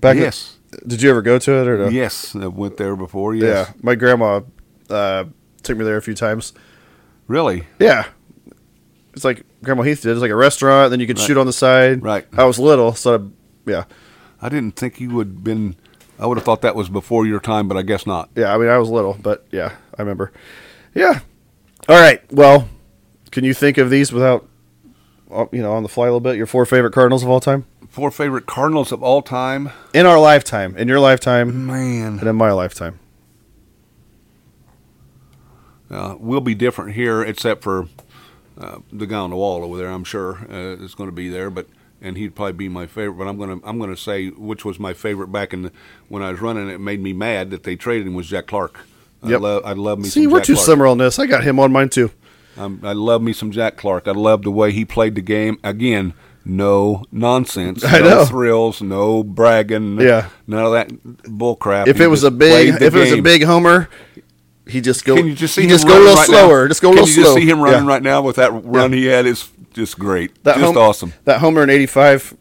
Back 0.00 0.16
Yes. 0.16 0.56
did 0.86 1.02
you 1.02 1.10
ever 1.10 1.20
go 1.22 1.38
to 1.38 1.52
it 1.52 1.66
or 1.68 1.78
no? 1.78 1.88
Yes, 1.88 2.34
I 2.36 2.46
went 2.46 2.76
there 2.76 2.94
before. 2.96 3.34
Yes. 3.34 3.68
Yeah. 3.68 3.74
My 3.82 3.94
grandma 3.96 4.40
uh, 4.88 5.24
took 5.62 5.76
me 5.78 5.84
there 5.84 5.96
a 5.96 6.02
few 6.02 6.14
times. 6.14 6.52
Really? 7.26 7.66
Yeah. 7.78 8.06
It's 9.14 9.24
like 9.24 9.44
Grandma 9.62 9.82
Heath 9.82 10.02
did. 10.02 10.12
It's 10.12 10.20
like 10.20 10.30
a 10.30 10.36
restaurant. 10.36 10.90
Then 10.90 11.00
you 11.00 11.06
could 11.06 11.18
Right. 11.18 11.26
shoot 11.26 11.36
on 11.36 11.46
the 11.46 11.52
side. 11.52 12.02
Right. 12.02 12.26
I 12.36 12.44
was 12.44 12.58
little, 12.58 12.94
so 12.94 13.14
I, 13.16 13.70
yeah, 13.70 13.84
I 14.40 14.48
didn't 14.48 14.76
think 14.76 15.00
you 15.00 15.10
would 15.10 15.42
been. 15.44 15.76
I 16.18 16.26
would 16.26 16.36
have 16.36 16.44
thought 16.44 16.60
that 16.62 16.74
was 16.76 16.88
before 16.88 17.26
your 17.26 17.40
time, 17.40 17.66
but 17.66 17.76
I 17.76 17.82
guess 17.82 18.06
not. 18.06 18.28
yeah. 18.36 18.54
I 18.54 18.58
mean, 18.58 18.68
I 18.68 18.78
was 18.78 18.88
little, 18.90 19.16
but 19.20 19.46
yeah, 19.50 19.72
I 19.98 20.02
remember. 20.02 20.32
Yeah. 20.94 21.20
All 21.88 21.98
right. 22.00 22.20
Well, 22.32 22.68
can 23.30 23.42
you 23.44 23.54
think 23.54 23.78
of 23.78 23.90
these 23.90 24.12
without, 24.12 24.46
uh, 25.32 25.46
you 25.50 25.62
know, 25.62 25.72
on 25.72 25.82
the 25.82 25.88
fly 25.88 26.04
a 26.06 26.10
little 26.10 26.20
bit? 26.20 26.36
Your 26.36 26.46
four 26.46 26.66
favorite 26.66 26.92
Cardinals 26.92 27.22
of 27.22 27.28
all 27.30 27.40
time 27.40 27.64
Four 27.88 28.10
favorite 28.12 28.46
Cardinals 28.46 28.92
of 28.92 29.02
all 29.02 29.22
time. 29.22 29.70
in 29.94 30.06
our 30.06 30.18
lifetime, 30.20 30.76
in 30.76 30.86
your 30.88 31.00
lifetime, 31.00 31.66
Man, 31.66 32.18
and 32.20 32.28
in 32.28 32.36
my 32.36 32.52
lifetime. 32.52 33.00
Uh, 35.90 36.16
we'll 36.18 36.40
be 36.40 36.54
different 36.54 36.92
here, 36.94 37.22
except 37.22 37.62
for 37.62 37.88
uh, 38.58 38.78
the 38.92 39.06
guy 39.06 39.16
on 39.18 39.30
the 39.30 39.36
wall 39.36 39.64
over 39.64 39.76
there. 39.76 39.88
I'm 39.90 40.04
sure 40.04 40.38
uh, 40.50 40.82
is 40.82 40.94
going 40.94 41.08
to 41.08 41.14
be 41.14 41.28
there, 41.28 41.50
but 41.50 41.66
and 42.02 42.16
he'd 42.16 42.34
probably 42.34 42.52
be 42.52 42.68
my 42.68 42.86
favorite. 42.86 43.16
But 43.18 43.28
I'm 43.28 43.36
going 43.36 43.60
to 43.60 43.66
I'm 43.66 43.78
going 43.78 43.90
to 43.90 43.96
say 44.00 44.28
which 44.28 44.64
was 44.64 44.78
my 44.78 44.94
favorite 44.94 45.28
back 45.28 45.52
in 45.52 45.62
the, 45.62 45.72
when 46.08 46.22
I 46.22 46.30
was 46.30 46.40
running. 46.40 46.68
It 46.70 46.80
made 46.80 47.00
me 47.02 47.12
mad 47.12 47.50
that 47.50 47.62
they 47.64 47.76
traded 47.76 48.06
him 48.06 48.14
was 48.14 48.28
Jack 48.28 48.46
Clark. 48.46 48.80
I 49.22 49.28
love 49.36 49.62
I 49.66 49.72
love 49.72 49.98
me. 49.98 50.08
See, 50.08 50.24
some 50.24 50.32
we're 50.32 50.38
Jack 50.38 50.46
too 50.46 50.54
Clark. 50.54 50.66
similar 50.66 50.86
on 50.88 50.98
this. 50.98 51.18
I 51.18 51.26
got 51.26 51.44
him 51.44 51.58
on 51.60 51.72
mine 51.72 51.88
too. 51.90 52.10
Um, 52.56 52.80
I 52.82 52.92
love 52.92 53.22
me 53.22 53.32
some 53.32 53.50
Jack 53.50 53.76
Clark. 53.76 54.08
I 54.08 54.12
love 54.12 54.42
the 54.42 54.50
way 54.50 54.72
he 54.72 54.84
played 54.84 55.14
the 55.14 55.20
game. 55.20 55.58
Again, 55.62 56.14
no 56.44 57.04
nonsense, 57.12 57.84
I 57.86 57.98
no 58.00 58.08
know. 58.08 58.24
thrills, 58.24 58.80
no 58.82 59.22
bragging, 59.22 60.00
Yeah. 60.00 60.30
none 60.46 60.64
of 60.64 60.72
that 60.72 60.90
bull 61.38 61.54
crap. 61.56 61.86
If 61.86 61.98
He 61.98 62.04
it 62.04 62.06
was 62.08 62.24
a 62.24 62.30
big, 62.30 62.80
if 62.82 62.94
it 62.94 62.98
was 62.98 63.12
a 63.12 63.20
big 63.20 63.44
homer, 63.44 63.88
he 64.70 64.80
just 64.80 65.04
go. 65.04 65.16
can 65.16 65.26
you 65.26 65.34
just 65.34 65.54
see 65.54 65.62
him 65.64 65.68
just 65.70 65.86
go 65.86 65.96
a 65.96 66.00
little 66.00 66.14
right 66.14 66.26
slower? 66.26 66.62
Now? 66.64 66.68
Just 66.68 66.82
go 66.82 66.88
a 66.88 66.92
can 66.94 67.02
little 67.02 67.08
you 67.08 67.14
slow. 67.24 67.34
just 67.34 67.34
see 67.36 67.48
him 67.50 67.60
running 67.60 67.82
Yeah. 67.84 67.88
right 67.88 68.02
now 68.02 68.22
with 68.22 68.36
that 68.36 68.50
run 68.64 68.92
he 68.92 69.06
had? 69.06 69.26
Is 69.26 69.48
just 69.74 69.98
great, 69.98 70.42
That 70.44 70.54
just 70.56 70.64
home- 70.66 70.76
awesome. 70.78 71.12
That 71.24 71.40
homer 71.40 71.62
in 71.62 71.70
'85 71.70 72.34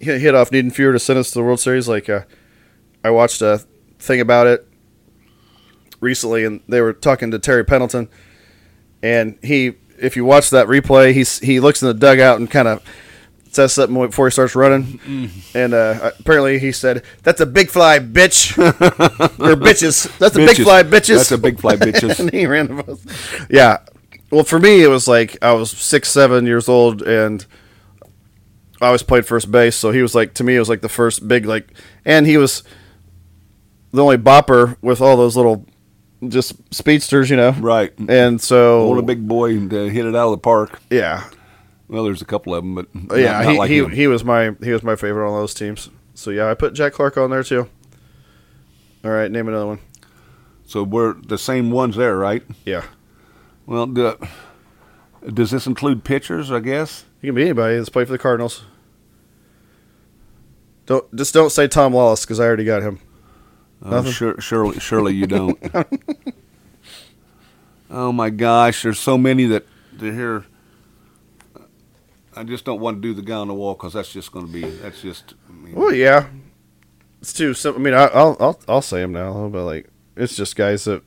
hit, 0.00 0.20
hit 0.20 0.34
off 0.34 0.50
Niedenfuer 0.50 0.92
to 0.92 0.98
send 0.98 1.18
us 1.18 1.28
to 1.30 1.34
the 1.38 1.42
World 1.42 1.60
Series. 1.60 1.88
Like, 1.88 2.08
uh, 2.08 2.20
I 3.04 3.10
watched 3.10 3.40
a 3.42 3.62
thing 3.98 4.20
about 4.20 4.46
it 4.46 4.66
recently, 6.00 6.44
and 6.44 6.60
they 6.68 6.80
were 6.80 6.92
talking 6.92 7.30
to 7.30 7.38
Terry 7.38 7.64
Pendleton, 7.64 8.08
and 9.02 9.38
he, 9.42 9.74
if 9.98 10.16
you 10.16 10.24
watch 10.24 10.50
that 10.50 10.66
replay, 10.66 11.12
he's 11.12 11.38
he 11.40 11.60
looks 11.60 11.82
in 11.82 11.88
the 11.88 11.94
dugout 11.94 12.38
and 12.38 12.50
kind 12.50 12.68
of 12.68 12.82
says 13.50 13.72
something 13.72 13.94
before 14.06 14.26
he 14.26 14.30
starts 14.30 14.54
running, 14.54 15.00
and 15.54 15.72
uh, 15.74 16.10
apparently 16.18 16.58
he 16.58 16.72
said, 16.72 17.02
"That's 17.22 17.40
a 17.40 17.46
big 17.46 17.70
fly, 17.70 17.98
bitch," 17.98 18.56
or 18.58 19.56
bitches. 19.56 20.16
That's 20.18 20.34
a 20.36 20.38
big 20.38 20.50
Bitches. 20.56 20.64
fly, 20.64 20.82
bitches. 20.82 21.16
That's 21.16 21.32
a 21.32 21.38
big 21.38 21.60
fly, 21.60 21.76
bitches. 21.76 22.20
and 22.20 22.30
he 22.32 22.46
ran 22.46 22.68
the 22.76 22.82
bus. 22.82 23.46
Yeah, 23.50 23.78
Well, 24.30 24.44
for 24.44 24.58
me, 24.58 24.82
it 24.82 24.88
was 24.88 25.06
like 25.08 25.36
I 25.42 25.52
was 25.52 25.70
six, 25.70 26.08
seven 26.10 26.46
years 26.46 26.68
old, 26.68 27.02
and 27.02 27.44
I 28.80 28.86
always 28.86 29.02
played 29.02 29.26
first 29.26 29.50
base. 29.50 29.76
So 29.76 29.90
he 29.90 30.02
was 30.02 30.14
like 30.14 30.34
to 30.34 30.44
me, 30.44 30.56
it 30.56 30.58
was 30.58 30.68
like 30.68 30.82
the 30.82 30.88
first 30.88 31.26
big 31.26 31.46
like, 31.46 31.72
and 32.04 32.26
he 32.26 32.36
was 32.36 32.62
the 33.92 34.02
only 34.02 34.18
bopper 34.18 34.76
with 34.82 35.00
all 35.00 35.16
those 35.16 35.36
little 35.36 35.64
just 36.28 36.54
speedsters, 36.74 37.30
you 37.30 37.36
know. 37.36 37.52
Right. 37.52 37.92
And 38.08 38.40
so, 38.40 38.80
Hold 38.84 38.98
a 38.98 39.02
big 39.02 39.26
boy 39.26 39.50
and 39.50 39.72
uh, 39.72 39.84
hit 39.84 40.04
it 40.04 40.14
out 40.16 40.26
of 40.26 40.30
the 40.32 40.38
park. 40.38 40.80
yeah, 40.90 41.24
Well, 41.88 42.04
there's 42.04 42.22
a 42.22 42.26
couple 42.26 42.54
of 42.54 42.64
them, 42.64 42.74
but 42.74 42.92
not- 42.94 43.18
yeah. 43.18 43.42
not 43.42 43.52
he 43.52 43.58
like 43.58 43.70
he, 43.70 43.84
he 43.88 44.06
was 44.06 44.24
my 44.24 44.52
he 44.62 44.72
was 44.72 44.82
my 44.82 44.96
favorite 44.96 45.28
on 45.28 45.38
those 45.38 45.54
teams. 45.54 45.88
So 46.14 46.30
yeah, 46.30 46.50
I 46.50 46.54
put 46.54 46.74
Jack 46.74 46.92
Clark 46.94 47.16
on 47.16 47.30
there 47.30 47.42
too. 47.42 47.68
All 49.04 49.10
right, 49.10 49.30
name 49.30 49.46
another 49.48 49.66
one. 49.66 49.78
So 50.64 50.82
we're 50.82 51.14
the 51.14 51.38
same 51.38 51.70
ones 51.70 51.94
there, 51.94 52.16
right? 52.16 52.42
Yeah, 52.64 52.82
Well, 53.66 53.86
do, 53.86 54.18
does 55.32 55.52
this 55.52 55.66
include 55.68 56.02
pitchers? 56.02 56.50
I 56.50 56.58
guess. 56.58 57.04
he 57.20 57.28
can 57.28 57.36
be 57.36 57.42
anybody 57.42 57.76
that's 57.76 57.88
played 57.88 58.08
for 58.08 58.12
the 58.12 58.18
Cardinals. 58.18 58.64
Don't 60.86 61.14
just 61.14 61.32
don't 61.34 61.50
say 61.50 61.68
Tom 61.68 61.92
Wallace 61.92 62.24
because 62.24 62.40
I 62.40 62.44
already 62.46 62.64
got 62.64 62.82
him. 62.82 62.98
Oh, 63.82 64.04
sure, 64.10 64.40
surely, 64.40 64.80
surely 64.80 65.14
you 65.14 65.26
don't. 65.26 65.58
oh 67.90 68.10
my 68.12 68.30
gosh, 68.30 68.82
there's 68.82 68.98
so 68.98 69.16
many 69.18 69.44
that 69.46 69.66
to 69.98 70.12
hear. 70.12 70.44
I 72.36 72.44
just 72.44 72.64
don't 72.64 72.80
want 72.80 72.98
to 72.98 73.00
do 73.00 73.14
the 73.14 73.22
guy 73.22 73.34
on 73.36 73.48
the 73.48 73.54
wall 73.54 73.74
because 73.74 73.94
that's 73.94 74.12
just 74.12 74.30
going 74.32 74.46
to 74.46 74.52
be 74.52 74.62
that's 74.62 75.00
just. 75.02 75.34
I 75.48 75.52
mean, 75.52 75.74
Well, 75.74 75.92
yeah, 75.92 76.26
it's 77.20 77.32
too. 77.32 77.54
simple. 77.54 77.80
I 77.80 77.84
mean, 77.84 77.94
I, 77.94 78.06
I'll 78.06 78.36
I'll 78.38 78.60
I'll 78.68 78.82
say 78.82 79.00
them 79.00 79.12
now, 79.12 79.48
but 79.48 79.64
like 79.64 79.88
it's 80.16 80.36
just 80.36 80.54
guys 80.56 80.84
that 80.84 81.02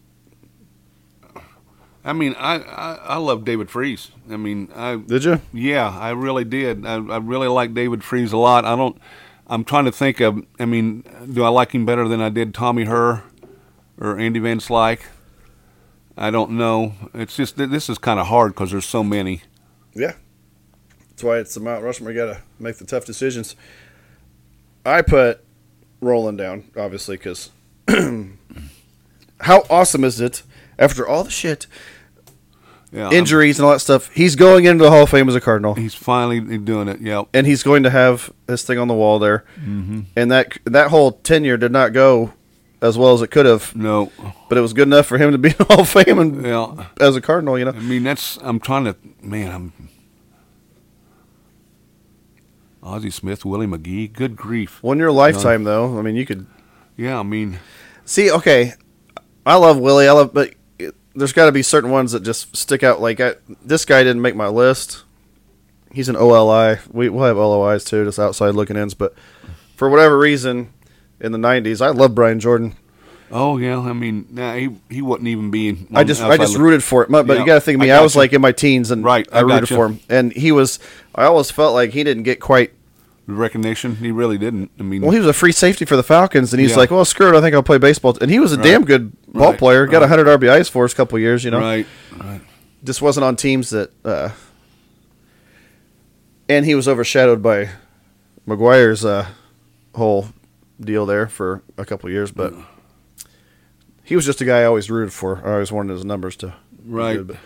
I 2.04 2.14
mean, 2.14 2.34
I, 2.40 2.56
I 2.60 2.94
I 2.96 3.18
love 3.18 3.44
David 3.46 3.70
Freese. 3.70 4.12
I 4.32 4.38
mean, 4.38 4.70
I 4.76 4.96
did 4.96 5.24
you? 5.26 5.42
yeah, 5.54 5.90
I 5.90 6.12
really 6.12 6.46
did. 6.46 6.86
I, 6.86 6.94
I 6.96 7.18
really 7.18 7.48
like 7.48 7.74
David 7.74 8.04
Freese 8.04 8.32
a 8.32 8.38
lot. 8.38 8.66
I 8.66 8.76
don't. 8.76 8.98
I'm 9.48 9.64
trying 9.64 9.86
to 9.86 9.92
think 9.92 10.20
of. 10.22 10.44
I 10.60 10.66
mean, 10.66 11.04
do 11.32 11.44
I 11.44 11.50
like 11.50 11.74
him 11.74 11.86
better 11.86 12.08
than 12.08 12.22
I 12.22 12.30
did 12.30 12.54
Tommy 12.54 12.86
Herr 12.86 13.24
or 14.00 14.18
Andy 14.18 14.40
Van 14.40 14.60
Slyke? 14.60 15.02
I 16.18 16.32
don't 16.32 16.52
know. 16.52 16.94
It's 17.14 17.36
just 17.36 17.58
this 17.58 17.90
is 17.90 17.98
kind 17.98 18.20
of 18.20 18.28
hard 18.28 18.54
because 18.54 18.72
there's 18.72 18.86
so 18.86 19.04
many. 19.04 19.42
Yeah, 19.94 20.14
that's 21.20 21.26
why 21.26 21.38
it's 21.40 21.54
the 21.54 21.60
Mount 21.60 21.84
Rushmore. 21.84 22.12
You 22.12 22.18
got 22.18 22.34
to 22.34 22.42
make 22.62 22.78
the 22.78 22.86
tough 22.86 23.04
decisions. 23.04 23.58
I 24.86 25.02
put 25.02 25.44
Rolen 26.00 26.38
down, 26.38 26.64
obviously, 26.78 27.18
because 27.18 27.50
how 29.42 29.64
awesome 29.70 30.06
is 30.06 30.22
it 30.22 30.44
after 30.78 31.06
all 31.06 31.26
the 31.26 31.30
shit, 31.30 31.68
Yeah, 32.94 33.06
I'm- 33.08 33.14
injuries, 33.14 33.60
and 33.60 33.66
all 33.66 33.74
that 33.74 33.80
stuff? 33.82 34.10
He's 34.14 34.38
going 34.38 34.64
into 34.64 34.86
the 34.86 34.90
Hall 34.92 35.04
of 35.04 35.10
Fame 35.10 35.28
as 35.28 35.36
a 35.36 35.42
Cardinal. 35.42 35.74
He's 35.76 35.94
finally 35.94 36.40
doing 36.58 36.88
it. 36.88 37.02
Yep. 37.02 37.28
and 37.34 37.46
he's 37.46 37.64
going 37.64 37.84
to 37.84 37.90
have 37.90 38.32
this 38.48 38.64
thing 38.64 38.78
on 38.80 38.88
the 38.88 38.94
wall 38.94 39.20
there. 39.20 39.44
Mm-hmm. 39.60 40.02
And 40.16 40.32
that 40.32 40.58
that 40.64 40.90
whole 40.90 41.12
tenure 41.12 41.58
did 41.58 41.74
not 41.74 41.92
go 41.92 42.32
as 42.82 42.98
well 42.98 43.14
as 43.14 43.22
it 43.22 43.28
could 43.30 43.46
have, 43.46 43.76
No. 43.76 44.10
but 44.48 44.58
it 44.58 44.62
was 44.62 44.72
good 44.72 44.88
enough 44.88 45.06
for 45.06 45.18
him 45.18 45.34
to 45.34 45.38
be 45.38 45.50
in 45.50 45.56
the 45.58 45.66
Hall 45.66 45.82
of 45.82 45.90
Fame 45.90 46.18
and 46.18 46.46
Yeah. 46.46 46.86
as 47.02 47.18
a 47.18 47.22
Cardinal. 47.22 47.60
You 47.60 47.66
know, 47.66 47.72
I 47.72 47.80
mean, 47.82 48.04
that's. 48.04 48.38
I'm 48.42 48.62
trying 48.62 48.86
to. 48.86 48.96
Man, 49.22 49.52
I'm. 49.54 49.89
Ozzie 52.82 53.10
Smith, 53.10 53.46
Willie 53.46 53.68
McGee. 53.68 54.12
Good 54.12 54.36
grief. 54.36 54.82
one 54.82 55.00
your 55.00 55.12
lifetime 55.12 55.64
though. 55.64 55.98
I 55.98 56.02
mean, 56.02 56.16
you 56.16 56.26
could 56.26 56.46
Yeah, 56.96 57.20
I 57.20 57.24
mean, 57.24 57.60
see. 58.06 58.32
Okay, 58.32 58.74
I 59.46 59.56
love 59.56 59.78
Willie. 59.80 60.08
I 60.08 60.12
love, 60.14 60.34
but 60.34 60.54
there's 61.16 61.34
got 61.34 61.48
to 61.48 61.52
be 61.52 61.62
certain 61.62 61.92
ones 61.92 62.14
that 62.14 62.22
just 62.22 62.56
stick 62.56 62.84
out. 62.84 63.02
Like 63.02 63.20
I, 63.20 63.36
this 63.64 63.86
guy 63.86 64.04
didn't 64.04 64.22
make 64.22 64.36
my 64.36 64.48
list. 64.48 65.04
He's 65.92 66.10
an 66.10 66.16
OLI. 66.16 66.78
We 66.92 67.10
will 67.10 67.24
have 67.24 67.38
OLIs 67.38 67.84
too, 67.84 68.06
just 68.06 68.20
outside 68.20 68.56
looking 68.56 68.78
ins. 68.78 68.94
But 68.94 69.16
for 69.76 69.90
whatever 69.90 70.18
reason, 70.18 70.74
in 71.20 71.32
the 71.32 71.38
'90s, 71.38 71.82
I 71.82 71.90
love 71.90 72.16
Brian 72.16 72.40
Jordan. 72.40 72.76
Oh 73.32 73.58
yeah. 73.58 73.80
I 73.80 73.94
mean, 73.94 74.28
nah, 74.32 74.56
he 74.56 74.70
he 74.90 75.02
wouldn't 75.02 75.28
even 75.28 75.52
be. 75.52 75.70
In 75.70 75.88
I 75.94 76.04
just 76.04 76.22
I 76.22 76.38
just 76.38 76.58
rooted 76.58 76.84
for 76.84 77.04
it. 77.04 77.10
But 77.12 77.28
Yeah, 77.28 77.34
you 77.36 77.46
got 77.46 77.56
to 77.56 77.62
think 77.62 77.76
of 77.76 77.82
me. 77.82 77.92
I 77.92 78.00
I, 78.00 78.02
was 78.02 78.16
like 78.16 78.34
in 78.34 78.42
my 78.42 78.52
teens, 78.52 78.92
and 78.92 79.04
Right, 79.04 79.28
I, 79.32 79.40
I 79.40 79.42
rooted 79.42 79.70
for 79.70 79.88
him. 79.88 80.00
And 80.10 80.34
he 80.34 80.52
was. 80.52 80.80
I 81.14 81.26
always 81.26 81.52
felt 81.52 81.74
like 81.74 81.92
he 81.92 82.04
didn't 82.04 82.24
get 82.24 82.40
quite. 82.40 82.72
recognition. 83.28 83.96
He 83.98 84.10
really 84.12 84.40
didn't. 84.40 84.72
I 84.80 84.84
mean, 84.84 85.02
Well, 85.04 85.12
he 85.12 85.20
was 85.20 85.28
a 85.28 85.34
free 85.34 85.52
safety 85.52 85.86
for 85.86 85.96
the 85.96 86.02
Falcons, 86.04 86.52
and 86.54 86.60
he's 86.60 86.72
Yeah. 86.72 86.78
like, 86.78 86.90
"Well, 86.92 87.06
screw 87.06 87.30
it. 87.34 87.38
I 87.38 87.42
think 87.42 87.54
I'll 87.54 87.62
play 87.62 87.78
baseball." 87.78 88.18
And 88.20 88.32
he 88.32 88.40
was 88.40 88.54
a 88.54 88.58
Right. 88.58 88.64
damn 88.64 88.86
good 88.86 89.12
ball 89.32 89.52
Right, 89.52 89.60
player. 89.60 89.86
Got 89.86 90.02
right. 90.02 90.10
100 90.10 90.28
RBIs 90.28 90.68
for 90.70 90.86
us 90.86 90.94
a 90.94 90.96
couple 90.96 91.20
years. 91.20 91.44
You 91.44 91.52
know, 91.52 91.60
right, 91.60 91.86
right. 92.20 92.42
just 92.84 93.02
wasn't 93.04 93.26
on 93.26 93.36
teams 93.36 93.70
that. 93.70 93.92
Uh, 94.04 94.30
and 96.48 96.66
he 96.66 96.74
was 96.74 96.88
overshadowed 96.88 97.44
by 97.44 97.70
McGwire's 98.48 99.06
uh, 99.06 99.28
whole 99.94 100.30
deal 100.82 101.06
there 101.06 101.28
for 101.28 101.62
a 101.78 101.86
couple 101.86 102.08
of 102.08 102.14
years, 102.14 102.32
but 102.32 102.54
he 104.10 104.16
was 104.16 104.26
just 104.26 104.42
a 104.42 104.46
guy 104.46 104.62
I 104.62 104.66
always 104.66 104.90
rooted 104.92 105.14
for. 105.14 105.42
I 105.46 105.54
always 105.54 105.72
wanted 105.72 105.94
his 105.94 106.04
numbers 106.04 106.36
to. 106.38 106.54
Right. 106.86 107.18
good, 107.18 107.38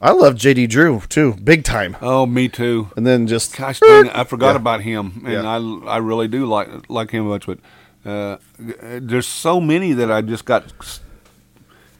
I 0.00 0.12
love 0.12 0.34
JD 0.34 0.68
Drew 0.68 1.00
too, 1.08 1.34
big 1.42 1.64
time. 1.64 1.96
Oh, 2.02 2.26
me 2.26 2.48
too. 2.48 2.90
And 2.96 3.06
then 3.06 3.26
just 3.26 3.56
Gosh 3.56 3.80
dang, 3.80 4.10
I 4.10 4.24
forgot 4.24 4.50
Yeah. 4.50 4.56
about 4.56 4.80
him, 4.82 5.22
and 5.24 5.32
Yeah. 5.32 5.42
I, 5.48 5.94
I 5.94 5.96
really 5.98 6.28
do 6.28 6.44
like 6.46 6.68
like 6.90 7.10
him 7.10 7.26
much. 7.28 7.46
But 7.46 7.58
uh, 8.04 8.36
there's 8.58 9.26
so 9.26 9.60
many 9.60 9.92
that 9.94 10.12
I 10.12 10.20
just 10.20 10.44
got 10.44 10.64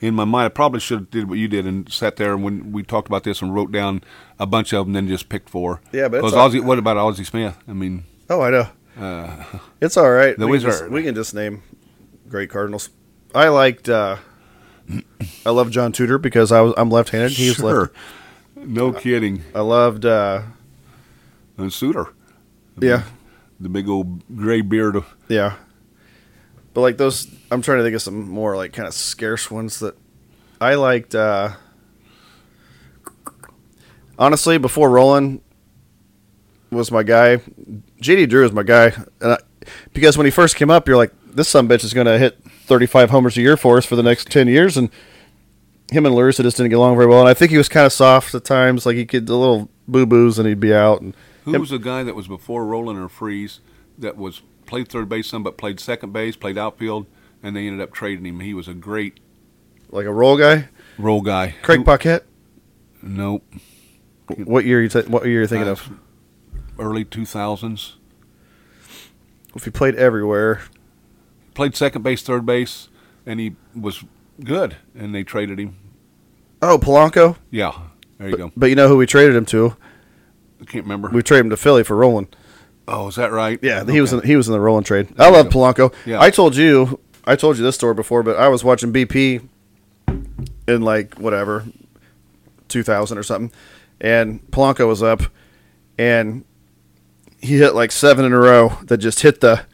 in 0.00 0.14
my 0.14 0.24
mind. 0.26 0.44
I 0.46 0.48
probably 0.50 0.80
should 0.80 0.98
have 1.00 1.10
did 1.10 1.28
what 1.28 1.38
you 1.38 1.48
did 1.48 1.66
and 1.66 1.90
sat 1.90 2.16
there 2.16 2.36
when 2.36 2.70
we 2.72 2.82
talked 2.82 3.08
about 3.08 3.24
this 3.24 3.40
and 3.40 3.54
wrote 3.54 3.72
down 3.72 4.02
a 4.38 4.46
bunch 4.46 4.72
of 4.74 4.84
them, 4.86 4.92
then 4.92 5.08
just 5.08 5.28
picked 5.30 5.48
four. 5.48 5.80
Yeah, 5.92 6.08
but 6.08 6.18
because 6.18 6.34
Ozzie. 6.34 6.60
What 6.60 6.78
about 6.78 6.98
Ozzie 6.98 7.24
Smith? 7.24 7.56
I 7.66 7.72
mean, 7.72 8.04
Oh, 8.28 8.42
I 8.42 8.50
know. 8.50 8.68
uh, 9.00 9.44
It's 9.80 9.96
all 9.96 10.10
right. 10.10 10.36
The 10.38 10.46
we, 10.46 10.58
can 10.58 10.66
Wizard. 10.66 10.80
just, 10.82 10.90
we 10.92 11.02
can 11.02 11.14
just 11.14 11.34
name 11.34 11.62
great 12.28 12.50
Cardinals. 12.50 12.90
I 13.34 13.48
liked. 13.48 13.88
uh 13.88 14.16
I 15.44 15.50
love 15.50 15.70
John 15.70 15.92
Tudor 15.92 16.18
because 16.18 16.52
I 16.52 16.60
was 16.60 16.74
I'm 16.76 16.90
left-handed. 16.90 17.32
He 17.32 17.48
was 17.48 17.56
sure, 17.56 17.80
left. 18.56 18.68
no 18.68 18.92
kidding. 18.92 19.42
I 19.54 19.60
loved. 19.60 20.04
uh 20.04 20.42
And 21.58 21.72
Suter, 21.72 22.08
Yeah, 22.80 23.02
the 23.60 23.68
big 23.68 23.88
old 23.88 24.22
gray 24.36 24.60
beard. 24.60 24.96
Of, 24.96 25.06
yeah. 25.28 25.54
But 26.74 26.82
like 26.82 26.98
those, 26.98 27.26
I'm 27.50 27.62
trying 27.62 27.78
to 27.78 27.84
think 27.84 27.96
of 27.96 28.02
some 28.02 28.28
more 28.28 28.54
like 28.56 28.72
kind 28.72 28.86
of 28.86 28.94
scarce 28.94 29.50
ones 29.50 29.78
that 29.80 29.96
I 30.60 30.74
liked. 30.74 31.14
uh 31.14 31.50
Honestly, 34.18 34.56
before 34.56 34.88
Rolen 34.88 35.42
was 36.70 36.90
my 36.90 37.02
guy, 37.02 37.36
JD 38.00 38.28
Drew 38.30 38.44
is 38.46 38.52
my 38.52 38.62
guy, 38.62 38.86
and 39.20 39.32
I, 39.32 39.38
because 39.92 40.16
when 40.16 40.24
he 40.24 40.30
first 40.30 40.56
came 40.56 40.70
up, 40.70 40.88
you're 40.88 40.96
like, 40.96 41.12
this 41.26 41.48
son 41.48 41.68
bitch 41.68 41.84
is 41.84 41.92
going 41.92 42.06
to 42.06 42.18
hit 42.18 42.38
35 42.66 43.10
homers 43.10 43.36
a 43.36 43.40
year 43.40 43.56
for 43.56 43.78
us 43.78 43.84
for 43.86 43.96
the 43.96 44.02
next 44.02 44.30
10 44.30 44.48
years, 44.48 44.76
and 44.76 44.90
him 45.90 46.04
and 46.04 46.14
La 46.14 46.22
Russa 46.22 46.42
just 46.42 46.56
didn't 46.56 46.70
get 46.70 46.76
along 46.78 46.96
very 46.96 47.06
well. 47.06 47.20
And 47.20 47.28
I 47.28 47.34
think 47.34 47.50
he 47.50 47.56
was 47.58 47.68
kind 47.68 47.86
of 47.86 47.92
soft 47.92 48.34
at 48.34 48.44
times, 48.44 48.84
like 48.86 48.96
he 48.96 49.06
could 49.06 49.28
a 49.28 49.34
little 49.34 49.70
boo 49.86 50.04
boos, 50.06 50.38
and 50.38 50.48
he'd 50.48 50.60
be 50.60 50.74
out. 50.74 51.00
And 51.00 51.14
who 51.44 51.58
was 51.60 51.70
the 51.70 51.78
guy 51.78 52.02
that 52.02 52.14
was 52.16 52.26
before 52.28 52.66
Rolen 52.66 52.96
or 52.96 53.08
Freese 53.08 53.60
that 53.98 54.16
was 54.16 54.42
played 54.66 54.88
third 54.88 55.08
base 55.08 55.28
some, 55.28 55.42
but 55.44 55.56
played 55.56 55.78
second 55.78 56.12
base, 56.12 56.34
played 56.36 56.58
outfield, 56.58 57.06
and 57.42 57.54
they 57.54 57.66
ended 57.68 57.80
up 57.80 57.92
trading 57.94 58.24
him. 58.26 58.40
He 58.40 58.52
was 58.52 58.66
a 58.68 58.74
great 58.74 59.20
like 59.90 60.06
a 60.06 60.12
roll 60.12 60.36
guy, 60.36 60.68
Roll 60.98 61.20
guy. 61.20 61.54
Craig 61.62 61.84
Paquette. 61.84 62.24
Nope. 63.00 63.44
What 64.36 64.64
year 64.64 64.82
you 64.82 64.88
t- 64.88 65.02
what 65.02 65.24
year 65.24 65.42
you 65.42 65.46
thinking 65.46 65.68
Uh, 65.68 65.72
of? 65.72 65.90
Early 66.80 67.04
2000s. 67.04 67.92
If 69.54 69.64
he 69.64 69.70
played 69.70 69.94
everywhere, 69.94 70.62
Played 71.56 71.74
second 71.74 72.02
base, 72.02 72.22
third 72.22 72.46
base, 72.46 72.88
and 73.24 73.40
he 73.40 73.56
was 73.74 74.04
good, 74.44 74.76
and 74.94 75.12
they 75.14 75.24
traded 75.24 75.58
him. 75.58 75.76
oh 76.62 76.78
Polanco. 76.78 77.36
Yeah, 77.50 77.72
there 78.18 78.28
you 78.28 78.36
go. 78.36 78.52
But 78.56 78.66
you 78.66 78.76
know 78.76 78.88
who 78.88 78.96
we 78.98 79.06
traded 79.06 79.34
him 79.34 79.46
to? 79.46 79.74
I 80.60 80.64
can't 80.66 80.84
remember. 80.84 81.08
We 81.08 81.22
traded 81.22 81.46
him 81.46 81.50
to 81.50 81.56
Philly 81.56 81.82
for 81.82 81.96
Rolen. 81.96 82.28
oh, 82.86 83.08
is 83.08 83.16
that 83.16 83.32
right? 83.32 83.58
Yeah, 83.62 83.84
he 83.84 84.00
was 84.02 84.12
in, 84.12 84.18
Okay. 84.20 84.28
he 84.28 84.36
was 84.36 84.46
in 84.48 84.52
the 84.52 84.60
Rolen 84.60 84.84
trade. 84.84 85.08
There 85.16 85.26
I 85.26 85.30
love 85.30 85.50
go. 85.50 85.58
Polanco. 85.58 85.94
Yeah. 86.04 86.20
I 86.20 86.30
told 86.30 86.54
you 86.56 87.00
I 87.24 87.34
told 87.36 87.56
you 87.56 87.64
this 87.64 87.74
story 87.74 87.94
before, 87.94 88.22
but 88.22 88.36
I 88.36 88.48
was 88.48 88.62
watching 88.62 88.92
BP 88.92 89.48
in 90.68 90.82
like 90.82 91.14
whatever 91.14 91.64
2000 92.68 93.16
or 93.18 93.22
something, 93.22 93.50
and 94.00 94.42
Polanco 94.50 94.86
was 94.86 95.02
up, 95.02 95.22
and 95.98 96.44
he 97.40 97.56
hit 97.58 97.74
like 97.74 97.92
seven 97.92 98.24
in 98.26 98.32
a 98.32 98.38
row 98.38 98.76
that 98.84 98.98
just 98.98 99.20
hit 99.20 99.40
the 99.40 99.64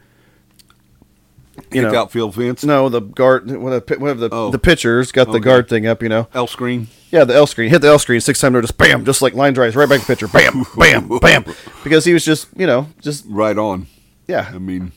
you 1.75 1.81
know 1.81 1.95
outfield 1.95 2.35
fence. 2.35 2.63
no 2.63 2.89
the 2.89 3.01
guard 3.01 3.49
whatever, 3.49 3.95
whatever 3.99 4.19
the 4.19 4.29
Oh. 4.31 4.51
the 4.51 4.59
pitchers 4.59 5.11
got 5.11 5.25
the 5.27 5.33
Okay. 5.33 5.39
guard 5.43 5.69
thing 5.69 5.85
up, 5.87 6.01
you 6.03 6.09
know. 6.09 6.27
L 6.33 6.47
screen. 6.47 6.87
Yeah, 7.11 7.23
the 7.25 7.35
L 7.35 7.45
screen. 7.47 7.69
Hit 7.69 7.81
the 7.81 7.87
L 7.89 7.99
screen 7.99 8.19
six 8.21 8.39
times. 8.39 8.55
Just 8.61 8.77
bam, 8.77 9.05
just 9.05 9.21
like 9.21 9.33
line 9.33 9.53
drives 9.53 9.75
right 9.75 9.87
back 9.87 10.01
to 10.01 10.07
the 10.07 10.15
pitcher. 10.15 10.27
Bam, 10.27 10.65
bam, 10.77 11.07
bam. 11.19 11.45
Because 11.83 12.05
he 12.05 12.13
was 12.13 12.23
just, 12.25 12.47
you 12.55 12.65
know, 12.65 12.87
just 13.01 13.25
Right 13.27 13.57
on. 13.57 13.87
yeah. 14.27 14.49
I 14.53 14.57
mean, 14.57 14.91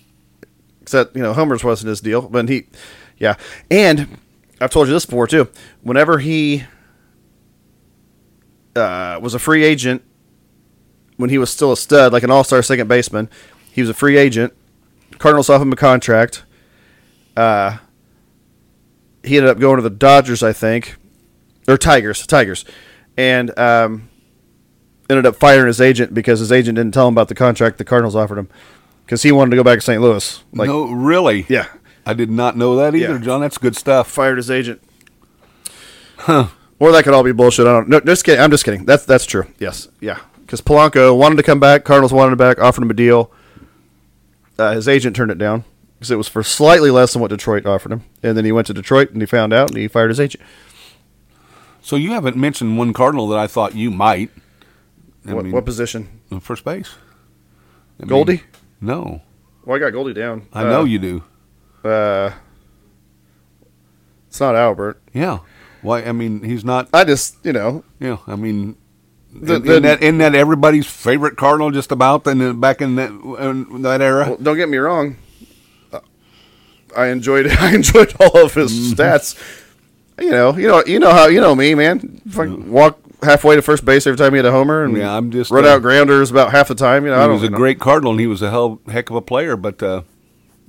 Except 0.82 1.16
you 1.16 1.22
know, 1.22 1.32
Homer's 1.32 1.64
wasn't 1.64 1.88
his 1.88 2.00
deal, 2.00 2.22
but 2.22 2.48
he, 2.48 2.66
yeah. 3.18 3.34
And 3.70 4.06
I've 4.60 4.70
told 4.70 4.86
you 4.86 4.94
this 4.94 5.04
before 5.04 5.26
too. 5.26 5.48
Whenever 5.82 6.18
he 6.18 6.62
uh, 8.74 9.18
was 9.22 9.34
a 9.34 9.38
free 9.38 9.64
agent 9.64 10.02
when 11.16 11.30
he 11.30 11.38
was 11.38 11.50
still 11.50 11.72
a 11.72 11.76
stud, 11.76 12.12
like 12.12 12.22
an 12.22 12.30
all 12.30 12.44
star 12.44 12.62
second 12.62 12.88
baseman. 12.88 13.28
He 13.72 13.80
was 13.80 13.90
a 13.90 13.94
free 13.94 14.16
agent. 14.16 14.52
Cardinals 15.18 15.48
offered 15.50 15.62
him 15.62 15.72
a 15.72 15.76
contract. 15.76 16.44
Uh, 17.36 17.78
he 19.22 19.36
ended 19.36 19.50
up 19.50 19.58
going 19.58 19.76
to 19.76 19.82
the 19.82 19.90
Dodgers, 19.90 20.42
I 20.42 20.52
think, 20.52 20.96
or 21.68 21.76
Tigers, 21.76 22.26
Tigers, 22.26 22.64
and 23.16 23.56
um, 23.58 24.08
ended 25.10 25.26
up 25.26 25.36
firing 25.36 25.66
his 25.66 25.80
agent 25.80 26.14
because 26.14 26.40
his 26.40 26.52
agent 26.52 26.76
didn't 26.76 26.94
tell 26.94 27.08
him 27.08 27.14
about 27.14 27.28
the 27.28 27.34
contract 27.34 27.78
the 27.78 27.84
Cardinals 27.84 28.14
offered 28.16 28.38
him 28.38 28.48
because 29.04 29.22
he 29.22 29.32
wanted 29.32 29.50
to 29.50 29.56
go 29.56 29.64
back 29.64 29.78
to 29.78 29.84
St. 29.84 30.00
Louis. 30.00 30.42
Like, 30.52 30.68
no, 30.68 30.90
really? 30.92 31.44
yeah, 31.48 31.66
I 32.06 32.14
did 32.14 32.30
not 32.30 32.56
know 32.56 32.76
that 32.76 32.94
either, 32.94 33.14
Yeah. 33.16 33.18
John. 33.18 33.40
That's 33.40 33.58
good 33.58 33.76
stuff. 33.76 34.08
fired 34.08 34.36
his 34.36 34.50
agent. 34.50 34.80
Huh. 36.18 36.48
Or 36.78 36.92
that 36.92 37.04
could 37.04 37.14
all 37.14 37.22
be 37.22 37.32
bullshit. 37.32 37.66
I 37.66 37.72
don't. 37.72 37.88
No, 37.88 38.00
just 38.00 38.24
kidding. 38.24 38.40
I'm 38.40 38.50
just 38.50 38.64
kidding. 38.64 38.84
That's 38.84 39.04
that's 39.06 39.24
true. 39.24 39.46
Yes, 39.58 39.88
yeah. 40.00 40.18
Because 40.40 40.60
Polanco 40.60 41.16
wanted 41.16 41.36
to 41.36 41.42
come 41.42 41.58
back. 41.58 41.84
Cardinals 41.84 42.12
wanted 42.12 42.32
him 42.32 42.38
back. 42.38 42.58
Offered 42.60 42.82
him 42.82 42.90
a 42.90 42.94
deal. 42.94 43.32
Uh, 44.58 44.72
his 44.74 44.86
agent 44.86 45.16
turned 45.16 45.30
it 45.30 45.38
down 45.38 45.64
because 45.98 46.10
it 46.10 46.16
was 46.16 46.28
for 46.28 46.42
slightly 46.42 46.90
less 46.90 47.12
than 47.12 47.22
what 47.22 47.28
Detroit 47.30 47.66
offered 47.66 47.92
him. 47.92 48.04
And 48.22 48.36
then 48.36 48.44
he 48.44 48.52
went 48.52 48.66
to 48.68 48.74
Detroit 48.74 49.10
and 49.10 49.20
he 49.22 49.26
found 49.26 49.52
out 49.52 49.70
and 49.70 49.78
he 49.78 49.88
fired 49.88 50.10
his 50.10 50.20
agent. 50.20 50.42
So 51.82 51.96
you 51.96 52.12
haven't 52.12 52.36
mentioned 52.36 52.76
one 52.78 52.92
Cardinal 52.92 53.28
that 53.28 53.38
I 53.38 53.46
thought 53.46 53.74
you 53.74 53.90
might. 53.90 54.30
I 55.26 55.34
what, 55.34 55.44
mean, 55.44 55.52
what 55.52 55.64
position? 55.64 56.20
First 56.40 56.64
base. 56.64 56.94
I 57.98 58.02
mean, 58.04 58.08
Goldie. 58.08 58.42
No, 58.80 59.22
Well, 59.64 59.76
I 59.76 59.80
got 59.80 59.90
Goldie 59.90 60.12
down. 60.12 60.46
I 60.52 60.64
know 60.64 60.84
you 60.84 60.98
do. 60.98 61.24
Uh, 61.82 62.30
it's 64.28 64.38
not 64.40 64.54
Albert. 64.54 65.00
Yeah. 65.14 65.38
Why? 65.82 66.02
I 66.02 66.12
mean, 66.12 66.42
he's 66.42 66.64
not. 66.64 66.88
I 66.92 67.04
just, 67.04 67.36
you 67.44 67.52
know, 67.52 67.84
Yeah. 68.00 68.18
I 68.26 68.36
mean, 68.36 68.76
The- 69.32 69.54
isn't, 69.54 69.64
the- 69.66 69.80
that, 69.80 70.02
isn't 70.02 70.18
that 70.18 70.34
everybody's 70.34 70.86
favorite 70.86 71.36
Cardinal 71.36 71.70
just 71.70 71.90
about 71.92 72.26
in 72.26 72.38
the, 72.38 72.52
back 72.54 72.82
in 72.82 72.96
that 72.96 73.10
in 73.10 73.82
that 73.82 74.00
era? 74.02 74.26
Well, 74.28 74.38
don't 74.42 74.56
get 74.56 74.68
me 74.68 74.76
wrong. 74.78 75.16
I 76.96 77.08
enjoyed 77.08 77.46
I 77.60 77.74
enjoyed 77.74 78.14
all 78.20 78.44
of 78.44 78.54
his 78.54 78.72
Mm-hmm. 78.72 79.00
stats. 79.00 79.62
You 80.18 80.30
know, 80.30 80.56
you 80.56 80.66
know, 80.68 80.82
you 80.86 80.98
know 80.98 81.12
how 81.12 81.26
you 81.26 81.40
know 81.40 81.54
me, 81.54 81.74
man. 81.74 82.20
Fucking 82.30 82.70
walk 82.72 82.98
halfway 83.22 83.56
to 83.56 83.62
first 83.62 83.84
base 83.84 84.06
every 84.06 84.16
time 84.16 84.32
he 84.32 84.38
had 84.38 84.46
a 84.46 84.50
homer, 84.52 84.82
and 84.84 84.96
Yeah, 84.96 85.14
I'm 85.14 85.30
just, 85.30 85.50
run 85.50 85.64
uh, 85.66 85.68
out 85.68 85.82
grounders 85.82 86.30
about 86.30 86.52
half 86.52 86.68
the 86.68 86.74
time. 86.74 87.04
You 87.04 87.10
know, 87.10 87.18
I 87.20 87.24
he 87.26 87.32
was 87.32 87.42
a 87.42 87.50
know. 87.50 87.56
great 87.58 87.78
Cardinal, 87.78 88.12
and 88.12 88.20
he 88.20 88.26
was 88.26 88.40
a 88.40 88.48
hell 88.50 88.80
heck 88.88 89.10
of 89.10 89.16
a 89.16 89.20
player, 89.20 89.56
but 89.56 89.82
uh, 89.82 90.02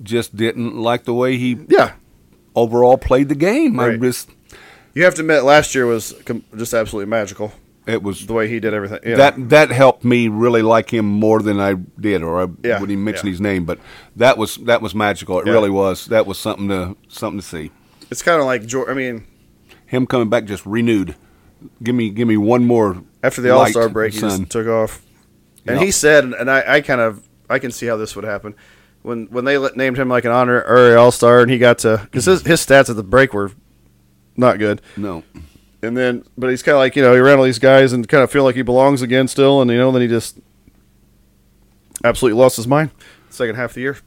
just 0.03 0.35
didn't 0.35 0.75
like 0.75 1.05
the 1.05 1.13
way 1.13 1.37
he 1.37 1.57
Yeah, 1.69 1.93
overall 2.55 2.97
played 2.97 3.29
the 3.29 3.35
game. 3.35 3.79
I 3.79 3.95
just 3.95 4.29
you 4.93 5.03
have 5.05 5.15
to 5.15 5.21
admit, 5.21 5.43
last 5.43 5.73
year 5.75 5.85
was 5.85 6.13
com- 6.25 6.43
just 6.57 6.73
absolutely 6.73 7.09
magical. 7.09 7.53
It 7.87 8.03
was 8.03 8.25
The 8.25 8.33
way 8.33 8.47
he 8.49 8.59
did 8.59 8.73
everything. 8.73 8.99
Yeah. 9.05 9.15
that 9.15 9.49
that 9.49 9.69
helped 9.71 10.03
me 10.03 10.27
really 10.27 10.61
like 10.61 10.93
him 10.93 11.05
more 11.05 11.41
than 11.41 11.59
I 11.59 11.73
did, 11.99 12.21
or 12.21 12.41
I 12.43 12.47
Yeah, 12.63 12.73
wouldn't 12.79 12.91
even 12.91 13.03
mention 13.03 13.27
yeah. 13.27 13.31
his 13.31 13.41
name. 13.41 13.65
But 13.65 13.79
that 14.15 14.37
was 14.37 14.57
that 14.57 14.81
was 14.81 14.93
magical. 14.93 15.39
It 15.39 15.45
really 15.45 15.69
was. 15.69 16.05
That 16.07 16.25
was 16.27 16.37
something 16.37 16.67
to 16.69 16.95
something 17.07 17.39
to 17.39 17.45
see. 17.45 17.71
it's 18.11 18.21
kind 18.21 18.39
of 18.39 18.45
like 18.45 18.65
George. 18.65 18.89
I 18.89 18.93
mean, 18.93 19.25
Him 19.85 20.05
coming 20.05 20.29
back 20.29 20.45
just 20.45 20.65
renewed. 20.65 21.15
Give 21.81 21.95
me 21.95 22.09
give 22.09 22.27
me 22.27 22.37
one 22.37 22.65
more 22.65 23.01
after 23.23 23.41
the 23.41 23.49
All 23.49 23.65
Star 23.67 23.89
break, 23.89 24.13
he 24.13 24.19
just 24.19 24.49
took 24.49 24.67
off. 24.67 25.01
And 25.65 25.79
he 25.81 25.91
said, 25.91 26.23
and 26.25 26.49
I, 26.49 26.75
I 26.75 26.81
kind 26.81 27.01
of, 27.01 27.27
I 27.49 27.59
can 27.59 27.71
see 27.71 27.87
how 27.87 27.97
this 27.97 28.15
would 28.15 28.23
happen 28.23 28.55
when 29.01 29.25
when 29.27 29.43
they 29.45 29.57
named 29.75 29.97
him 29.97 30.07
like 30.09 30.23
an 30.25 30.31
honorary 30.31 30.95
All 30.95 31.11
Star, 31.11 31.41
and 31.41 31.49
he 31.51 31.57
got 31.57 31.79
to 31.79 31.99
because 32.03 32.25
his, 32.25 32.41
his 32.45 32.65
stats 32.65 32.89
at 32.89 32.95
the 32.95 33.03
break 33.03 33.33
were 33.33 33.51
not 34.35 34.59
good. 34.59 34.81
no. 34.97 35.23
And 35.81 35.95
then, 35.95 36.23
but 36.37 36.49
he's 36.49 36.63
kind 36.63 36.73
of 36.75 36.79
like 36.79 36.95
you 36.95 37.01
know 37.03 37.13
he 37.13 37.19
ran 37.19 37.37
all 37.37 37.43
these 37.43 37.59
guys 37.59 37.93
and 37.93 38.07
kind 38.07 38.23
of 38.23 38.31
feel 38.31 38.43
like 38.43 38.55
he 38.55 38.61
belongs 38.63 39.01
again 39.01 39.27
still, 39.27 39.61
and 39.61 39.69
you 39.69 39.77
know 39.77 39.91
then 39.91 40.01
he 40.01 40.07
just 40.07 40.39
absolutely 42.03 42.39
lost 42.39 42.55
his 42.55 42.67
mind 42.67 42.91
second 43.29 43.55
half 43.55 43.71
of 43.71 43.75
the 43.75 43.81
year. 43.81 43.97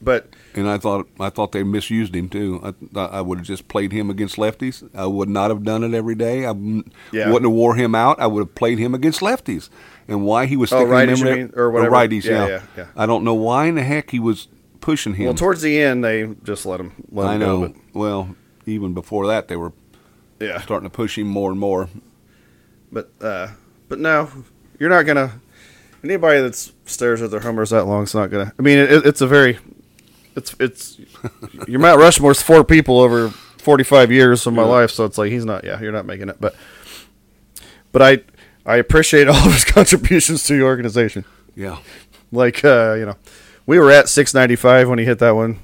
But 0.00 0.34
And 0.54 0.68
I 0.68 0.78
thought 0.78 1.08
I 1.20 1.30
thought 1.30 1.52
they 1.52 1.62
misused 1.62 2.14
him 2.16 2.28
too. 2.28 2.74
I 2.96 3.00
I 3.00 3.20
would 3.20 3.38
have 3.38 3.46
just 3.46 3.68
played 3.68 3.92
him 3.92 4.10
against 4.10 4.36
lefties. 4.36 4.88
I 4.94 5.06
would 5.06 5.28
not 5.28 5.50
have 5.50 5.62
done 5.62 5.84
it 5.84 5.94
every 5.94 6.16
day. 6.16 6.44
I 6.44 6.50
wouldn't 6.50 6.92
Yeah. 7.12 7.26
wouldn't 7.26 7.44
have 7.44 7.52
wore 7.52 7.76
him 7.76 7.94
out. 7.94 8.18
I 8.20 8.26
would 8.26 8.40
have 8.40 8.54
played 8.56 8.78
him 8.78 8.94
against 8.94 9.20
lefties. 9.20 9.68
And 10.08 10.24
why 10.24 10.46
he 10.46 10.56
was 10.56 10.72
Oh, 10.72 10.84
righties, 10.84 11.08
him 11.10 11.18
you 11.18 11.24
there- 11.24 11.36
mean? 11.36 11.52
Or 11.54 11.70
whatever. 11.70 11.94
righties, 11.94 12.24
Yeah, 12.24 12.32
yeah. 12.32 12.48
yeah, 12.48 12.62
yeah. 12.76 12.86
I 12.96 13.06
don't 13.06 13.22
know 13.22 13.34
why 13.34 13.66
in 13.66 13.76
the 13.76 13.84
heck 13.84 14.10
he 14.10 14.18
was 14.18 14.48
pushing 14.80 15.14
him. 15.14 15.26
well, 15.26 15.34
towards 15.34 15.62
the 15.62 15.80
end 15.80 16.02
they 16.04 16.34
just 16.42 16.66
let 16.66 16.80
him. 16.80 16.90
Let 17.12 17.28
I 17.28 17.34
him 17.34 17.40
know. 17.40 17.68
Go, 17.68 17.74
well, 17.94 18.34
even 18.66 18.94
before 18.94 19.28
that, 19.28 19.46
they 19.46 19.54
were 19.56 19.72
yeah. 20.42 20.60
starting 20.60 20.88
to 20.88 20.94
push 20.94 21.16
him 21.18 21.26
more 21.26 21.50
and 21.50 21.58
more. 21.60 21.88
But 22.90 23.10
uh, 23.20 23.48
but 23.88 23.98
no, 23.98 24.30
you're 24.78 24.90
not 24.90 25.06
gonna. 25.06 25.40
Anybody 26.04 26.40
that 26.40 26.54
stares 26.84 27.22
at 27.22 27.30
their 27.30 27.40
homers 27.40 27.70
that 27.70 27.84
long 27.84 28.02
is 28.02 28.14
not 28.14 28.30
gonna. 28.30 28.52
I 28.58 28.62
mean, 28.62 28.78
it, 28.78 29.06
it's 29.06 29.20
a 29.20 29.26
very, 29.26 29.58
it's 30.36 30.54
it's. 30.60 30.98
your 31.68 31.80
Mount 31.80 32.00
Rushmore's 32.00 32.42
four 32.42 32.64
people 32.64 32.98
over 33.00 33.28
45 33.30 34.10
years 34.10 34.46
of 34.46 34.52
my 34.54 34.62
Yeah. 34.62 34.68
life, 34.68 34.90
so 34.90 35.04
it's 35.04 35.16
like 35.18 35.30
he's 35.30 35.44
not. 35.44 35.64
Yeah, 35.64 35.80
you're 35.80 35.92
not 35.92 36.04
making 36.06 36.28
it. 36.28 36.36
But 36.40 36.54
but 37.92 38.02
I 38.02 38.18
I 38.66 38.76
appreciate 38.76 39.28
all 39.28 39.36
of 39.46 39.52
his 39.52 39.64
contributions 39.64 40.44
to 40.44 40.54
the 40.58 40.62
organization. 40.64 41.24
Yeah. 41.54 41.78
Like 42.32 42.64
uh, 42.64 42.94
you 42.98 43.06
know, 43.06 43.16
we 43.66 43.78
were 43.78 43.90
at 43.90 44.08
695 44.08 44.88
when 44.88 44.98
he 44.98 45.04
hit 45.04 45.18
that 45.20 45.32
one 45.36 45.58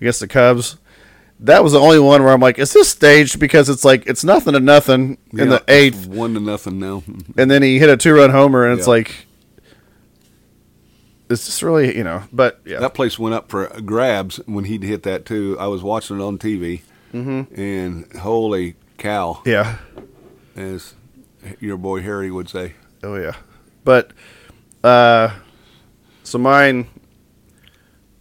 against 0.00 0.20
the 0.20 0.28
Cubs. 0.28 0.76
That 1.42 1.64
was 1.64 1.72
the 1.72 1.80
only 1.80 1.98
one 1.98 2.22
where 2.22 2.32
I'm 2.32 2.40
like, 2.40 2.58
is 2.58 2.72
this 2.72 2.90
staged? 2.90 3.40
Because 3.40 3.68
it's 3.70 3.84
like 3.84 4.06
it's 4.06 4.22
nothing 4.24 4.52
to 4.52 4.60
nothing 4.60 5.16
in 5.32 5.38
Yeah, 5.38 5.44
the 5.46 5.64
eighth 5.68 6.06
one 6.06 6.34
to 6.34 6.40
nothing 6.40 6.78
now. 6.78 7.02
and 7.36 7.50
then 7.50 7.62
he 7.62 7.78
hit 7.78 7.88
a 7.88 7.96
two 7.96 8.12
run 8.14 8.30
homer, 8.30 8.66
and 8.68 8.78
it's 8.78 8.86
like, 8.86 9.26
it's 11.28 11.46
just 11.46 11.62
really, 11.62 11.96
you 11.96 12.04
know, 12.04 12.24
but 12.32 12.60
yeah, 12.66 12.80
That 12.80 12.92
place 12.94 13.18
went 13.18 13.34
up 13.34 13.48
for 13.50 13.68
grabs 13.84 14.36
when 14.46 14.64
he 14.64 14.78
hit 14.78 15.02
that 15.04 15.24
too. 15.24 15.56
I 15.58 15.66
was 15.68 15.82
watching 15.82 16.18
it 16.18 16.22
on 16.22 16.38
TV, 16.38 16.82
Mm-hmm. 17.14 17.60
and 17.60 18.12
holy 18.18 18.76
cow, 18.98 19.40
yeah, 19.46 19.78
as 20.56 20.94
your 21.58 21.76
boy 21.76 22.02
Harry 22.02 22.30
would 22.30 22.48
say. 22.50 22.74
oh 23.02 23.16
yeah, 23.16 23.36
but 23.82 24.12
uh, 24.84 25.30
so 26.22 26.36
mine, 26.38 26.86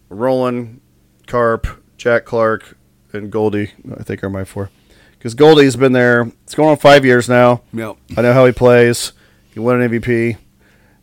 Rolen, 0.09 0.79
Carp, 1.27 1.67
Jack 1.97 2.25
Clark, 2.25 2.77
and 3.13 3.31
Goldie, 3.31 3.71
I 3.97 4.03
think 4.03 4.23
are 4.23 4.29
my 4.29 4.43
four, 4.43 4.69
because 5.17 5.33
Goldie's 5.33 5.75
been 5.75 5.93
there. 5.93 6.31
It's 6.43 6.55
going 6.55 6.69
on 6.69 6.77
five 6.77 7.05
years 7.05 7.27
now. 7.27 7.61
Yep. 7.73 7.97
I 8.17 8.21
know 8.21 8.33
how 8.33 8.45
he 8.45 8.51
plays. 8.51 9.13
He 9.53 9.59
won 9.59 9.81
an 9.81 9.89
MVP. 9.89 10.37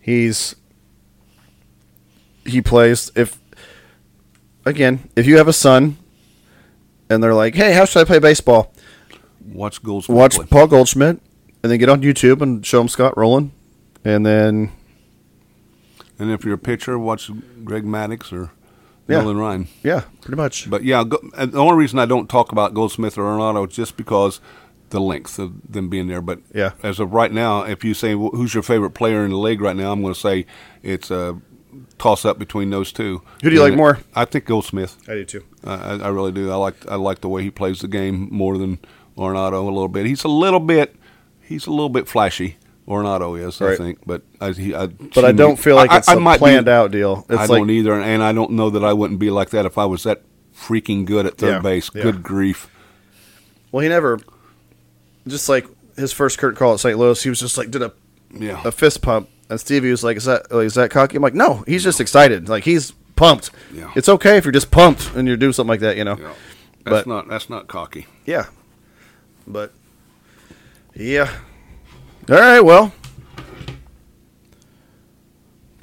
He's 0.00 0.54
he 2.44 2.60
plays 2.62 3.10
if 3.16 3.40
again 4.64 5.08
if 5.16 5.26
you 5.26 5.36
have 5.36 5.48
a 5.48 5.52
son 5.52 5.96
and 7.10 7.22
they're 7.22 7.34
like, 7.34 7.54
hey, 7.54 7.72
how 7.72 7.84
should 7.84 8.00
I 8.00 8.04
play 8.04 8.18
baseball? 8.18 8.72
Watch 9.44 9.82
Goldschmidt. 9.82 10.16
Watch 10.16 10.34
play. 10.36 10.46
Paul 10.46 10.66
Goldschmidt 10.68 11.20
and 11.62 11.72
then 11.72 11.78
get 11.78 11.88
on 11.88 12.02
YouTube 12.02 12.40
and 12.40 12.64
show 12.64 12.80
him 12.80 12.88
Scott 12.88 13.16
Rolen, 13.16 13.52
and 14.04 14.24
then 14.24 14.70
And 16.18 16.30
if 16.30 16.44
you're 16.44 16.54
a 16.54 16.58
pitcher, 16.58 16.98
watch 16.98 17.30
Greg 17.64 17.84
Maddux 17.84 18.32
or 18.32 18.50
Yeah. 19.08 19.20
Nolan 19.20 19.38
Ryan. 19.38 19.68
yeah, 19.82 20.02
pretty 20.20 20.36
much. 20.36 20.68
But 20.68 20.82
yeah, 20.84 21.04
go, 21.04 21.18
and 21.36 21.52
the 21.52 21.58
only 21.58 21.76
reason 21.76 21.98
I 21.98 22.06
don't 22.06 22.28
talk 22.28 22.50
about 22.52 22.74
Goldschmidt 22.74 23.16
or 23.16 23.22
Arenado 23.22 23.68
is 23.68 23.74
just 23.76 23.96
because 23.96 24.40
the 24.90 25.00
length 25.00 25.38
of 25.38 25.52
them 25.68 25.88
being 25.88 26.08
there. 26.08 26.20
But 26.20 26.40
Yeah. 26.54 26.72
as 26.82 26.98
of 27.00 27.12
right 27.12 27.32
now, 27.32 27.62
if 27.62 27.84
you 27.84 27.94
say 27.94 28.14
"Wh- 28.14 28.34
who's 28.34 28.54
your 28.54 28.62
favorite 28.62 28.90
player 28.90 29.24
in 29.24 29.30
the 29.30 29.36
league 29.38 29.60
right 29.60 29.76
now, 29.76 29.92
I'm 29.92 30.00
going 30.02 30.14
to 30.14 30.18
say 30.20 30.46
it's 30.82 31.10
a 31.10 31.40
toss 31.98 32.24
up 32.24 32.38
between 32.38 32.70
those 32.70 32.90
two. 32.92 33.22
Who 33.42 33.50
do 33.50 33.56
you 33.56 33.62
And 33.62 33.70
like 33.72 33.76
more? 33.76 33.98
I 34.14 34.24
think 34.24 34.44
Goldschmidt. 34.46 34.94
I 35.08 35.14
do 35.14 35.24
too. 35.24 35.44
I, 35.64 35.94
I 35.96 36.08
really 36.08 36.32
do. 36.32 36.50
I 36.50 36.56
like 36.56 36.74
I 36.88 36.94
like 36.96 37.20
the 37.20 37.28
way 37.28 37.42
he 37.42 37.50
plays 37.50 37.80
the 37.80 37.88
game 37.88 38.28
more 38.30 38.58
than 38.58 38.78
Arenado 39.16 39.54
a 39.62 39.70
little 39.70 39.88
bit. 39.88 40.06
He's 40.06 40.24
a 40.24 40.28
little 40.28 40.60
bit 40.60 40.94
he's 41.40 41.66
a 41.66 41.70
little 41.70 41.88
bit 41.90 42.08
flashy. 42.08 42.56
Arenado 42.88 43.38
is, 43.40 43.60
I 43.60 43.64
Right. 43.70 43.78
think, 43.78 43.98
but 44.06 44.22
I, 44.40 44.52
he, 44.52 44.74
I 44.74 44.86
But 44.86 45.24
I 45.24 45.32
don't 45.32 45.56
feel 45.58 45.74
like 45.74 45.90
I- 45.90 45.98
it's 45.98 46.08
I 46.08 46.14
a 46.14 46.20
might 46.20 46.36
be- 46.36 46.38
planned 46.40 46.68
out 46.68 46.90
deal. 46.92 47.26
It's 47.28 47.38
I 47.38 47.46
like 47.46 47.58
don't 47.60 47.70
either, 47.70 47.94
and 48.00 48.22
I 48.22 48.32
don't 48.32 48.52
know 48.52 48.70
that 48.70 48.84
I 48.84 48.92
wouldn't 48.92 49.18
be 49.18 49.30
like 49.30 49.50
that 49.50 49.66
if 49.66 49.76
I 49.76 49.84
was 49.86 50.04
that 50.04 50.22
freaking 50.56 51.04
good 51.04 51.26
at 51.26 51.36
third 51.36 51.48
Yeah, 51.48 51.58
base. 51.60 51.90
yeah. 51.94 52.02
Good 52.02 52.22
grief! 52.22 52.68
well, 53.72 53.82
he 53.82 53.88
never 53.88 54.18
just 55.26 55.48
like 55.48 55.66
his 55.96 56.12
first 56.12 56.38
Kurt 56.38 56.56
call 56.56 56.74
at 56.74 56.80
St. 56.80 56.96
Louis. 56.98 57.20
He 57.22 57.28
was 57.28 57.40
just 57.40 57.58
like 57.58 57.70
did 57.70 57.82
a 57.82 57.92
Yeah, 58.32 58.60
a 58.64 58.70
fist 58.70 59.02
pump, 59.02 59.28
and 59.50 59.58
Stevie 59.58 59.90
was 59.90 60.04
like, 60.04 60.16
"Is 60.18 60.24
that 60.26 60.50
like, 60.52 60.66
is 60.66 60.74
that 60.74 60.90
cocky?" 60.90 61.16
I'm 61.16 61.22
like, 61.22 61.34
"No, 61.34 61.64
he's 61.66 61.82
just 61.82 62.00
excited. 62.00 62.48
Like 62.48 62.64
he's 62.64 62.92
pumped. 63.16 63.50
Yeah. 63.74 63.90
It's 63.96 64.08
okay 64.08 64.36
if 64.36 64.44
you're 64.44 64.52
just 64.52 64.70
pumped 64.70 65.14
and 65.16 65.26
you're 65.26 65.36
doing 65.36 65.52
something 65.52 65.70
like 65.70 65.80
that, 65.80 65.96
you 65.96 66.04
know." 66.04 66.16
yeah. 66.20 66.32
That's 66.84 67.04
But- 67.04 67.06
not 67.08 67.28
that's 67.28 67.50
not 67.50 67.66
cocky. 67.66 68.06
Yeah. 68.26 68.44
But 69.46 69.72
yeah. 70.94 71.30
All 72.28 72.36
right. 72.36 72.60
Well, 72.60 72.92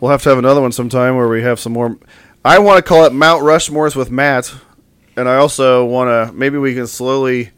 we'll 0.02 0.11
have 0.11 0.22
to 0.24 0.30
have 0.30 0.38
another 0.38 0.60
one 0.60 0.74
sometime 0.74 1.15
where 1.15 1.30
we 1.30 1.41
have 1.41 1.57
some 1.57 1.72
more. 1.72 1.98
I 2.44 2.60
want 2.60 2.78
to 2.78 2.82
call 2.82 3.06
it 3.06 3.14
Mount 3.14 3.44
Rushmore's 3.44 3.95
with 3.95 4.11
Matt, 4.11 4.53
and 5.15 5.30
I 5.30 5.38
also 5.38 5.86
want 5.86 6.10
to 6.10 6.36
maybe 6.36 6.57
we 6.57 6.76
can 6.76 6.88
slowly 6.88 7.52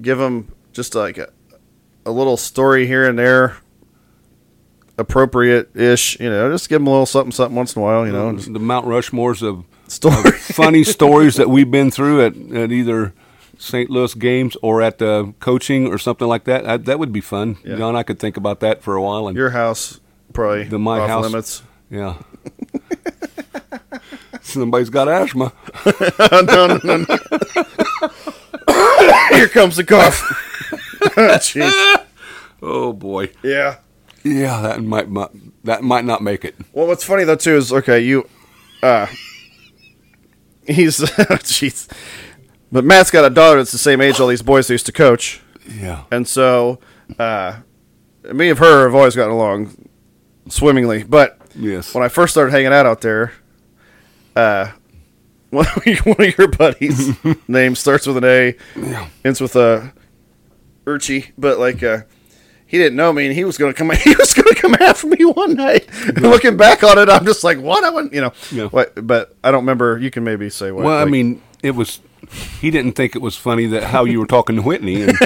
give 0.00 0.18
him 0.18 0.52
just 0.72 0.96
like 0.96 1.18
a, 1.18 1.30
a 2.04 2.10
little 2.10 2.36
story 2.36 2.88
here 2.88 3.08
and 3.08 3.16
there, 3.16 3.58
appropriate 4.98 5.76
ish. 5.76 6.18
You 6.18 6.30
know, 6.30 6.50
just 6.50 6.68
give 6.68 6.80
them 6.80 6.88
a 6.88 6.90
little 6.90 7.06
something, 7.06 7.30
something 7.30 7.54
once 7.54 7.76
in 7.76 7.82
a 7.82 7.84
while. 7.84 8.04
You 8.04 8.12
know, 8.12 8.34
just 8.34 8.52
the 8.52 8.58
Mount 8.58 8.86
Rushmores 8.86 9.46
of 9.46 9.64
story. 9.86 10.32
funny 10.32 10.82
stories 10.84 11.36
that 11.36 11.48
we've 11.48 11.70
been 11.70 11.92
through 11.92 12.26
at, 12.26 12.36
at 12.36 12.72
either 12.72 13.14
St. 13.62 13.90
Louis 13.90 14.14
games 14.14 14.56
or 14.62 14.80
at 14.80 14.96
the 14.98 15.34
coaching 15.38 15.86
or 15.86 15.98
something 15.98 16.26
like 16.26 16.44
that. 16.44 16.66
I, 16.66 16.78
that 16.78 16.98
would 16.98 17.12
be 17.12 17.20
fun. 17.20 17.58
Yeah. 17.62 17.76
John, 17.76 17.94
I 17.94 18.02
could 18.02 18.18
think 18.18 18.38
about 18.38 18.60
that 18.60 18.82
for 18.82 18.96
a 18.96 19.02
while. 19.02 19.28
And 19.28 19.36
Your 19.36 19.50
house 19.50 20.00
probably 20.32 20.64
The 20.64 20.78
my 20.78 20.98
off 21.00 21.08
house. 21.08 21.24
limits. 21.24 21.62
yeah, 21.90 22.16
somebody's 24.40 24.90
got 24.90 25.08
asthma. 25.08 25.52
no, 25.86 26.40
no, 26.40 26.78
no, 26.82 26.96
no. 26.96 27.04
Here 29.36 29.48
comes 29.48 29.76
the 29.76 29.84
cough. 29.86 30.20
Jeez. 31.00 32.04
Oh 32.62 32.92
boy, 32.92 33.30
Yeah. 33.42 33.76
yeah, 34.22 34.60
that 34.62 34.82
might, 34.82 35.08
might 35.10 35.30
that 35.64 35.82
might 35.82 36.04
not 36.04 36.22
make 36.22 36.44
it. 36.44 36.54
Well, 36.72 36.86
what's 36.86 37.04
funny 37.04 37.24
though 37.24 37.36
too 37.36 37.56
is 37.56 37.72
okay, 37.72 38.00
you, 38.00 38.28
uh, 38.82 39.06
he's 40.66 40.98
jeez, 41.00 41.88
but 42.72 42.84
Matt's 42.84 43.10
got 43.10 43.24
a 43.24 43.30
daughter 43.30 43.58
that's 43.58 43.72
the 43.72 43.78
same 43.78 44.00
age 44.00 44.20
all 44.20 44.28
these 44.28 44.42
boys 44.42 44.68
used 44.70 44.86
to 44.86 44.92
coach, 44.92 45.40
Yeah, 45.80 46.04
and 46.10 46.26
so, 46.26 46.78
uh, 47.18 47.56
me 48.32 48.50
and 48.50 48.58
her 48.58 48.84
have 48.84 48.94
always 48.94 49.16
gotten 49.16 49.32
along 49.32 49.88
swimmingly. 50.48 51.02
But 51.04 51.38
yes. 51.56 51.94
when 51.94 52.04
I 52.04 52.08
first 52.08 52.32
started 52.32 52.50
hanging 52.52 52.72
out 52.72 52.86
out 52.86 53.00
there, 53.00 53.32
uh, 54.36 54.70
one 55.50 55.66
of 55.76 55.84
your, 55.86 55.96
one 56.04 56.20
of 56.28 56.38
your 56.38 56.48
buddies' 56.48 57.12
name 57.48 57.74
starts 57.74 58.06
with 58.06 58.16
an 58.18 58.24
A, 58.24 58.56
Yeah. 58.76 59.08
ends 59.24 59.40
with 59.40 59.56
a 59.56 59.92
Urchi, 60.86 61.32
but 61.36 61.58
like 61.58 61.82
uh, 61.82 62.02
he 62.66 62.78
didn't 62.78 62.94
know 62.96 63.12
me, 63.12 63.26
and 63.26 63.34
he 63.34 63.44
was 63.44 63.58
gonna 63.58 63.74
come. 63.74 63.90
He 64.04 64.14
was 64.14 64.32
gonna 64.32 64.54
come 64.54 64.74
after 64.80 65.08
me 65.08 65.24
one 65.24 65.54
night. 65.54 65.88
And 66.06 66.22
looking 66.22 66.56
back 66.56 66.84
on 66.84 66.98
it, 66.98 67.08
I'm 67.08 67.24
just 67.24 67.42
like, 67.42 67.58
what? 67.58 67.82
I 67.84 67.90
wouldn't, 67.90 68.12
you 68.12 68.20
know. 68.20 68.32
Yeah. 68.52 68.66
What? 68.66 69.06
But 69.06 69.34
I 69.42 69.50
don't 69.50 69.62
remember. 69.62 69.98
You 69.98 70.10
can 70.10 70.22
maybe 70.24 70.50
say 70.50 70.70
what. 70.70 70.84
Well, 70.84 70.96
I 70.98 71.04
mean, 71.04 71.42
it 71.64 71.72
was. 71.72 72.00
He 72.60 72.70
didn't 72.70 72.92
think 72.92 73.16
it 73.16 73.22
was 73.22 73.36
funny 73.36 73.66
that 73.66 73.84
how 73.84 74.04
you 74.04 74.20
were 74.20 74.26
talking 74.26 74.56
to 74.56 74.62
Whitney, 74.62 75.02
and, 75.02 75.16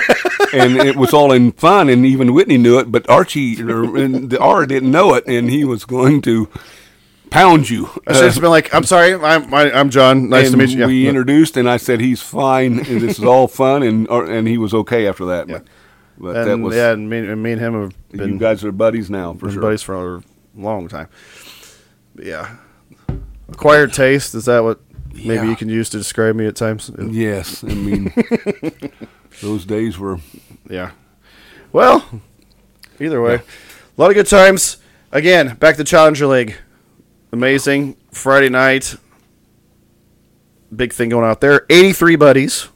and 0.52 0.76
it 0.76 0.96
was 0.96 1.12
all 1.12 1.32
in 1.32 1.52
fun, 1.52 1.88
and 1.88 2.06
even 2.06 2.32
Whitney 2.32 2.58
knew 2.58 2.78
it, 2.78 2.90
but 2.90 3.08
Archie 3.10 3.62
or, 3.62 3.96
and 3.96 4.30
the 4.30 4.38
R 4.38 4.66
didn't 4.66 4.90
know 4.90 5.14
it, 5.14 5.26
and 5.26 5.50
he 5.50 5.64
was 5.64 5.84
going 5.84 6.22
to 6.22 6.48
pound 7.30 7.68
you. 7.68 7.90
I 8.06 8.12
should 8.14 8.24
have 8.24 8.40
been 8.40 8.50
like, 8.50 8.72
I'm 8.72 8.84
sorry, 8.84 9.14
I'm 9.14 9.52
I, 9.52 9.72
I'm 9.72 9.90
John. 9.90 10.28
Nice 10.28 10.52
to 10.52 10.56
meet 10.56 10.70
you. 10.70 10.80
Yeah. 10.80 10.86
We 10.86 11.08
introduced, 11.08 11.56
and 11.56 11.68
I 11.68 11.76
said 11.76 12.00
he's 12.00 12.22
fine, 12.22 12.78
and 12.78 13.00
this 13.00 13.18
is 13.18 13.24
all 13.24 13.48
fun, 13.48 13.82
and 13.82 14.08
and 14.08 14.48
he 14.48 14.56
was 14.56 14.72
okay 14.72 15.06
after 15.06 15.26
that. 15.26 15.48
But, 15.48 15.64
but 16.16 16.44
that 16.44 16.58
was 16.58 16.74
yeah, 16.76 16.92
and 16.92 17.10
me, 17.10 17.18
and 17.18 17.42
me 17.42 17.52
and 17.52 17.60
him 17.60 17.74
have 17.74 17.94
been 18.12 18.34
you 18.34 18.38
guys 18.38 18.64
are 18.64 18.72
buddies 18.72 19.10
now 19.10 19.34
for 19.34 19.46
been 19.46 19.54
sure. 19.54 19.62
buddies 19.62 19.82
for 19.82 20.16
a 20.16 20.22
long 20.54 20.88
time. 20.88 21.08
But 22.14 22.26
yeah, 22.26 22.56
acquired 23.48 23.92
taste 23.92 24.34
is 24.34 24.44
that 24.44 24.62
what 24.62 24.80
maybe 25.14 25.34
Yeah. 25.34 25.44
you 25.44 25.56
can 25.56 25.68
use 25.68 25.88
to 25.90 25.98
describe 25.98 26.36
me 26.36 26.46
at 26.46 26.56
times? 26.56 26.90
Yes, 26.98 27.62
I 27.64 27.68
mean 27.68 28.12
those 29.42 29.64
days 29.64 29.98
were 29.98 30.18
Yeah. 30.68 30.92
Well, 31.72 32.04
either 33.00 33.20
way, 33.20 33.34
a 33.36 33.42
lot 33.96 34.10
of 34.10 34.14
good 34.14 34.26
times. 34.28 34.76
Again, 35.12 35.54
back 35.56 35.76
to 35.76 35.84
Challenger 35.84 36.26
League. 36.26 36.56
Amazing 37.32 37.96
Friday 38.12 38.48
night. 38.48 38.96
Big 40.74 40.92
thing 40.92 41.08
going 41.08 41.24
out 41.28 41.40
there. 41.40 41.66
83 41.70 42.16
buddies. 42.16 42.68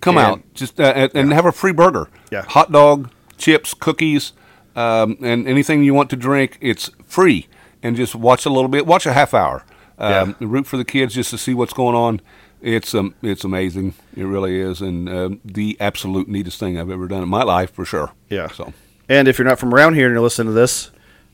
come 0.00 0.18
And- 0.18 0.26
out 0.26 0.54
just 0.54 0.78
uh, 0.80 0.92
and, 0.94 1.10
and 1.14 1.32
have 1.32 1.46
a 1.46 1.52
free 1.52 1.72
burger. 1.72 2.08
Yeah. 2.30 2.42
hot 2.42 2.72
dog, 2.72 3.10
chips, 3.38 3.72
cookies, 3.74 4.32
um, 4.74 5.16
and 5.22 5.46
anything 5.48 5.82
you 5.84 5.94
want 5.94 6.10
to 6.10 6.16
drink. 6.16 6.58
It's 6.60 6.90
free, 7.06 7.46
and 7.82 7.94
just 7.96 8.14
watch 8.14 8.44
a 8.46 8.50
little 8.50 8.68
bit. 8.68 8.86
Watch 8.86 9.06
a 9.06 9.12
half 9.12 9.32
hour. 9.34 9.64
Um, 9.98 10.36
Root 10.40 10.66
for 10.66 10.76
the 10.76 10.84
kids 10.84 11.14
just 11.14 11.30
to 11.30 11.38
see 11.38 11.54
what's 11.54 11.72
going 11.72 11.94
on. 11.94 12.20
It's 12.62 12.94
um, 12.94 13.14
it's 13.22 13.44
amazing. 13.44 13.94
It 14.16 14.24
really 14.24 14.58
is, 14.60 14.80
and 14.80 15.08
um, 15.08 15.40
the 15.44 15.76
absolute 15.80 16.28
neatest 16.28 16.58
thing 16.58 16.78
I've 16.78 16.90
ever 16.90 17.06
done 17.06 17.22
in 17.22 17.28
my 17.28 17.42
life 17.42 17.72
for 17.72 17.84
sure. 17.84 18.12
Yeah. 18.28 18.48
So 18.48 18.72
And 19.08 19.28
if 19.28 19.38
you're 19.38 19.46
not 19.46 19.58
from 19.58 19.72
around 19.74 19.94
here 19.94 20.06
and 20.06 20.14
you're 20.14 20.22
listening 20.22 20.48
to 20.48 20.52
this, 20.54 20.90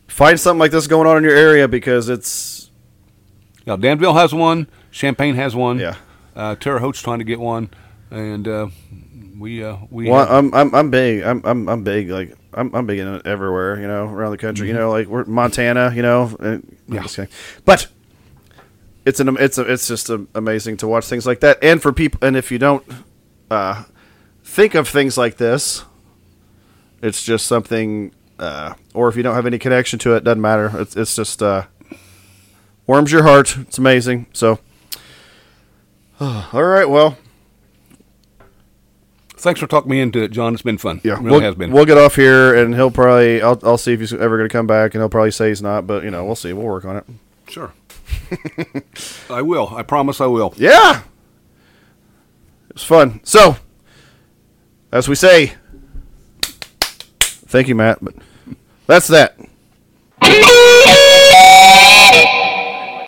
find 0.09 0.39
something 0.39 0.59
like 0.59 0.73
this 0.73 0.87
going 0.87 1.07
on 1.07 1.17
in 1.19 1.23
your 1.25 1.35
area 1.37 1.69
because 1.69 2.09
it's 2.09 2.71
yeah, 3.65 3.77
Danville 3.77 4.15
has 4.15 4.35
one. 4.35 4.67
Champaign 4.91 5.37
has 5.37 5.55
one. 5.55 5.79
Yeah. 5.79 5.95
Uh, 6.35 6.55
Terre 6.57 6.81
Haute's 6.81 7.01
trying 7.01 7.19
to 7.21 7.25
get 7.25 7.39
one, 7.41 7.71
and 8.11 8.47
uh, 8.49 8.67
we 9.39 9.63
uh, 9.65 9.77
we 9.91 10.09
well, 10.11 10.21
have- 10.27 10.31
I'm 10.31 10.55
I'm 10.55 10.75
I'm 10.75 10.91
big. 10.91 11.23
I'm 11.23 11.41
I'm 11.45 11.69
I'm 11.69 11.85
big. 11.85 12.11
Like 12.11 12.37
I'm 12.53 12.75
I'm 12.75 12.87
big 12.87 12.99
in 12.99 13.07
it 13.09 13.27
everywhere. 13.27 13.81
You 13.81 13.87
know, 13.87 14.07
around 14.07 14.33
the 14.33 14.39
country. 14.39 14.67
You 14.69 14.75
know, 14.75 14.91
like 14.91 15.07
we're 15.07 15.25
Montana. 15.25 15.93
You 15.95 16.03
know, 16.03 16.37
and, 16.41 16.79
Mm-hmm. 16.91 17.21
Yeah. 17.23 17.27
but 17.65 17.87
it's 19.05 19.21
an 19.21 19.37
it's 19.39 19.59
a, 19.59 19.63
it's 19.63 19.89
just 19.89 20.11
a, 20.11 20.27
amazing 20.35 20.77
to 20.79 20.89
watch 20.89 21.07
things 21.07 21.27
like 21.27 21.41
that. 21.41 21.63
And 21.63 21.83
for 21.83 21.93
people, 21.93 22.21
and 22.27 22.37
if 22.37 22.51
you 22.51 22.59
don't 22.59 22.85
uh, 23.51 23.85
think 24.45 24.75
of 24.75 24.89
things 24.89 25.19
like 25.19 25.37
this, 25.37 25.85
it's 27.03 27.23
just 27.23 27.47
something. 27.47 28.15
Uh, 28.39 28.75
or 28.95 29.09
if 29.09 29.17
you 29.17 29.23
don't 29.23 29.35
have 29.35 29.47
any 29.47 29.59
connection 29.59 29.99
to 30.01 30.15
it, 30.15 30.25
doesn't 30.25 30.41
matter. 30.41 30.71
It's 30.81 30.97
it's 30.97 31.15
just 31.15 31.43
uh, 31.43 31.67
warms 32.87 33.13
your 33.13 33.23
heart. 33.23 33.57
It's 33.59 33.79
amazing. 33.79 34.27
So, 34.33 34.59
all 36.21 36.65
right. 36.65 36.89
Well, 36.89 37.19
thanks 39.37 39.61
for 39.61 39.67
talking 39.67 39.91
me 39.91 40.01
into 40.01 40.23
it, 40.23 40.31
John. 40.31 40.55
It's 40.55 40.63
been 40.63 40.79
fun. 40.79 41.01
Yeah, 41.05 41.15
it 41.15 41.19
really 41.19 41.31
we'll, 41.31 41.41
has 41.41 41.55
been. 41.55 41.73
We'll 41.73 41.87
get 41.87 41.99
off 41.99 42.17
here, 42.17 42.55
and 42.55 42.75
he'll 42.75 42.91
probably. 42.91 43.43
I'll, 43.43 43.59
I'll 43.63 43.79
see 43.79 43.93
if 43.93 44.01
he's 44.01 44.13
ever 44.13 44.37
going 44.37 44.49
to 44.49 44.53
come 44.53 44.67
back, 44.67 44.95
and 44.95 45.03
he'll 45.03 45.09
probably 45.09 45.33
say 45.33 45.49
he's 45.49 45.63
not. 45.63 45.87
But 45.87 46.05
you 46.05 46.11
know, 46.11 46.25
we'll 46.25 46.37
see. 46.37 46.53
We'll 46.53 46.67
work 46.67 46.85
on 46.85 46.97
it. 46.97 47.05
Sure. 47.49 47.73
I 49.31 49.43
will. 49.43 49.73
I 49.75 49.83
promise 49.83 50.21
I 50.21 50.27
will. 50.27 50.55
Yeah, 50.57 51.03
it 52.69 52.75
was 52.75 52.85
fun. 52.85 53.21
So, 53.25 53.57
as 54.91 55.09
we 55.09 55.15
say, 55.15 55.55
thank 57.21 57.69
you, 57.69 57.75
Matt. 57.75 57.99
But 58.03 58.15
that's 58.87 59.09
that. 59.09 59.39